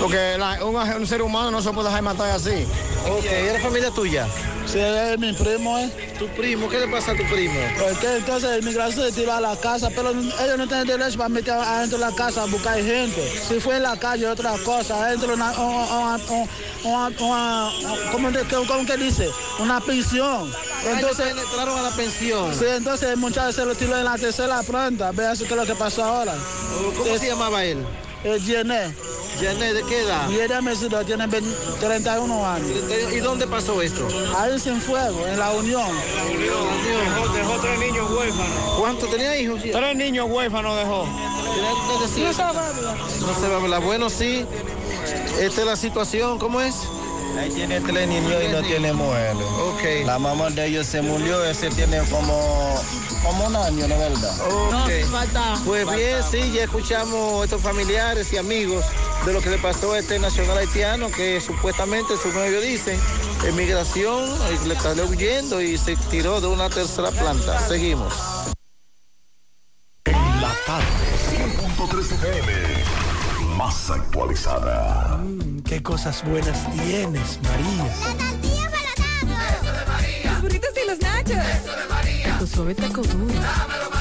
Porque 0.00 0.36
la- 0.38 0.64
un, 0.64 0.76
un 0.76 1.06
ser 1.06 1.22
humano 1.22 1.50
no 1.50 1.62
se 1.62 1.70
puede 1.72 1.88
dejar 1.88 2.02
matar 2.02 2.30
así. 2.30 2.66
Ok, 3.08 3.24
¿era 3.24 3.60
familia 3.60 3.90
tuya? 3.90 4.26
Sí, 4.66 4.80
es 4.80 5.18
mi 5.18 5.32
primo, 5.32 5.78
¿eh? 5.78 5.88
¿Tu 6.18 6.26
primo? 6.28 6.68
¿Qué 6.68 6.80
le 6.80 6.88
pasa 6.88 7.12
a 7.12 7.16
tu 7.16 7.22
primo? 7.24 7.54
Porque 7.80 8.16
entonces 8.16 8.50
el 8.50 8.62
migración 8.64 9.06
se 9.06 9.12
tiró 9.12 9.32
a 9.32 9.40
la 9.40 9.54
casa, 9.56 9.90
pero 9.94 10.10
ellos 10.10 10.58
no 10.58 10.66
tienen 10.66 10.86
derecho 10.88 11.16
para 11.18 11.28
meter 11.28 11.54
adentro 11.54 11.98
de 11.98 12.04
la 12.04 12.12
casa 12.12 12.42
a 12.42 12.46
buscar 12.46 12.74
gente. 12.82 13.32
Si 13.48 13.60
fue 13.60 13.76
en 13.76 13.84
la 13.84 13.96
calle, 13.96 14.26
otra 14.26 14.54
cosa, 14.64 15.04
adentro 15.06 15.28
de 15.28 15.34
una, 15.34 15.52
una, 15.52 16.18
una, 16.84 17.08
una- 17.20 17.70
¿cómo, 18.10 18.28
cómo 18.66 18.86
que 18.86 18.96
dice? 18.96 19.30
Una 19.60 19.80
pensión. 19.80 20.52
Entonces 20.84 21.28
entraron 21.36 21.78
a 21.78 21.82
la 21.82 21.90
pensión. 21.90 22.52
Sí, 22.52 22.64
entonces 22.68 23.08
el 23.10 23.16
muchacho 23.18 23.52
se 23.52 23.64
lo 23.64 23.74
tiró 23.76 23.96
en 23.96 24.04
la 24.04 24.18
tercera 24.18 24.62
planta. 24.64 25.12
Vea 25.12 25.32
eso 25.32 25.44
que 25.44 25.50
es 25.54 25.56
lo 25.60 25.66
que 25.66 25.74
pasó 25.76 26.04
ahora. 26.04 26.34
¿Cómo 26.98 27.16
se 27.18 27.26
llamaba 27.28 27.62
él? 27.64 27.78
El 28.24 28.44
Yené. 28.44 28.92
¿De 29.40 29.82
qué 29.88 30.02
edad? 30.02 30.28
Yené 30.30 30.62
Mesido, 30.62 31.04
tiene 31.04 31.26
20 31.26 31.50
31 31.80 32.46
años. 32.46 32.70
¿Y 33.12 33.18
dónde 33.18 33.46
pasó 33.46 33.82
esto? 33.82 34.08
Ahí 34.36 34.58
sin 34.58 34.80
fuego, 34.80 35.26
en 35.26 35.38
la 35.38 35.52
Unión. 35.52 35.88
Dejó, 36.38 37.32
dejó 37.34 37.60
tres 37.60 37.78
niños 37.78 38.10
huérfanos. 38.10 38.78
¿Cuánto 38.78 39.06
tenía 39.06 39.36
hijos? 39.36 39.60
Tres 39.60 39.96
niños 39.96 40.26
huérfanos 40.30 40.76
dejó. 40.78 41.06
No 41.06 42.08
se 42.08 42.42
va 43.48 43.54
a 43.54 43.60
hablar. 43.60 43.82
Bueno, 43.82 44.08
sí. 44.08 44.46
Esta 45.38 45.60
es 45.60 45.66
la 45.66 45.76
situación. 45.76 46.38
¿Cómo 46.38 46.60
es? 46.60 46.76
Ahí 47.38 47.50
tiene 47.50 47.80
tres 47.80 48.08
niños 48.08 48.42
y 48.42 48.48
no 48.48 48.62
tiene 48.62 48.92
mujeres. 48.92 49.36
Ok. 49.36 50.06
La 50.06 50.18
mamá 50.18 50.50
de 50.50 50.66
ellos 50.66 50.86
se 50.86 51.02
murió, 51.02 51.44
ese 51.44 51.68
tiene 51.70 51.98
como, 52.10 52.80
como 53.22 53.46
un 53.46 53.56
año, 53.56 53.86
¿no 53.88 53.94
es 53.94 54.00
verdad? 54.00 54.40
Ok. 54.84 55.64
Pues 55.64 55.96
bien, 55.96 56.22
sí, 56.30 56.52
ya 56.52 56.64
escuchamos 56.64 57.42
a 57.42 57.44
estos 57.44 57.60
familiares 57.60 58.32
y 58.32 58.38
amigos 58.38 58.84
de 59.26 59.32
lo 59.32 59.40
que 59.40 59.50
le 59.50 59.58
pasó 59.58 59.92
a 59.92 59.98
este 59.98 60.18
nacional 60.18 60.58
haitiano 60.58 61.10
que 61.10 61.40
supuestamente, 61.40 62.16
su 62.16 62.32
novio 62.32 62.60
dice, 62.60 62.98
emigración, 63.44 64.24
eh, 64.24 64.58
le 64.66 64.76
salió 64.76 65.04
huyendo 65.06 65.60
y 65.60 65.76
se 65.76 65.96
tiró 66.10 66.40
de 66.40 66.46
una 66.46 66.70
tercera 66.70 67.10
planta. 67.10 67.58
Seguimos. 67.68 68.14
La 70.40 70.54
tarde, 70.64 70.86
100.3 71.76 72.12
FM. 72.12 72.65
Más 73.76 73.90
actualizada. 73.90 75.18
Mm, 75.18 75.60
qué 75.60 75.82
cosas 75.82 76.24
buenas 76.24 76.58
tienes, 76.72 77.38
María. 77.42 77.84
Los 80.24 80.40
burritos 80.40 80.70
y 80.82 80.88
los 80.88 80.98
nachos. 80.98 81.36
Eso 81.36 81.76
de 81.76 81.86
María. 81.90 82.38
Tu 82.38 82.46
suave 82.46 82.74
taco 82.74 83.02
duro. 83.02 83.34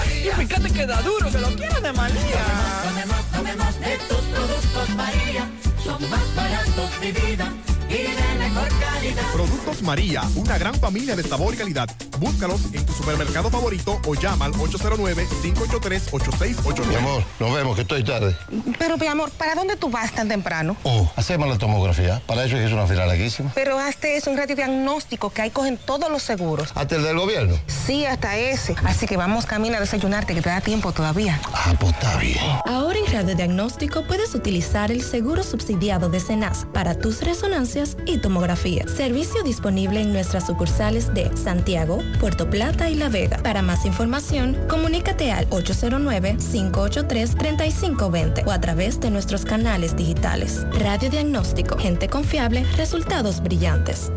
Y 0.07 0.29
fíjate 0.29 0.71
que 0.71 0.85
da 0.85 1.01
duro, 1.01 1.29
que 1.29 1.39
lo 1.39 1.49
quiero 1.55 1.81
de 1.81 1.91
María. 1.91 2.45
Tomemos, 2.85 3.25
tomemos 3.33 3.79
de 3.81 3.97
tus 4.07 4.21
productos 4.33 4.89
María. 4.95 5.49
Son 5.83 6.09
más 6.09 6.35
baratos 6.35 7.01
de 7.01 7.11
vida 7.11 7.51
y 7.89 7.93
de 7.93 8.35
mejor 8.39 8.67
calidad. 8.79 9.23
Productos 9.33 9.81
María, 9.81 10.21
una 10.35 10.57
gran 10.57 10.73
familia 10.75 11.13
de 11.15 11.23
sabor 11.23 11.53
y 11.53 11.57
calidad. 11.57 11.89
Búscalos 12.19 12.61
en 12.73 12.85
tu 12.85 12.93
supermercado 12.93 13.49
favorito 13.49 13.99
o 14.07 14.15
llama 14.15 14.45
al 14.45 14.53
809-583-8689. 14.53 16.87
Mi 16.87 16.95
amor, 16.95 17.23
nos 17.39 17.53
vemos, 17.53 17.75
que 17.75 17.81
estoy 17.81 18.01
tarde. 18.03 18.35
Pero, 18.79 18.97
mi 18.97 19.05
amor, 19.07 19.29
¿para 19.31 19.55
dónde 19.55 19.75
tú 19.75 19.89
vas 19.89 20.13
tan 20.13 20.29
temprano? 20.29 20.77
Oh, 20.83 21.11
hacemos 21.15 21.49
la 21.49 21.57
tomografía. 21.57 22.21
Para 22.25 22.45
eso 22.45 22.57
es 22.57 22.71
una 22.71 22.87
fila 22.87 23.05
larguísima. 23.05 23.51
Pero 23.53 23.77
hazte 23.77 24.15
es 24.15 24.27
un 24.27 24.37
radiodiagnóstico 24.37 25.29
que 25.29 25.41
ahí 25.41 25.49
cogen 25.51 25.77
todos 25.77 26.09
los 26.09 26.23
seguros. 26.23 26.69
Hasta 26.73 26.95
el 26.95 27.03
del 27.03 27.17
gobierno. 27.17 27.59
Sí, 27.67 28.05
hasta 28.05 28.37
ese. 28.37 28.75
Así 28.85 29.05
que 29.05 29.17
vamos 29.17 29.45
camino 29.45 29.75
a 29.77 29.79
desayunarte, 29.79 30.33
que 30.33 30.41
te 30.41 30.49
da 30.49 30.61
tiempo 30.61 30.91
todavía. 30.93 31.39
Ah, 31.53 31.73
pues 31.79 31.93
está 31.93 32.17
bien. 32.17 32.39
Ahora 32.65 32.97
en 32.97 33.05
radiodiagnóstico 33.11 34.07
puedes 34.07 34.33
utilizar 34.33 34.89
el 34.91 35.03
seguro 35.03 35.43
subsidiado 35.43 36.07
de 36.09 36.19
Cenas 36.21 36.65
para 36.73 36.97
tus 36.97 37.21
resonancias 37.21 37.74
y 38.05 38.19
tomografía. 38.19 38.87
Servicio 38.87 39.43
disponible 39.43 39.99
en 40.01 40.13
nuestras 40.13 40.47
sucursales 40.47 41.13
de 41.13 41.35
Santiago, 41.35 41.99
Puerto 42.19 42.49
Plata 42.49 42.89
y 42.89 42.95
La 42.95 43.09
Vega. 43.09 43.39
Para 43.43 43.61
más 43.61 43.85
información, 43.85 44.57
comunícate 44.69 45.33
al 45.33 45.49
809-583-3520 45.49 48.47
o 48.47 48.51
a 48.51 48.61
través 48.61 49.01
de 49.01 49.11
nuestros 49.11 49.43
canales 49.43 49.97
digitales. 49.97 50.65
Radiodiagnóstico, 50.79 51.77
gente 51.77 52.07
confiable, 52.07 52.63
resultados 52.77 53.43
brillantes. 53.43 54.13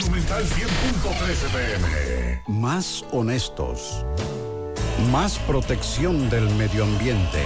Monumental 0.00 0.44
100.13 0.44 1.52
pm. 1.52 2.42
Más 2.48 3.04
honestos. 3.12 4.04
Más 5.12 5.38
protección 5.40 6.28
del 6.28 6.50
medio 6.56 6.82
ambiente. 6.82 7.44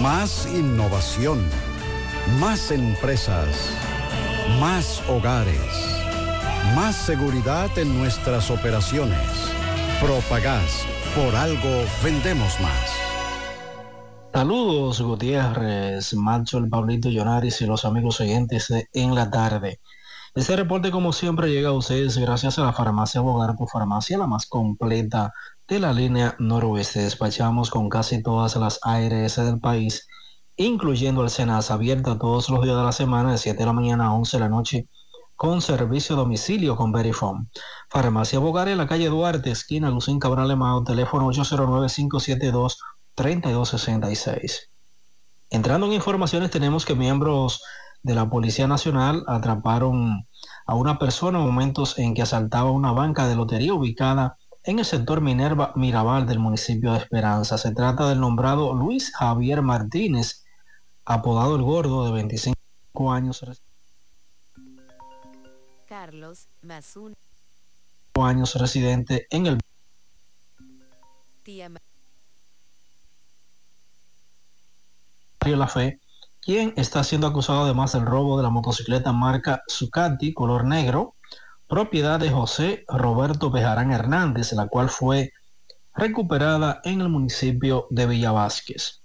Más 0.00 0.46
innovación. 0.46 1.44
Más 2.38 2.70
empresas. 2.70 3.48
Más 4.60 5.02
hogares. 5.08 5.56
Más 6.76 6.94
seguridad 6.94 7.76
en 7.76 7.98
nuestras 7.98 8.52
operaciones. 8.52 9.18
Propagás. 10.00 10.86
Por 11.16 11.34
algo 11.34 11.84
vendemos 12.04 12.60
más. 12.60 13.01
Saludos 14.42 15.00
Gutiérrez, 15.00 16.14
Macho, 16.14 16.58
el 16.58 16.68
Pablito 16.68 17.08
Llonaris 17.08 17.60
y 17.60 17.66
los 17.66 17.84
amigos 17.84 18.20
oyentes 18.20 18.72
En 18.92 19.14
la 19.14 19.30
Tarde. 19.30 19.78
Este 20.34 20.56
reporte 20.56 20.90
como 20.90 21.12
siempre 21.12 21.48
llega 21.48 21.68
a 21.68 21.74
ustedes 21.74 22.18
gracias 22.18 22.58
a 22.58 22.64
la 22.64 22.72
farmacia 22.72 23.20
Bogar, 23.20 23.54
tu 23.56 23.68
farmacia 23.68 24.18
la 24.18 24.26
más 24.26 24.46
completa 24.46 25.32
de 25.68 25.78
la 25.78 25.92
línea 25.92 26.34
noroeste. 26.40 27.02
Despachamos 27.02 27.70
con 27.70 27.88
casi 27.88 28.20
todas 28.20 28.56
las 28.56 28.80
ARS 28.82 29.36
del 29.36 29.60
país, 29.60 30.08
incluyendo 30.56 31.22
el 31.22 31.30
Senas 31.30 31.70
abierta 31.70 32.18
todos 32.18 32.50
los 32.50 32.64
días 32.64 32.76
de 32.76 32.82
la 32.82 32.90
semana 32.90 33.30
de 33.30 33.38
7 33.38 33.56
de 33.56 33.66
la 33.66 33.72
mañana 33.72 34.06
a 34.06 34.12
11 34.12 34.38
de 34.38 34.40
la 34.40 34.48
noche 34.48 34.88
con 35.36 35.62
servicio 35.62 36.16
a 36.16 36.18
domicilio 36.18 36.74
con 36.74 36.90
Verifone. 36.90 37.46
Farmacia 37.88 38.40
Bogar 38.40 38.66
en 38.66 38.78
la 38.78 38.88
calle 38.88 39.08
Duarte, 39.08 39.52
esquina 39.52 39.88
Lucín 39.88 40.18
Cabral 40.18 40.50
Emao, 40.50 40.82
teléfono 40.82 41.30
809-572-3266. 43.16 44.68
Entrando 45.50 45.86
en 45.86 45.92
informaciones, 45.92 46.50
tenemos 46.50 46.84
que 46.84 46.94
miembros 46.94 47.62
de 48.02 48.14
la 48.14 48.28
Policía 48.28 48.66
Nacional 48.66 49.22
atraparon 49.28 50.26
a 50.66 50.74
una 50.74 50.98
persona 50.98 51.38
en 51.38 51.44
momentos 51.46 51.98
en 51.98 52.14
que 52.14 52.22
asaltaba 52.22 52.70
una 52.70 52.92
banca 52.92 53.26
de 53.28 53.36
lotería 53.36 53.74
ubicada 53.74 54.36
en 54.64 54.78
el 54.78 54.84
sector 54.84 55.20
Minerva 55.20 55.72
Mirabal 55.76 56.26
del 56.26 56.38
municipio 56.38 56.92
de 56.92 56.98
Esperanza. 56.98 57.58
Se 57.58 57.72
trata 57.72 58.08
del 58.08 58.20
nombrado 58.20 58.72
Luis 58.74 59.12
Javier 59.14 59.60
Martínez, 59.62 60.44
apodado 61.04 61.56
El 61.56 61.62
Gordo, 61.62 62.06
de 62.06 62.12
25 62.12 63.12
años, 63.12 63.44
Carlos 65.88 66.46
Mazún. 66.62 67.14
años 68.14 68.54
residente 68.54 69.26
en 69.30 69.46
el 69.46 69.58
Tía 71.42 71.68
Ma- 71.68 71.80
La 75.50 75.66
Fe, 75.66 76.00
quien 76.40 76.72
está 76.76 77.02
siendo 77.02 77.26
acusado 77.26 77.64
además 77.64 77.92
del 77.92 78.06
robo 78.06 78.36
de 78.36 78.44
la 78.44 78.50
motocicleta 78.50 79.12
marca 79.12 79.62
Zucati 79.68 80.32
color 80.32 80.64
negro, 80.64 81.16
propiedad 81.68 82.20
de 82.20 82.30
José 82.30 82.84
Roberto 82.86 83.50
Bejarán 83.50 83.90
Hernández, 83.90 84.52
la 84.52 84.68
cual 84.68 84.88
fue 84.88 85.32
recuperada 85.94 86.80
en 86.84 87.00
el 87.00 87.08
municipio 87.08 87.88
de 87.90 88.06
Villa 88.06 88.30
Vázquez. 88.30 89.00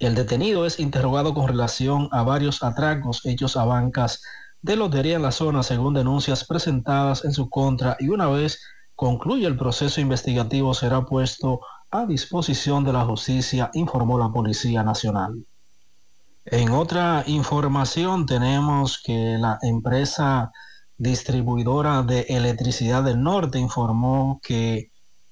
El 0.00 0.16
detenido 0.16 0.66
es 0.66 0.80
interrogado 0.80 1.32
con 1.32 1.46
relación 1.46 2.08
a 2.10 2.24
varios 2.24 2.64
atracos 2.64 3.24
hechos 3.24 3.56
a 3.56 3.64
bancas 3.64 4.20
de 4.62 4.74
lotería 4.74 5.16
en 5.16 5.22
la 5.22 5.32
zona 5.32 5.62
según 5.62 5.94
denuncias 5.94 6.44
presentadas 6.44 7.24
en 7.24 7.32
su 7.32 7.48
contra 7.48 7.96
y 8.00 8.08
una 8.08 8.28
vez 8.28 8.60
concluye 8.96 9.46
el 9.46 9.56
proceso 9.56 10.00
investigativo 10.00 10.74
será 10.74 11.04
puesto 11.04 11.60
a 11.92 12.04
disposición 12.04 12.84
de 12.84 12.92
la 12.92 13.04
justicia, 13.04 13.70
informó 13.74 14.18
la 14.18 14.32
Policía 14.32 14.82
Nacional. 14.82 15.44
En 16.44 16.70
otra 16.72 17.22
información 17.26 18.26
tenemos 18.26 19.00
que 19.02 19.36
la 19.38 19.58
empresa 19.62 20.50
distribuidora 20.98 22.02
de 22.02 22.22
electricidad 22.28 23.04
del 23.04 23.22
norte 23.22 23.58
informó 23.58 24.40
que 24.42 24.90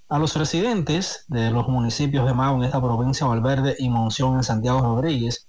a 0.08 0.18
los 0.18 0.34
residentes 0.36 1.24
de 1.28 1.50
los 1.50 1.68
municipios 1.68 2.26
de 2.26 2.34
Mao 2.34 2.56
en 2.56 2.64
esta 2.64 2.80
provincia 2.80 3.26
Valverde 3.26 3.76
y 3.78 3.88
Monción 3.88 4.36
en 4.36 4.44
Santiago 4.44 4.80
Rodríguez 4.80 5.46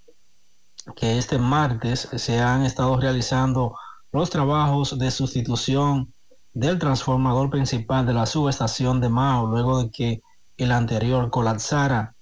que 0.95 1.17
este 1.17 1.37
martes 1.37 2.07
se 2.15 2.39
han 2.39 2.63
estado 2.63 2.99
realizando 2.99 3.75
los 4.11 4.29
trabajos 4.29 4.97
de 4.97 5.11
sustitución 5.11 6.13
del 6.53 6.79
transformador 6.79 7.49
principal 7.49 8.05
de 8.05 8.13
la 8.13 8.25
subestación 8.25 8.99
de 8.99 9.09
Mao 9.09 9.47
luego 9.47 9.83
de 9.83 9.91
que 9.91 10.21
el 10.57 10.71
anterior 10.71 11.29
colapsara. 11.29 12.15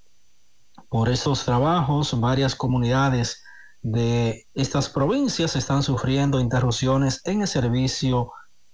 Por 0.89 1.09
estos 1.09 1.45
trabajos, 1.45 2.19
varias 2.19 2.55
comunidades 2.55 3.43
de 3.81 4.47
estas 4.55 4.89
provincias 4.89 5.55
están 5.55 5.83
sufriendo 5.83 6.39
interrupciones 6.39 7.21
en 7.25 7.41
el 7.41 7.47
servicio 7.47 8.31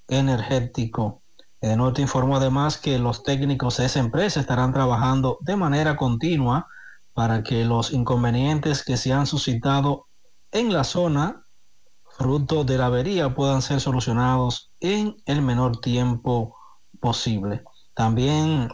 energético. 0.07 1.21
El 1.59 1.77
norte 1.77 2.01
informó 2.01 2.37
además 2.37 2.77
que 2.77 2.97
los 2.99 3.23
técnicos 3.23 3.77
de 3.77 3.85
esa 3.85 3.99
empresa 3.99 4.39
estarán 4.39 4.71
trabajando 4.71 5.37
de 5.41 5.57
manera 5.57 5.97
continua 5.97 6.67
para 7.13 7.43
que 7.43 7.65
los 7.65 7.91
inconvenientes 7.91 8.83
que 8.83 8.97
se 8.97 9.11
han 9.11 9.27
suscitado 9.27 10.05
en 10.51 10.71
la 10.71 10.85
zona, 10.85 11.45
fruto 12.17 12.63
de 12.63 12.77
la 12.77 12.85
avería, 12.85 13.35
puedan 13.35 13.61
ser 13.61 13.81
solucionados 13.81 14.71
en 14.79 15.17
el 15.25 15.41
menor 15.41 15.81
tiempo 15.81 16.55
posible. 17.01 17.63
También 17.93 18.69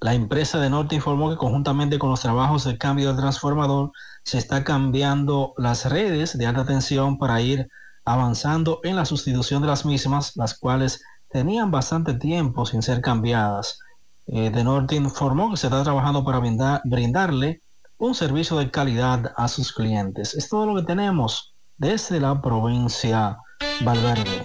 la 0.00 0.14
empresa 0.14 0.58
de 0.58 0.70
Norte 0.70 0.94
informó 0.94 1.30
que 1.30 1.36
conjuntamente 1.36 1.98
con 1.98 2.10
los 2.10 2.20
trabajos 2.20 2.64
de 2.64 2.76
cambio 2.78 3.08
del 3.08 3.16
transformador 3.16 3.92
se 4.24 4.38
está 4.38 4.62
cambiando 4.64 5.54
las 5.56 5.86
redes 5.86 6.36
de 6.36 6.46
alta 6.46 6.64
tensión 6.66 7.18
para 7.18 7.40
ir 7.40 7.68
avanzando 8.04 8.80
en 8.84 8.94
la 8.96 9.04
sustitución 9.04 9.62
de 9.62 9.68
las 9.68 9.84
mismas, 9.84 10.32
las 10.36 10.58
cuales 10.58 11.02
tenían 11.30 11.70
bastante 11.70 12.14
tiempo 12.14 12.66
sin 12.66 12.82
ser 12.82 13.00
cambiadas. 13.00 13.78
Eh, 14.26 14.50
de 14.50 14.64
Norte 14.64 14.96
informó 14.96 15.50
que 15.50 15.56
se 15.56 15.68
está 15.68 15.82
trabajando 15.82 16.24
para 16.24 16.40
brindar- 16.40 16.80
brindarle 16.84 17.62
un 17.98 18.14
servicio 18.14 18.56
de 18.58 18.70
calidad 18.70 19.32
a 19.36 19.48
sus 19.48 19.72
clientes. 19.72 20.34
Es 20.34 20.48
todo 20.48 20.66
lo 20.66 20.76
que 20.76 20.82
tenemos 20.82 21.54
desde 21.78 22.20
la 22.20 22.40
provincia 22.42 23.38
Valverde. 23.82 24.44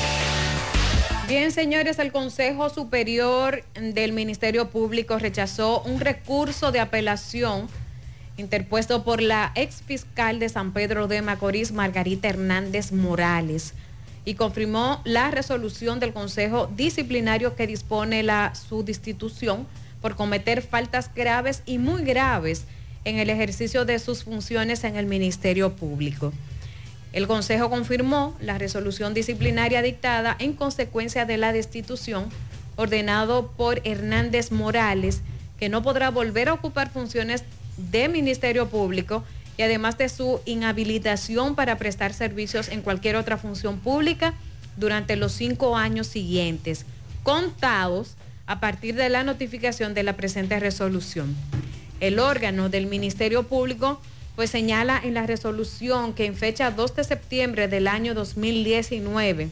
Bien, 1.31 1.53
señores, 1.53 1.97
el 1.97 2.11
Consejo 2.11 2.69
Superior 2.69 3.63
del 3.79 4.11
Ministerio 4.11 4.69
Público 4.69 5.17
rechazó 5.17 5.81
un 5.83 6.01
recurso 6.01 6.73
de 6.73 6.81
apelación 6.81 7.69
interpuesto 8.35 9.05
por 9.05 9.21
la 9.21 9.53
ex 9.55 9.81
fiscal 9.81 10.39
de 10.39 10.49
San 10.49 10.73
Pedro 10.73 11.07
de 11.07 11.21
Macorís, 11.21 11.71
Margarita 11.71 12.27
Hernández 12.27 12.91
Morales, 12.91 13.75
y 14.25 14.33
confirmó 14.33 14.99
la 15.05 15.31
resolución 15.31 16.01
del 16.01 16.11
Consejo 16.11 16.69
Disciplinario 16.75 17.55
que 17.55 17.65
dispone 17.65 18.23
la, 18.23 18.53
su 18.53 18.83
destitución 18.83 19.65
por 20.01 20.17
cometer 20.17 20.61
faltas 20.61 21.15
graves 21.15 21.63
y 21.65 21.77
muy 21.77 22.03
graves 22.03 22.65
en 23.05 23.19
el 23.19 23.29
ejercicio 23.29 23.85
de 23.85 23.99
sus 23.99 24.25
funciones 24.25 24.83
en 24.83 24.97
el 24.97 25.05
Ministerio 25.05 25.77
Público. 25.77 26.33
El 27.13 27.27
Consejo 27.27 27.69
confirmó 27.69 28.35
la 28.39 28.57
resolución 28.57 29.13
disciplinaria 29.13 29.81
dictada 29.81 30.35
en 30.39 30.53
consecuencia 30.53 31.25
de 31.25 31.37
la 31.37 31.51
destitución 31.51 32.29
ordenado 32.77 33.51
por 33.57 33.81
Hernández 33.83 34.51
Morales, 34.51 35.21
que 35.59 35.69
no 35.69 35.83
podrá 35.83 36.09
volver 36.09 36.49
a 36.49 36.53
ocupar 36.53 36.89
funciones 36.89 37.43
de 37.77 38.07
Ministerio 38.07 38.69
Público 38.69 39.23
y 39.57 39.63
además 39.63 39.97
de 39.97 40.09
su 40.09 40.39
inhabilitación 40.45 41.55
para 41.55 41.77
prestar 41.77 42.13
servicios 42.13 42.69
en 42.69 42.81
cualquier 42.81 43.17
otra 43.17 43.37
función 43.37 43.79
pública 43.79 44.33
durante 44.77 45.17
los 45.17 45.33
cinco 45.33 45.75
años 45.75 46.07
siguientes, 46.07 46.85
contados 47.23 48.15
a 48.45 48.59
partir 48.59 48.95
de 48.95 49.09
la 49.09 49.23
notificación 49.23 49.93
de 49.93 50.03
la 50.03 50.15
presente 50.15 50.59
resolución. 50.59 51.35
El 51.99 52.19
órgano 52.19 52.69
del 52.69 52.87
Ministerio 52.87 53.43
Público 53.43 54.01
pues 54.35 54.49
señala 54.49 54.99
en 55.03 55.13
la 55.13 55.27
resolución 55.27 56.13
que 56.13 56.25
en 56.25 56.35
fecha 56.35 56.71
2 56.71 56.95
de 56.95 57.03
septiembre 57.03 57.67
del 57.67 57.87
año 57.87 58.13
2019, 58.13 59.49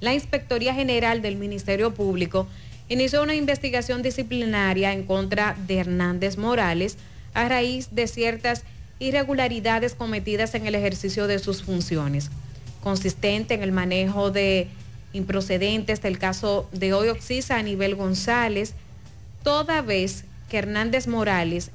la 0.00 0.14
Inspectoría 0.14 0.74
General 0.74 1.22
del 1.22 1.36
Ministerio 1.36 1.92
Público 1.94 2.46
inició 2.88 3.22
una 3.22 3.34
investigación 3.34 4.02
disciplinaria 4.02 4.92
en 4.92 5.04
contra 5.04 5.56
de 5.66 5.78
Hernández 5.78 6.36
Morales 6.36 6.96
a 7.34 7.48
raíz 7.48 7.94
de 7.94 8.08
ciertas 8.08 8.64
irregularidades 8.98 9.94
cometidas 9.94 10.54
en 10.54 10.66
el 10.66 10.74
ejercicio 10.74 11.26
de 11.26 11.38
sus 11.38 11.62
funciones, 11.62 12.30
consistente 12.82 13.54
en 13.54 13.62
el 13.62 13.72
manejo 13.72 14.30
de 14.30 14.68
improcedentes 15.12 16.02
del 16.02 16.18
caso 16.18 16.68
de 16.72 16.92
hoy 16.92 17.08
Oxisa 17.08 17.56
a 17.56 17.62
nivel 17.62 17.94
González, 17.94 18.74
toda 19.42 19.82
vez 19.82 20.24
que 20.48 20.58
Hernández 20.58 21.06
Morales 21.06 21.70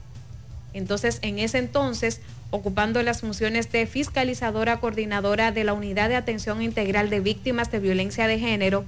entonces, 0.75 1.19
en 1.21 1.39
ese 1.39 1.57
entonces, 1.57 2.19
ocupando 2.51 3.01
las 3.01 3.21
funciones 3.21 3.71
de 3.71 3.87
fiscalizadora 3.87 4.81
coordinadora 4.81 5.53
de 5.53 5.63
la 5.63 5.71
Unidad 5.71 6.09
de 6.09 6.17
Atención 6.17 6.61
Integral 6.61 7.09
de 7.09 7.21
Víctimas 7.21 7.71
de 7.71 7.79
Violencia 7.79 8.27
de 8.27 8.39
Género, 8.39 8.83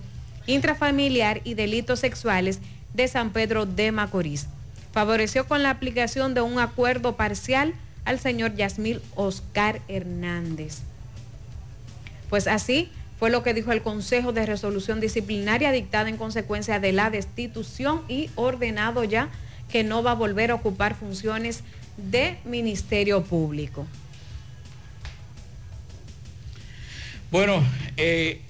Intrafamiliar 0.47 1.39
y 1.45 1.53
Delitos 1.53 2.01
Sexuales 2.01 2.59
de 2.93 3.07
San 3.07 3.31
Pedro 3.31 3.65
de 3.65 3.93
Macorís. 3.93 4.47
Favoreció 4.91 5.47
con 5.47 5.63
la 5.63 5.69
aplicación 5.69 6.33
de 6.33 6.41
un 6.41 6.59
acuerdo 6.59 7.15
parcial 7.15 7.73
al 8.03 8.19
señor 8.19 8.55
Yasmil 8.55 9.01
Oscar 9.15 9.79
Hernández. 9.87 10.79
Pues 12.29 12.47
así 12.47 12.89
fue 13.17 13.29
lo 13.29 13.43
que 13.43 13.53
dijo 13.53 13.71
el 13.71 13.81
Consejo 13.81 14.33
de 14.33 14.45
Resolución 14.45 14.99
Disciplinaria 14.99 15.71
dictada 15.71 16.09
en 16.09 16.17
consecuencia 16.17 16.81
de 16.81 16.91
la 16.91 17.09
destitución 17.09 18.01
y 18.09 18.29
ordenado 18.35 19.05
ya 19.05 19.29
que 19.71 19.83
no 19.83 20.03
va 20.03 20.11
a 20.11 20.15
volver 20.15 20.51
a 20.51 20.55
ocupar 20.55 20.95
funciones 20.95 21.63
de 21.97 22.37
Ministerio 22.45 23.23
Público. 23.23 23.85
Bueno, 27.31 27.63
eh, 27.97 28.41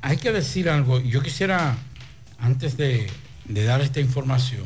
hay 0.00 0.16
que 0.16 0.32
decir 0.32 0.68
algo. 0.68 1.00
Yo 1.00 1.22
quisiera, 1.22 1.76
antes 2.38 2.76
de, 2.76 3.06
de 3.46 3.64
dar 3.64 3.80
esta 3.82 4.00
información, 4.00 4.64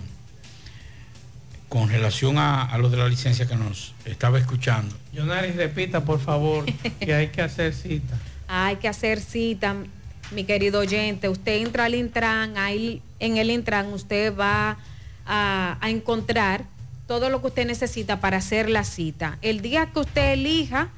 con 1.68 1.88
relación 1.88 2.38
a, 2.38 2.62
a, 2.62 2.78
lo 2.78 2.88
de 2.88 2.96
la 2.96 3.08
licencia 3.08 3.46
que 3.46 3.56
nos 3.56 3.94
estaba 4.04 4.38
escuchando. 4.38 4.96
Yonaris, 5.12 5.56
repita, 5.56 6.04
por 6.04 6.20
favor, 6.20 6.64
que 7.00 7.12
hay 7.12 7.28
que 7.28 7.42
hacer 7.42 7.74
cita. 7.74 8.16
Hay 8.50 8.76
que 8.76 8.88
hacer 8.88 9.20
cita, 9.20 9.76
mi 10.30 10.44
querido 10.44 10.80
oyente. 10.80 11.28
Usted 11.28 11.60
entra 11.60 11.84
al 11.84 11.94
Intran, 11.94 12.56
ahí 12.56 13.02
en 13.20 13.36
el 13.36 13.50
Intran 13.50 13.92
usted 13.92 14.34
va 14.34 14.78
a, 15.28 15.78
encontrar 15.82 16.64
todo 17.06 17.30
lo 17.30 17.40
que 17.40 17.48
usted 17.48 17.66
necesita 17.66 18.20
para 18.20 18.38
hacer 18.38 18.68
la 18.68 18.84
cita. 18.84 19.38
El 19.42 19.60
día 19.60 19.90
que 19.92 20.00
usted 20.00 20.32
elija 20.32 20.88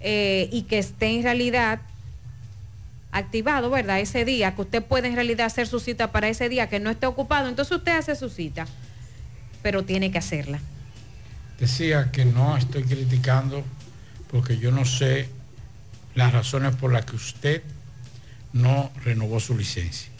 eh, 0.00 0.48
y 0.50 0.62
que 0.62 0.78
esté 0.78 1.08
en 1.08 1.22
realidad 1.22 1.80
activado, 3.10 3.70
¿verdad? 3.70 4.00
Ese 4.00 4.24
día, 4.24 4.54
que 4.54 4.62
usted 4.62 4.82
puede 4.82 5.08
en 5.08 5.14
realidad 5.14 5.46
hacer 5.46 5.66
su 5.66 5.78
cita 5.78 6.10
para 6.12 6.28
ese 6.28 6.48
día, 6.48 6.68
que 6.68 6.80
no 6.80 6.90
esté 6.90 7.06
ocupado, 7.06 7.48
entonces 7.48 7.76
usted 7.76 7.98
hace 7.98 8.16
su 8.16 8.30
cita, 8.30 8.66
pero 9.62 9.84
tiene 9.84 10.10
que 10.10 10.18
hacerla. 10.18 10.60
Decía 11.60 12.10
que 12.10 12.24
no 12.24 12.56
estoy 12.56 12.84
criticando 12.84 13.62
porque 14.30 14.58
yo 14.58 14.72
no 14.72 14.84
sé 14.84 15.28
las 16.14 16.32
razones 16.32 16.74
por 16.74 16.92
las 16.92 17.04
que 17.04 17.16
usted 17.16 17.62
no 18.52 18.90
renovó 19.04 19.40
su 19.40 19.56
licencia. 19.56 20.10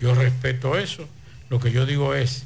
Yo 0.00 0.14
respeto 0.14 0.76
eso. 0.76 1.08
Lo 1.48 1.60
que 1.60 1.72
yo 1.72 1.86
digo 1.86 2.14
es 2.14 2.44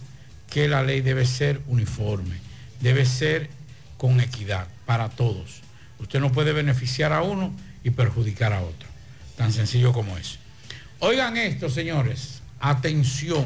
que 0.55 0.69
la 0.69 0.85
ley 0.85 1.01
debe 1.01 1.27
ser 1.27 1.61
uniforme, 1.67 2.37
debe 2.81 3.07
ser 3.07 3.51
con 3.97 4.21
equidad 4.21 4.69
para 4.87 5.09
todos. 5.09 5.63
Usted 5.99 6.21
no 6.21 6.31
puede 6.31 6.53
beneficiar 6.53 7.13
a 7.13 7.23
uno 7.23 7.53
y 7.83 7.91
perjudicar 7.91 8.53
a 8.53 8.61
otro. 8.61 8.89
Tan 9.37 9.53
sencillo 9.53 9.93
como 9.93 10.17
eso. 10.17 10.39
Oigan 11.01 11.37
esto, 11.37 11.69
señores. 11.69 12.41
Atención. 12.61 13.45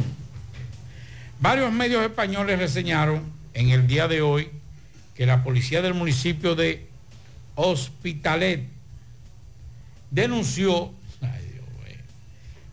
Varios 1.40 1.72
medios 1.72 2.04
españoles 2.04 2.58
reseñaron 2.58 3.22
en 3.54 3.70
el 3.70 3.86
día 3.86 4.06
de 4.06 4.20
hoy 4.20 4.50
que 5.14 5.24
la 5.24 5.42
policía 5.42 5.80
del 5.80 5.94
municipio 5.94 6.56
de 6.56 6.88
Hospitalet 7.54 8.68
denunció 10.10 10.92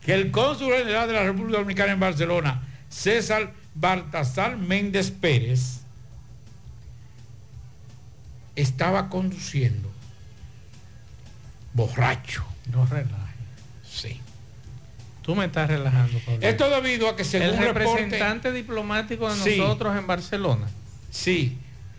que 0.06 0.14
el 0.14 0.30
cónsul 0.30 0.74
general 0.74 1.08
de 1.08 1.14
la 1.14 1.24
República 1.24 1.60
Dominicana 1.60 1.94
en 1.94 2.02
Barcelona, 2.02 2.64
César 2.90 3.54
Baltasar 3.76 4.58
Méndez 4.58 5.12
Pérez, 5.12 5.82
estaba 8.56 9.10
conduciendo 9.10 9.90
borracho. 11.74 12.44
No 12.72 12.86
relaje. 12.86 13.14
Sí. 13.84 14.20
Tú 15.22 15.36
me 15.36 15.46
estás 15.46 15.68
relajando, 15.70 16.20
Pablo. 16.20 16.40
Esto 16.48 16.70
debido 16.70 17.10
a 17.10 17.16
que 17.16 17.24
según 17.24 17.48
El 17.50 17.58
reporte- 17.58 17.80
representante 18.04 18.52
diplomático 18.52 19.30
de 19.34 19.40
Sí. 19.42 19.58
nosotros 19.60 19.98
en 19.98 20.08
Barcelona. 20.08 20.68
Sí. 21.12 21.58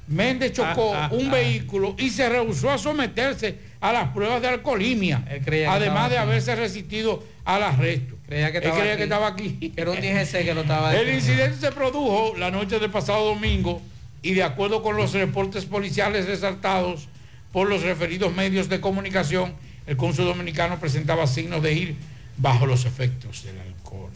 Méndez 0.09 0.53
chocó 0.53 0.95
Ah, 0.95 1.07
ah, 1.07 1.15
un 1.15 1.29
ah. 1.29 1.33
vehículo 1.33 1.95
y 1.99 2.11
se 2.11 2.29
rehusó 2.29 2.71
a 2.71 2.79
someterse 2.79 3.59
a 3.81 3.93
las 3.93 4.11
pruebas 4.11 4.41
de 4.41 4.49
alcoholimia, 4.49 5.25
además 5.69 6.11
de 6.11 6.19
haberse 6.19 6.55
resistido 6.55 7.23
al 7.45 7.63
arresto. 7.65 8.16
Creía 8.27 8.51
que 8.51 8.59
Él 8.59 8.65
estaba 8.65 8.79
creía 8.81 8.93
aquí. 8.93 8.99
que 8.99 9.05
estaba 9.05 9.27
aquí. 9.29 9.73
Era 9.77 9.91
un 9.93 9.97
DGC 10.01 10.45
que 10.45 10.55
lo 10.55 10.61
estaba 10.63 10.95
El 10.97 11.15
incidente 11.15 11.57
se 11.61 11.71
produjo 11.73 12.35
la 12.37 12.51
noche 12.51 12.79
del 12.79 12.91
pasado 12.91 13.25
domingo 13.27 13.81
y 14.23 14.35
de 14.35 14.43
acuerdo 14.43 14.83
con 14.83 14.97
los 14.97 15.13
reportes 15.13 15.65
policiales 15.67 16.27
resaltados 16.27 17.09
por 17.53 17.69
los 17.69 17.83
referidos 17.83 18.35
medios 18.35 18.69
de 18.69 18.81
comunicación, 18.81 19.55
el 19.87 19.97
cónsul 19.97 20.25
dominicano 20.25 20.79
presentaba 20.81 21.27
signos 21.27 21.63
de 21.63 21.73
ir 21.73 21.97
bajo 22.37 22.67
los 22.67 22.85
efectos 22.85 23.45
del 23.45 23.59
alcohol. 23.61 24.11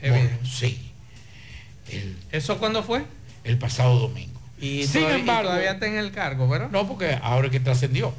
Bueno, 0.00 0.28
sí. 0.44 0.90
El- 1.90 2.16
¿Eso 2.32 2.58
cuándo 2.58 2.82
fue? 2.82 3.04
el 3.44 3.58
pasado 3.58 3.98
domingo. 3.98 4.40
Y, 4.60 4.84
Sin 4.84 4.94
todavía, 5.02 5.16
y 5.16 5.20
embargo- 5.20 5.48
todavía 5.50 5.70
está 5.72 5.86
en 5.86 5.96
el 5.98 6.10
cargo, 6.12 6.48
¿verdad? 6.48 6.70
No, 6.70 6.86
porque 6.88 7.18
ahora 7.22 7.46
es 7.46 7.52
que 7.52 7.60
trascendió. 7.60 8.12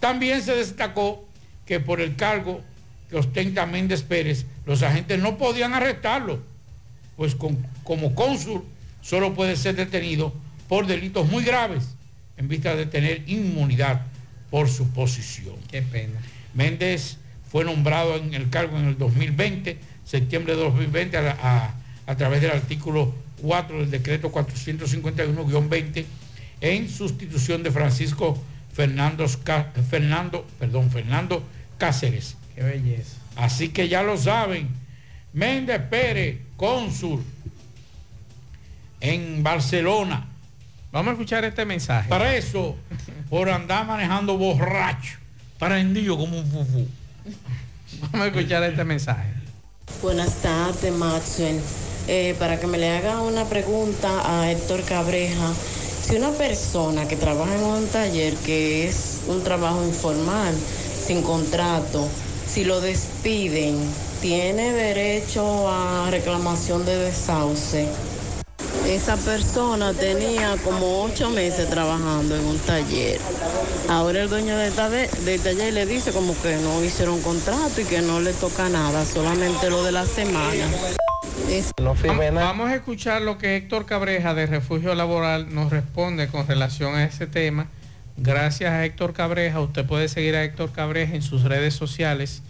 También 0.00 0.42
se 0.42 0.54
destacó 0.54 1.26
que 1.66 1.78
por 1.80 2.00
el 2.00 2.16
cargo 2.16 2.62
que 3.10 3.16
ostenta 3.18 3.66
Méndez 3.66 4.02
Pérez, 4.02 4.46
los 4.66 4.82
agentes 4.82 5.18
no 5.20 5.36
podían 5.36 5.74
arrestarlo, 5.74 6.40
pues 7.16 7.34
con- 7.34 7.58
como 7.84 8.14
cónsul 8.14 8.62
solo 9.02 9.34
puede 9.34 9.56
ser 9.56 9.74
detenido 9.76 10.32
por 10.68 10.86
delitos 10.86 11.28
muy 11.28 11.42
graves 11.44 11.84
en 12.36 12.48
vista 12.48 12.76
de 12.76 12.86
tener 12.86 13.24
inmunidad 13.28 14.02
por 14.50 14.68
su 14.68 14.88
posición. 14.90 15.56
Qué 15.70 15.82
pena. 15.82 16.18
Méndez 16.54 17.16
fue 17.50 17.64
nombrado 17.64 18.16
en 18.16 18.32
el 18.34 18.48
cargo 18.48 18.78
en 18.78 18.86
el 18.86 18.96
2020, 18.98 19.78
septiembre 20.04 20.54
de 20.54 20.62
2020, 20.62 21.16
a, 21.18 21.30
a- 21.42 21.74
a 22.06 22.16
través 22.16 22.40
del 22.40 22.50
artículo 22.52 23.14
4 23.42 23.78
del 23.80 23.90
decreto 23.90 24.30
451-20, 24.32 26.04
en 26.60 26.88
sustitución 26.90 27.62
de 27.62 27.70
Francisco 27.70 28.42
Fernando, 28.72 30.46
perdón, 30.58 30.90
Fernando 30.90 31.42
Cáceres. 31.78 32.36
Qué 32.54 32.62
belleza. 32.62 33.16
Así 33.36 33.68
que 33.70 33.88
ya 33.88 34.02
lo 34.02 34.16
saben, 34.16 34.68
Méndez 35.32 35.80
Pérez, 35.88 36.38
cónsul 36.56 37.22
en 39.00 39.42
Barcelona. 39.42 40.26
Vamos 40.92 41.10
a 41.10 41.12
escuchar 41.12 41.44
este 41.44 41.64
mensaje. 41.64 42.08
Para 42.08 42.34
eso, 42.34 42.76
por 43.28 43.48
andar 43.48 43.86
manejando 43.86 44.36
borracho, 44.36 45.18
prendido 45.58 46.18
como 46.18 46.38
un 46.38 46.46
fufú. 46.46 46.88
Vamos 48.00 48.20
a 48.20 48.26
escuchar 48.26 48.62
este 48.64 48.84
mensaje. 48.84 49.30
Buenas 50.02 50.42
tardes, 50.42 50.92
Maxwell. 50.92 51.60
Eh, 52.08 52.34
para 52.38 52.58
que 52.58 52.66
me 52.66 52.78
le 52.78 52.90
haga 52.90 53.20
una 53.20 53.44
pregunta 53.44 54.08
a 54.24 54.50
Héctor 54.50 54.82
Cabreja. 54.84 55.52
Si 56.02 56.16
una 56.16 56.30
persona 56.30 57.06
que 57.06 57.16
trabaja 57.16 57.54
en 57.54 57.62
un 57.62 57.86
taller 57.88 58.34
que 58.34 58.88
es 58.88 59.22
un 59.28 59.44
trabajo 59.44 59.84
informal, 59.84 60.54
sin 61.06 61.22
contrato, 61.22 62.08
si 62.52 62.64
lo 62.64 62.80
despiden, 62.80 63.76
¿tiene 64.20 64.72
derecho 64.72 65.68
a 65.68 66.08
reclamación 66.10 66.84
de 66.84 66.96
desahucio? 66.96 67.86
Esa 68.86 69.16
persona 69.16 69.92
tenía 69.94 70.56
como 70.64 71.02
ocho 71.04 71.30
meses 71.30 71.70
trabajando 71.70 72.34
en 72.34 72.44
un 72.44 72.58
taller. 72.58 73.20
Ahora 73.88 74.22
el 74.22 74.28
dueño 74.28 74.56
del 74.56 74.72
taller, 74.72 75.08
del 75.10 75.40
taller 75.40 75.72
le 75.74 75.86
dice 75.86 76.12
como 76.12 76.34
que 76.42 76.56
no 76.56 76.82
hicieron 76.82 77.20
contrato 77.22 77.80
y 77.80 77.84
que 77.84 78.00
no 78.02 78.20
le 78.20 78.32
toca 78.32 78.68
nada, 78.68 79.04
solamente 79.04 79.70
lo 79.70 79.84
de 79.84 79.92
la 79.92 80.04
semana. 80.06 80.64
Es- 81.48 81.70
Vamos 82.34 82.70
a 82.70 82.74
escuchar 82.74 83.22
lo 83.22 83.38
que 83.38 83.56
Héctor 83.56 83.86
Cabreja 83.86 84.34
de 84.34 84.46
Refugio 84.46 84.94
Laboral 84.94 85.54
nos 85.54 85.70
responde 85.70 86.28
con 86.28 86.46
relación 86.48 86.94
a 86.96 87.04
ese 87.04 87.26
tema. 87.26 87.66
Gracias 88.22 88.70
a 88.70 88.84
Héctor 88.84 89.14
Cabreja, 89.14 89.60
usted 89.60 89.86
puede 89.86 90.06
seguir 90.06 90.36
a 90.36 90.44
Héctor 90.44 90.72
Cabreja 90.72 91.14
en 91.14 91.22
sus 91.22 91.42
redes 91.44 91.72
sociales, 91.72 92.42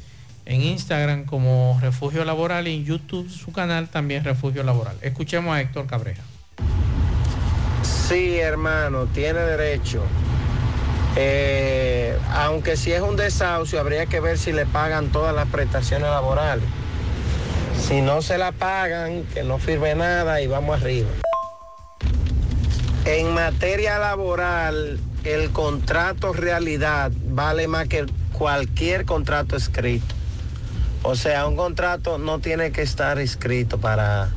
en 0.45 0.63
Instagram 0.63 1.27
como 1.27 1.79
Refugio 1.81 2.25
Laboral 2.25 2.67
y 2.67 2.75
en 2.75 2.85
YouTube 2.85 3.31
su 3.31 3.53
canal 3.53 3.89
también 3.89 4.25
Refugio 4.25 4.65
Laboral. 4.65 4.97
Escuchemos 5.01 5.55
a 5.55 5.61
Héctor 5.61 5.87
Cabreja. 5.87 6.23
Sí, 7.85 8.41
hermano, 8.41 9.07
tiene 9.07 9.39
derecho. 9.39 10.03
Eh, 11.15 12.19
aunque 12.33 12.77
si 12.77 12.91
es 12.91 13.01
un 13.01 13.15
desahucio, 13.15 13.79
habría 13.79 14.07
que 14.07 14.19
ver 14.19 14.39
si 14.39 14.53
le 14.53 14.67
pagan 14.67 15.13
todas 15.13 15.33
las 15.33 15.47
prestaciones 15.47 16.09
laborales. 16.11 16.65
Si 17.81 18.01
no 18.01 18.23
se 18.23 18.39
la 18.39 18.51
pagan, 18.51 19.23
que 19.33 19.45
no 19.45 19.59
firme 19.59 19.95
nada 19.95 20.41
y 20.41 20.49
vamos 20.49 20.83
arriba. 20.83 21.11
En 23.05 23.33
materia 23.35 24.01
laboral, 24.01 24.99
el 25.25 25.51
contrato 25.51 26.33
realidad 26.33 27.13
vale 27.29 27.69
más 27.69 27.89
que 27.89 28.07
cualquier 28.33 29.05
contrato 29.05 29.57
escrito. 29.57 30.15
O 31.03 31.15
sea, 31.15 31.47
un 31.47 31.57
contrato 31.57 32.19
no 32.19 32.41
tiene 32.41 32.73
que 32.73 32.83
estar 32.83 33.19
escrito 33.19 33.81
para, 33.81 34.31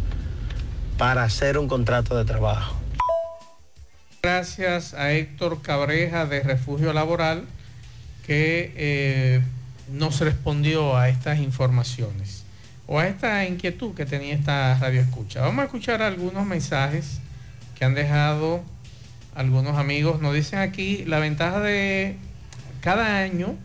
para 0.97 1.23
hacer 1.23 1.57
un 1.57 1.67
contrato 1.67 2.17
de 2.17 2.25
trabajo. 2.25 2.75
Gracias 4.21 4.93
a 4.93 5.11
Héctor 5.11 5.61
Cabreja 5.61 6.25
de 6.25 6.41
Refugio 6.41 6.93
Laboral 6.93 7.45
que 8.25 8.73
eh, 8.77 9.41
nos 9.91 10.21
respondió 10.21 10.95
a 10.95 11.09
estas 11.09 11.39
informaciones 11.39 12.43
o 12.87 12.99
a 12.99 13.07
esta 13.07 13.45
inquietud 13.45 13.93
que 13.93 14.05
tenía 14.05 14.33
esta 14.33 14.77
radio 14.79 15.01
escucha. 15.01 15.41
Vamos 15.41 15.63
a 15.63 15.65
escuchar 15.65 16.01
algunos 16.01 16.45
mensajes 16.45 17.19
que 17.77 17.83
han 17.83 17.93
dejado 17.93 18.63
algunos 19.35 19.77
amigos. 19.77 20.21
Nos 20.21 20.33
dicen 20.33 20.59
aquí 20.59 21.03
la 21.05 21.19
ventaja 21.19 21.59
de 21.59 22.17
cada 22.81 23.19
año 23.19 23.55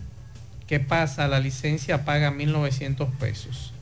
que 0.67 0.81
pasa 0.81 1.29
la 1.29 1.41
licencia 1.41 2.05
paga 2.05 2.31
1.900 2.31 3.11
pesos. 3.19 3.73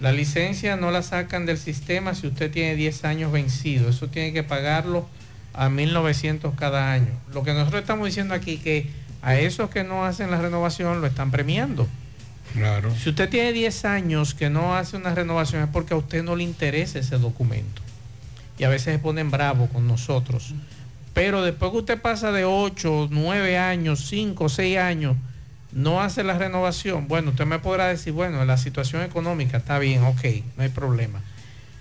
La 0.00 0.12
licencia 0.12 0.76
no 0.76 0.90
la 0.90 1.02
sacan 1.02 1.46
del 1.46 1.58
sistema 1.58 2.14
si 2.14 2.28
usted 2.28 2.50
tiene 2.50 2.76
10 2.76 3.04
años 3.04 3.32
vencido. 3.32 3.88
Eso 3.88 4.08
tiene 4.08 4.32
que 4.32 4.44
pagarlo 4.44 5.08
a 5.54 5.68
1.900 5.68 6.54
cada 6.54 6.92
año. 6.92 7.08
Lo 7.32 7.42
que 7.42 7.52
nosotros 7.52 7.80
estamos 7.80 8.06
diciendo 8.06 8.34
aquí 8.34 8.58
que 8.58 8.88
a 9.22 9.36
esos 9.36 9.70
que 9.70 9.82
no 9.82 10.04
hacen 10.04 10.30
la 10.30 10.40
renovación 10.40 11.00
lo 11.00 11.06
están 11.06 11.32
premiando. 11.32 11.88
Claro. 12.52 12.94
Si 12.94 13.10
usted 13.10 13.28
tiene 13.28 13.52
10 13.52 13.84
años 13.86 14.34
que 14.34 14.50
no 14.50 14.76
hace 14.76 14.96
una 14.96 15.14
renovación 15.14 15.62
es 15.62 15.68
porque 15.68 15.94
a 15.94 15.96
usted 15.96 16.22
no 16.22 16.36
le 16.36 16.44
interesa 16.44 16.98
ese 16.98 17.18
documento. 17.18 17.82
Y 18.58 18.64
a 18.64 18.68
veces 18.68 18.94
se 18.94 18.98
ponen 18.98 19.30
bravo 19.30 19.68
con 19.68 19.86
nosotros. 19.88 20.54
Pero 21.18 21.42
después 21.42 21.72
que 21.72 21.78
usted 21.78 22.00
pasa 22.00 22.30
de 22.30 22.44
8, 22.44 23.08
9 23.10 23.58
años, 23.58 24.06
5, 24.06 24.48
6 24.48 24.78
años, 24.78 25.16
no 25.72 26.00
hace 26.00 26.22
la 26.22 26.38
renovación, 26.38 27.08
bueno, 27.08 27.30
usted 27.30 27.44
me 27.44 27.58
podrá 27.58 27.88
decir, 27.88 28.12
bueno, 28.12 28.44
la 28.44 28.56
situación 28.56 29.02
económica 29.02 29.56
está 29.56 29.80
bien, 29.80 30.04
ok, 30.04 30.24
no 30.56 30.62
hay 30.62 30.68
problema. 30.68 31.20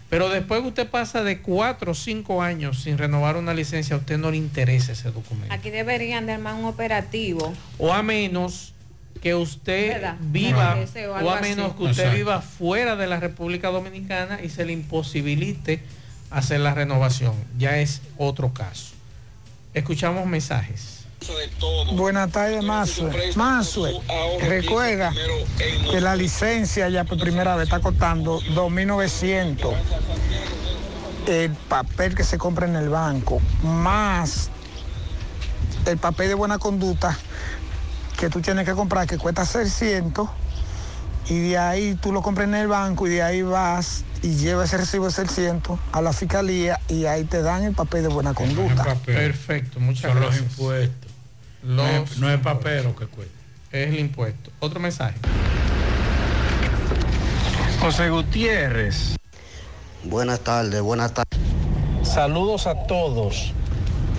Pero 0.09 0.29
después 0.29 0.61
que 0.61 0.67
usted 0.69 0.89
pasa 0.89 1.21
de 1.21 1.37
4 1.43 1.91
o 1.91 1.93
5 1.93 2.41
años 2.41 2.81
sin 2.81 2.97
renovar 2.97 3.37
una 3.37 3.53
licencia, 3.53 3.95
a 3.95 3.99
usted 3.99 4.17
no 4.17 4.31
le 4.31 4.37
interesa 4.37 4.93
ese 4.93 5.11
documento. 5.11 5.53
Aquí 5.53 5.69
deberían 5.69 6.25
de 6.25 6.33
armar 6.33 6.55
un 6.55 6.65
operativo. 6.65 7.53
O 7.77 7.93
a 7.93 8.01
menos 8.01 8.73
que 9.21 9.35
usted 9.35 9.89
¿Verdad? 9.93 10.15
viva, 10.19 10.79
o 11.21 11.29
a 11.29 11.41
menos 11.41 11.67
así. 11.67 11.77
que 11.77 11.83
usted 11.83 12.03
Exacto. 12.05 12.17
viva 12.17 12.41
fuera 12.41 12.95
de 12.95 13.05
la 13.05 13.19
República 13.19 13.67
Dominicana 13.69 14.39
y 14.43 14.49
se 14.49 14.65
le 14.65 14.73
imposibilite 14.73 15.83
hacer 16.31 16.59
la 16.59 16.73
renovación. 16.73 17.35
Ya 17.59 17.77
es 17.77 18.01
otro 18.17 18.51
caso. 18.51 18.96
Escuchamos 19.77 20.25
mensajes. 20.25 21.05
Buenas 21.93 22.31
tardes, 22.31 22.63
Mazue. 22.63 23.11
Mazue, 23.35 24.01
recuerda 24.41 25.13
que 25.91 26.01
la 26.01 26.15
licencia 26.15 26.89
ya 26.89 27.03
por 27.03 27.19
primera 27.19 27.55
vez 27.55 27.65
está 27.65 27.79
costando 27.79 28.41
2.900. 28.41 29.75
El 31.27 31.51
papel 31.51 32.15
que 32.15 32.23
se 32.23 32.39
compra 32.39 32.65
en 32.67 32.75
el 32.75 32.89
banco, 32.89 33.39
más 33.61 34.49
el 35.85 35.99
papel 35.99 36.29
de 36.29 36.33
buena 36.33 36.57
conducta 36.57 37.15
que 38.17 38.29
tú 38.29 38.41
tienes 38.41 38.65
que 38.65 38.73
comprar, 38.73 39.05
que 39.05 39.19
cuesta 39.19 39.45
600. 39.45 40.27
Y 41.29 41.39
de 41.49 41.57
ahí 41.57 41.95
tú 42.01 42.13
lo 42.13 42.21
compras 42.21 42.47
en 42.47 42.55
el 42.55 42.67
banco 42.67 43.05
y 43.07 43.11
de 43.11 43.21
ahí 43.23 43.41
vas 43.41 44.05
y 44.23 44.35
llevas 44.35 44.69
ese 44.69 44.77
recibo 44.77 45.05
de 45.05 45.11
600 45.11 45.77
a 45.91 46.01
la 46.01 46.13
fiscalía 46.13 46.79
y 46.87 47.05
ahí 47.05 47.25
te 47.25 47.41
dan 47.41 47.63
el 47.63 47.73
papel 47.73 48.03
de 48.03 48.07
buena 48.07 48.33
conducta. 48.33 48.95
Perfecto, 49.05 49.79
muchas 49.79 50.11
Son 50.11 50.21
gracias. 50.21 50.41
los 50.41 50.51
impuestos. 50.51 51.11
No 51.63 51.85
es- 51.85 52.17
no 52.17 52.29
es 52.31 52.39
papel 52.39 52.83
lo 52.85 52.95
que 52.95 53.07
cuesta. 53.07 53.33
Es 53.71 53.89
el 53.89 53.99
impuesto. 53.99 54.51
Otro 54.59 54.79
mensaje. 54.79 55.15
José 57.81 58.09
Gutiérrez. 58.09 59.15
Buenas 60.05 60.39
tardes, 60.39 60.81
buenas 60.81 61.13
tardes. 61.13 61.37
Saludos 62.03 62.67
a 62.67 62.83
todos. 62.87 63.53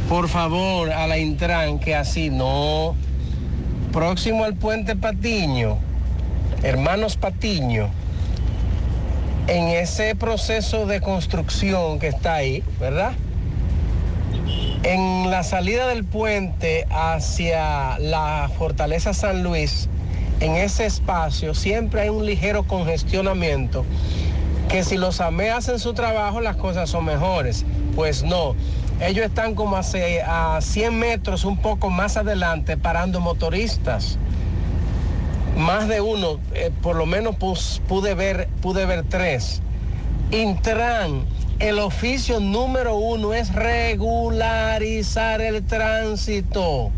Por 0.08 0.28
favor, 0.28 0.90
a 0.92 1.06
la 1.06 1.18
Intran, 1.18 1.78
que 1.80 1.94
así 1.94 2.30
no. 2.30 2.94
Próximo 3.92 4.44
al 4.44 4.54
puente 4.54 4.94
Patiño, 4.96 5.78
hermanos 6.62 7.16
Patiño, 7.16 7.90
en 9.46 9.68
ese 9.68 10.14
proceso 10.14 10.86
de 10.86 11.00
construcción 11.00 11.98
que 11.98 12.08
está 12.08 12.34
ahí, 12.34 12.62
¿verdad? 12.78 13.12
En 14.82 15.30
la 15.30 15.42
salida 15.42 15.86
del 15.88 16.04
puente 16.04 16.86
hacia 16.90 17.98
la 17.98 18.50
Fortaleza 18.58 19.14
San 19.14 19.42
Luis, 19.42 19.88
en 20.40 20.54
ese 20.54 20.86
espacio 20.86 21.54
siempre 21.54 22.02
hay 22.02 22.08
un 22.10 22.24
ligero 22.24 22.64
congestionamiento 22.64 23.84
que 24.68 24.84
si 24.84 24.98
los 24.98 25.20
AME 25.20 25.50
hacen 25.50 25.78
su 25.78 25.94
trabajo 25.94 26.40
las 26.40 26.56
cosas 26.56 26.90
son 26.90 27.06
mejores. 27.06 27.64
Pues 27.96 28.22
no, 28.22 28.54
ellos 29.00 29.24
están 29.24 29.54
como 29.54 29.76
hace, 29.76 30.22
a 30.22 30.60
100 30.60 30.98
metros 30.98 31.44
un 31.44 31.56
poco 31.56 31.90
más 31.90 32.16
adelante 32.16 32.76
parando 32.76 33.20
motoristas. 33.20 34.18
Más 35.58 35.88
de 35.88 36.00
uno, 36.00 36.38
eh, 36.54 36.70
por 36.82 36.94
lo 36.96 37.04
menos 37.04 37.34
pus- 37.36 37.82
pude 37.88 38.14
ver, 38.14 38.48
pude 38.62 38.86
ver 38.86 39.04
tres. 39.08 39.60
Intran, 40.30 41.24
el 41.58 41.78
oficio 41.80 42.38
número 42.38 42.96
uno 42.96 43.34
es 43.34 43.52
regularizar 43.52 45.40
el 45.40 45.64
tránsito. 45.66 46.92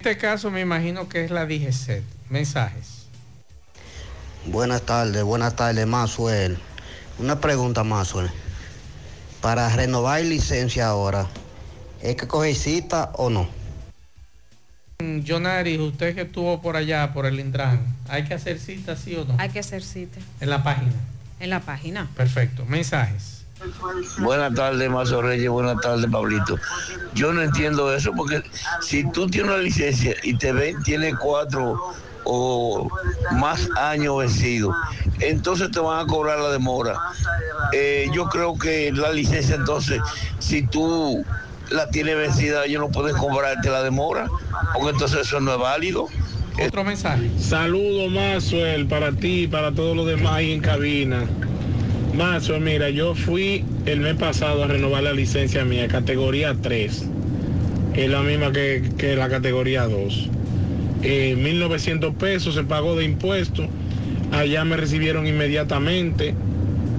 En 0.00 0.10
este 0.10 0.16
caso 0.18 0.50
me 0.50 0.60
imagino 0.60 1.08
que 1.08 1.24
es 1.24 1.30
la 1.30 1.46
DGC. 1.46 2.02
Mensajes. 2.30 3.06
Buenas 4.46 4.82
tardes, 4.82 5.22
buenas 5.22 5.54
tardes, 5.54 5.86
Mazuel. 5.86 6.58
Una 7.18 7.40
pregunta, 7.40 7.84
Mazuel. 7.84 8.28
Para 9.40 9.68
renovar 9.68 10.20
licencia 10.22 10.88
ahora, 10.88 11.26
¿es 12.02 12.16
que 12.16 12.26
coger 12.26 12.54
cita 12.56 13.10
o 13.14 13.30
no? 13.30 13.48
Mm, 14.98 15.04
bien, 15.04 15.24
Jonari, 15.26 15.78
usted 15.78 16.14
que 16.14 16.22
estuvo 16.22 16.60
por 16.62 16.76
allá, 16.76 17.12
por 17.12 17.26
el 17.26 17.38
Intran, 17.38 17.80
¿hay 18.08 18.24
que 18.24 18.34
hacer 18.34 18.58
cita, 18.58 18.96
sí 18.96 19.14
o 19.14 19.24
no? 19.24 19.34
Hay 19.38 19.50
que 19.50 19.58
hacer 19.58 19.82
cita 19.82 20.20
En 20.40 20.50
la 20.50 20.62
página. 20.62 20.92
en 21.38 21.50
la 21.50 21.60
página. 21.60 22.08
Perfecto. 22.16 22.64
Mensajes. 22.64 23.44
Buenas 24.18 24.54
tardes, 24.54 24.90
Mazo 24.90 25.20
Reyes. 25.22 25.48
Buenas 25.50 25.80
tardes, 25.80 26.10
Pablito. 26.10 26.56
Yo 27.14 27.32
no 27.32 27.42
entiendo 27.42 27.94
eso 27.94 28.12
porque 28.16 28.42
si 28.82 29.10
tú 29.10 29.26
tienes 29.28 29.50
una 29.50 29.62
licencia 29.62 30.14
y 30.22 30.36
te 30.36 30.52
ven, 30.52 30.82
tiene 30.82 31.14
cuatro 31.14 31.78
o 32.24 32.88
más 33.32 33.68
años 33.76 34.18
vencidos, 34.18 34.74
entonces 35.20 35.70
te 35.70 35.80
van 35.80 36.04
a 36.04 36.06
cobrar 36.06 36.38
la 36.38 36.50
demora. 36.50 36.98
Eh, 37.72 38.08
yo 38.14 38.28
creo 38.28 38.58
que 38.58 38.92
la 38.92 39.10
licencia, 39.12 39.54
entonces, 39.56 40.00
si 40.38 40.62
tú 40.66 41.24
la 41.70 41.88
tienes 41.90 42.16
vencida, 42.16 42.64
ellos 42.64 42.80
no 42.80 42.90
pueden 42.90 43.16
cobrarte 43.16 43.70
la 43.70 43.82
demora, 43.82 44.28
porque 44.74 44.90
entonces 44.90 45.20
eso 45.20 45.40
no 45.40 45.52
es 45.52 45.58
válido. 45.58 46.08
Otro 46.64 46.84
mensaje. 46.84 47.30
Saludos, 47.38 48.10
Maxwell, 48.10 48.86
para 48.86 49.12
ti 49.12 49.42
y 49.42 49.46
para 49.46 49.72
todos 49.72 49.96
los 49.96 50.06
demás 50.06 50.34
ahí 50.34 50.52
en 50.52 50.60
cabina. 50.60 51.24
Maxwell, 52.14 52.62
mira, 52.62 52.88
yo 52.88 53.14
fui 53.14 53.64
el 53.84 54.00
mes 54.00 54.14
pasado 54.14 54.64
a 54.64 54.66
renovar 54.66 55.02
la 55.02 55.12
licencia 55.12 55.64
mía, 55.64 55.86
categoría 55.88 56.56
3, 56.60 57.04
que 57.92 58.04
es 58.06 58.10
la 58.10 58.22
misma 58.22 58.52
que, 58.52 58.90
que 58.96 59.16
la 59.16 59.28
categoría 59.28 59.86
2. 59.86 60.30
Eh, 61.02 61.36
1.900 61.38 62.14
pesos 62.14 62.54
se 62.54 62.64
pagó 62.64 62.96
de 62.96 63.04
impuestos. 63.04 63.66
Allá 64.32 64.64
me 64.64 64.76
recibieron 64.76 65.26
inmediatamente. 65.26 66.34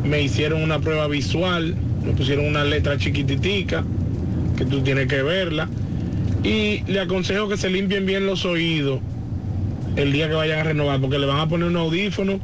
Me 0.03 0.21
hicieron 0.21 0.61
una 0.61 0.79
prueba 0.79 1.07
visual. 1.07 1.75
Me 2.05 2.13
pusieron 2.13 2.45
una 2.45 2.63
letra 2.63 2.97
chiquititica 2.97 3.83
que 4.57 4.65
tú 4.65 4.81
tienes 4.81 5.07
que 5.07 5.21
verla. 5.23 5.69
Y 6.43 6.83
le 6.87 6.99
aconsejo 6.99 7.47
que 7.47 7.57
se 7.57 7.69
limpien 7.69 8.05
bien 8.05 8.25
los 8.25 8.45
oídos 8.45 8.99
el 9.95 10.11
día 10.11 10.27
que 10.27 10.35
vayan 10.35 10.59
a 10.59 10.63
renovar, 10.63 10.99
porque 10.99 11.17
le 11.17 11.25
van 11.25 11.39
a 11.39 11.47
poner 11.47 11.67
un 11.67 11.77
audífono 11.77 12.39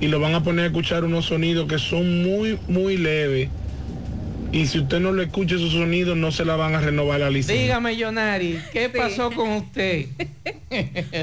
y 0.00 0.08
lo 0.08 0.20
van 0.20 0.34
a 0.34 0.42
poner 0.42 0.64
a 0.64 0.66
escuchar 0.66 1.04
unos 1.04 1.26
sonidos 1.26 1.66
que 1.66 1.78
son 1.78 2.22
muy, 2.22 2.58
muy 2.68 2.96
leves. 2.96 3.48
Y 4.52 4.66
si 4.66 4.80
usted 4.80 5.00
no 5.00 5.12
le 5.12 5.24
escucha 5.24 5.54
esos 5.54 5.72
sonidos, 5.72 6.14
no 6.16 6.30
se 6.30 6.44
la 6.44 6.56
van 6.56 6.74
a 6.74 6.80
renovar 6.80 7.20
la 7.20 7.30
licencia. 7.30 7.62
Dígame, 7.62 7.98
Jonari, 7.98 8.60
¿qué 8.72 8.88
pasó 8.90 9.30
con 9.32 9.50
usted? 9.52 10.06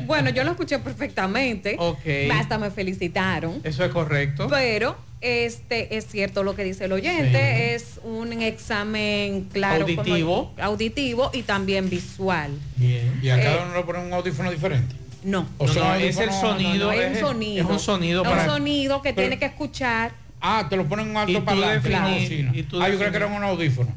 Bueno, 0.05 0.29
yo 0.29 0.43
lo 0.43 0.51
escuché 0.51 0.77
perfectamente. 0.79 1.75
Ok. 1.79 1.99
Hasta 2.33 2.57
me 2.59 2.69
felicitaron. 2.71 3.61
Eso 3.63 3.83
es 3.83 3.91
correcto. 3.91 4.47
Pero 4.49 4.95
este 5.21 5.97
es 5.97 6.05
cierto 6.07 6.43
lo 6.43 6.55
que 6.55 6.63
dice 6.63 6.85
el 6.85 6.91
oyente, 6.91 7.73
es 7.75 7.99
un 8.03 8.31
examen 8.41 9.45
claro 9.51 9.85
como- 9.85 10.01
Auditivo. 10.01 10.53
auditivo 10.61 11.29
y 11.33 11.41
también 11.43 11.89
visual. 11.89 12.51
Bien. 12.77 13.19
Y 13.23 13.29
a 13.29 13.41
cada 13.41 13.55
Eh, 13.55 13.59
uno 13.67 13.77
le 13.77 13.83
ponen 13.83 14.01
un 14.03 14.13
audífono 14.13 14.51
diferente. 14.51 14.95
No. 15.23 15.47
O 15.57 15.67
sea, 15.67 15.83
no, 15.83 15.95
es 15.95 16.17
el 16.19 16.31
sonido. 16.31 16.87
No, 16.87 16.91
es 16.93 17.11
es, 17.17 17.23
un 17.23 17.29
sonido. 17.29 17.63
es 17.65 17.69
un 17.71 17.79
sonido 17.79 18.23
Es 18.23 18.29
para. 18.29 18.43
un 18.43 18.49
sonido 18.49 19.01
que 19.01 19.13
Pero- 19.13 19.27
tiene 19.27 19.39
que 19.39 19.45
escuchar. 19.45 20.11
Ah, 20.41 20.67
te 20.69 20.77
lo 20.77 20.87
ponen 20.87 21.05
en 21.05 21.11
un 21.11 21.17
alto 21.17 21.43
parlante. 21.45 21.89
definí- 21.89 21.99
una 21.99 22.09
bocina. 22.13 22.51
Ah, 22.85 22.89
yo 22.89 22.97
creo 22.97 23.11
que 23.11 23.17
era 23.17 23.27
un 23.27 23.43
audífono. 23.43 23.91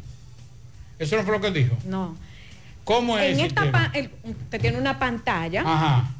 Eso 0.98 1.16
no 1.16 1.22
fue 1.24 1.32
lo 1.34 1.40
que 1.40 1.50
dijo. 1.50 1.76
No. 1.86 2.16
¿Cómo 2.84 3.16
es 3.18 3.34
En 3.34 3.40
el 3.40 3.46
esta 3.46 3.70
pa- 3.70 3.90
el- 3.94 4.10
tiene 4.60 4.76
una 4.78 4.98
pantalla 4.98 5.62
Ajá. 5.64 6.10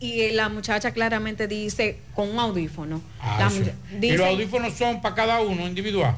y 0.00 0.30
la 0.30 0.48
muchacha 0.48 0.92
claramente 0.92 1.46
dice 1.46 1.98
con 2.14 2.30
un 2.30 2.38
audífono. 2.38 3.02
Ah, 3.20 3.36
La 3.38 3.48
mucha- 3.50 3.72
y 4.00 4.16
los 4.16 4.26
audífonos 4.26 4.72
son 4.74 5.02
para 5.02 5.14
cada 5.14 5.40
uno 5.40 5.66
individual. 5.66 6.16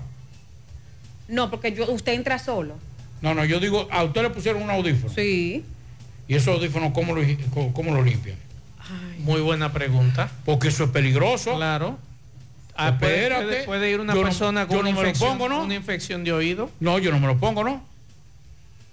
No, 1.28 1.50
porque 1.50 1.72
yo, 1.72 1.90
usted 1.90 2.12
entra 2.12 2.38
solo. 2.38 2.76
No, 3.20 3.34
no, 3.34 3.44
yo 3.44 3.58
digo, 3.58 3.88
a 3.90 4.04
usted 4.04 4.22
le 4.22 4.30
pusieron 4.30 4.62
un 4.62 4.70
audífono. 4.70 5.12
Sí. 5.12 5.64
¿Y 6.28 6.34
esos 6.34 6.54
audífonos 6.56 6.92
cómo 6.92 7.14
lo, 7.14 7.22
cómo, 7.52 7.72
cómo 7.72 7.94
lo 7.94 8.02
limpian? 8.02 8.36
Muy 9.18 9.40
buena 9.40 9.72
pregunta. 9.72 10.30
Porque 10.44 10.68
eso 10.68 10.84
es 10.84 10.90
peligroso. 10.90 11.56
Claro. 11.56 11.98
Ah, 12.80 12.96
puede- 12.98 13.14
Espérate. 13.22 13.44
puede, 13.46 13.64
puede 13.64 13.90
ir 13.90 14.00
una 14.00 14.14
Yo 14.14 14.20
no- 14.20 14.26
persona 14.26 14.62
yo 14.62 14.68
con 14.68 14.76
no 14.76 14.80
una, 14.82 14.90
me 14.90 14.94
lo 14.94 15.00
infección, 15.08 15.30
pongo, 15.36 15.48
¿no? 15.48 15.62
una 15.64 15.74
infección 15.74 16.22
de 16.24 16.32
oído. 16.32 16.70
No, 16.80 16.98
yo 17.00 17.10
no 17.10 17.18
me 17.18 17.26
lo 17.26 17.36
pongo, 17.38 17.64
¿no? 17.64 17.82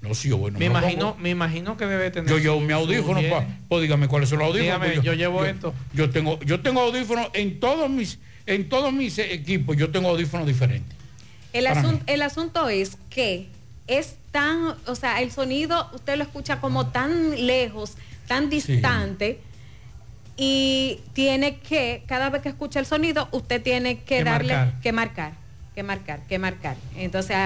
No, 0.01 0.13
sí, 0.13 0.29
yo 0.29 0.37
bueno. 0.37 0.59
me 0.59 0.65
imagino, 0.65 1.15
me 1.19 1.29
imagino 1.29 1.77
que 1.77 1.85
debe 1.85 2.11
tener. 2.11 2.29
Yo 2.29 2.37
llevo 2.37 2.59
mi 2.59 2.73
audífono, 2.73 3.21
pa- 3.29 3.45
pues 3.69 3.81
dígame 3.81 4.07
cuáles 4.07 4.29
son 4.29 4.39
los 4.39 4.47
audífonos. 4.49 4.65
Dígame, 4.81 4.93
pues 4.93 5.05
yo 5.05 5.13
llevo 5.13 5.45
esto. 5.45 5.73
Yo 5.93 6.09
tengo, 6.09 6.39
yo 6.41 6.59
tengo 6.61 6.81
audífonos 6.81 7.27
en 7.33 7.59
todos 7.59 7.89
mis, 7.89 8.19
en 8.45 8.69
todos 8.69 8.91
mis 8.93 9.17
equipos, 9.19 9.77
yo 9.77 9.89
tengo 9.91 10.09
audífonos 10.09 10.45
diferentes. 10.47 10.95
El, 11.53 11.65
Para 11.65 11.81
asun- 11.83 12.01
el 12.07 12.21
asunto 12.21 12.69
es 12.69 12.97
que 13.09 13.47
es 13.87 14.15
tan, 14.31 14.75
o 14.87 14.95
sea, 14.95 15.21
el 15.21 15.31
sonido 15.31 15.89
usted 15.93 16.17
lo 16.17 16.23
escucha 16.23 16.59
como 16.59 16.87
tan 16.87 17.45
lejos, 17.47 17.93
tan 18.27 18.49
distante. 18.49 19.39
Y 20.37 20.99
tiene 21.13 21.57
que, 21.59 22.03
cada 22.07 22.29
vez 22.29 22.41
que 22.41 22.49
escucha 22.49 22.79
el 22.79 22.85
sonido, 22.85 23.29
usted 23.31 23.61
tiene 23.61 23.99
que, 23.99 24.17
Que 24.17 24.23
darle, 24.23 24.53
marcar. 24.53 24.81
que 24.81 24.91
marcar, 24.91 25.31
que 25.73 25.83
marcar, 25.83 26.19
que 26.27 26.39
marcar. 26.39 26.75
Entonces, 26.97 27.37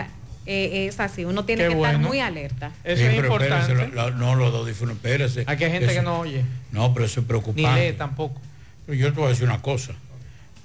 eh, 0.47 0.87
es 0.87 0.99
así, 0.99 1.23
uno 1.25 1.45
tiene 1.45 1.63
Qué 1.63 1.69
que 1.69 1.75
bueno. 1.75 1.97
estar 1.97 2.07
muy 2.07 2.19
alerta. 2.19 2.71
Eso 2.83 2.97
Sí, 3.01 3.07
es 3.07 3.15
importante. 3.15 3.71
espérese, 3.73 4.11
no, 4.15 4.35
los 4.35 4.53
audífonos, 4.55 4.95
espérese. 4.95 5.43
Aquí 5.45 5.65
hay 5.65 5.71
gente 5.71 5.85
Eso- 5.85 5.95
que 5.95 6.01
no 6.01 6.19
oye. 6.19 6.43
No, 6.71 6.91
pero 6.93 7.05
eso 7.05 7.19
es 7.19 7.25
Ni 7.25 7.27
preocupante. 7.27 7.91
lee 7.91 7.95
tampoco. 7.97 8.41
Pero 8.87 8.97
yo 8.97 9.13
te 9.13 9.19
voy 9.19 9.27
a 9.27 9.29
decir 9.29 9.45
una 9.45 9.61
cosa. 9.61 9.93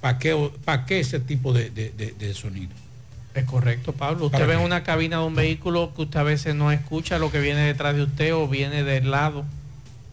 ¿Para 0.01 0.17
qué, 0.17 0.49
para 0.65 0.85
qué 0.85 0.99
ese 1.01 1.19
tipo 1.19 1.53
de, 1.53 1.69
de- 1.69 1.91
de- 1.91 2.11
de 2.17 2.33
sonido? 2.33 2.71
Es 3.35 3.43
correcto, 3.45 3.91
Pablo. 3.93 4.25
Usted 4.27 4.37
¿Para 4.39 4.45
ve 4.47 4.53
en 4.53 4.59
qué? 4.61 4.65
una 4.65 4.83
cabina 4.83 5.17
de 5.19 5.25
un 5.25 5.35
vehículo 5.35 5.93
que 5.95 6.03
usted 6.03 6.19
a 6.19 6.23
veces 6.23 6.55
no 6.55 6.71
escucha 6.71 7.19
lo 7.19 7.31
que 7.31 7.39
viene 7.39 7.61
detrás 7.61 7.95
de 7.95 8.03
usted 8.03 8.33
o 8.33 8.47
viene 8.47 8.83
del 8.83 9.11
lado. 9.11 9.45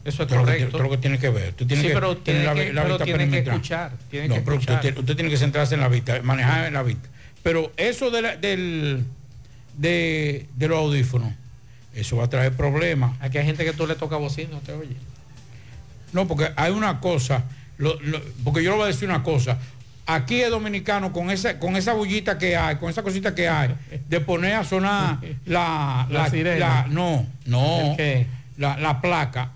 Eso 0.05 0.23
es 0.25 0.29
que, 0.29 0.35
correcto. 0.37 0.69
todo 0.71 0.83
lo 0.83 0.91
que 0.91 0.99
tiene 0.99 1.19
que 1.19 1.31
ver. 1.31 1.51
Usted 1.51 1.67
tiene 1.67 1.83
Sí, 1.83 1.89
que 1.89 1.95
pero 1.95 2.17
tiene 2.17 2.45
la, 2.45 2.55
que- 2.55 2.73
la 2.73 2.83
pero 2.83 2.95
vista 2.99 3.05
tiene 3.05 3.31
que 3.31 3.39
escuchar, 3.39 3.93
tiene 4.11 4.29
no, 4.29 4.35
que 4.35 4.41
pero 4.41 4.57
usted, 4.57 4.73
escuchar. 4.73 4.81
tiene- 4.83 5.01
usted 5.01 5.15
tiene 5.17 5.31
que 5.31 5.37
centrarse 5.37 5.75
en 5.75 5.81
la 5.81 5.89
vista, 5.89 6.21
manejar 6.23 6.67
en 6.67 6.75
la 6.75 6.83
vista. 6.83 7.09
Pero 7.43 7.73
eso 7.77 8.11
de, 8.11 8.23
la- 8.23 8.37
del, 8.37 9.05
de, 9.77 10.47
de 10.57 10.69
los 10.69 10.79
audífonos, 10.79 11.33
eso 11.95 12.17
va 12.17 12.25
a 12.25 12.29
traer 12.31 12.53
problemas. 12.53 13.17
Aquí 13.21 13.39
hay 13.39 13.45
gente 13.47 13.65
que 13.65 13.73
tú 13.73 13.87
le 13.87 13.95
toca 13.95 14.17
bocina, 14.17 14.51
no 14.53 14.59
te 14.61 14.73
oye. 14.73 14.97
No, 16.13 16.27
porque 16.29 16.51
hay 16.57 16.73
una 16.73 17.01
cosa, 17.01 17.45
lo- 17.79 17.99
lo- 18.01 18.21
porque 18.45 18.63
yo 18.63 18.71
le 18.73 18.77
voy 18.77 18.85
a 18.85 18.89
decir 18.89 19.09
una 19.09 19.23
cosa. 19.23 19.59
Aquí 20.05 20.41
es 20.41 20.51
dominicano 20.51 21.13
con 21.13 21.31
esa, 21.31 21.59
con 21.61 21.77
esa 21.77 21.93
bullita 21.93 22.37
que 22.37 22.57
hay, 22.57 22.77
con 22.77 22.91
esa 22.91 23.03
cosita 23.05 23.35
que 23.37 23.49
hay, 23.49 23.75
de 24.09 24.21
poner 24.21 24.55
a 24.55 24.65
sonar 24.65 25.19
la, 25.47 26.07
La 26.11 26.29
sirena. 26.29 26.87
no, 26.91 27.25
no, 27.47 27.95
¿El? 27.97 28.27
La, 28.59 28.77
la 28.79 29.01
placa 29.01 29.53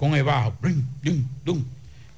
con 0.00 0.14
el 0.14 0.22
bajo, 0.24 0.54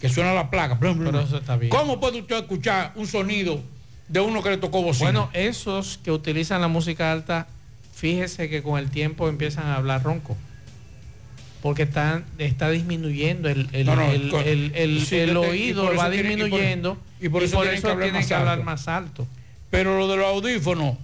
que 0.00 0.08
suena 0.08 0.32
la 0.32 0.48
placa. 0.50 0.78
Pero 0.78 1.18
eso 1.20 1.38
está 1.38 1.56
bien. 1.56 1.70
¿Cómo 1.70 1.98
puede 1.98 2.20
usted 2.20 2.36
escuchar 2.36 2.92
un 2.94 3.08
sonido 3.08 3.60
de 4.06 4.20
uno 4.20 4.40
que 4.40 4.50
le 4.50 4.56
tocó 4.58 4.82
bocina? 4.82 5.10
Bueno, 5.10 5.30
esos 5.32 5.98
que 6.04 6.12
utilizan 6.12 6.60
la 6.60 6.68
música 6.68 7.10
alta, 7.10 7.48
fíjese 7.92 8.48
que 8.48 8.62
con 8.62 8.78
el 8.78 8.88
tiempo 8.88 9.28
empiezan 9.28 9.66
a 9.66 9.74
hablar 9.74 10.04
ronco. 10.04 10.36
Porque 11.60 11.82
están, 11.82 12.24
está 12.38 12.70
disminuyendo 12.70 13.48
el, 13.48 13.68
el, 13.72 13.84
No, 13.86 13.96
no, 13.96 14.02
el- 14.12 15.04
sí, 15.04 15.16
oído, 15.20 15.92
va 15.96 16.08
tienen- 16.08 16.38
y 16.38 16.42
por- 16.50 16.50
disminuyendo 16.50 16.98
y 17.20 17.28
por 17.28 17.42
eso 17.42 17.60
tienen 17.62 17.82
que 17.82 17.88
hablar 17.88 18.04
tienen 18.04 18.20
más 18.20 18.26
que 18.28 18.34
hablar 18.34 18.54
alto. 18.54 18.64
más 18.64 18.86
alto. 18.88 19.26
Pero 19.70 19.98
lo 19.98 20.06
de 20.06 20.18
los 20.18 20.26
audífonos, 20.26 20.96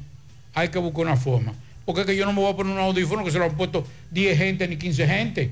hay 0.55 0.69
que 0.69 0.79
buscar 0.79 1.07
una 1.07 1.17
forma. 1.17 1.55
Porque 1.85 2.03
es 2.03 2.07
que 2.07 2.17
yo 2.17 2.25
no 2.25 2.33
me 2.33 2.41
voy 2.41 2.53
a 2.53 2.57
poner 2.57 2.73
un 2.73 2.79
audífono 2.79 3.25
que 3.25 3.33
se 3.33 3.39
lo 3.41 3.47
han 3.47 3.57
puesto 3.57 3.85
10 4.13 4.39
gente 4.39 4.69
ni 4.69 4.77
15 4.77 5.09
gente. 5.09 5.51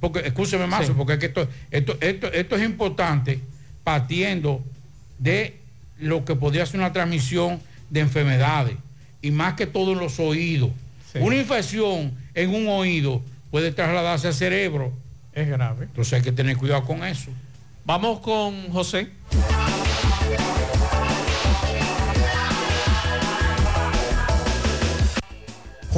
Porque, 0.00 0.20
escúcheme 0.20 0.66
más, 0.66 0.86
Sí. 0.86 0.92
porque 0.96 1.14
es 1.14 1.18
que 1.18 1.26
esto, 1.26 1.48
esto, 1.70 1.96
esto, 2.00 2.32
esto 2.32 2.56
es 2.56 2.62
importante 2.64 3.40
partiendo 3.84 4.62
de 5.18 5.56
lo 5.98 6.24
que 6.24 6.34
podría 6.36 6.64
ser 6.66 6.78
una 6.80 6.92
transmisión 6.92 7.60
de 7.90 8.00
enfermedades. 8.00 8.76
Y 9.22 9.30
más 9.32 9.54
que 9.54 9.66
todo 9.66 9.92
en 9.92 9.98
los 9.98 10.20
oídos. 10.20 10.70
Sí. 11.12 11.18
Una 11.20 11.36
infección 11.36 12.12
en 12.34 12.54
un 12.54 12.68
oído 12.68 13.22
puede 13.50 13.72
trasladarse 13.72 14.28
al 14.28 14.34
cerebro. 14.34 14.92
Es 15.32 15.48
grave. 15.48 15.86
Entonces 15.86 16.12
hay 16.14 16.22
que 16.22 16.32
tener 16.32 16.56
cuidado 16.56 16.84
con 16.84 17.02
eso. 17.04 17.30
Vamos 17.84 18.20
con 18.20 18.70
José. 18.70 19.08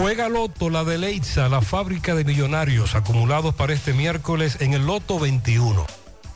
Juega 0.00 0.30
Loto, 0.30 0.70
la 0.70 0.82
de 0.82 0.96
Leitza, 0.96 1.50
la 1.50 1.60
fábrica 1.60 2.14
de 2.14 2.24
millonarios 2.24 2.94
acumulados 2.94 3.54
para 3.54 3.74
este 3.74 3.92
miércoles 3.92 4.56
en 4.60 4.72
el 4.72 4.86
Loto 4.86 5.18
21. 5.18 5.86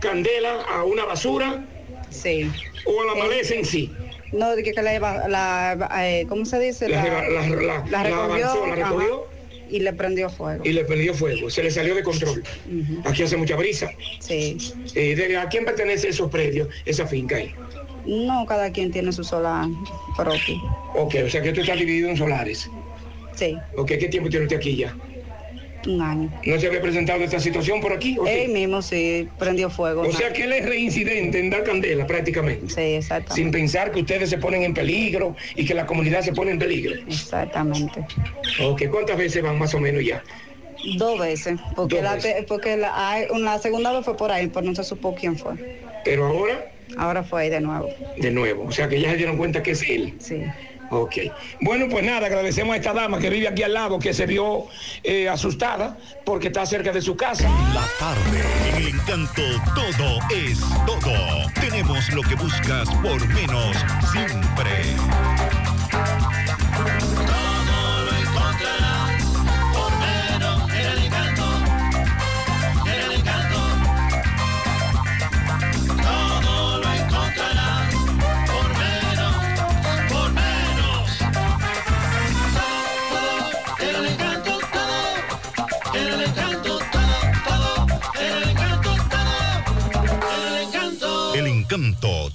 candela 0.00 0.62
a 0.62 0.84
una 0.84 1.06
basura. 1.06 1.64
Sí. 2.10 2.50
O 2.84 3.02
a 3.02 3.14
la 3.14 3.22
maleza 3.22 3.54
en 3.54 3.64
sí. 3.64 3.90
No, 4.32 4.54
de 4.54 4.62
que 4.62 4.72
la, 4.74 5.28
la 5.28 5.88
eh, 6.06 6.26
¿cómo 6.28 6.44
se 6.44 6.58
dice? 6.58 6.88
La 6.88 8.02
recogió. 8.02 9.26
Y 9.70 9.80
le 9.80 9.92
prendió 9.92 10.28
fuego. 10.30 10.62
Y 10.64 10.72
le 10.72 10.84
prendió 10.84 11.14
fuego, 11.14 11.50
se 11.50 11.62
le 11.62 11.70
salió 11.70 11.94
de 11.94 12.02
control. 12.02 12.42
Aquí 13.04 13.22
hace 13.22 13.36
mucha 13.36 13.56
brisa. 13.56 13.90
Sí. 14.20 14.56
Eh, 14.94 15.14
de- 15.16 15.36
¿A 15.36 15.48
quién 15.48 15.64
pertenece 15.64 16.08
esos 16.08 16.30
predios, 16.30 16.68
esa 16.84 17.06
finca 17.06 17.36
ahí? 17.36 17.54
No, 18.06 18.46
cada 18.46 18.70
quien 18.70 18.90
tiene 18.92 19.10
su 19.12 19.24
solar 19.24 19.66
propio. 20.16 20.56
Ok, 20.94 21.16
o 21.26 21.28
sea 21.30 21.42
que 21.42 21.48
esto 21.48 21.60
está 21.62 21.74
dividido 21.74 22.08
en 22.08 22.16
solares. 22.16 22.70
Sí, 23.34 23.56
Ok, 23.76 23.88
¿qué 23.98 24.08
tiempo 24.08 24.30
tiene 24.30 24.46
usted 24.46 24.56
aquí 24.56 24.76
ya? 24.76 24.96
Un 25.86 26.00
año. 26.02 26.30
¿No 26.44 26.60
se 26.60 26.66
había 26.66 26.80
presentado 26.80 27.22
esta 27.22 27.40
situación 27.40 27.80
por 27.80 27.92
aquí? 27.92 28.16
¿o 28.18 28.24
sí? 28.26 28.30
Él 28.32 28.52
mismo 28.52 28.82
sí 28.82 29.28
prendió 29.38 29.70
fuego. 29.70 30.02
O 30.02 30.12
sea 30.12 30.32
que 30.32 30.44
él 30.44 30.52
es 30.52 30.66
reincidente 30.66 31.38
en 31.38 31.50
dar 31.50 31.64
candela 31.64 32.06
prácticamente. 32.06 32.68
Sí, 32.72 32.80
exactamente. 32.80 33.34
Sin 33.34 33.50
pensar 33.50 33.92
que 33.92 34.00
ustedes 34.00 34.30
se 34.30 34.38
ponen 34.38 34.62
en 34.62 34.74
peligro 34.74 35.36
y 35.54 35.64
que 35.64 35.74
la 35.74 35.86
comunidad 35.86 36.22
se 36.22 36.32
pone 36.32 36.50
en 36.52 36.58
peligro. 36.58 36.94
Exactamente. 37.08 38.04
Ok, 38.62 38.82
¿cuántas 38.90 39.16
veces 39.16 39.42
van 39.42 39.58
más 39.58 39.74
o 39.74 39.80
menos 39.80 40.04
ya? 40.04 40.22
Dos 40.96 41.18
veces. 41.18 41.58
Porque, 41.74 41.96
Dos 41.96 42.04
la, 42.04 42.14
veces. 42.14 42.44
porque 42.46 42.78
segunda 43.60 43.92
vez 43.92 44.04
fue 44.04 44.16
por 44.16 44.30
ahí, 44.30 44.46
pero 44.48 44.66
no 44.66 44.74
se 44.74 44.84
supo 44.84 45.14
quién 45.14 45.36
fue. 45.36 45.54
Pero 46.04 46.26
ahora, 46.26 46.72
Ahora 46.96 47.24
fue 47.24 47.42
ahí 47.42 47.50
de 47.50 47.60
nuevo. 47.60 47.88
de 48.16 48.30
nuevo. 48.30 48.64
O 48.64 48.70
sea 48.70 48.88
que 48.88 49.00
ya 49.00 49.10
se 49.10 49.16
dieron 49.16 49.36
cuenta 49.36 49.62
que 49.62 49.72
es 49.72 49.82
él. 49.88 50.14
Sí. 50.20 50.42
Ok. 50.90 51.14
Bueno, 51.60 51.86
pues 51.90 52.04
nada, 52.04 52.26
agradecemos 52.26 52.74
a 52.74 52.76
esta 52.76 52.92
dama 52.92 53.18
que 53.18 53.30
vive 53.30 53.48
aquí 53.48 53.62
al 53.62 53.74
lado, 53.74 53.98
que 53.98 54.14
se 54.14 54.26
vio 54.26 54.66
eh, 55.02 55.28
asustada 55.28 55.96
porque 56.24 56.48
está 56.48 56.66
cerca 56.66 56.92
de 56.92 57.02
su 57.02 57.16
casa. 57.16 57.48
La 57.74 57.84
tarde. 57.98 58.42
En 58.68 58.76
el 58.76 58.88
encanto 58.88 59.42
todo 59.74 60.18
es 60.34 60.60
todo. 60.86 61.50
Tenemos 61.60 62.12
lo 62.12 62.22
que 62.22 62.34
buscas 62.34 62.88
por 63.02 63.26
menos 63.28 63.76
siempre. 64.12 64.96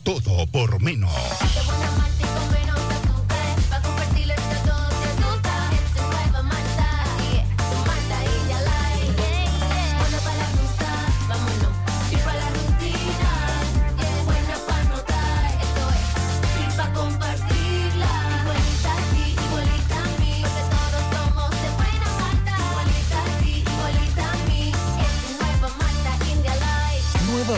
Todo 0.04 0.46
por 0.52 0.80
menos. 0.84 1.10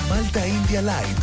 Malta 0.09 0.47
India 0.47 0.81
Light 0.81 1.22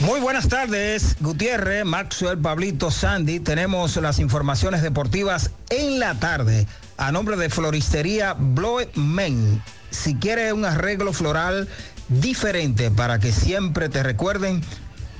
Muy 0.00 0.18
buenas 0.18 0.48
tardes, 0.48 1.14
Gutiérrez, 1.20 1.84
Maxwell, 1.84 2.38
Pablito, 2.38 2.90
Sandy. 2.90 3.38
Tenemos 3.38 3.96
las 3.96 4.18
informaciones 4.18 4.80
deportivas 4.80 5.50
en 5.68 5.98
la 5.98 6.14
tarde 6.14 6.66
a 6.96 7.12
nombre 7.12 7.36
de 7.36 7.50
Floristería 7.50 8.32
Bloe 8.32 8.88
Men. 8.94 9.62
Si 9.90 10.14
quieres 10.14 10.54
un 10.54 10.64
arreglo 10.64 11.12
floral 11.12 11.68
diferente 12.08 12.90
para 12.90 13.18
que 13.18 13.30
siempre 13.30 13.90
te 13.90 14.02
recuerden, 14.02 14.62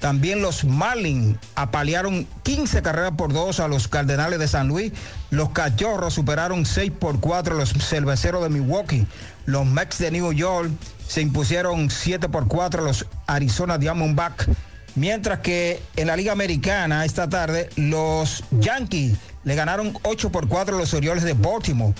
También 0.00 0.40
los 0.40 0.64
Marlins 0.64 1.36
apalearon 1.54 2.26
15 2.42 2.80
carreras 2.80 3.12
por 3.18 3.34
2 3.34 3.60
a 3.60 3.68
los 3.68 3.88
Cardenales 3.88 4.38
de 4.38 4.48
San 4.48 4.66
Luis. 4.66 4.92
Los 5.28 5.50
Cachorros 5.50 6.14
superaron 6.14 6.64
6 6.64 6.92
por 6.98 7.20
4 7.20 7.54
a 7.54 7.58
los 7.58 7.74
Cerveceros 7.74 8.42
de 8.42 8.48
Milwaukee. 8.48 9.06
Los 9.44 9.66
Mets 9.66 9.98
de 9.98 10.10
New 10.10 10.32
York 10.32 10.70
se 11.06 11.20
impusieron 11.20 11.90
7 11.90 12.30
por 12.30 12.48
4 12.48 12.82
a 12.82 12.86
los 12.86 13.06
Arizona 13.26 13.76
Diamondback. 13.76 14.48
Mientras 14.94 15.40
que 15.40 15.82
en 15.96 16.06
la 16.06 16.16
Liga 16.16 16.32
Americana 16.32 17.04
esta 17.04 17.28
tarde 17.28 17.68
los 17.76 18.42
Yankees 18.50 19.18
le 19.44 19.54
ganaron 19.54 19.92
8 20.04 20.32
por 20.32 20.48
4 20.48 20.76
a 20.76 20.78
los 20.78 20.94
Orioles 20.94 21.22
de 21.22 21.34
Baltimore. 21.34 21.94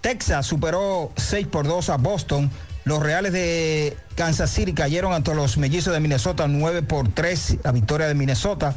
Texas 0.00 0.46
superó 0.46 1.12
6 1.16 1.46
por 1.46 1.68
2 1.68 1.88
a 1.90 1.96
Boston. 1.96 2.50
Los 2.84 3.02
Reales 3.02 3.32
de 3.32 3.96
Kansas 4.14 4.50
City 4.50 4.74
cayeron 4.74 5.12
ante 5.12 5.34
los 5.34 5.56
Mellizos 5.56 5.92
de 5.92 6.00
Minnesota 6.00 6.46
9 6.46 6.82
por 6.82 7.08
3, 7.08 7.58
la 7.64 7.72
victoria 7.72 8.06
de 8.06 8.14
Minnesota. 8.14 8.74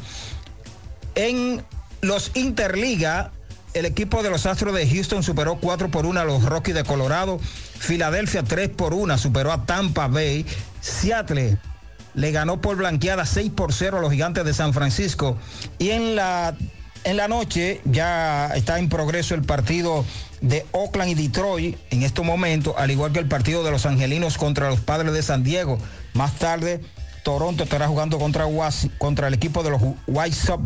En 1.14 1.62
los 2.00 2.30
Interliga, 2.34 3.32
el 3.74 3.84
equipo 3.84 4.22
de 4.22 4.30
los 4.30 4.46
Astros 4.46 4.74
de 4.74 4.88
Houston 4.88 5.22
superó 5.22 5.58
4 5.60 5.90
por 5.90 6.06
1 6.06 6.20
a 6.20 6.24
los 6.24 6.44
Rockies 6.44 6.74
de 6.74 6.84
Colorado. 6.84 7.38
Filadelfia 7.78 8.42
3 8.42 8.70
por 8.70 8.94
1 8.94 9.18
superó 9.18 9.52
a 9.52 9.66
Tampa 9.66 10.08
Bay. 10.08 10.46
Seattle 10.80 11.58
le 12.14 12.32
ganó 12.32 12.60
por 12.60 12.76
blanqueada 12.76 13.26
6 13.26 13.52
por 13.54 13.72
0 13.72 13.98
a 13.98 14.00
los 14.00 14.10
Gigantes 14.10 14.44
de 14.44 14.54
San 14.54 14.72
Francisco. 14.72 15.36
Y 15.78 15.90
en 15.90 16.16
la, 16.16 16.56
en 17.04 17.16
la 17.16 17.28
noche 17.28 17.80
ya 17.84 18.48
está 18.54 18.78
en 18.78 18.88
progreso 18.88 19.34
el 19.34 19.42
partido 19.42 20.04
de 20.40 20.66
Oakland 20.72 21.10
y 21.10 21.14
Detroit 21.14 21.76
en 21.90 22.02
estos 22.02 22.24
momentos, 22.24 22.74
al 22.76 22.90
igual 22.90 23.12
que 23.12 23.18
el 23.18 23.28
partido 23.28 23.64
de 23.64 23.70
los 23.70 23.86
Angelinos 23.86 24.36
contra 24.38 24.68
los 24.68 24.80
Padres 24.80 25.12
de 25.12 25.22
San 25.22 25.42
Diego. 25.42 25.78
Más 26.14 26.34
tarde, 26.34 26.80
Toronto 27.22 27.64
estará 27.64 27.88
jugando 27.88 28.18
contra, 28.18 28.46
contra 28.98 29.28
el 29.28 29.34
equipo 29.34 29.62
de 29.62 29.70
los 29.70 29.82
White 30.06 30.36
Sox 30.36 30.64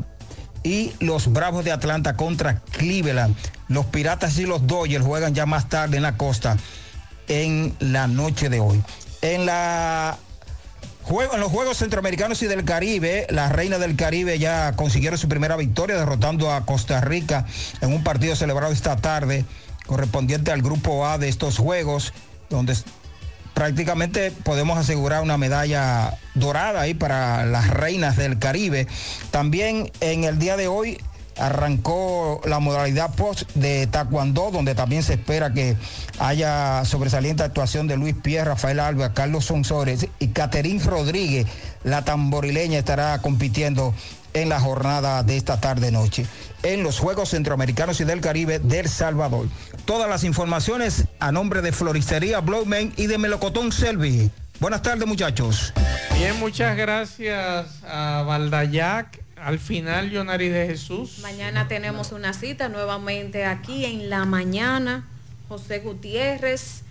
y 0.63 0.93
los 1.01 1.33
Bravos 1.33 1.65
de 1.65 1.73
Atlanta 1.73 2.17
contra 2.17 2.61
Cleveland. 2.61 3.35
Los 3.69 3.87
Piratas 3.87 4.39
y 4.39 4.47
los 4.47 4.67
Dodgers 4.67 5.05
juegan 5.05 5.35
ya 5.35 5.47
más 5.47 5.69
tarde 5.69 5.97
en 5.97 6.03
la 6.03 6.17
costa 6.17 6.57
en 7.29 7.75
la 7.81 8.07
noche 8.07 8.49
de 8.49 8.61
hoy. 8.61 8.83
En 9.23 9.47
la 9.47 10.19
en 11.33 11.41
los 11.41 11.51
Juegos 11.51 11.79
Centroamericanos 11.79 12.43
y 12.43 12.47
del 12.47 12.65
Caribe, 12.65 13.27
las 13.29 13.51
Reinas 13.51 13.81
del 13.81 13.97
Caribe 13.97 14.39
ya 14.39 14.73
consiguieron 14.77 15.19
su 15.19 15.29
primera 15.29 15.57
victoria 15.57 15.97
derrotando 15.97 16.53
a 16.53 16.65
Costa 16.65 17.01
Rica 17.01 17.45
en 17.81 17.93
un 17.93 18.05
partido 18.05 18.37
celebrado 18.37 18.73
esta 18.73 18.97
tarde 18.97 19.45
correspondiente 19.87 20.51
al 20.53 20.63
grupo 20.63 21.07
A 21.07 21.19
de 21.19 21.29
estos 21.29 21.59
Juegos, 21.59 22.13
donde 22.51 22.77
prácticamente 23.55 24.31
podemos 24.31 24.79
asegurar 24.79 25.23
una 25.23 25.39
medalla 25.39 26.19
dorada 26.35 26.81
ahí 26.81 26.95
para 26.95 27.45
las 27.47 27.69
Reinas 27.69 28.17
del 28.17 28.39
Caribe. 28.39 28.87
También 29.31 29.91
en 30.01 30.25
el 30.25 30.39
día 30.39 30.57
de 30.57 30.69
hoy 30.69 30.99
arrancó 31.39 32.41
la 32.45 32.59
modalidad 32.59 33.15
post 33.15 33.51
de 33.55 33.87
Taekwondo, 33.87 34.51
donde 34.51 34.75
también 34.75 35.03
se 35.03 35.15
espera 35.15 35.53
que 35.53 35.77
haya 36.19 36.85
sobresaliente 36.85 37.43
actuación 37.43 37.87
de 37.87 37.97
Luis 37.97 38.15
Pierre, 38.23 38.51
Rafael 38.51 38.81
Alba, 38.81 39.15
Carlos 39.15 39.47
Sonsores 39.47 40.07
y 40.19 40.29
Caterín 40.29 40.83
Rodríguez, 40.83 41.47
la 41.85 42.05
tamborileña, 42.05 42.79
estará 42.79 43.19
compitiendo 43.21 43.95
en 44.35 44.49
la 44.49 44.61
jornada 44.61 45.23
de 45.23 45.37
esta 45.37 45.61
tarde-noche 45.61 46.27
en 46.63 46.83
los 46.83 46.99
Juegos 46.99 47.31
Centroamericanos 47.31 48.01
y 48.01 48.05
del 48.05 48.21
Caribe 48.21 48.59
del 48.59 48.89
Salvador. 48.89 49.49
Todas 49.85 50.09
las 50.09 50.25
informaciones 50.25 51.05
a 51.19 51.33
nombre 51.33 51.61
de 51.63 51.73
Floristería 51.73 52.41
Blowman 52.41 52.93
y 52.97 53.07
de 53.07 53.19
Melocotón 53.19 53.73
Selvi. 53.73 54.31
Buenas 54.61 54.83
tardes, 54.83 55.07
muchachos. 55.09 55.73
Bien, 56.17 56.39
muchas 56.39 56.77
gracias 56.77 57.83
a 57.85 58.23
Valdayac. 58.27 59.21
Al 59.37 59.59
final, 59.59 60.11
Yonari 60.11 60.49
de 60.51 60.69
Jesús. 60.69 61.19
Mañana 61.21 61.67
tenemos 61.67 62.13
una 62.13 62.33
cita 62.33 62.69
nuevamente 62.69 63.45
aquí 63.45 63.85
en 63.85 64.09
la 64.09 64.25
mañana. 64.25 65.09
José 65.49 65.81
Gutiérrez, 65.81 66.85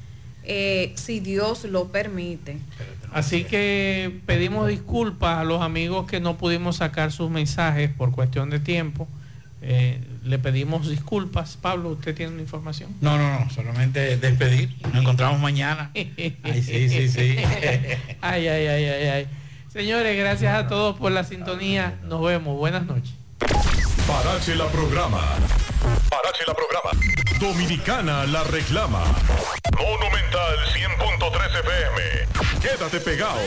eh, 0.44 0.94
si 0.96 1.20
Dios 1.20 1.66
lo 1.66 1.90
permite. 1.90 2.58
Así 3.14 3.44
que 3.44 4.22
pedimos 4.26 4.68
disculpas 4.68 5.40
a 5.40 5.44
los 5.44 5.62
amigos 5.62 6.08
que 6.08 6.20
no 6.20 6.38
pudimos 6.38 6.78
sacar 6.78 7.12
sus 7.12 7.30
mensajes 7.30 7.90
por 7.92 8.12
cuestión 8.12 8.50
de 8.50 8.60
tiempo. 8.60 9.08
Eh, 9.62 10.02
le 10.24 10.40
pedimos 10.40 10.90
disculpas. 10.90 11.58
Pablo, 11.62 11.90
¿usted 11.90 12.16
tiene 12.16 12.34
una 12.34 12.42
información? 12.42 12.96
No, 13.02 13.18
no, 13.18 13.40
no, 13.40 13.50
solamente 13.52 14.18
despedir. 14.18 14.76
Nos 14.82 14.96
encontramos 14.96 15.40
mañana. 15.40 15.92
Ay, 15.94 16.64
sí, 16.64 16.90
sí, 16.90 17.10
sí. 17.10 17.36
ay, 18.22 18.48
ay, 18.48 18.68
ay, 18.68 18.86
ay, 18.86 19.08
ay. 19.08 19.28
Señores, 19.72 20.18
gracias 20.18 20.54
a 20.54 20.68
todos 20.68 20.98
por 20.98 21.12
la 21.12 21.24
sintonía. 21.24 22.00
Nos 22.04 22.24
vemos. 22.24 22.58
Buenas 22.58 22.86
noches. 22.86 23.14
Parache 24.08 24.56
la 24.56 24.68
programa. 24.68 25.22
Parache 26.10 26.44
la 26.46 26.54
programa. 26.54 26.92
Dominicana 27.40 28.26
la 28.26 28.44
reclama. 28.44 29.04
Monumental 29.78 30.58
100.13 30.74 31.60
FM. 31.60 32.60
Quédate 32.62 33.00
pegado. 33.00 33.40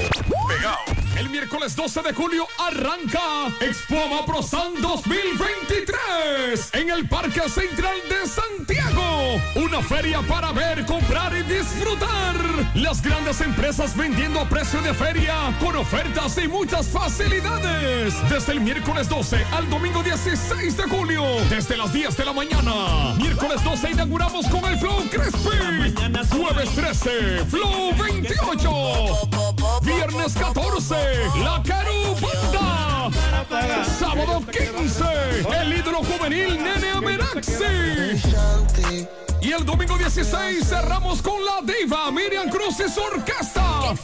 Pegado. 0.48 1.03
El 1.16 1.30
miércoles 1.30 1.76
12 1.76 2.02
de 2.02 2.12
julio 2.12 2.46
arranca 2.58 3.46
Expo 3.60 3.96
Amaprosan 4.02 4.74
2023 4.80 6.70
en 6.72 6.90
el 6.90 7.08
Parque 7.08 7.48
Central 7.48 7.96
de 8.08 8.26
Santiago. 8.26 9.40
Una 9.54 9.80
feria 9.80 10.22
para 10.22 10.50
ver, 10.50 10.84
comprar 10.86 11.32
y 11.36 11.42
disfrutar. 11.42 12.34
Las 12.74 13.00
grandes 13.00 13.40
empresas 13.40 13.96
vendiendo 13.96 14.40
a 14.40 14.48
precio 14.48 14.82
de 14.82 14.92
feria 14.92 15.56
con 15.60 15.76
ofertas 15.76 16.36
y 16.42 16.48
muchas 16.48 16.88
facilidades. 16.88 18.14
Desde 18.28 18.52
el 18.52 18.60
miércoles 18.60 19.08
12 19.08 19.44
al 19.52 19.70
domingo 19.70 20.02
16 20.02 20.76
de 20.76 20.82
julio, 20.82 21.22
desde 21.48 21.76
las 21.76 21.92
10 21.92 22.16
de 22.16 22.24
la 22.24 22.32
mañana. 22.32 23.14
Miércoles 23.18 23.62
12 23.62 23.92
inauguramos 23.92 24.48
con 24.48 24.64
el 24.64 24.76
Flow 24.78 25.00
Crispy. 25.10 25.94
Jueves 26.30 26.70
13, 26.74 27.44
Flow 27.46 27.94
28. 27.96 29.63
Viernes 29.82 30.34
14, 30.34 30.94
La 31.42 31.62
Carubanda. 31.62 33.10
Sábado 33.98 34.42
15, 34.50 35.04
el 35.60 35.78
ídolo 35.78 35.98
juvenil 35.98 36.62
Nene 36.62 36.90
Ameraxi. 36.90 37.54
Y 39.40 39.52
el 39.52 39.64
domingo 39.64 39.98
16 39.98 40.66
cerramos 40.66 41.20
con 41.20 41.44
la 41.44 41.60
diva 41.60 42.10
Miriam 42.10 42.48
Cruz 42.48 42.80
y 42.80 42.90
su 42.90 43.00
orquesta. 43.00 43.94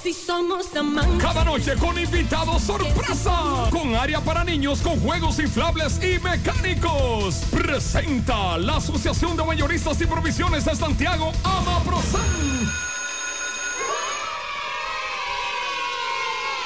Cada 1.18 1.44
noche 1.44 1.76
con 1.76 1.98
invitados 1.98 2.62
sorpresa. 2.62 3.68
Con 3.70 3.94
área 3.94 4.20
para 4.20 4.44
niños 4.44 4.80
con 4.82 5.00
juegos 5.00 5.38
inflables 5.38 5.98
y 6.02 6.18
mecánicos. 6.18 7.36
Presenta 7.50 8.58
la 8.58 8.76
Asociación 8.76 9.36
de 9.36 9.44
Mayoristas 9.44 10.00
y 10.00 10.06
Provisiones 10.06 10.64
de 10.66 10.76
Santiago, 10.76 11.32
Amaprosan. 11.42 12.89